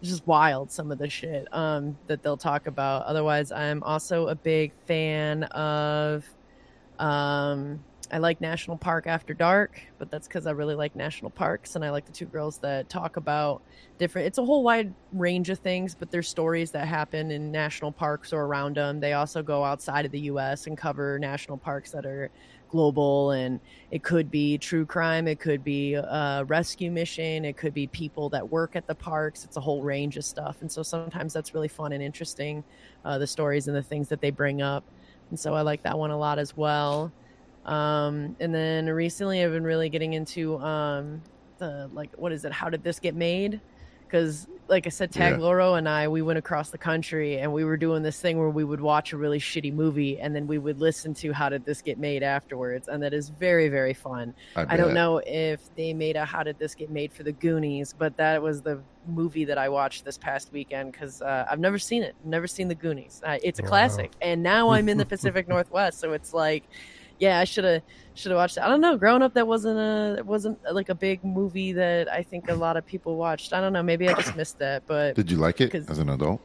It's 0.01 0.09
just 0.09 0.27
wild 0.27 0.69
some 0.69 0.91
of 0.91 0.97
the 0.97 1.09
shit 1.09 1.47
um, 1.53 1.97
that 2.07 2.23
they'll 2.23 2.37
talk 2.37 2.67
about. 2.67 3.05
Otherwise, 3.05 3.53
I'm 3.53 3.81
also 3.83 4.27
a 4.27 4.35
big 4.35 4.73
fan 4.85 5.43
of 5.43 6.25
um, 6.99 7.81
I 8.11 8.17
like 8.17 8.41
National 8.41 8.75
Park 8.75 9.05
After 9.05 9.35
Dark, 9.35 9.81
but 9.99 10.09
that's 10.09 10.27
because 10.27 10.47
I 10.47 10.51
really 10.51 10.73
like 10.73 10.95
national 10.95 11.29
parks 11.29 11.75
and 11.75 11.85
I 11.85 11.91
like 11.91 12.05
the 12.05 12.11
two 12.11 12.25
girls 12.25 12.57
that 12.59 12.89
talk 12.89 13.17
about 13.17 13.61
different. 13.99 14.25
It's 14.25 14.39
a 14.39 14.45
whole 14.45 14.63
wide 14.63 14.93
range 15.13 15.51
of 15.51 15.59
things, 15.59 15.93
but 15.93 16.09
there's 16.09 16.27
stories 16.27 16.71
that 16.71 16.87
happen 16.87 17.29
in 17.29 17.51
national 17.51 17.91
parks 17.91 18.33
or 18.33 18.41
around 18.41 18.77
them. 18.77 18.99
They 18.99 19.13
also 19.13 19.43
go 19.43 19.63
outside 19.63 20.05
of 20.05 20.11
the 20.11 20.21
U.S. 20.21 20.65
and 20.65 20.75
cover 20.75 21.19
national 21.19 21.57
parks 21.57 21.91
that 21.91 22.05
are 22.07 22.31
global, 22.71 23.31
and 23.31 23.59
it 23.91 24.01
could 24.01 24.31
be 24.31 24.57
true 24.57 24.85
crime, 24.87 25.27
it 25.27 25.39
could 25.39 25.63
be 25.63 25.93
a 25.93 26.43
rescue 26.47 26.89
mission, 26.89 27.45
it 27.45 27.57
could 27.57 27.73
be 27.73 27.87
people 27.87 28.29
that 28.29 28.49
work 28.49 28.75
at 28.75 28.87
the 28.87 28.95
parks. 28.95 29.43
It's 29.43 29.57
a 29.57 29.61
whole 29.61 29.83
range 29.83 30.17
of 30.17 30.25
stuff, 30.25 30.61
and 30.61 30.71
so 30.71 30.81
sometimes 30.81 31.33
that's 31.33 31.53
really 31.53 31.67
fun 31.67 31.91
and 31.91 32.01
interesting, 32.01 32.63
uh, 33.05 33.19
the 33.19 33.27
stories 33.27 33.67
and 33.67 33.77
the 33.77 33.83
things 33.83 34.07
that 34.09 34.21
they 34.21 34.31
bring 34.31 34.61
up. 34.63 34.83
And 35.29 35.39
so 35.39 35.53
I 35.53 35.61
like 35.61 35.83
that 35.83 35.97
one 35.97 36.09
a 36.09 36.17
lot 36.17 36.39
as 36.39 36.57
well. 36.57 37.11
Um, 37.65 38.35
and 38.39 38.53
then 38.53 38.87
recently 38.87 39.43
I've 39.43 39.51
been 39.51 39.63
really 39.63 39.89
getting 39.89 40.13
into 40.13 40.57
um, 40.59 41.21
the 41.57 41.89
like 41.93 42.11
what 42.15 42.31
is 42.31 42.45
it? 42.45 42.51
How 42.51 42.69
did 42.69 42.83
this 42.83 42.99
get 42.99 43.15
made? 43.15 43.59
Because 44.05 44.47
like 44.67 44.85
I 44.85 44.89
said, 44.89 45.11
Tag 45.11 45.33
yeah. 45.33 45.39
Loro 45.39 45.75
and 45.75 45.89
I 45.89 46.07
we 46.07 46.21
went 46.21 46.39
across 46.39 46.69
the 46.69 46.77
country 46.77 47.39
and 47.39 47.51
we 47.51 47.63
were 47.63 47.77
doing 47.77 48.01
this 48.01 48.19
thing 48.19 48.37
where 48.37 48.49
we 48.49 48.63
would 48.63 48.81
watch 48.81 49.13
a 49.13 49.17
really 49.17 49.39
shitty 49.39 49.73
movie 49.73 50.19
and 50.19 50.35
then 50.35 50.47
we 50.47 50.57
would 50.57 50.79
listen 50.79 51.13
to 51.15 51.31
how 51.33 51.49
did 51.49 51.65
this 51.65 51.81
get 51.81 51.97
made 51.99 52.23
afterwards, 52.23 52.87
and 52.87 53.03
that 53.03 53.13
is 53.13 53.29
very 53.29 53.69
very 53.69 53.93
fun. 53.93 54.33
I, 54.55 54.73
I 54.73 54.77
don't 54.77 54.93
know 54.93 55.21
if 55.25 55.73
they 55.75 55.93
made 55.93 56.15
a 56.15 56.25
how 56.25 56.43
did 56.43 56.57
this 56.57 56.73
get 56.75 56.89
made 56.89 57.11
for 57.11 57.23
the 57.23 57.33
Goonies, 57.33 57.93
but 57.97 58.17
that 58.17 58.41
was 58.41 58.61
the 58.61 58.81
movie 59.07 59.45
that 59.45 59.57
I 59.57 59.69
watched 59.69 60.05
this 60.05 60.17
past 60.17 60.51
weekend 60.51 60.91
because 60.91 61.21
uh, 61.21 61.45
I've 61.49 61.59
never 61.59 61.77
seen 61.77 62.03
it, 62.03 62.15
never 62.23 62.47
seen 62.47 62.67
the 62.67 62.75
Goonies. 62.75 63.21
Uh, 63.23 63.37
it's 63.43 63.59
a 63.59 63.63
wow. 63.63 63.69
classic, 63.69 64.11
and 64.21 64.41
now 64.41 64.69
I'm 64.69 64.89
in 64.89 64.97
the 64.97 65.05
Pacific 65.09 65.47
Northwest, 65.47 65.99
so 65.99 66.13
it's 66.13 66.33
like 66.33 66.63
yeah, 67.19 67.39
I 67.39 67.43
should 67.43 67.63
have 67.65 67.81
should 68.15 68.31
have 68.31 68.37
watched 68.37 68.57
it. 68.57 68.61
I 68.61 68.67
don't 68.67 68.81
know. 68.81 68.97
Growing 68.97 69.21
up, 69.21 69.33
that 69.35 69.47
wasn't 69.47 69.77
a 69.77 70.15
it 70.17 70.25
wasn't 70.25 70.57
uh, 70.67 70.73
like 70.73 70.89
a 70.89 70.95
big 70.95 71.23
movie 71.23 71.73
that 71.73 72.11
I 72.11 72.23
think 72.23 72.49
a 72.49 72.55
lot 72.55 72.77
of 72.77 72.85
people 72.85 73.15
watched. 73.15 73.53
I 73.53 73.61
don't 73.61 73.73
know. 73.73 73.83
Maybe 73.83 74.09
I 74.09 74.13
just 74.13 74.35
missed 74.35 74.59
that. 74.59 74.83
But 74.87 75.15
did 75.15 75.29
you 75.29 75.37
like 75.37 75.61
it 75.61 75.73
as 75.75 75.99
an 75.99 76.09
adult? 76.09 76.41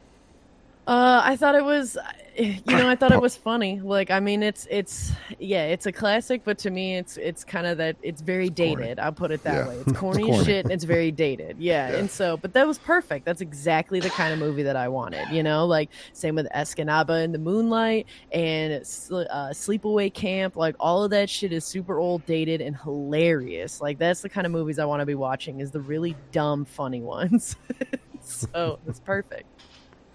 Uh, 0.86 1.22
I 1.24 1.36
thought 1.36 1.54
it 1.54 1.64
was, 1.64 1.96
you 2.36 2.60
know, 2.66 2.88
I 2.88 2.94
thought 2.94 3.12
it 3.12 3.20
was 3.20 3.36
funny. 3.36 3.80
Like, 3.80 4.10
I 4.10 4.20
mean, 4.20 4.42
it's 4.42 4.66
it's 4.70 5.12
yeah, 5.38 5.64
it's 5.64 5.86
a 5.86 5.92
classic, 5.92 6.42
but 6.44 6.58
to 6.58 6.70
me, 6.70 6.96
it's 6.96 7.16
it's 7.16 7.42
kind 7.42 7.66
of 7.66 7.78
that 7.78 7.96
it's 8.02 8.20
very 8.20 8.46
it's 8.46 8.54
dated. 8.54 8.98
I'll 8.98 9.12
put 9.12 9.30
it 9.30 9.42
that 9.44 9.54
yeah. 9.54 9.68
way. 9.68 9.74
It's 9.86 9.98
corny, 9.98 10.22
it's 10.22 10.30
corny. 10.30 10.44
shit, 10.44 10.64
and 10.64 10.72
it's 10.72 10.84
very 10.84 11.10
dated. 11.10 11.56
Yeah. 11.64 11.90
yeah, 11.90 11.96
and 11.96 12.10
so, 12.10 12.36
but 12.36 12.52
that 12.54 12.66
was 12.66 12.78
perfect. 12.78 13.24
That's 13.24 13.40
exactly 13.40 14.00
the 14.00 14.10
kind 14.10 14.32
of 14.32 14.38
movie 14.38 14.64
that 14.64 14.76
I 14.76 14.88
wanted. 14.88 15.28
You 15.30 15.42
know, 15.42 15.66
like 15.66 15.88
same 16.12 16.34
with 16.34 16.48
Escanaba 16.54 17.24
in 17.24 17.32
the 17.32 17.38
Moonlight 17.38 18.06
and 18.32 18.74
uh, 18.74 18.78
Sleepaway 18.80 20.12
Camp. 20.12 20.56
Like 20.56 20.74
all 20.78 21.04
of 21.04 21.10
that 21.10 21.30
shit 21.30 21.52
is 21.52 21.64
super 21.64 21.98
old, 21.98 22.26
dated, 22.26 22.60
and 22.60 22.76
hilarious. 22.76 23.80
Like 23.80 23.98
that's 23.98 24.20
the 24.20 24.28
kind 24.28 24.46
of 24.46 24.52
movies 24.52 24.78
I 24.78 24.84
want 24.84 25.00
to 25.00 25.06
be 25.06 25.14
watching. 25.14 25.60
Is 25.60 25.70
the 25.70 25.80
really 25.80 26.16
dumb, 26.32 26.64
funny 26.64 27.00
ones. 27.00 27.56
so 28.20 28.78
it's 28.86 29.00
perfect. 29.00 29.53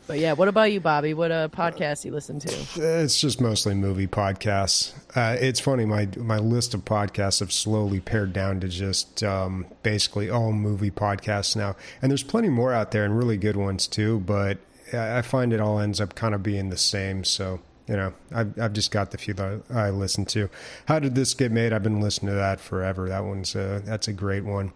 But 0.09 0.17
yeah, 0.17 0.33
what 0.33 0.47
about 0.47 0.71
you, 0.71 0.79
Bobby? 0.79 1.13
What 1.13 1.31
uh, 1.31 1.49
podcast 1.49 2.03
you 2.03 2.11
listen 2.11 2.39
to? 2.39 3.03
It's 3.03 3.21
just 3.21 3.39
mostly 3.39 3.75
movie 3.75 4.07
podcasts. 4.07 4.91
Uh, 5.15 5.37
it's 5.39 5.59
funny 5.59 5.85
my 5.85 6.09
my 6.17 6.39
list 6.39 6.73
of 6.73 6.83
podcasts 6.83 7.41
have 7.41 7.51
slowly 7.51 7.99
pared 7.99 8.33
down 8.33 8.59
to 8.61 8.67
just 8.67 9.21
um, 9.21 9.67
basically 9.83 10.27
all 10.27 10.51
movie 10.51 10.89
podcasts 10.89 11.55
now, 11.55 11.75
and 12.01 12.09
there's 12.09 12.23
plenty 12.23 12.49
more 12.49 12.73
out 12.73 12.89
there 12.89 13.05
and 13.05 13.15
really 13.15 13.37
good 13.37 13.55
ones 13.55 13.85
too. 13.85 14.19
But 14.21 14.57
I 14.91 15.21
find 15.21 15.53
it 15.53 15.59
all 15.59 15.77
ends 15.77 16.01
up 16.01 16.15
kind 16.15 16.33
of 16.33 16.41
being 16.41 16.69
the 16.69 16.77
same. 16.77 17.23
So 17.23 17.59
you 17.87 17.95
know, 17.95 18.11
I've 18.33 18.59
I've 18.59 18.73
just 18.73 18.89
got 18.89 19.11
the 19.11 19.19
few 19.19 19.35
that 19.35 19.61
I 19.69 19.91
listen 19.91 20.25
to. 20.25 20.49
How 20.87 20.97
did 20.97 21.13
this 21.13 21.35
get 21.35 21.51
made? 21.51 21.71
I've 21.71 21.83
been 21.83 22.01
listening 22.01 22.31
to 22.31 22.35
that 22.35 22.59
forever. 22.59 23.09
That 23.09 23.25
one's 23.25 23.55
uh, 23.55 23.81
that's 23.85 24.07
a 24.07 24.13
great 24.13 24.43
one. 24.43 24.73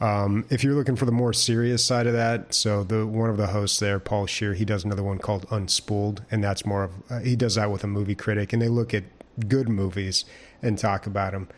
Um, 0.00 0.44
if 0.50 0.62
you're 0.64 0.74
looking 0.74 0.96
for 0.96 1.04
the 1.06 1.12
more 1.12 1.32
serious 1.32 1.84
side 1.84 2.06
of 2.06 2.12
that, 2.14 2.52
so 2.52 2.82
the 2.84 3.06
one 3.06 3.30
of 3.30 3.36
the 3.36 3.46
hosts 3.48 3.78
there, 3.78 3.98
Paul 3.98 4.26
Scheer, 4.26 4.54
he 4.54 4.64
does 4.64 4.84
another 4.84 5.02
one 5.02 5.18
called 5.18 5.48
Unspooled, 5.48 6.20
and 6.30 6.42
that's 6.42 6.66
more 6.66 6.84
of 6.84 6.92
uh, 7.10 7.20
he 7.20 7.36
does 7.36 7.54
that 7.54 7.70
with 7.70 7.84
a 7.84 7.86
movie 7.86 8.14
critic, 8.14 8.52
and 8.52 8.60
they 8.60 8.68
look 8.68 8.92
at 8.92 9.04
good 9.48 9.68
movies 9.68 10.24
and 10.62 10.78
talk 10.78 11.06
about 11.06 11.32
them. 11.32 11.48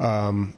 Um, 0.00 0.54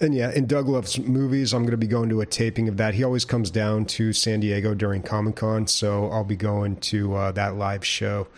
And 0.00 0.14
yeah, 0.14 0.30
in 0.30 0.46
Doug 0.46 0.68
Loves 0.68 0.96
Movies, 0.96 1.52
I'm 1.52 1.62
going 1.62 1.72
to 1.72 1.76
be 1.76 1.88
going 1.88 2.08
to 2.10 2.20
a 2.20 2.26
taping 2.26 2.68
of 2.68 2.76
that. 2.76 2.94
He 2.94 3.02
always 3.02 3.24
comes 3.24 3.50
down 3.50 3.84
to 3.86 4.12
San 4.12 4.38
Diego 4.38 4.72
during 4.72 5.02
Comic 5.02 5.34
Con, 5.36 5.66
so 5.66 6.08
I'll 6.10 6.22
be 6.22 6.36
going 6.36 6.76
to 6.76 7.16
uh, 7.16 7.32
that 7.32 7.56
live 7.56 7.84
show. 7.84 8.28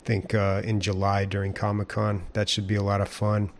I 0.00 0.06
think 0.06 0.34
uh, 0.34 0.62
in 0.64 0.80
July 0.80 1.26
during 1.26 1.52
Comic 1.52 1.88
Con. 1.88 2.22
That 2.32 2.48
should 2.48 2.66
be 2.66 2.74
a 2.74 2.82
lot 2.82 3.02
of 3.02 3.08
fun. 3.08 3.50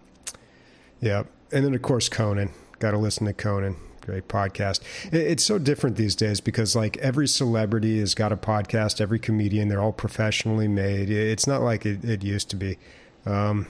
Yeah, 1.03 1.25
and 1.53 1.65
then 1.65 1.75
of 1.75 1.83
course 1.83 2.09
Conan. 2.09 2.51
Got 2.79 2.93
to 2.93 2.99
listen 2.99 3.27
to 3.27 3.35
Conan. 3.35 3.77
Great 4.11 4.27
podcast. 4.27 4.81
It's 5.13 5.45
so 5.45 5.57
different 5.57 5.95
these 5.95 6.17
days 6.17 6.41
because 6.41 6.75
like 6.75 6.97
every 6.97 7.29
celebrity 7.29 8.01
has 8.01 8.17
got 8.17 8.33
a 8.33 8.37
podcast. 8.37 9.01
Every 9.01 9.21
comedian, 9.21 9.69
they're 9.69 9.81
all 9.81 9.93
professionally 9.93 10.67
made. 10.67 11.11
It's 11.11 11.47
not 11.47 11.63
like 11.63 11.87
it, 11.87 12.05
it 12.05 12.25
used 12.25 12.51
to 12.51 12.57
be. 12.57 12.77
Um, 13.25 13.69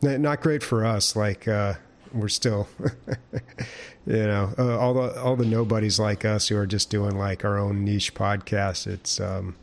not 0.00 0.40
great 0.40 0.62
for 0.62 0.86
us. 0.86 1.14
Like. 1.14 1.46
Uh, 1.46 1.74
we're 2.14 2.28
still, 2.28 2.68
you 4.06 4.26
know, 4.26 4.54
uh, 4.56 4.78
all 4.78 4.94
the 4.94 5.20
all 5.20 5.36
the 5.36 5.44
nobodies 5.44 5.98
like 5.98 6.24
us 6.24 6.48
who 6.48 6.56
are 6.56 6.66
just 6.66 6.88
doing 6.88 7.18
like 7.18 7.44
our 7.44 7.58
own 7.58 7.84
niche 7.84 8.14
podcast. 8.14 8.86
It's 8.86 9.20
um, 9.20 9.56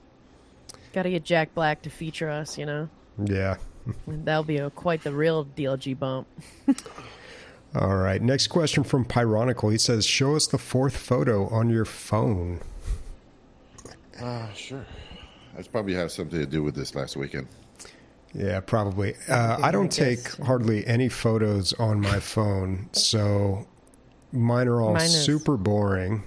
got 0.92 1.04
to 1.04 1.10
get 1.10 1.24
Jack 1.24 1.56
Black 1.56 1.82
to 1.84 1.90
feature 1.90 2.30
us, 2.30 2.58
you 2.58 2.68
know. 2.68 2.90
Yeah, 3.18 3.56
that'll 4.06 4.44
be 4.44 4.58
a, 4.58 4.70
quite 4.70 5.04
the 5.04 5.14
real 5.14 5.46
DLG 5.46 5.98
bump. 5.98 6.28
all 7.76 7.96
right, 7.98 8.22
next 8.22 8.48
question 8.48 8.84
from 8.84 9.06
Pyronical. 9.06 9.70
He 9.70 9.78
says, 9.78 10.06
"Show 10.06 10.36
us 10.36 10.48
the 10.48 10.58
fourth 10.58 10.96
photo 10.96 11.48
on 11.48 11.70
your 11.70 11.86
phone." 11.86 12.62
Ah, 14.22 14.50
uh, 14.50 14.54
sure. 14.54 14.86
That's 15.56 15.68
probably 15.68 15.94
have 15.96 16.12
something 16.12 16.40
to 16.40 16.46
do 16.46 16.64
with 16.64 16.76
this 16.76 16.96
last 16.96 17.16
weekend. 17.16 17.48
Yeah, 18.34 18.60
probably. 18.62 19.16
Uh, 19.28 19.58
I 19.62 19.72
don't 19.72 19.92
take 19.92 20.28
hardly 20.38 20.86
any 20.88 21.10
photos 21.10 21.74
on 21.74 22.02
my 22.02 22.20
phone, 22.20 22.90
so 22.94 23.68
mine 24.32 24.68
are 24.68 24.82
all 24.82 24.94
Mine 24.94 25.04
is- 25.04 25.24
super 25.26 25.58
boring. 25.58 26.24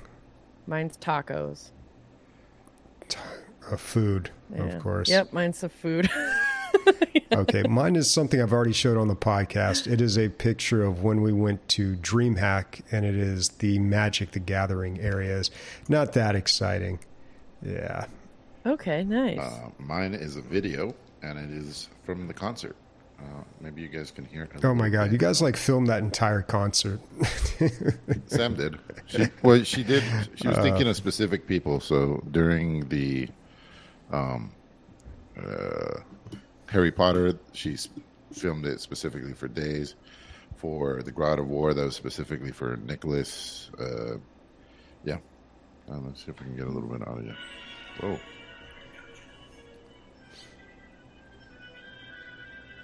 Mine's 0.66 0.96
tacos. 0.96 1.70
Uh, 3.70 3.76
food, 3.76 4.30
of 4.56 4.80
course. 4.80 5.08
Yep, 5.08 5.32
mine's 5.32 5.60
the 5.60 5.68
food. 5.68 6.08
Okay, 7.32 7.64
mine 7.64 7.96
is 7.96 8.10
something 8.10 8.40
I've 8.40 8.52
already 8.52 8.72
showed 8.72 8.96
on 8.96 9.08
the 9.08 9.16
podcast. 9.16 9.86
It 9.86 10.00
is 10.00 10.16
a 10.16 10.30
picture 10.30 10.82
of 10.82 11.02
when 11.02 11.20
we 11.20 11.32
went 11.32 11.68
to 11.70 11.96
DreamHack, 11.96 12.80
and 12.90 13.04
it 13.04 13.14
is 13.14 13.50
the 13.50 13.78
Magic 13.78 14.30
the 14.30 14.38
Gathering 14.38 15.00
areas. 15.00 15.50
Not 15.86 16.14
that 16.14 16.34
exciting. 16.34 16.98
Yeah. 17.62 18.06
okay, 18.64 19.04
nice. 19.04 19.38
Uh, 19.38 19.70
mine 19.78 20.14
is 20.14 20.36
a 20.36 20.40
video 20.40 20.94
and 21.22 21.38
it 21.38 21.50
is 21.50 21.88
from 22.04 22.26
the 22.28 22.34
concert. 22.34 22.76
Uh, 23.18 23.42
maybe 23.60 23.80
you 23.80 23.88
guys 23.88 24.10
can 24.10 24.24
hear 24.26 24.44
it. 24.44 24.64
Oh 24.64 24.74
my 24.74 24.88
god, 24.90 25.04
bit. 25.04 25.12
you 25.12 25.18
guys 25.18 25.40
like 25.40 25.56
filmed 25.56 25.86
that 25.88 26.02
entire 26.02 26.42
concert. 26.42 27.00
Sam 28.26 28.54
did. 28.54 28.78
She, 29.06 29.26
well, 29.42 29.62
she 29.62 29.82
did. 29.82 30.04
She 30.34 30.48
was 30.48 30.58
uh, 30.58 30.62
thinking 30.62 30.86
of 30.86 30.96
specific 30.96 31.46
people. 31.46 31.80
So 31.80 32.22
during 32.30 32.88
the 32.88 33.28
um, 34.12 34.52
uh, 35.38 36.00
Harry 36.68 36.90
Potter, 36.92 37.38
she 37.52 37.76
filmed 38.32 38.66
it 38.66 38.80
specifically 38.80 39.32
for 39.32 39.48
Days. 39.48 39.94
For 40.56 41.02
the 41.02 41.12
God 41.12 41.38
of 41.38 41.48
War, 41.48 41.74
that 41.74 41.84
was 41.84 41.94
specifically 41.94 42.50
for 42.50 42.78
Nicholas. 42.78 43.70
Uh, 43.78 44.16
yeah. 45.04 45.18
Uh, 45.88 45.98
let's 45.98 46.24
see 46.24 46.30
if 46.30 46.40
we 46.40 46.46
can 46.46 46.56
get 46.56 46.66
a 46.66 46.70
little 46.70 46.88
bit 46.88 47.06
out 47.06 47.18
of 47.18 47.24
you. 47.24 47.34
Whoa. 48.00 48.18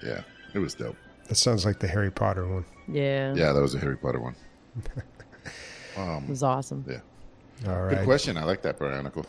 Yeah, 0.05 0.21
it 0.55 0.59
was 0.59 0.75
dope. 0.75 0.97
That 1.29 1.37
sounds 1.37 1.65
like 1.65 1.79
the 1.79 1.89
Harry 1.89 2.11
Potter 2.11 2.47
one. 2.47 2.65
Yeah. 2.89 3.35
Yeah, 3.35 3.53
that 3.53 3.63
was 3.63 3.75
a 3.75 3.79
Harry 3.79 3.97
Potter 3.97 4.21
one. 4.21 4.35
Um, 5.95 6.25
it 6.25 6.31
was 6.31 6.43
awesome. 6.43 6.87
Yeah. 6.89 7.01
All 7.71 7.83
right. 7.83 7.97
Good 7.97 8.05
question. 8.07 8.39
I 8.39 8.45
like 8.45 8.63
that, 8.63 8.79
Baronicle. 8.79 9.27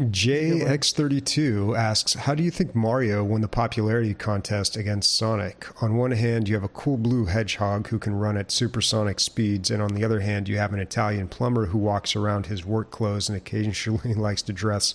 JX32 0.00 1.76
asks, 1.76 2.14
How 2.14 2.34
do 2.34 2.42
you 2.42 2.50
think 2.50 2.74
Mario 2.74 3.22
won 3.22 3.42
the 3.42 3.48
popularity 3.48 4.14
contest 4.14 4.74
against 4.74 5.14
Sonic? 5.14 5.66
On 5.82 5.94
one 5.94 6.12
hand, 6.12 6.48
you 6.48 6.54
have 6.54 6.64
a 6.64 6.68
cool 6.68 6.96
blue 6.96 7.26
hedgehog 7.26 7.88
who 7.88 7.98
can 7.98 8.14
run 8.14 8.38
at 8.38 8.50
supersonic 8.50 9.20
speeds, 9.20 9.70
and 9.70 9.82
on 9.82 9.94
the 9.94 10.02
other 10.02 10.20
hand, 10.20 10.48
you 10.48 10.56
have 10.56 10.72
an 10.72 10.80
Italian 10.80 11.28
plumber 11.28 11.66
who 11.66 11.76
walks 11.76 12.16
around 12.16 12.46
his 12.46 12.64
work 12.64 12.90
clothes 12.90 13.28
and 13.28 13.36
occasionally 13.36 14.14
likes 14.16 14.40
to 14.42 14.54
dress 14.54 14.94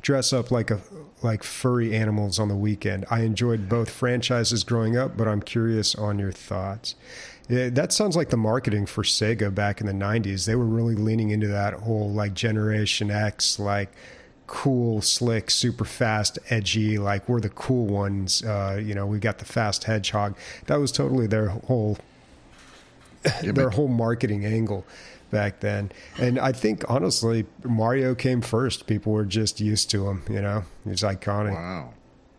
dress 0.00 0.32
up 0.32 0.50
like 0.50 0.70
a 0.70 0.80
like 1.22 1.42
furry 1.42 1.94
animals 1.94 2.38
on 2.38 2.48
the 2.48 2.56
weekend. 2.56 3.04
I 3.10 3.22
enjoyed 3.22 3.68
both 3.68 3.90
franchises 3.90 4.64
growing 4.64 4.96
up, 4.96 5.14
but 5.14 5.28
I'm 5.28 5.42
curious 5.42 5.94
on 5.94 6.18
your 6.18 6.32
thoughts. 6.32 6.94
Yeah, 7.50 7.68
that 7.70 7.92
sounds 7.92 8.16
like 8.16 8.30
the 8.30 8.36
marketing 8.36 8.86
for 8.86 9.02
Sega 9.02 9.54
back 9.54 9.80
in 9.80 9.86
the 9.86 9.92
90s. 9.92 10.46
They 10.46 10.54
were 10.54 10.64
really 10.64 10.94
leaning 10.94 11.30
into 11.30 11.48
that 11.48 11.74
whole 11.74 12.10
like 12.10 12.32
Generation 12.32 13.10
X, 13.10 13.58
like 13.58 13.90
cool, 14.48 15.00
slick, 15.00 15.50
super 15.50 15.84
fast, 15.84 16.38
edgy, 16.50 16.98
like 16.98 17.28
we're 17.28 17.40
the 17.40 17.50
cool 17.50 17.86
ones. 17.86 18.42
Uh, 18.42 18.80
you 18.82 18.94
know, 18.94 19.06
we 19.06 19.20
got 19.20 19.38
the 19.38 19.44
fast 19.44 19.84
hedgehog. 19.84 20.36
That 20.66 20.76
was 20.76 20.90
totally 20.90 21.28
their 21.28 21.50
whole 21.50 21.98
their 23.42 23.70
whole 23.70 23.88
marketing 23.88 24.44
angle 24.44 24.84
back 25.30 25.60
then. 25.60 25.92
And 26.18 26.38
I 26.38 26.52
think 26.52 26.84
honestly, 26.88 27.46
Mario 27.62 28.14
came 28.16 28.40
first. 28.40 28.86
People 28.86 29.12
were 29.12 29.24
just 29.24 29.60
used 29.60 29.90
to 29.90 30.08
him. 30.08 30.22
You 30.28 30.42
know, 30.42 30.64
he's 30.84 31.02
iconic. 31.02 31.54
Wow. 31.54 31.94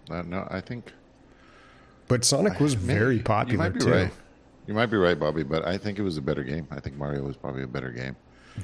Uh, 0.10 0.24
no, 0.24 0.48
I 0.52 0.60
think. 0.60 0.92
But 2.08 2.26
Sonic 2.26 2.60
was 2.60 2.74
very 2.74 3.20
popular 3.20 3.66
you 3.66 3.72
might 3.72 3.74
be 3.74 3.86
too. 3.86 3.92
Right. 3.92 4.12
You 4.66 4.74
might 4.74 4.88
be 4.88 4.98
right, 4.98 5.20
Bobby, 5.20 5.44
but 5.44 5.66
I 5.68 5.78
think 5.78 6.00
it 6.00 6.04
was 6.04 6.18
a 6.18 6.22
better 6.22 6.44
game. 6.44 6.68
I 6.72 6.80
think 6.80 6.98
Mario 6.98 7.24
was 7.24 7.38
probably 7.38 7.64
a 7.64 7.68
better 7.68 7.92
game. 7.92 8.16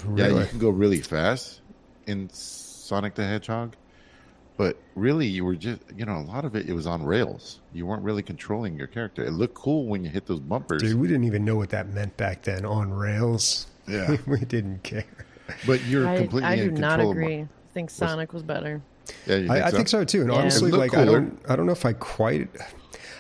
Really? 0.06 0.34
Yeah, 0.34 0.42
you 0.42 0.48
can 0.48 0.60
go 0.60 0.70
really 0.70 1.00
fast 1.00 1.62
in 2.08 2.30
Sonic 2.86 3.16
the 3.16 3.26
Hedgehog, 3.26 3.76
but 4.58 4.78
really 4.96 5.26
you 5.26 5.44
were 5.44 5.56
just 5.56 5.82
you 5.96 6.06
know 6.06 6.18
a 6.18 6.26
lot 6.28 6.46
of 6.46 6.56
it 6.56 6.70
it 6.70 6.74
was 6.74 6.86
on 6.86 7.04
rails. 7.04 7.60
You 7.74 7.86
weren't 7.86 8.04
really 8.04 8.22
controlling 8.22 8.78
your 8.78 8.88
character. 8.88 9.26
It 9.26 9.32
looked 9.32 9.56
cool 9.56 9.88
when 9.88 10.04
you 10.04 10.10
hit 10.10 10.28
those 10.28 10.40
bumpers. 10.40 10.82
Dude, 10.82 11.00
we 11.00 11.08
didn't 11.08 11.24
even 11.24 11.44
know 11.44 11.56
what 11.56 11.70
that 11.70 11.90
meant 11.90 12.16
back 12.18 12.44
then. 12.44 12.66
On 12.66 12.92
rails. 12.92 13.68
Yeah, 13.88 14.18
we 14.28 14.40
didn't 14.40 14.84
care. 14.84 15.06
But 15.66 15.84
you're 15.86 16.08
I, 16.08 16.18
completely. 16.18 16.48
I 16.48 16.56
do 16.58 16.72
not 16.72 17.00
agree. 17.00 17.42
I 17.42 17.48
think 17.74 17.90
Sonic 17.90 18.34
was 18.34 18.44
better. 18.44 18.82
Yeah, 19.28 19.38
think 19.38 19.52
I, 19.52 19.60
so? 19.60 19.66
I, 19.66 19.72
think 19.72 19.88
so 19.88 20.04
too. 20.04 20.22
And 20.22 20.32
yeah. 20.32 20.40
honestly, 20.40 20.72
like 20.72 20.92
cooler. 20.92 21.02
I 21.02 21.06
don't, 21.06 21.42
I 21.50 21.56
don't 21.56 21.66
know 21.66 21.72
if 21.72 21.86
I 21.86 21.94
quite. 21.94 22.50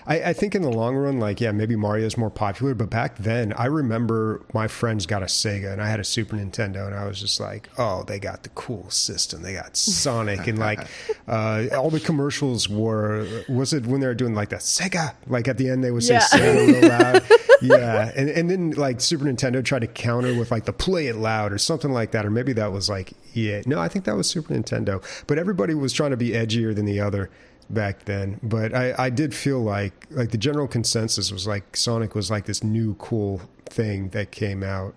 I, 0.07 0.30
I, 0.30 0.34
think 0.34 0.53
in 0.53 0.61
the 0.61 0.69
long 0.69 0.95
run, 0.95 1.19
like, 1.19 1.41
yeah, 1.41 1.52
maybe 1.52 1.76
Mario's 1.76 2.18
more 2.18 2.30
popular, 2.30 2.76
but 2.76 2.90
back 2.90 3.18
then, 3.18 3.53
I 3.53 3.65
remember 3.65 4.41
my 4.53 4.68
friends 4.68 5.06
got 5.06 5.23
a 5.23 5.26
Sega 5.26 5.72
and 5.72 5.82
I 5.82 5.90
had 5.90 5.99
a 5.99 6.03
Super 6.03 6.36
Nintendo, 6.36 6.86
and 6.86 6.95
I 6.95 7.07
was 7.07 7.19
just 7.19 7.40
like, 7.40 7.69
oh, 7.77 8.03
they 8.03 8.19
got 8.19 8.44
the 8.44 8.49
cool 8.49 8.90
system. 8.90 9.41
They 9.41 9.53
got 9.53 9.76
Sonic, 9.76 10.48
and 10.48 10.60
like, 10.60 10.88
uh, 11.27 11.68
all 11.73 11.90
the 11.90 11.99
commercials 11.99 12.69
were, 12.69 13.44
was 13.49 13.73
it 13.73 13.86
when 13.86 13.99
they 13.99 14.07
were 14.07 14.14
doing 14.14 14.36
like 14.36 14.49
the 14.49 14.57
Sega? 14.57 15.15
Like 15.27 15.48
at 15.48 15.57
the 15.57 15.69
end, 15.69 15.84
they 15.84 15.91
would 15.91 16.03
say 16.03 16.15
yeah. 16.15 16.22
Sega 16.22 16.82
real 16.82 16.90
loud. 16.90 17.23
yeah. 17.61 18.11
And, 18.15 18.30
and 18.30 18.49
then 18.49 18.72
like 18.72 19.02
Super 19.02 19.26
Nintendo 19.26 19.64
tried 19.64 19.80
to 19.80 19.88
counter 19.88 20.38
with 20.38 20.52
like 20.52 20.65
the 20.65 20.73
play 20.73 21.07
it 21.07 21.15
loud 21.15 21.52
or 21.52 21.57
something 21.57 21.91
like 21.91 22.11
that, 22.11 22.26
or 22.26 22.30
maybe 22.30 22.53
that 22.53 22.72
was 22.72 22.90
like, 22.90 23.14
yeah, 23.34 23.61
no, 23.65 23.80
I 23.80 23.88
think 23.88 24.06
that 24.06 24.15
was 24.15 24.30
Super 24.30 24.53
Nintendo, 24.53 25.03
but 25.27 25.40
everybody 25.40 25.73
was 25.73 25.94
trying 25.94 26.11
to 26.11 26.18
be 26.18 26.30
edgier 26.30 26.76
than 26.76 26.86
the 26.86 26.99
other 26.99 27.30
back 27.69 28.05
then. 28.05 28.39
But 28.43 28.73
I, 28.73 28.93
I 28.97 29.09
did 29.09 29.33
feel 29.33 29.61
like 29.61 30.07
like 30.11 30.31
the 30.31 30.37
general 30.37 30.67
consensus 30.67 31.31
was 31.31 31.47
like 31.47 31.75
Sonic 31.75 32.15
was 32.15 32.29
like 32.29 32.45
this 32.45 32.63
new 32.63 32.95
cool 32.95 33.41
thing 33.65 34.09
that 34.09 34.31
came 34.31 34.63
out. 34.63 34.95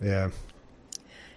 Yeah. 0.00 0.30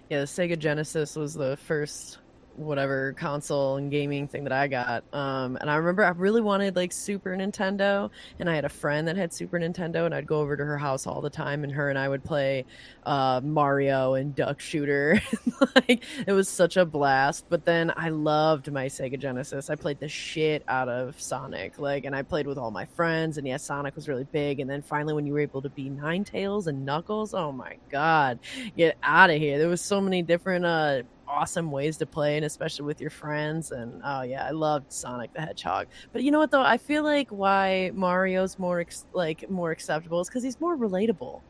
Yeah, 0.08 0.20
the 0.20 0.26
Sega 0.26 0.58
Genesis 0.58 1.16
was 1.16 1.34
the 1.34 1.56
first 1.56 2.18
whatever 2.56 3.12
console 3.14 3.76
and 3.76 3.90
gaming 3.90 4.28
thing 4.28 4.44
that 4.44 4.52
I 4.52 4.68
got. 4.68 5.04
Um, 5.12 5.56
and 5.60 5.70
I 5.70 5.76
remember 5.76 6.04
I 6.04 6.10
really 6.10 6.40
wanted 6.40 6.76
like 6.76 6.92
Super 6.92 7.36
Nintendo, 7.36 8.10
and 8.38 8.48
I 8.48 8.54
had 8.54 8.64
a 8.64 8.68
friend 8.68 9.08
that 9.08 9.16
had 9.16 9.32
Super 9.32 9.58
Nintendo, 9.58 10.06
and 10.06 10.14
I'd 10.14 10.26
go 10.26 10.40
over 10.40 10.56
to 10.56 10.64
her 10.64 10.78
house 10.78 11.06
all 11.06 11.20
the 11.20 11.30
time, 11.30 11.64
and 11.64 11.72
her 11.72 11.90
and 11.90 11.98
I 11.98 12.08
would 12.08 12.24
play 12.24 12.64
uh, 13.04 13.40
Mario 13.42 14.14
and 14.14 14.34
Duck 14.34 14.60
Shooter. 14.60 15.20
like 15.74 16.04
it 16.26 16.32
was 16.32 16.48
such 16.48 16.76
a 16.76 16.84
blast. 16.84 17.46
But 17.48 17.64
then 17.64 17.92
I 17.96 18.10
loved 18.10 18.70
my 18.70 18.86
Sega 18.86 19.18
Genesis. 19.18 19.70
I 19.70 19.74
played 19.74 20.00
the 20.00 20.08
shit 20.08 20.62
out 20.68 20.88
of 20.88 21.20
Sonic, 21.20 21.78
like, 21.78 22.04
and 22.04 22.14
I 22.14 22.22
played 22.22 22.46
with 22.46 22.58
all 22.58 22.70
my 22.70 22.84
friends. 22.84 23.38
And 23.38 23.46
yeah, 23.46 23.56
Sonic 23.56 23.96
was 23.96 24.08
really 24.08 24.26
big. 24.32 24.60
And 24.60 24.68
then 24.68 24.82
finally, 24.82 25.14
when 25.14 25.26
you 25.26 25.32
were 25.32 25.40
able 25.40 25.62
to 25.62 25.70
be 25.70 25.88
Nine 25.88 26.24
Tails 26.24 26.66
and 26.66 26.84
Knuckles, 26.84 27.34
oh 27.34 27.52
my 27.52 27.76
god, 27.90 28.38
get 28.76 28.96
out 29.02 29.30
of 29.30 29.38
here! 29.38 29.58
There 29.58 29.68
was 29.68 29.80
so 29.80 30.00
many 30.00 30.22
different 30.22 30.64
uh 30.64 31.02
awesome 31.32 31.70
ways 31.70 31.96
to 31.96 32.06
play 32.06 32.36
and 32.36 32.44
especially 32.44 32.84
with 32.84 33.00
your 33.00 33.10
friends. 33.10 33.72
And 33.72 34.00
oh 34.04 34.22
yeah 34.22 34.46
i 34.46 34.50
loved 34.50 34.92
sonic 34.92 35.32
the 35.32 35.40
hedgehog. 35.40 35.86
But 36.12 36.22
you 36.22 36.30
know 36.30 36.38
what 36.38 36.50
though? 36.50 36.62
I 36.62 36.76
feel 36.76 37.02
like 37.02 37.28
why 37.30 37.90
mario's 37.94 38.58
more 38.58 38.80
ex- 38.80 39.06
like 39.12 39.48
more 39.50 39.70
acceptable 39.70 40.20
is 40.20 40.28
because 40.28 40.42
he's 40.42 40.60
more 40.60 40.76
relatable. 40.76 41.40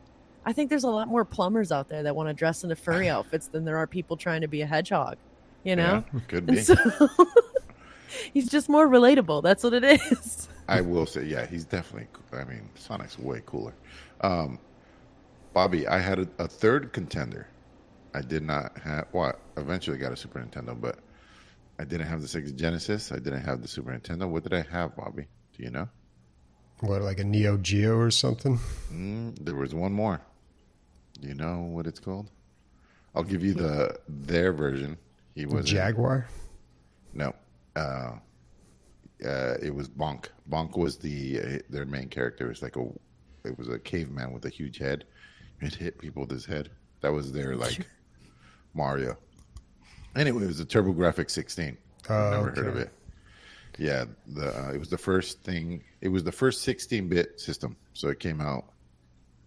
I 0.45 0.53
think 0.53 0.69
there's 0.69 0.83
a 0.83 0.89
lot 0.89 1.07
more 1.07 1.23
plumbers 1.23 1.71
out 1.71 1.87
there 1.87 2.03
that 2.03 2.15
want 2.15 2.29
to 2.29 2.33
dress 2.33 2.63
in 2.63 2.71
into 2.71 2.81
furry 2.81 3.09
outfits 3.15 3.47
than 3.47 3.65
there 3.65 3.77
are 3.77 3.87
people 3.87 4.17
trying 4.17 4.41
to 4.41 4.47
be 4.47 4.61
a 4.61 4.67
hedgehog 4.67 5.17
you 5.63 5.75
know? 5.75 6.03
Yeah, 6.13 6.19
could 6.27 6.45
be. 6.45 6.61
so, 6.61 6.75
he's 8.33 8.49
just 8.49 8.69
more 8.69 8.87
relatable. 8.87 9.43
That's 9.43 9.63
what 9.63 9.73
it 9.73 9.83
is. 9.83 10.49
I 10.67 10.79
will 10.79 11.05
say 11.05 11.25
yeah 11.25 11.45
he's 11.45 11.65
definitely 11.65 12.07
i 12.31 12.45
mean 12.45 12.69
sonic's 12.75 13.19
way 13.19 13.41
cooler. 13.45 13.73
Um 14.21 14.59
Bobby, 15.53 15.87
I 15.87 15.99
had 15.99 16.17
a, 16.17 16.27
a, 16.39 16.47
third 16.47 16.93
contender. 16.93 17.47
I 18.13 18.21
did 18.21 18.43
not 18.43 18.77
have 18.79 19.07
what? 19.11 19.39
Well, 19.55 19.65
eventually 19.65 19.97
got 19.97 20.11
a 20.11 20.17
Super 20.17 20.39
Nintendo, 20.39 20.79
but 20.79 20.99
I 21.79 21.83
didn't 21.83 22.07
have 22.07 22.21
the 22.21 22.27
Sega 22.27 22.55
Genesis. 22.55 23.11
I 23.11 23.17
didn't 23.17 23.43
have 23.43 23.61
the 23.61 23.67
Super 23.67 23.91
Nintendo. 23.91 24.29
What 24.29 24.43
did 24.43 24.53
I 24.53 24.61
have, 24.61 24.95
Bobby? 24.95 25.27
Do 25.57 25.63
you 25.63 25.71
know? 25.71 25.89
What, 26.81 27.01
like 27.01 27.19
a 27.19 27.23
Neo 27.23 27.57
Geo 27.57 27.97
or 27.97 28.11
something? 28.11 28.59
Mm, 28.91 29.37
there 29.43 29.55
was 29.55 29.73
one 29.73 29.93
more. 29.93 30.21
Do 31.19 31.27
you 31.27 31.33
know 31.33 31.61
what 31.61 31.87
it's 31.87 31.99
called? 31.99 32.29
I'll 33.15 33.23
give 33.23 33.43
you 33.43 33.53
the 33.53 33.97
their 34.07 34.51
version. 34.53 34.97
He 35.35 35.45
was 35.45 35.65
Jaguar. 35.65 36.27
No, 37.13 37.33
uh, 37.75 38.13
uh, 39.23 39.55
it 39.61 39.73
was 39.73 39.87
Bonk. 39.87 40.25
Bonk 40.49 40.77
was 40.77 40.97
the 40.97 41.39
uh, 41.39 41.59
their 41.69 41.85
main 41.85 42.09
character. 42.09 42.45
It 42.45 42.49
was 42.49 42.61
like 42.61 42.75
a 42.75 42.87
it 43.45 43.57
was 43.57 43.69
a 43.69 43.79
caveman 43.79 44.33
with 44.33 44.45
a 44.45 44.49
huge 44.49 44.77
head. 44.77 45.05
It 45.61 45.75
hit 45.75 45.99
people 45.99 46.21
with 46.21 46.31
his 46.31 46.45
head. 46.45 46.69
That 47.01 47.13
was 47.13 47.31
their 47.31 47.55
like 47.55 47.87
Mario. 48.73 49.17
Anyway, 50.15 50.43
it 50.43 50.47
was 50.47 50.59
a 50.59 50.65
TurboGrafx 50.65 51.31
16. 51.31 51.77
I've 52.09 52.31
never 52.31 52.49
okay. 52.49 52.61
heard 52.61 52.69
of 52.69 52.77
it. 52.77 52.91
Yeah, 53.77 54.05
the 54.27 54.55
uh, 54.55 54.71
it 54.71 54.77
was 54.77 54.89
the 54.89 54.97
first 54.97 55.41
thing. 55.43 55.83
It 56.01 56.09
was 56.09 56.23
the 56.23 56.31
first 56.31 56.67
16-bit 56.67 57.39
system. 57.39 57.75
So 57.93 58.09
it 58.09 58.19
came 58.19 58.41
out. 58.41 58.65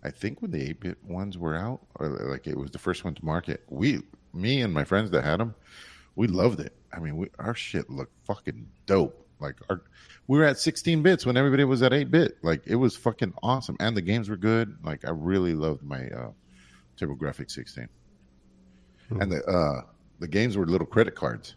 I 0.02 0.10
think 0.10 0.42
when 0.42 0.50
the 0.50 0.74
8-bit 0.74 1.04
ones 1.04 1.38
were 1.38 1.56
out, 1.56 1.80
or 1.96 2.08
like 2.08 2.46
it 2.46 2.56
was 2.56 2.70
the 2.70 2.78
first 2.78 3.04
one 3.04 3.14
to 3.14 3.24
market. 3.24 3.62
We, 3.68 4.00
me 4.32 4.62
and 4.62 4.72
my 4.72 4.84
friends 4.84 5.10
that 5.12 5.24
had 5.24 5.40
them, 5.40 5.54
we 6.16 6.26
loved 6.26 6.60
it. 6.60 6.74
I 6.92 6.98
mean, 6.98 7.16
we, 7.16 7.28
our 7.38 7.54
shit 7.54 7.88
looked 7.90 8.14
fucking 8.24 8.66
dope. 8.86 9.26
Like 9.38 9.56
our, 9.68 9.82
we 10.26 10.38
were 10.38 10.44
at 10.44 10.58
16 10.58 11.02
bits 11.02 11.26
when 11.26 11.36
everybody 11.36 11.64
was 11.64 11.82
at 11.82 11.92
8 11.92 12.10
bit. 12.10 12.38
Like 12.42 12.62
it 12.66 12.76
was 12.76 12.96
fucking 12.96 13.34
awesome, 13.42 13.76
and 13.78 13.96
the 13.96 14.02
games 14.02 14.28
were 14.28 14.36
good. 14.36 14.76
Like 14.82 15.04
I 15.04 15.10
really 15.10 15.54
loved 15.54 15.82
my 15.82 16.08
uh, 16.08 16.30
TurboGrafx 16.98 17.50
16, 17.50 17.88
hmm. 19.08 19.20
and 19.20 19.32
the 19.32 19.44
uh, 19.44 19.82
the 20.20 20.28
games 20.28 20.56
were 20.56 20.66
little 20.66 20.86
credit 20.86 21.14
cards. 21.14 21.54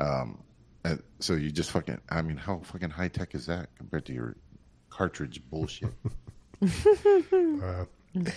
Um, 0.00 0.42
and 0.84 1.02
so 1.18 1.34
you 1.34 1.50
just 1.50 1.70
fucking. 1.70 2.00
I 2.08 2.22
mean, 2.22 2.36
how 2.36 2.60
fucking 2.60 2.90
high 2.90 3.08
tech 3.08 3.34
is 3.34 3.46
that 3.46 3.68
compared 3.76 4.06
to 4.06 4.12
your 4.12 4.36
cartridge 4.90 5.42
bullshit? 5.50 5.92
uh, 6.62 7.84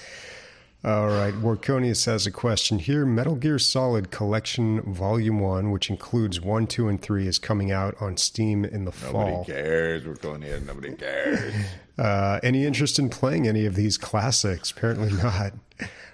all 0.84 1.08
right. 1.08 1.34
Warconius 1.34 2.06
has 2.08 2.26
a 2.26 2.32
question 2.32 2.80
here. 2.80 3.06
Metal 3.06 3.36
Gear 3.36 3.60
Solid 3.60 4.10
Collection 4.10 4.82
Volume 4.82 5.40
1, 5.40 5.70
which 5.72 5.90
includes 5.90 6.41
1, 6.41 6.68
2, 6.68 6.88
and 6.88 7.02
3, 7.02 7.28
is 7.28 7.38
coming 7.38 7.72
out 7.72 7.95
on 7.99 8.18
Steam 8.18 8.66
in 8.66 8.86
the 8.86 8.91
Nobody 8.91 9.12
fall. 9.12 9.30
Nobody 9.30 9.52
cares. 9.52 10.03
Warconius. 10.03 10.66
Nobody 10.66 10.95
cares. 10.95 11.53
Uh, 11.98 12.40
any 12.41 12.66
interest 12.66 12.98
in 12.98 13.10
playing 13.10 13.48
any 13.48 13.66
of 13.68 13.76
these 13.76 13.95
classics? 13.95 14.72
Apparently 14.72 15.12
not. 15.12 15.53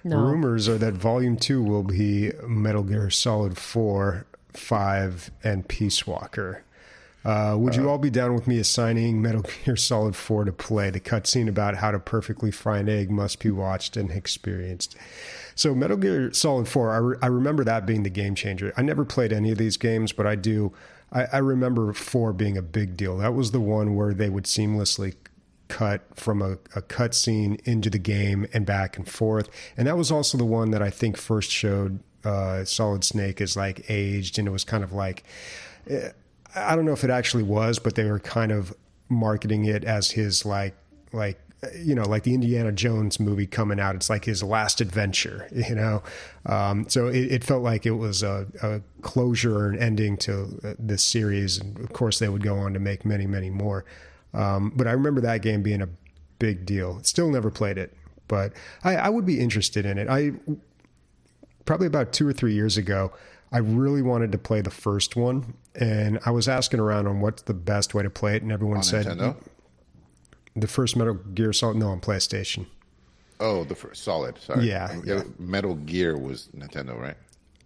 No. 0.04 0.20
Rumors 0.20 0.68
are 0.68 0.76
that 0.76 0.94
Volume 0.94 1.36
2 1.38 1.62
will 1.62 1.84
be 1.84 2.30
Metal 2.46 2.82
Gear 2.82 3.08
Solid 3.08 3.56
4, 3.56 4.26
5, 4.52 5.30
and 5.42 5.66
Peace 5.66 6.06
Walker. 6.06 6.62
Uh, 7.24 7.56
would 7.58 7.74
you 7.74 7.88
all 7.88 7.98
be 7.98 8.10
down 8.10 8.32
with 8.32 8.46
me 8.46 8.58
assigning 8.58 9.20
Metal 9.20 9.42
Gear 9.64 9.76
Solid 9.76 10.14
4 10.14 10.44
to 10.44 10.52
play? 10.52 10.90
The 10.90 11.00
cutscene 11.00 11.48
about 11.48 11.76
how 11.76 11.90
to 11.90 11.98
perfectly 11.98 12.50
fry 12.50 12.78
an 12.78 12.88
egg 12.88 13.10
must 13.10 13.40
be 13.40 13.50
watched 13.50 13.96
and 13.96 14.10
experienced. 14.10 14.96
So, 15.54 15.74
Metal 15.74 15.96
Gear 15.96 16.32
Solid 16.32 16.68
4, 16.68 16.90
I, 16.90 16.96
re- 16.96 17.16
I 17.20 17.26
remember 17.26 17.64
that 17.64 17.86
being 17.86 18.04
the 18.04 18.10
game 18.10 18.34
changer. 18.34 18.72
I 18.76 18.82
never 18.82 19.04
played 19.04 19.32
any 19.32 19.50
of 19.50 19.58
these 19.58 19.76
games, 19.76 20.12
but 20.12 20.26
I 20.26 20.36
do. 20.36 20.72
I, 21.12 21.24
I 21.32 21.38
remember 21.38 21.92
4 21.92 22.32
being 22.32 22.56
a 22.56 22.62
big 22.62 22.96
deal. 22.96 23.18
That 23.18 23.34
was 23.34 23.50
the 23.50 23.60
one 23.60 23.96
where 23.96 24.14
they 24.14 24.28
would 24.28 24.44
seamlessly 24.44 25.14
cut 25.68 26.02
from 26.14 26.40
a, 26.40 26.52
a 26.74 26.82
cutscene 26.82 27.60
into 27.66 27.90
the 27.90 27.98
game 27.98 28.46
and 28.54 28.64
back 28.64 28.96
and 28.96 29.08
forth. 29.08 29.50
And 29.76 29.86
that 29.86 29.98
was 29.98 30.10
also 30.10 30.38
the 30.38 30.44
one 30.44 30.70
that 30.70 30.82
I 30.82 30.90
think 30.90 31.16
first 31.16 31.50
showed 31.50 32.00
uh, 32.24 32.64
Solid 32.64 33.04
Snake 33.04 33.40
as 33.40 33.56
like 33.56 33.84
aged, 33.90 34.38
and 34.38 34.48
it 34.48 34.50
was 34.50 34.64
kind 34.64 34.84
of 34.84 34.92
like. 34.92 35.24
Uh, 35.90 36.10
I 36.54 36.76
don't 36.76 36.84
know 36.84 36.92
if 36.92 37.04
it 37.04 37.10
actually 37.10 37.42
was, 37.42 37.78
but 37.78 37.94
they 37.94 38.04
were 38.04 38.18
kind 38.18 38.52
of 38.52 38.74
marketing 39.08 39.64
it 39.64 39.84
as 39.84 40.12
his 40.12 40.44
like 40.44 40.74
like 41.12 41.40
you 41.76 41.94
know 41.94 42.04
like 42.04 42.22
the 42.22 42.34
Indiana 42.34 42.72
Jones 42.72 43.18
movie 43.18 43.46
coming 43.46 43.80
out. 43.80 43.94
It's 43.94 44.08
like 44.08 44.24
his 44.24 44.42
last 44.42 44.80
adventure, 44.80 45.48
you 45.54 45.74
know. 45.74 46.02
Um, 46.46 46.88
so 46.88 47.08
it, 47.08 47.32
it, 47.32 47.44
felt 47.44 47.62
like 47.62 47.84
it 47.84 47.92
was 47.92 48.22
a, 48.22 48.46
a 48.62 48.80
closure 49.02 49.56
or 49.58 49.68
an 49.68 49.78
ending 49.78 50.16
to 50.18 50.76
this 50.78 51.02
series, 51.02 51.58
and 51.58 51.78
of 51.80 51.92
course 51.92 52.18
they 52.18 52.28
would 52.28 52.42
go 52.42 52.56
on 52.58 52.74
to 52.74 52.78
make 52.78 53.04
many 53.04 53.26
many 53.26 53.50
more. 53.50 53.84
Um, 54.34 54.72
but 54.76 54.86
I 54.86 54.92
remember 54.92 55.20
that 55.22 55.42
game 55.42 55.62
being 55.62 55.82
a 55.82 55.88
big 56.38 56.64
deal. 56.66 57.00
Still 57.02 57.30
never 57.30 57.50
played 57.50 57.78
it, 57.78 57.94
but 58.28 58.52
I, 58.84 58.96
I 58.96 59.08
would 59.08 59.26
be 59.26 59.40
interested 59.40 59.84
in 59.84 59.98
it. 59.98 60.08
I 60.08 60.32
probably 61.64 61.86
about 61.86 62.12
two 62.12 62.26
or 62.26 62.32
three 62.32 62.54
years 62.54 62.76
ago. 62.76 63.12
I 63.50 63.58
really 63.58 64.02
wanted 64.02 64.32
to 64.32 64.38
play 64.38 64.60
the 64.60 64.70
first 64.70 65.16
one, 65.16 65.54
and 65.78 66.18
I 66.24 66.30
was 66.30 66.48
asking 66.48 66.80
around 66.80 67.06
on 67.06 67.20
what's 67.20 67.42
the 67.42 67.54
best 67.54 67.94
way 67.94 68.02
to 68.02 68.10
play 68.10 68.36
it, 68.36 68.42
and 68.42 68.52
everyone 68.52 68.78
on 68.78 68.82
said 68.82 69.06
Nintendo? 69.06 69.36
the 70.56 70.66
first 70.66 70.96
Metal 70.96 71.14
Gear 71.14 71.52
Solid. 71.52 71.76
No, 71.76 71.88
on 71.88 72.00
PlayStation. 72.00 72.66
Oh, 73.40 73.64
the 73.64 73.74
first 73.74 74.02
Solid. 74.02 74.38
Sorry. 74.38 74.68
Yeah, 74.68 75.00
yeah. 75.04 75.22
Metal 75.38 75.74
Gear 75.74 76.18
was 76.18 76.48
Nintendo, 76.56 76.98
right? 76.98 77.16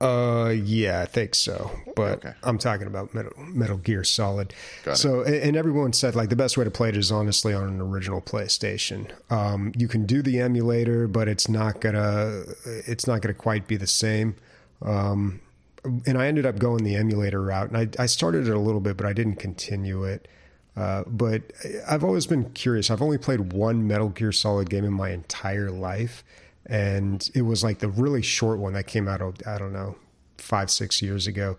Uh, 0.03 0.49
yeah, 0.49 1.01
I 1.01 1.07
think 1.07 1.35
so. 1.35 1.71
But 1.95 2.25
okay. 2.25 2.35
I'm 2.43 2.59
talking 2.59 2.89
about 2.89 3.15
Metal, 3.15 3.33
Metal 3.39 3.77
Gear 3.77 4.03
Solid. 4.03 4.53
Got 4.85 4.99
so, 4.99 5.21
it. 5.21 5.45
and 5.45 5.57
everyone 5.57 5.93
said 5.93 6.17
like 6.17 6.29
the 6.29 6.37
best 6.37 6.59
way 6.59 6.65
to 6.65 6.73
play 6.73 6.89
it 6.89 6.97
is 6.97 7.13
honestly 7.13 7.55
on 7.55 7.65
an 7.65 7.81
original 7.81 8.21
PlayStation. 8.21 9.11
Um, 9.31 9.73
you 9.77 9.87
can 9.87 10.05
do 10.05 10.21
the 10.21 10.41
emulator, 10.41 11.07
but 11.07 11.29
it's 11.29 11.49
not 11.49 11.81
gonna, 11.81 12.43
it's 12.67 13.07
not 13.07 13.21
gonna 13.23 13.35
quite 13.35 13.69
be 13.69 13.77
the 13.77 13.87
same. 13.87 14.35
Um, 14.83 15.41
and 15.85 16.17
I 16.17 16.27
ended 16.27 16.47
up 16.47 16.59
going 16.59 16.85
the 16.85 16.97
emulator 16.97 17.43
route, 17.43 17.71
and 17.71 17.77
I, 17.77 18.03
I 18.03 18.07
started 18.07 18.47
it 18.47 18.55
a 18.55 18.59
little 18.59 18.81
bit, 18.81 18.97
but 18.97 19.07
I 19.07 19.13
didn't 19.13 19.37
continue 19.37 20.05
it. 20.05 20.29
Uh, 20.77 21.05
but 21.07 21.43
I've 21.89 22.05
always 22.05 22.27
been 22.27 22.51
curious. 22.51 22.91
I've 22.91 23.03
only 23.03 23.19
played 23.19 23.53
one 23.53 23.87
Metal 23.87 24.09
Gear 24.09 24.33
Solid 24.33 24.71
game 24.71 24.85
in 24.85 24.93
my 24.93 25.11
entire 25.11 25.71
life, 25.71 26.25
and 26.67 27.29
it 27.35 27.43
was 27.43 27.63
like 27.63 27.81
the 27.81 27.89
really 27.89 28.23
short 28.23 28.59
one 28.59 28.73
that 28.75 28.87
came 28.87 29.09
out. 29.09 29.21
I 29.47 29.59
don't 29.59 29.73
know, 29.73 29.97
five 30.39 30.71
six 30.71 31.03
years 31.03 31.27
ago. 31.27 31.59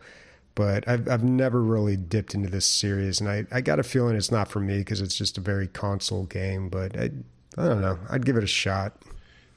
But 0.55 0.87
I've 0.87 1.07
I've 1.09 1.23
never 1.23 1.61
really 1.61 1.97
dipped 1.97 2.35
into 2.35 2.49
this 2.49 2.65
series, 2.65 3.19
and 3.19 3.29
I, 3.29 3.45
I 3.51 3.61
got 3.61 3.79
a 3.79 3.83
feeling 3.83 4.15
it's 4.15 4.31
not 4.31 4.49
for 4.49 4.59
me 4.59 4.79
because 4.79 5.01
it's 5.01 5.15
just 5.15 5.37
a 5.37 5.41
very 5.41 5.67
console 5.67 6.25
game. 6.25 6.69
But 6.69 6.97
I 6.97 7.09
I 7.57 7.67
don't 7.67 7.81
know. 7.81 7.99
I'd 8.09 8.25
give 8.25 8.37
it 8.37 8.43
a 8.43 8.47
shot. 8.47 9.01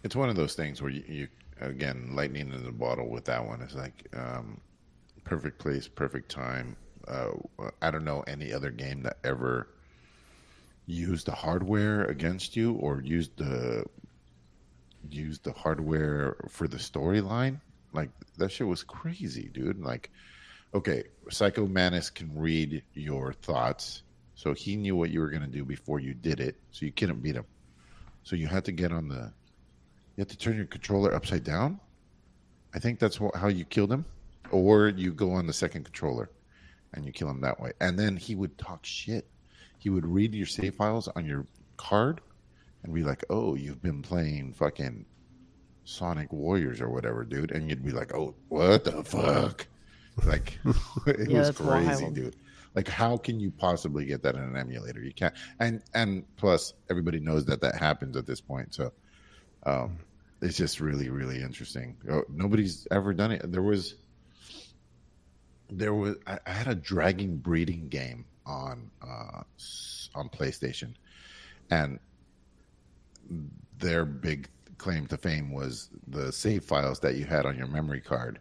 It's 0.03 0.17
one 0.17 0.29
of 0.29 0.37
those 0.37 0.55
things 0.55 0.81
where 0.81 0.91
you, 0.91 1.03
you 1.07 1.29
again, 1.61 2.11
lightning 2.15 2.53
in 2.53 2.65
the 2.65 2.73
bottle 2.73 3.09
with 3.09 3.25
that 3.27 3.47
one. 3.47 3.63
It's 3.63 3.75
like 3.75 4.09
um, 4.15 4.61
perfect 5.25 5.59
place, 5.59 5.89
perfect 5.89 6.31
time. 6.31 6.77
Uh, 7.07 7.31
I 7.81 7.91
don't 7.91 8.05
know 8.05 8.25
any 8.27 8.53
other 8.53 8.71
game 8.71 9.03
that 9.03 9.19
ever 9.25 9.69
used 10.87 11.27
the 11.27 11.33
hardware 11.33 12.05
against 12.05 12.57
you 12.57 12.75
or 12.75 13.01
used 13.01 13.37
the 13.37 13.85
used 15.11 15.45
the 15.45 15.53
hardware 15.53 16.37
for 16.49 16.67
the 16.69 16.77
storyline. 16.77 17.61
Like 17.93 18.11
that 18.39 18.51
shit 18.51 18.67
was 18.67 18.83
crazy, 18.83 19.49
dude. 19.53 19.81
Like, 19.81 20.11
okay, 20.75 21.05
Psycho 21.31 21.67
Mantis 21.67 22.11
can 22.11 22.37
read 22.37 22.83
your 22.95 23.33
thoughts, 23.33 24.03
so 24.35 24.53
he 24.53 24.77
knew 24.77 24.97
what 24.97 25.11
you 25.11 25.21
were 25.21 25.31
gonna 25.31 25.47
do 25.47 25.65
before 25.65 26.01
you 26.01 26.15
did 26.15 26.41
it, 26.41 26.57
so 26.71 26.87
you 26.87 26.93
couldn't 26.93 27.23
beat 27.23 27.37
him. 27.37 27.47
So 28.25 28.35
you 28.35 28.49
had 28.49 28.65
to 28.65 28.73
get 28.73 28.91
on 28.91 29.09
the 29.09 29.33
you 30.17 30.23
have 30.23 30.29
to 30.29 30.39
turn 30.39 30.57
your 30.57 30.67
controller 30.67 31.15
upside 31.15 31.45
down. 31.45 31.79
I 32.75 32.79
think 32.79 32.99
that's 32.99 33.19
how 33.35 33.49
you 33.49 33.65
killed 33.65 33.93
him, 33.93 34.05
or 34.51 34.89
you 34.89 35.13
go 35.13 35.33
on 35.33 35.47
the 35.47 35.53
second 35.53 35.85
controller 35.85 36.31
and 36.95 37.05
you 37.05 37.13
kill 37.13 37.29
him 37.29 37.41
that 37.43 37.61
way. 37.61 37.73
And 37.81 37.99
then 37.99 38.17
he 38.17 38.35
would 38.35 38.57
talk 38.59 38.85
shit. 38.85 39.27
He 39.79 39.91
would 39.91 40.07
read 40.07 40.35
your 40.35 40.47
save 40.47 40.75
files 40.75 41.09
on 41.09 41.27
your 41.27 41.47
card 41.77 42.21
and 42.83 42.95
be 42.95 43.03
like, 43.03 43.25
"Oh, 43.31 43.55
you've 43.55 43.83
been 43.83 44.03
playing 44.03 44.55
fucking 44.55 45.05
Sonic 45.85 46.33
Warriors 46.33 46.81
or 46.81 46.89
whatever, 46.91 47.25
dude," 47.25 47.53
and 47.53 47.69
you'd 47.69 47.85
be 47.85 47.93
like, 47.93 48.15
"Oh, 48.15 48.35
what 48.49 48.85
the 48.85 49.05
fuck?" 49.05 49.67
Like 50.25 50.59
it 51.07 51.31
yeah, 51.31 51.41
was 51.41 51.51
crazy, 51.51 52.05
wild. 52.05 52.15
dude. 52.15 52.37
Like, 52.75 52.89
how 52.89 53.17
can 53.17 53.41
you 53.41 53.51
possibly 53.51 54.05
get 54.05 54.23
that 54.23 54.35
in 54.35 54.43
an 54.43 54.57
emulator? 54.57 55.03
You 55.03 55.13
can't. 55.13 55.35
And 55.61 55.83
and 55.95 56.25
plus, 56.37 56.75
everybody 56.91 57.21
knows 57.21 57.45
that 57.47 57.61
that 57.61 57.77
happens 57.77 58.17
at 58.17 58.27
this 58.27 58.41
point. 58.41 58.75
So, 58.75 58.93
um, 59.65 59.99
it's 60.43 60.57
just 60.57 60.81
really 60.81 61.09
really 61.09 61.43
interesting. 61.43 61.97
Oh, 62.11 62.25
nobody's 62.29 62.87
ever 62.91 63.13
done 63.15 63.33
it. 63.33 63.51
There 63.51 63.63
was 63.63 63.95
there 65.71 65.95
was 65.95 66.17
I, 66.27 66.39
I 66.47 66.51
had 66.51 66.69
a 66.69 66.75
dragon 66.75 67.37
breeding 67.39 67.89
game 67.89 68.25
on 68.45 68.91
uh, 69.03 69.43
on 70.15 70.29
PlayStation, 70.29 70.95
and 71.71 71.99
their 73.79 74.05
big 74.05 74.49
claim 74.79 75.07
to 75.07 75.17
fame 75.17 75.53
was 75.53 75.91
the 76.07 76.33
save 76.33 76.65
files 76.65 77.01
that 77.01 77.17
you 77.17 77.25
had 77.25 77.47
on 77.47 77.57
your 77.57 77.67
memory 77.67 78.01
card. 78.01 78.39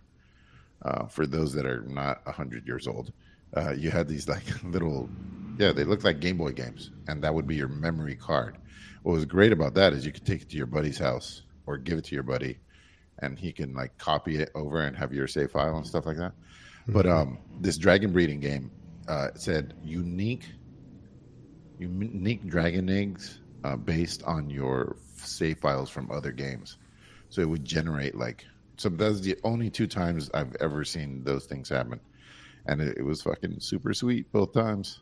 Uh, 0.81 1.07
for 1.07 1.25
those 1.25 1.53
that 1.53 1.65
are 1.65 1.81
not 1.83 2.21
hundred 2.27 2.67
years 2.67 2.87
old, 2.87 3.11
uh, 3.55 3.71
you 3.71 3.89
had 3.89 4.07
these 4.07 4.27
like 4.27 4.43
little, 4.63 5.09
yeah, 5.57 5.71
they 5.71 5.83
looked 5.83 6.03
like 6.03 6.19
Game 6.19 6.37
Boy 6.37 6.51
games, 6.51 6.91
and 7.07 7.23
that 7.23 7.33
would 7.33 7.47
be 7.47 7.55
your 7.55 7.67
memory 7.67 8.15
card. 8.15 8.57
What 9.01 9.13
was 9.13 9.25
great 9.25 9.51
about 9.51 9.75
that 9.75 9.93
is 9.93 10.05
you 10.05 10.11
could 10.11 10.25
take 10.25 10.41
it 10.41 10.49
to 10.49 10.57
your 10.57 10.67
buddy's 10.67 10.97
house 10.97 11.43
or 11.65 11.77
give 11.77 11.97
it 11.97 12.05
to 12.05 12.15
your 12.15 12.23
buddy, 12.23 12.59
and 13.19 13.37
he 13.37 13.51
can 13.51 13.73
like 13.73 13.97
copy 13.97 14.37
it 14.37 14.51
over 14.55 14.81
and 14.81 14.95
have 14.95 15.13
your 15.13 15.27
save 15.27 15.51
file 15.51 15.77
and 15.77 15.85
stuff 15.85 16.05
like 16.05 16.17
that. 16.17 16.33
Mm-hmm. 16.33 16.93
But 16.93 17.05
um, 17.07 17.39
this 17.61 17.77
dragon 17.77 18.11
breeding 18.13 18.39
game 18.39 18.71
uh, 19.07 19.29
said 19.35 19.73
unique, 19.83 20.45
unique 21.79 22.47
dragon 22.47 22.89
eggs 22.89 23.39
uh, 23.63 23.75
based 23.75 24.23
on 24.23 24.49
your 24.49 24.97
save 25.17 25.59
files 25.59 25.89
from 25.89 26.11
other 26.11 26.31
games. 26.31 26.77
So 27.29 27.41
it 27.41 27.49
would 27.49 27.65
generate 27.65 28.15
like 28.15 28.45
so. 28.77 28.89
That's 28.89 29.21
the 29.21 29.37
only 29.43 29.69
two 29.69 29.87
times 29.87 30.29
I've 30.33 30.55
ever 30.59 30.83
seen 30.85 31.23
those 31.23 31.45
things 31.45 31.69
happen, 31.69 31.99
and 32.67 32.81
it, 32.81 32.97
it 32.97 33.03
was 33.03 33.21
fucking 33.21 33.59
super 33.59 33.93
sweet 33.93 34.31
both 34.31 34.53
times. 34.53 34.99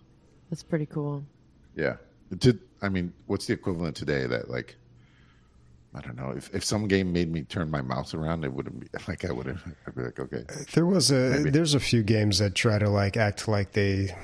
That's 0.50 0.64
pretty 0.64 0.86
cool. 0.86 1.26
Yeah. 1.76 1.98
To, 2.40 2.58
I 2.82 2.90
mean, 2.90 3.14
what's 3.28 3.46
the 3.46 3.54
equivalent 3.54 3.96
today 3.96 4.26
that 4.28 4.50
like 4.50 4.78
I 5.96 6.02
don't 6.02 6.16
know. 6.16 6.32
If 6.36 6.54
if 6.54 6.64
some 6.64 6.88
game 6.88 7.14
made 7.14 7.32
me 7.32 7.44
turn 7.44 7.70
my 7.70 7.82
mouse 7.82 8.14
around, 8.14 8.44
it 8.44 8.54
wouldn't 8.54 8.80
be 8.80 8.88
like 9.08 9.26
I 9.26 9.32
would 9.32 9.46
have. 9.48 9.64
I'd 9.88 9.96
be 9.96 10.02
like, 10.04 10.20
okay. 10.20 10.44
There 10.74 10.86
was 10.86 11.12
a 11.12 11.32
Maybe. 11.38 11.50
there's 11.52 11.74
a 11.76 11.80
few 11.80 12.04
games 12.04 12.40
that 12.40 12.56
try 12.56 12.80
to 12.80 12.90
like 12.90 13.16
act 13.18 13.48
like 13.48 13.74
they 13.74 14.16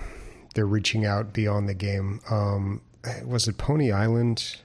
they're 0.56 0.66
reaching 0.66 1.06
out 1.06 1.32
beyond 1.34 1.70
the 1.70 1.74
game. 1.76 2.22
Um, 2.30 2.82
was 3.24 3.48
it 3.48 3.58
Pony 3.58 3.92
Island? 3.92 4.58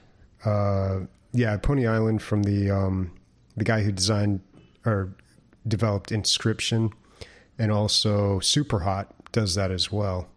Uh, 0.43 1.01
yeah, 1.31 1.57
Pony 1.57 1.85
Island 1.87 2.21
from 2.21 2.43
the 2.43 2.71
um, 2.71 3.11
the 3.55 3.63
guy 3.63 3.81
who 3.83 3.91
designed 3.91 4.41
or 4.85 5.13
developed 5.67 6.09
Inscryption, 6.11 6.91
and 7.59 7.71
also 7.71 8.39
Super 8.39 8.79
Hot 8.79 9.13
does 9.31 9.55
that 9.55 9.69
as 9.71 9.91
well. 9.91 10.27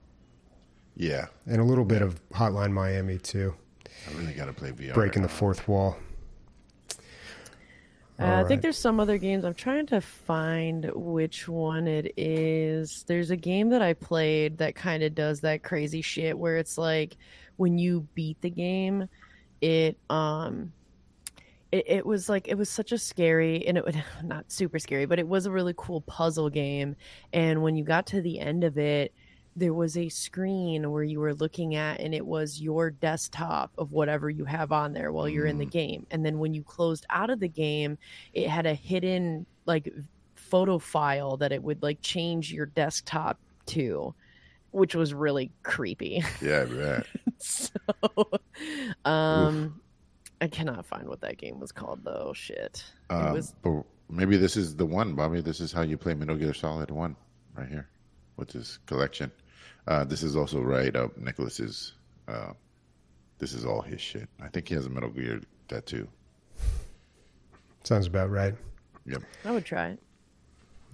Yeah, 0.97 1.27
and 1.47 1.61
a 1.61 1.65
little 1.65 1.85
bit 1.85 2.03
of 2.03 2.21
Hotline 2.31 2.73
Miami 2.73 3.19
too. 3.19 3.55
I 3.87 4.19
really 4.19 4.33
got 4.35 4.47
to 4.47 4.53
play 4.53 4.73
VR. 4.73 4.95
Breaking 4.95 5.23
the 5.23 5.29
fourth 5.29 5.67
wall. 5.69 5.97
Uh, 8.21 8.25
right. 8.25 8.41
I 8.41 8.45
think 8.45 8.63
there's 8.63 8.79
some 8.79 8.99
other 8.99 9.17
games. 9.17 9.45
I'm 9.45 9.55
trying 9.55 9.87
to 9.87 10.01
find 10.01 10.91
which 10.95 11.49
one 11.49 11.87
it 11.87 12.15
is. 12.17 13.05
There's 13.07 13.31
a 13.31 13.37
game 13.37 13.69
that 13.71 13.83
I 13.83 13.95
played 13.95 14.59
that 14.59 14.75
kind 14.75 15.03
of 15.05 15.15
does 15.15 15.41
that 15.41 15.63
crazy 15.63 16.03
shit 16.03 16.37
where 16.37 16.57
it's 16.57 16.77
like 16.77 17.17
when 17.57 17.79
you 17.79 18.09
beat 18.15 18.41
the 18.41 18.51
game, 18.51 19.09
it 19.61 19.99
um 20.11 20.73
it, 21.71 21.85
it 21.87 22.07
was 22.07 22.29
like 22.29 22.49
it 22.49 22.57
was 22.57 22.71
such 22.71 22.93
a 22.93 22.99
scary 22.99 23.67
and 23.67 23.77
it 23.77 23.85
would 23.85 24.03
not 24.25 24.51
super 24.51 24.79
scary, 24.79 25.07
but 25.07 25.19
it 25.19 25.29
was 25.29 25.47
a 25.47 25.51
really 25.51 25.75
cool 25.77 26.01
puzzle 26.01 26.51
game. 26.51 26.97
And 27.33 27.63
when 27.63 27.77
you 27.77 27.85
got 27.85 28.07
to 28.09 28.21
the 28.21 28.41
end 28.41 28.65
of 28.65 28.79
it, 28.79 29.15
there 29.59 29.75
was 29.75 29.97
a 29.97 30.09
screen 30.09 30.91
where 30.91 31.03
you 31.03 31.19
were 31.19 31.35
looking 31.35 31.75
at 31.75 32.01
and 32.01 32.15
it 32.15 32.25
was 32.25 32.61
your 32.61 32.91
desktop 32.91 33.73
of 33.77 33.93
whatever 33.93 34.31
you 34.31 34.45
have 34.45 34.71
on 34.71 34.93
there 34.93 35.11
while 35.11 35.29
you're 35.29 35.47
in 35.47 35.59
the 35.59 35.67
mm. 35.67 35.71
game. 35.71 36.07
And 36.11 36.25
then 36.25 36.39
when 36.39 36.55
you 36.55 36.63
closed 36.63 37.05
out 37.11 37.31
of 37.31 37.41
the 37.41 37.49
game 37.49 37.99
it 38.33 38.49
had 38.49 38.67
a 38.67 38.75
hidden 38.75 39.47
like 39.67 39.93
photo 40.35 40.79
file 40.79 41.37
that 41.39 41.53
it 41.53 41.63
would 41.63 41.83
like 41.83 42.01
change 42.01 42.53
your 42.53 42.67
desktop 42.67 43.39
to 43.67 44.15
which 44.71 44.95
was 44.95 45.13
really 45.13 45.51
creepy. 45.63 46.23
Yeah 46.41 46.65
right 46.71 47.07
so 47.39 47.71
um 49.05 49.57
Oof. 49.57 49.73
i 50.41 50.47
cannot 50.47 50.87
find 50.87 51.09
what 51.09 51.21
that 51.23 51.37
game 51.37 51.59
was 51.59 51.73
called 51.73 52.01
though. 52.05 52.33
Shit. 52.35 52.85
Um, 53.11 53.33
was... 53.33 53.55
maybe 54.09 54.37
this 54.37 54.57
is 54.57 54.77
the 54.77 54.87
one 54.87 55.15
bobby. 55.15 55.41
This 55.41 55.61
is 55.61 55.73
how 55.73 55.83
you 55.83 55.99
play 55.99 56.15
metal 56.15 56.37
gear 56.37 56.55
solid 56.55 56.93
1 56.93 57.17
right 57.57 57.69
here 57.69 57.89
with 58.37 58.51
this 58.51 58.79
collection 58.87 59.33
uh, 59.87 60.05
this 60.05 60.23
is 60.23 60.37
also 60.37 60.61
right 60.61 60.95
up 60.95 61.17
Nicholas's. 61.17 61.95
Uh, 62.27 62.53
this 63.39 63.53
is 63.53 63.65
all 63.65 63.81
his 63.81 64.01
shit. 64.01 64.29
I 64.43 64.49
think 64.49 64.69
he 64.69 64.75
has 64.75 64.87
a 64.87 64.91
Metal 64.91 65.11
Gear 65.11 65.41
tattoo. 65.69 66.09
Sounds 67.85 68.07
about 68.07 68.31
right. 68.31 68.55
Yep. 69.07 69.23
I 69.45 69.51
would 69.53 69.65
try 69.65 69.91
it. 69.91 69.99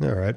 All 0.02 0.12
right. 0.12 0.36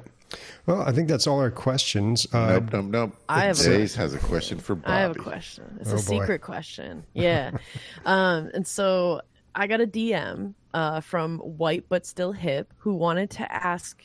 Well, 0.66 0.82
I 0.82 0.92
think 0.92 1.08
that's 1.08 1.26
all 1.26 1.40
our 1.40 1.50
questions. 1.50 2.26
Uh, 2.32 2.54
nope, 2.60 2.72
nope, 2.72 2.84
nope. 2.86 3.16
I 3.28 3.44
have 3.44 3.58
Days 3.58 3.96
a, 3.96 3.98
has 3.98 4.14
a 4.14 4.18
question 4.18 4.58
for 4.58 4.74
Bobby. 4.74 4.92
I 4.92 5.00
have 5.00 5.16
a 5.16 5.20
question. 5.20 5.78
It's 5.80 5.92
oh, 5.92 5.96
a 5.96 5.98
secret 5.98 6.40
question. 6.40 7.04
Yeah. 7.14 7.52
um, 8.04 8.50
and 8.54 8.66
so 8.66 9.20
I 9.54 9.66
got 9.66 9.80
a 9.80 9.86
DM 9.86 10.54
uh, 10.74 11.00
from 11.00 11.38
White 11.38 11.84
But 11.88 12.04
Still 12.04 12.32
Hip 12.32 12.72
who 12.78 12.94
wanted 12.94 13.30
to 13.30 13.52
ask 13.52 14.02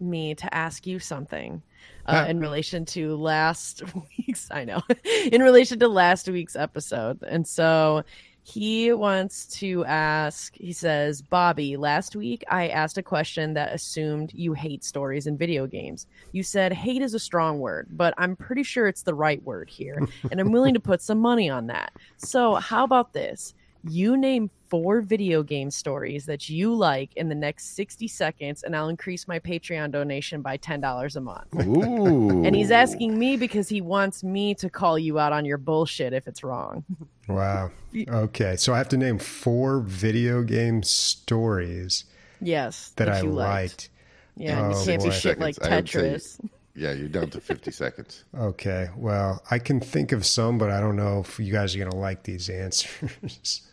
me 0.00 0.34
to 0.34 0.54
ask 0.54 0.86
you 0.86 0.98
something 0.98 1.62
uh, 2.06 2.26
in 2.28 2.40
relation 2.40 2.84
to 2.86 3.16
last 3.16 3.82
week's. 4.18 4.48
I 4.50 4.64
know, 4.64 4.82
in 5.30 5.42
relation 5.42 5.78
to 5.80 5.88
last 5.88 6.28
week's 6.28 6.56
episode, 6.56 7.22
and 7.22 7.46
so 7.46 8.04
he 8.44 8.92
wants 8.92 9.46
to 9.58 9.84
ask. 9.84 10.54
He 10.56 10.72
says, 10.72 11.22
"Bobby, 11.22 11.76
last 11.76 12.16
week 12.16 12.44
I 12.50 12.68
asked 12.68 12.98
a 12.98 13.02
question 13.02 13.54
that 13.54 13.72
assumed 13.72 14.32
you 14.34 14.52
hate 14.52 14.84
stories 14.84 15.26
in 15.26 15.36
video 15.36 15.66
games. 15.66 16.06
You 16.32 16.42
said 16.42 16.72
hate 16.72 17.02
is 17.02 17.14
a 17.14 17.20
strong 17.20 17.60
word, 17.60 17.88
but 17.92 18.14
I'm 18.18 18.36
pretty 18.36 18.64
sure 18.64 18.88
it's 18.88 19.02
the 19.02 19.14
right 19.14 19.42
word 19.44 19.70
here, 19.70 20.06
and 20.30 20.40
I'm 20.40 20.52
willing 20.52 20.74
to 20.74 20.80
put 20.80 21.02
some 21.02 21.18
money 21.18 21.48
on 21.48 21.68
that. 21.68 21.92
So, 22.16 22.56
how 22.56 22.84
about 22.84 23.12
this?" 23.12 23.54
You 23.84 24.16
name 24.16 24.48
four 24.68 25.00
video 25.00 25.42
game 25.42 25.70
stories 25.70 26.24
that 26.26 26.48
you 26.48 26.74
like 26.74 27.14
in 27.16 27.28
the 27.28 27.34
next 27.34 27.74
60 27.74 28.06
seconds, 28.08 28.62
and 28.62 28.76
I'll 28.76 28.88
increase 28.88 29.26
my 29.26 29.38
Patreon 29.38 29.90
donation 29.90 30.40
by 30.40 30.56
$10 30.56 31.16
a 31.16 31.20
month. 31.20 31.54
Ooh. 31.66 32.44
and 32.44 32.54
he's 32.54 32.70
asking 32.70 33.18
me 33.18 33.36
because 33.36 33.68
he 33.68 33.80
wants 33.80 34.22
me 34.22 34.54
to 34.54 34.70
call 34.70 34.98
you 34.98 35.18
out 35.18 35.32
on 35.32 35.44
your 35.44 35.58
bullshit 35.58 36.12
if 36.12 36.26
it's 36.26 36.44
wrong. 36.44 36.84
Wow. 37.28 37.70
Okay. 38.08 38.56
So 38.56 38.72
I 38.72 38.78
have 38.78 38.88
to 38.90 38.96
name 38.96 39.18
four 39.18 39.80
video 39.80 40.42
game 40.42 40.82
stories. 40.82 42.04
Yes. 42.40 42.90
That, 42.96 43.06
that 43.06 43.14
I 43.16 43.20
liked. 43.22 43.90
Yeah, 44.36 44.66
oh, 44.66 44.78
you 44.78 44.84
can't 44.84 45.02
boy. 45.02 45.08
be 45.08 45.14
shit 45.14 45.38
like 45.38 45.56
Tetris. 45.56 46.40
Yeah, 46.74 46.92
you're 46.92 47.08
down 47.08 47.30
to 47.30 47.40
50 47.40 47.70
seconds. 47.72 48.24
Okay. 48.36 48.88
Well, 48.96 49.42
I 49.50 49.58
can 49.58 49.80
think 49.80 50.12
of 50.12 50.24
some, 50.24 50.56
but 50.58 50.70
I 50.70 50.80
don't 50.80 50.96
know 50.96 51.20
if 51.20 51.38
you 51.38 51.52
guys 51.52 51.74
are 51.74 51.78
going 51.78 51.90
to 51.90 51.96
like 51.96 52.22
these 52.22 52.48
answers. 52.48 53.68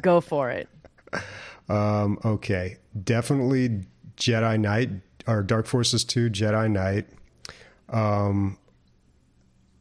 Go 0.00 0.20
for 0.20 0.50
it. 0.50 0.68
Um, 1.68 2.18
okay, 2.24 2.78
definitely 3.04 3.82
Jedi 4.16 4.58
Knight 4.58 4.90
or 5.26 5.42
Dark 5.42 5.66
Forces 5.66 6.04
Two 6.04 6.30
Jedi 6.30 6.70
Knight. 6.70 7.06
Um, 7.88 8.58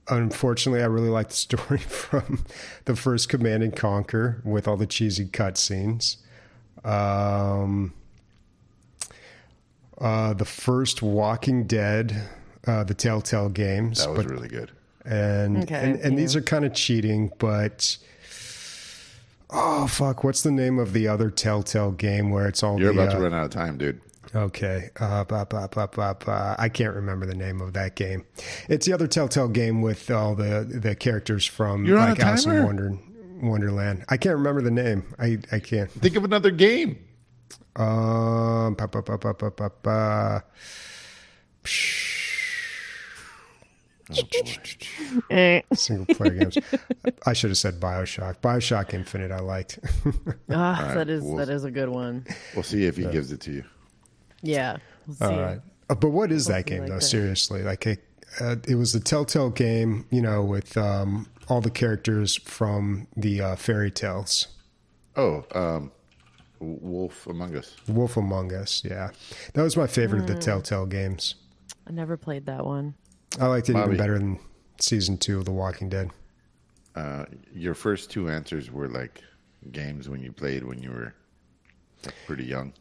unfortunately, 0.07 0.81
I 0.81 0.85
really 0.85 1.09
like 1.09 1.29
the 1.29 1.35
story 1.35 1.77
from 1.79 2.45
the 2.85 2.95
first 2.95 3.29
Command 3.29 3.63
and 3.63 3.75
Conquer 3.75 4.41
with 4.43 4.67
all 4.67 4.77
the 4.77 4.87
cheesy 4.87 5.25
cutscenes. 5.25 6.17
Um, 6.83 7.93
uh, 9.99 10.33
the 10.33 10.45
first 10.45 11.01
Walking 11.01 11.65
Dead, 11.65 12.29
uh, 12.67 12.83
the 12.83 12.93
Telltale 12.93 13.49
games. 13.49 13.99
That 13.99 14.11
was 14.11 14.25
but, 14.25 14.31
really 14.31 14.47
good. 14.47 14.71
And 15.05 15.63
okay, 15.63 15.75
and, 15.75 15.99
and 15.99 16.13
yeah. 16.13 16.19
these 16.19 16.35
are 16.35 16.41
kind 16.41 16.65
of 16.65 16.73
cheating, 16.73 17.31
but 17.39 17.97
Oh 19.51 19.87
fuck! 19.87 20.23
What's 20.23 20.43
the 20.43 20.51
name 20.51 20.79
of 20.79 20.93
the 20.93 21.07
other 21.07 21.29
Telltale 21.29 21.91
game 21.91 22.29
where 22.29 22.47
it's 22.47 22.63
all? 22.63 22.79
You're 22.79 22.93
the, 22.93 23.01
about 23.01 23.13
uh, 23.13 23.17
to 23.17 23.23
run 23.23 23.33
out 23.33 23.45
of 23.45 23.51
time, 23.51 23.77
dude. 23.77 23.99
Okay, 24.33 24.89
uh, 24.99 25.25
bah, 25.25 25.43
bah, 25.43 25.67
bah, 25.67 26.55
I 26.57 26.69
can't 26.69 26.95
remember 26.95 27.25
the 27.25 27.35
name 27.35 27.59
of 27.59 27.73
that 27.73 27.95
game. 27.95 28.23
It's 28.69 28.85
the 28.85 28.93
other 28.93 29.07
Telltale 29.07 29.49
game 29.49 29.81
with 29.81 30.09
all 30.09 30.35
the 30.35 30.65
the 30.69 30.95
characters 30.95 31.45
from 31.45 31.85
You're 31.85 31.97
like 31.97 32.19
Alice 32.19 32.45
in 32.45 32.63
Wonder, 32.63 32.97
Wonderland. 33.41 34.05
I 34.07 34.15
can't 34.15 34.35
remember 34.35 34.61
the 34.61 34.71
name. 34.71 35.03
I 35.19 35.39
I 35.51 35.59
can't 35.59 35.91
think 35.91 36.15
of 36.15 36.23
another 36.23 36.51
game. 36.51 37.05
Um, 37.75 38.77
Oh, 45.31 45.61
Single 45.73 46.15
player 46.15 46.31
games. 46.31 46.57
I 47.25 47.33
should 47.33 47.49
have 47.49 47.57
said 47.57 47.79
Bioshock. 47.79 48.37
Bioshock 48.41 48.93
Infinite. 48.93 49.31
I 49.31 49.39
liked. 49.39 49.79
ah, 50.49 50.79
right, 50.81 50.95
that 50.95 51.09
is 51.09 51.23
we'll, 51.23 51.37
that 51.37 51.49
is 51.49 51.63
a 51.63 51.71
good 51.71 51.89
one. 51.89 52.25
We'll 52.53 52.63
see 52.63 52.85
if 52.85 52.97
he 52.97 53.05
gives 53.05 53.31
it 53.31 53.41
to 53.41 53.51
you. 53.51 53.63
Yeah. 54.41 54.77
We'll 55.07 55.31
All 55.31 55.39
right. 55.39 55.61
Uh, 55.89 55.95
but 55.95 56.09
what 56.09 56.31
is 56.31 56.47
that 56.47 56.65
game 56.65 56.81
like 56.81 56.89
though? 56.89 56.95
That. 56.95 57.01
Seriously, 57.01 57.63
like 57.63 57.85
it, 57.85 58.03
uh, 58.39 58.55
it 58.67 58.75
was 58.75 58.93
the 58.93 58.99
Telltale 58.99 59.49
game, 59.49 60.05
you 60.09 60.21
know, 60.21 60.43
with 60.43 60.77
um, 60.77 61.27
all 61.47 61.61
the 61.61 61.69
characters 61.69 62.35
from 62.35 63.07
the 63.15 63.41
uh, 63.41 63.55
fairy 63.55 63.91
tales. 63.91 64.47
Oh, 65.17 65.43
um, 65.53 65.91
Wolf 66.59 67.27
Among 67.27 67.55
Us. 67.57 67.75
Wolf 67.87 68.15
Among 68.15 68.53
Us. 68.53 68.83
Yeah, 68.85 69.11
that 69.53 69.63
was 69.63 69.75
my 69.75 69.87
favorite 69.87 70.19
mm. 70.19 70.23
of 70.23 70.27
the 70.27 70.33
hmm. 70.35 70.39
Telltale 70.39 70.85
games. 70.85 71.35
I 71.87 71.91
never 71.91 72.15
played 72.15 72.45
that 72.45 72.65
one. 72.65 72.93
I 73.39 73.47
liked 73.47 73.69
it 73.69 73.73
Bobby, 73.73 73.93
even 73.93 73.97
better 73.97 74.17
than 74.17 74.39
season 74.79 75.17
two 75.17 75.37
of 75.37 75.45
The 75.45 75.51
Walking 75.51 75.89
Dead. 75.89 76.11
Uh, 76.95 77.25
your 77.53 77.73
first 77.73 78.11
two 78.11 78.29
answers 78.29 78.69
were 78.71 78.89
like 78.89 79.21
games 79.71 80.09
when 80.09 80.21
you 80.21 80.31
played 80.31 80.63
when 80.63 80.81
you 80.81 80.91
were 80.91 81.13
pretty 82.27 82.43
young. 82.43 82.73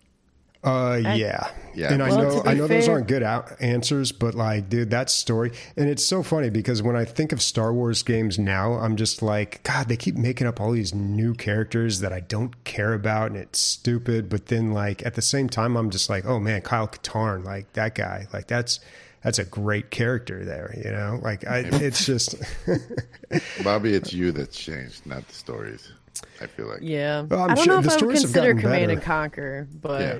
Uh, 0.62 1.00
yeah, 1.14 1.50
yeah. 1.74 1.90
And 1.90 2.02
well, 2.02 2.18
I 2.18 2.22
know, 2.22 2.42
I 2.44 2.54
know 2.54 2.68
fair, 2.68 2.80
those 2.80 2.88
aren't 2.88 3.08
good 3.08 3.22
out- 3.22 3.56
answers, 3.62 4.12
but 4.12 4.34
like, 4.34 4.68
dude, 4.68 4.90
that 4.90 5.08
story, 5.08 5.52
and 5.74 5.88
it's 5.88 6.04
so 6.04 6.22
funny 6.22 6.50
because 6.50 6.82
when 6.82 6.96
I 6.96 7.06
think 7.06 7.32
of 7.32 7.40
Star 7.40 7.72
Wars 7.72 8.02
games 8.02 8.38
now, 8.38 8.74
I'm 8.74 8.96
just 8.96 9.22
like, 9.22 9.62
God, 9.62 9.88
they 9.88 9.96
keep 9.96 10.16
making 10.16 10.46
up 10.46 10.60
all 10.60 10.72
these 10.72 10.92
new 10.92 11.32
characters 11.32 12.00
that 12.00 12.12
I 12.12 12.20
don't 12.20 12.62
care 12.64 12.92
about, 12.92 13.28
and 13.28 13.38
it's 13.38 13.58
stupid. 13.58 14.28
But 14.28 14.46
then, 14.46 14.74
like, 14.74 15.04
at 15.06 15.14
the 15.14 15.22
same 15.22 15.48
time, 15.48 15.76
I'm 15.76 15.88
just 15.88 16.10
like, 16.10 16.26
oh 16.26 16.38
man, 16.38 16.60
Kyle 16.60 16.88
Katarn, 16.88 17.42
like 17.42 17.72
that 17.72 17.94
guy, 17.94 18.26
like 18.30 18.46
that's 18.46 18.80
that's 19.22 19.38
a 19.38 19.44
great 19.44 19.90
character 19.90 20.44
there, 20.44 20.74
you 20.76 20.90
know. 20.90 21.20
Like, 21.22 21.46
I, 21.46 21.58
it's 21.58 22.04
just 22.04 22.36
Bobby, 23.64 23.94
it's 23.94 24.12
you 24.14 24.32
that's 24.32 24.56
changed, 24.56 25.06
not 25.06 25.26
the 25.26 25.34
stories. 25.34 25.92
I 26.40 26.46
feel 26.46 26.66
like. 26.66 26.80
Yeah. 26.82 27.22
Well, 27.22 27.42
I 27.42 27.54
don't 27.54 27.64
sure 27.64 27.74
know 27.74 27.80
if 27.80 27.88
I 27.88 28.04
would 28.04 28.16
consider 28.16 28.54
Command 28.54 28.62
better. 28.62 28.92
and 28.92 29.02
Conquer, 29.02 29.68
but 29.80 30.00
yeah. 30.00 30.18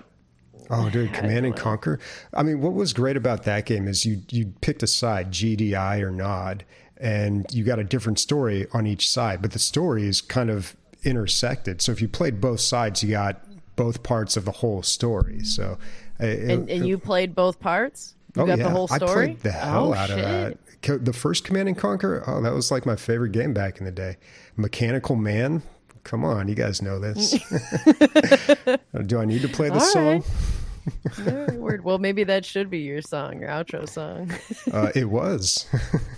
Oh, 0.73 0.89
dude, 0.89 1.13
Command 1.13 1.47
and 1.47 1.57
Conquer. 1.57 1.99
I 2.33 2.43
mean, 2.43 2.61
what 2.61 2.75
was 2.75 2.93
great 2.93 3.17
about 3.17 3.43
that 3.45 3.67
game 3.67 3.89
is 3.89 4.07
you 4.07 4.23
you 4.31 4.53
picked 4.61 4.83
a 4.83 4.87
side, 4.87 5.33
GDI 5.33 6.01
or 6.01 6.11
Nod, 6.11 6.65
and 6.97 7.47
you 7.53 7.65
got 7.65 7.79
a 7.79 7.85
different 7.85 8.21
story 8.21 8.67
on 8.73 8.87
each 8.87 9.11
side, 9.11 9.43
but 9.43 9.53
the 9.53 9.59
story 9.59 10.07
is 10.07 10.21
kind 10.21 10.51
of 10.51 10.77
intersected. 11.03 11.83
So 11.83 11.93
if 11.93 12.01
you 12.01 12.09
played 12.09 12.41
both 12.41 12.61
sides, 12.61 13.03
you 13.03 13.11
got 13.11 13.45
both 13.75 14.03
parts 14.03 14.37
of 14.37 14.45
the 14.45 14.53
whole 14.53 14.83
story. 14.83 15.43
So, 15.43 15.79
it, 16.19 16.39
and, 16.39 16.71
and, 16.71 16.83
uh, 16.83 16.87
you 16.87 16.99
played 16.99 17.35
both 17.35 17.59
parts. 17.59 18.15
You 18.37 18.43
oh, 18.43 18.47
got 18.47 18.59
yeah. 18.59 18.65
the 18.65 18.71
whole 18.71 18.89
story. 18.89 19.03
I 19.03 19.27
played 19.27 19.41
the 19.41 19.53
hell 19.53 19.89
oh, 19.89 19.95
out 19.95 20.09
shit. 20.09 20.19
of 20.19 20.25
that. 20.83 21.05
The 21.05 21.13
first 21.13 21.45
Command 21.45 21.69
and 21.69 21.77
Conquer, 21.77 22.23
oh, 22.27 22.41
that 22.41 22.53
was 22.53 22.71
like 22.71 22.87
my 22.87 22.97
favorite 22.97 23.33
game 23.33 23.53
back 23.53 23.79
in 23.79 23.85
the 23.85 23.91
day. 23.91 24.17
Mechanical 24.57 25.17
Man, 25.17 25.63
come 26.05 26.25
on, 26.25 26.49
you 26.49 26.55
guys 26.55 26.81
know 26.81 26.99
this. 26.99 27.33
Do 29.07 29.19
I 29.19 29.25
need 29.25 29.43
to 29.43 29.49
play 29.49 29.69
the 29.69 29.81
song? 29.81 30.25
word. 31.55 31.85
Well, 31.85 31.99
maybe 31.99 32.25
that 32.25 32.45
should 32.45 32.71
be 32.71 32.79
your 32.79 33.03
song, 33.03 33.41
your 33.41 33.49
outro 33.49 33.89
song. 33.89 34.33
uh, 34.73 34.91
it 34.95 35.09
was. 35.09 35.67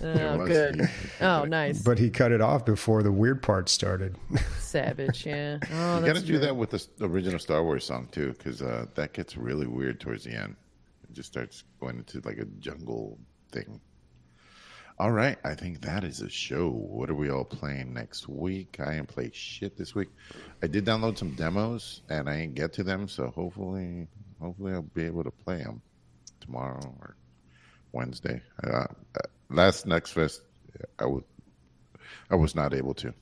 oh, 0.01 0.07
it 0.07 0.39
was. 0.39 0.49
good. 0.49 0.89
Oh, 1.21 1.45
nice. 1.45 1.81
But 1.81 1.99
he 1.99 2.09
cut 2.09 2.31
it 2.31 2.41
off 2.41 2.65
before 2.65 3.03
the 3.03 3.11
weird 3.11 3.41
part 3.41 3.69
started. 3.69 4.15
Savage, 4.59 5.25
yeah. 5.25 5.57
Oh, 5.73 5.99
you 5.99 6.05
got 6.05 6.15
to 6.15 6.21
do 6.21 6.39
that 6.39 6.55
with 6.55 6.71
the 6.71 6.85
original 7.01 7.39
Star 7.39 7.63
Wars 7.63 7.85
song 7.85 8.07
too, 8.11 8.33
because 8.33 8.61
uh, 8.61 8.85
that 8.95 9.13
gets 9.13 9.37
really 9.37 9.67
weird 9.67 9.99
towards 9.99 10.23
the 10.23 10.31
end. 10.31 10.55
It 11.13 11.17
just 11.17 11.31
starts 11.31 11.63
going 11.79 11.97
into 11.99 12.21
like 12.21 12.39
a 12.39 12.45
jungle 12.45 13.19
thing. 13.51 13.79
All 14.97 15.11
right, 15.11 15.37
I 15.43 15.53
think 15.53 15.81
that 15.81 16.03
is 16.03 16.21
a 16.21 16.29
show. 16.29 16.69
What 16.69 17.11
are 17.11 17.15
we 17.15 17.29
all 17.29 17.45
playing 17.45 17.93
next 17.93 18.27
week? 18.27 18.77
I 18.79 18.95
ain't 18.95 19.07
play 19.07 19.29
shit 19.31 19.77
this 19.77 19.93
week. 19.93 20.09
I 20.63 20.67
did 20.67 20.85
download 20.85 21.19
some 21.19 21.35
demos 21.35 22.01
and 22.09 22.27
I 22.27 22.37
ain't 22.37 22.55
get 22.55 22.73
to 22.73 22.83
them, 22.83 23.07
so 23.07 23.27
hopefully 23.27 24.07
hopefully 24.41 24.73
I'll 24.73 24.81
be 24.81 25.03
able 25.03 25.23
to 25.23 25.29
play 25.29 25.57
them 25.57 25.83
tomorrow 26.39 26.81
or 26.99 27.15
Wednesday. 27.91 28.41
Uh, 28.63 28.87
uh 28.87 28.87
last 29.51 29.85
Next 29.85 30.13
Fest, 30.13 30.41
I 30.97 31.05
would 31.05 31.25
I 32.31 32.35
was 32.35 32.55
not 32.55 32.73
able 32.73 32.95
to. 32.95 33.13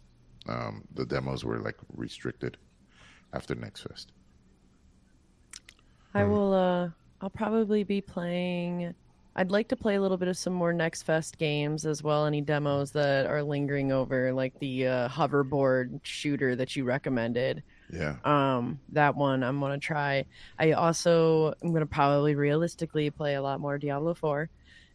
Um, 0.47 0.85
the 0.93 1.05
demos 1.05 1.43
were 1.43 1.59
like 1.59 1.77
restricted 1.93 2.55
after 3.33 3.53
Next 3.53 3.81
Fest. 3.81 4.13
I 6.13 6.23
will. 6.23 6.53
Uh, 6.53 6.89
I'll 7.21 7.29
probably 7.29 7.83
be 7.83 8.01
playing. 8.01 8.95
I'd 9.35 9.51
like 9.51 9.67
to 9.69 9.75
play 9.75 9.95
a 9.95 10.01
little 10.01 10.17
bit 10.17 10.27
of 10.27 10.35
some 10.35 10.53
more 10.53 10.73
Next 10.73 11.03
Fest 11.03 11.37
games 11.37 11.85
as 11.85 12.03
well. 12.03 12.25
Any 12.25 12.41
demos 12.41 12.91
that 12.91 13.27
are 13.27 13.43
lingering 13.43 13.91
over, 13.91 14.33
like 14.33 14.57
the 14.59 14.87
uh, 14.87 15.07
hoverboard 15.07 15.99
shooter 16.03 16.55
that 16.55 16.75
you 16.75 16.83
recommended. 16.83 17.63
Yeah. 17.93 18.15
Um, 18.25 18.79
that 18.93 19.15
one 19.15 19.43
I'm 19.43 19.59
gonna 19.59 19.77
try. 19.77 20.25
I 20.57 20.71
also 20.71 21.53
I'm 21.61 21.73
gonna 21.73 21.85
probably 21.85 22.35
realistically 22.35 23.09
play 23.09 23.35
a 23.35 23.41
lot 23.41 23.59
more 23.59 23.77
Diablo 23.77 24.13
4, 24.13 24.49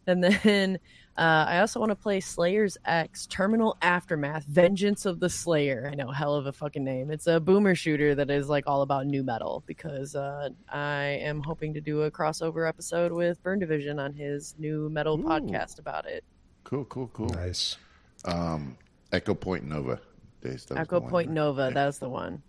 and 0.07 0.23
then 0.43 0.79
uh, 1.17 1.45
I 1.47 1.59
also 1.59 1.79
want 1.79 1.89
to 1.89 1.95
play 1.95 2.19
Slayers 2.19 2.77
X 2.85 3.25
Terminal 3.25 3.75
Aftermath 3.81 4.45
Vengeance 4.45 5.05
of 5.05 5.19
the 5.19 5.29
Slayer. 5.29 5.89
I 5.91 5.95
know, 5.95 6.11
hell 6.11 6.35
of 6.35 6.45
a 6.45 6.51
fucking 6.51 6.83
name. 6.83 7.09
It's 7.09 7.25
a 7.25 7.39
boomer 7.39 7.73
shooter 7.73 8.13
that 8.13 8.29
is 8.29 8.49
like 8.49 8.65
all 8.67 8.83
about 8.83 9.07
nu 9.07 9.23
metal 9.23 9.63
because 9.65 10.15
uh, 10.15 10.49
I 10.69 11.03
am 11.21 11.41
hoping 11.41 11.73
to 11.73 11.81
do 11.81 12.03
a 12.03 12.11
crossover 12.11 12.69
episode 12.69 13.11
with 13.11 13.41
Burn 13.41 13.57
Division 13.57 13.97
on 13.97 14.13
his 14.13 14.53
nu 14.59 14.89
metal 14.89 15.19
Ooh. 15.19 15.23
podcast 15.23 15.79
about 15.79 16.05
it. 16.05 16.23
Cool, 16.63 16.85
cool, 16.85 17.07
cool. 17.13 17.29
Nice. 17.29 17.77
Um, 18.25 18.77
Echo 19.11 19.33
Point 19.33 19.63
Nova. 19.63 19.99
Echo 20.43 20.99
Point 20.99 21.31
Nova. 21.31 21.63
Yeah. 21.63 21.69
That's 21.71 21.97
the 21.97 22.09
one. 22.09 22.43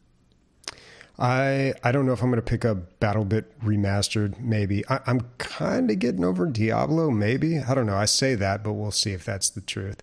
I 1.19 1.74
I 1.82 1.90
don't 1.90 2.07
know 2.07 2.12
if 2.12 2.23
I'm 2.23 2.31
going 2.31 2.43
to 2.43 2.49
pick 2.49 2.65
up 2.65 3.01
BattleBit 3.01 3.45
remastered. 3.65 4.39
Maybe 4.40 4.85
I, 4.89 5.01
am 5.07 5.28
kind 5.39 5.90
of 5.90 5.99
getting 5.99 6.24
over 6.24 6.47
Diablo. 6.47 7.11
Maybe 7.11 7.59
I 7.59 7.74
don't 7.74 7.86
know. 7.86 7.97
I 7.97 8.05
say 8.05 8.35
that, 8.36 8.62
but 8.62 8.74
we'll 8.74 8.93
see 8.93 9.12
if 9.12 9.24
that's 9.24 9.51
the 9.51 9.61
truth. 9.61 10.03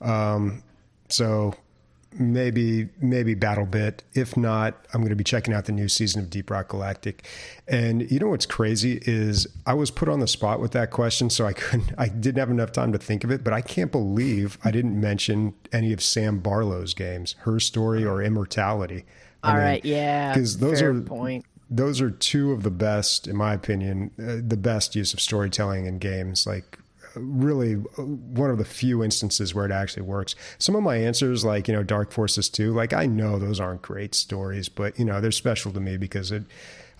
Um, 0.00 0.62
so 1.08 1.54
maybe 2.16 2.90
maybe 3.00 3.34
BattleBit. 3.34 4.00
If 4.14 4.36
not, 4.36 4.86
I'm 4.94 5.00
going 5.00 5.10
to 5.10 5.16
be 5.16 5.24
checking 5.24 5.52
out 5.52 5.64
the 5.64 5.72
new 5.72 5.88
season 5.88 6.22
of 6.22 6.30
Deep 6.30 6.48
Rock 6.48 6.68
Galactic. 6.68 7.26
And 7.66 8.08
you 8.08 8.20
know 8.20 8.28
what's 8.28 8.46
crazy 8.46 9.00
is 9.02 9.48
I 9.66 9.74
was 9.74 9.90
put 9.90 10.08
on 10.08 10.20
the 10.20 10.28
spot 10.28 10.60
with 10.60 10.70
that 10.72 10.92
question, 10.92 11.28
so 11.28 11.44
I 11.44 11.52
couldn't. 11.54 11.92
I 11.98 12.06
didn't 12.08 12.38
have 12.38 12.50
enough 12.50 12.70
time 12.70 12.92
to 12.92 12.98
think 12.98 13.24
of 13.24 13.32
it. 13.32 13.42
But 13.42 13.52
I 13.52 13.62
can't 13.62 13.90
believe 13.90 14.58
I 14.64 14.70
didn't 14.70 15.00
mention 15.00 15.54
any 15.72 15.92
of 15.92 16.00
Sam 16.00 16.38
Barlow's 16.38 16.94
games, 16.94 17.34
Her 17.40 17.58
Story 17.58 18.04
or 18.04 18.22
Immortality. 18.22 19.04
All 19.42 19.54
mean, 19.54 19.62
right, 19.62 19.84
yeah, 19.84 20.32
because 20.32 20.58
those 20.58 20.80
are 20.82 21.00
point. 21.00 21.44
Those 21.70 22.00
are 22.00 22.10
two 22.10 22.52
of 22.52 22.62
the 22.62 22.70
best, 22.70 23.26
in 23.26 23.34
my 23.36 23.54
opinion, 23.54 24.10
uh, 24.18 24.46
the 24.46 24.58
best 24.58 24.94
use 24.94 25.14
of 25.14 25.20
storytelling 25.20 25.86
in 25.86 25.98
games. 25.98 26.46
Like 26.46 26.78
really 27.14 27.74
uh, 27.74 28.02
one 28.02 28.50
of 28.50 28.58
the 28.58 28.64
few 28.64 29.02
instances 29.02 29.54
where 29.54 29.64
it 29.64 29.72
actually 29.72 30.02
works. 30.02 30.34
Some 30.58 30.74
of 30.74 30.82
my 30.82 30.96
answers, 30.96 31.44
like 31.44 31.68
you 31.68 31.74
know, 31.74 31.82
Dark 31.82 32.12
Forces 32.12 32.48
two, 32.48 32.72
like 32.72 32.92
I 32.92 33.06
know 33.06 33.38
those 33.38 33.60
aren't 33.60 33.82
great 33.82 34.14
stories, 34.14 34.68
but 34.68 34.98
you 34.98 35.04
know 35.04 35.20
they're 35.20 35.32
special 35.32 35.72
to 35.72 35.80
me 35.80 35.96
because 35.96 36.32
it. 36.32 36.44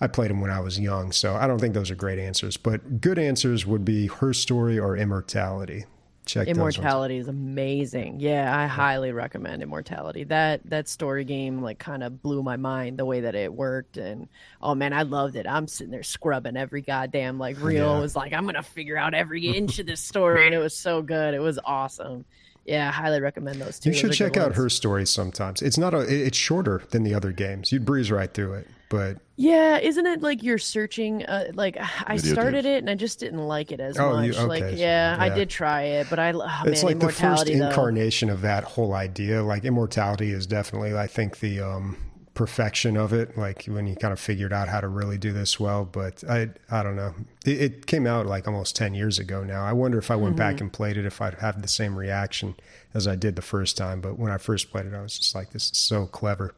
I 0.01 0.07
played 0.07 0.31
them 0.31 0.41
when 0.41 0.51
I 0.51 0.59
was 0.59 0.79
young, 0.79 1.11
so 1.13 1.35
I 1.35 1.47
don't 1.47 1.59
think 1.59 1.73
those 1.73 1.89
are 1.89 1.95
great 1.95 2.19
answers. 2.19 2.57
But 2.57 2.99
good 2.99 3.17
answers 3.17 3.65
would 3.65 3.85
be 3.85 4.07
her 4.07 4.33
story 4.33 4.77
or 4.77 4.97
immortality. 4.97 5.85
Check 6.25 6.47
Immortality 6.47 7.17
is 7.17 7.27
amazing. 7.27 8.19
Yeah, 8.19 8.57
I 8.57 8.67
highly 8.67 9.11
recommend 9.11 9.61
Immortality. 9.61 10.23
That 10.25 10.61
that 10.69 10.87
story 10.87 11.25
game 11.25 11.61
like 11.61 11.79
kind 11.79 12.03
of 12.03 12.21
blew 12.21 12.41
my 12.41 12.55
mind 12.55 12.97
the 12.97 13.05
way 13.05 13.21
that 13.21 13.35
it 13.35 13.53
worked 13.53 13.97
and 13.97 14.29
oh 14.61 14.73
man, 14.73 14.93
I 14.93 15.03
loved 15.03 15.35
it. 15.35 15.45
I'm 15.47 15.67
sitting 15.67 15.91
there 15.91 16.03
scrubbing 16.03 16.55
every 16.55 16.81
goddamn 16.81 17.39
like 17.39 17.61
reel. 17.61 17.93
Yeah. 17.93 17.99
was 17.99 18.15
like 18.15 18.33
I'm 18.33 18.43
going 18.43 18.55
to 18.55 18.63
figure 18.63 18.97
out 18.97 19.13
every 19.13 19.47
inch 19.57 19.79
of 19.79 19.85
this 19.85 20.01
story 20.01 20.45
and 20.45 20.55
it 20.55 20.59
was 20.59 20.75
so 20.75 21.01
good. 21.01 21.33
It 21.33 21.41
was 21.41 21.59
awesome. 21.65 22.25
Yeah, 22.65 22.87
I 22.87 22.91
highly 22.91 23.19
recommend 23.19 23.61
those 23.61 23.77
two. 23.77 23.89
You 23.89 23.95
should 23.95 24.13
check 24.13 24.37
out 24.37 24.55
her 24.55 24.69
story 24.69 25.05
sometimes. 25.05 25.61
It's 25.61 25.77
not 25.77 25.93
a 25.93 25.99
it's 25.99 26.37
shorter 26.37 26.83
than 26.91 27.03
the 27.03 27.13
other 27.13 27.33
games. 27.33 27.73
You'd 27.73 27.83
breeze 27.83 28.09
right 28.09 28.33
through 28.33 28.53
it 28.53 28.67
but 28.93 29.17
yeah, 29.37 29.79
isn't 29.79 30.05
it 30.05 30.21
like 30.21 30.43
you're 30.43 30.59
searching? 30.59 31.25
Uh, 31.25 31.45
like 31.55 31.77
I 32.05 32.17
started 32.17 32.65
it 32.65 32.77
and 32.77 32.89
I 32.91 32.93
just 32.93 33.19
didn't 33.19 33.39
like 33.39 33.71
it 33.71 33.79
as 33.79 33.97
oh, 33.97 34.13
much. 34.13 34.25
You, 34.27 34.33
okay. 34.33 34.43
Like 34.45 34.77
yeah, 34.77 35.15
yeah, 35.15 35.17
I 35.19 35.29
did 35.29 35.49
try 35.49 35.81
it, 35.81 36.07
but 36.11 36.19
I 36.19 36.31
oh, 36.31 36.47
it's 36.67 36.83
man, 36.83 36.99
like 36.99 36.99
the 36.99 37.11
first 37.11 37.49
incarnation 37.49 38.29
of 38.29 38.41
that 38.41 38.63
whole 38.63 38.93
idea. 38.93 39.43
Like 39.43 39.65
immortality 39.65 40.29
is 40.29 40.45
definitely, 40.45 40.95
I 40.95 41.07
think, 41.07 41.39
the 41.39 41.59
um, 41.59 41.97
perfection 42.35 42.95
of 42.95 43.13
it. 43.13 43.35
Like 43.35 43.65
when 43.65 43.87
you 43.87 43.95
kind 43.95 44.13
of 44.13 44.19
figured 44.19 44.53
out 44.53 44.67
how 44.67 44.79
to 44.79 44.87
really 44.87 45.17
do 45.17 45.33
this 45.33 45.59
well. 45.59 45.85
But 45.85 46.23
I, 46.29 46.49
I 46.69 46.83
don't 46.83 46.95
know. 46.95 47.15
It, 47.47 47.61
it 47.61 47.85
came 47.87 48.05
out 48.05 48.27
like 48.27 48.47
almost 48.47 48.75
ten 48.75 48.93
years 48.93 49.17
ago 49.17 49.43
now. 49.43 49.65
I 49.65 49.73
wonder 49.73 49.97
if 49.97 50.11
I 50.11 50.15
went 50.15 50.35
mm-hmm. 50.35 50.37
back 50.37 50.61
and 50.61 50.71
played 50.71 50.97
it, 50.97 51.05
if 51.07 51.19
I'd 51.19 51.39
have 51.39 51.63
the 51.63 51.67
same 51.67 51.97
reaction 51.97 52.53
as 52.93 53.07
I 53.07 53.15
did 53.15 53.37
the 53.37 53.41
first 53.41 53.75
time. 53.75 54.01
But 54.01 54.19
when 54.19 54.31
I 54.31 54.37
first 54.37 54.69
played 54.69 54.85
it, 54.85 54.93
I 54.93 55.01
was 55.01 55.17
just 55.17 55.33
like, 55.33 55.49
this 55.49 55.71
is 55.71 55.79
so 55.79 56.05
clever. 56.05 56.53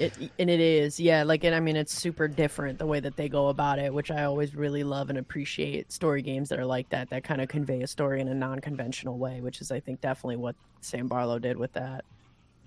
It 0.00 0.14
and 0.38 0.48
it 0.48 0.60
is, 0.60 0.98
yeah. 0.98 1.22
Like, 1.22 1.44
and 1.44 1.54
I 1.54 1.60
mean, 1.60 1.76
it's 1.76 1.92
super 1.92 2.26
different 2.26 2.78
the 2.78 2.86
way 2.86 3.00
that 3.00 3.16
they 3.16 3.28
go 3.28 3.48
about 3.48 3.78
it, 3.78 3.92
which 3.92 4.10
I 4.10 4.24
always 4.24 4.54
really 4.54 4.82
love 4.82 5.10
and 5.10 5.18
appreciate. 5.18 5.92
Story 5.92 6.22
games 6.22 6.48
that 6.48 6.58
are 6.58 6.64
like 6.64 6.88
that, 6.88 7.10
that 7.10 7.22
kind 7.22 7.42
of 7.42 7.48
convey 7.48 7.82
a 7.82 7.86
story 7.86 8.20
in 8.20 8.28
a 8.28 8.34
non-conventional 8.34 9.18
way, 9.18 9.42
which 9.42 9.60
is, 9.60 9.70
I 9.70 9.78
think, 9.78 10.00
definitely 10.00 10.36
what 10.36 10.56
Sam 10.80 11.06
Barlow 11.06 11.38
did 11.38 11.58
with 11.58 11.74
that. 11.74 12.04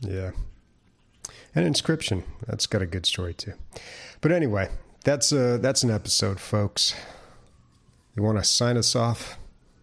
Yeah, 0.01 0.31
and 1.55 1.75
Inscryption, 1.75 2.23
that's 2.45 2.67
got 2.67 2.81
a 2.81 2.85
good 2.85 3.05
story 3.05 3.33
too. 3.33 3.53
But 4.21 4.31
anyway, 4.31 4.69
that's 5.03 5.33
uh 5.33 5.57
that's 5.59 5.83
an 5.83 5.89
episode, 5.89 6.39
folks. 6.39 6.93
You 8.15 8.21
want 8.21 8.37
to 8.37 8.43
sign 8.43 8.77
us 8.77 8.95
off? 8.95 9.37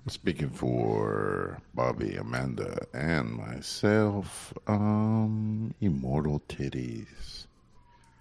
Speaking 0.08 0.50
for 0.50 1.60
Bobby, 1.74 2.16
Amanda, 2.16 2.86
and 2.94 3.32
myself, 3.32 4.52
um, 4.66 5.74
immortal 5.80 6.40
titties. 6.48 7.29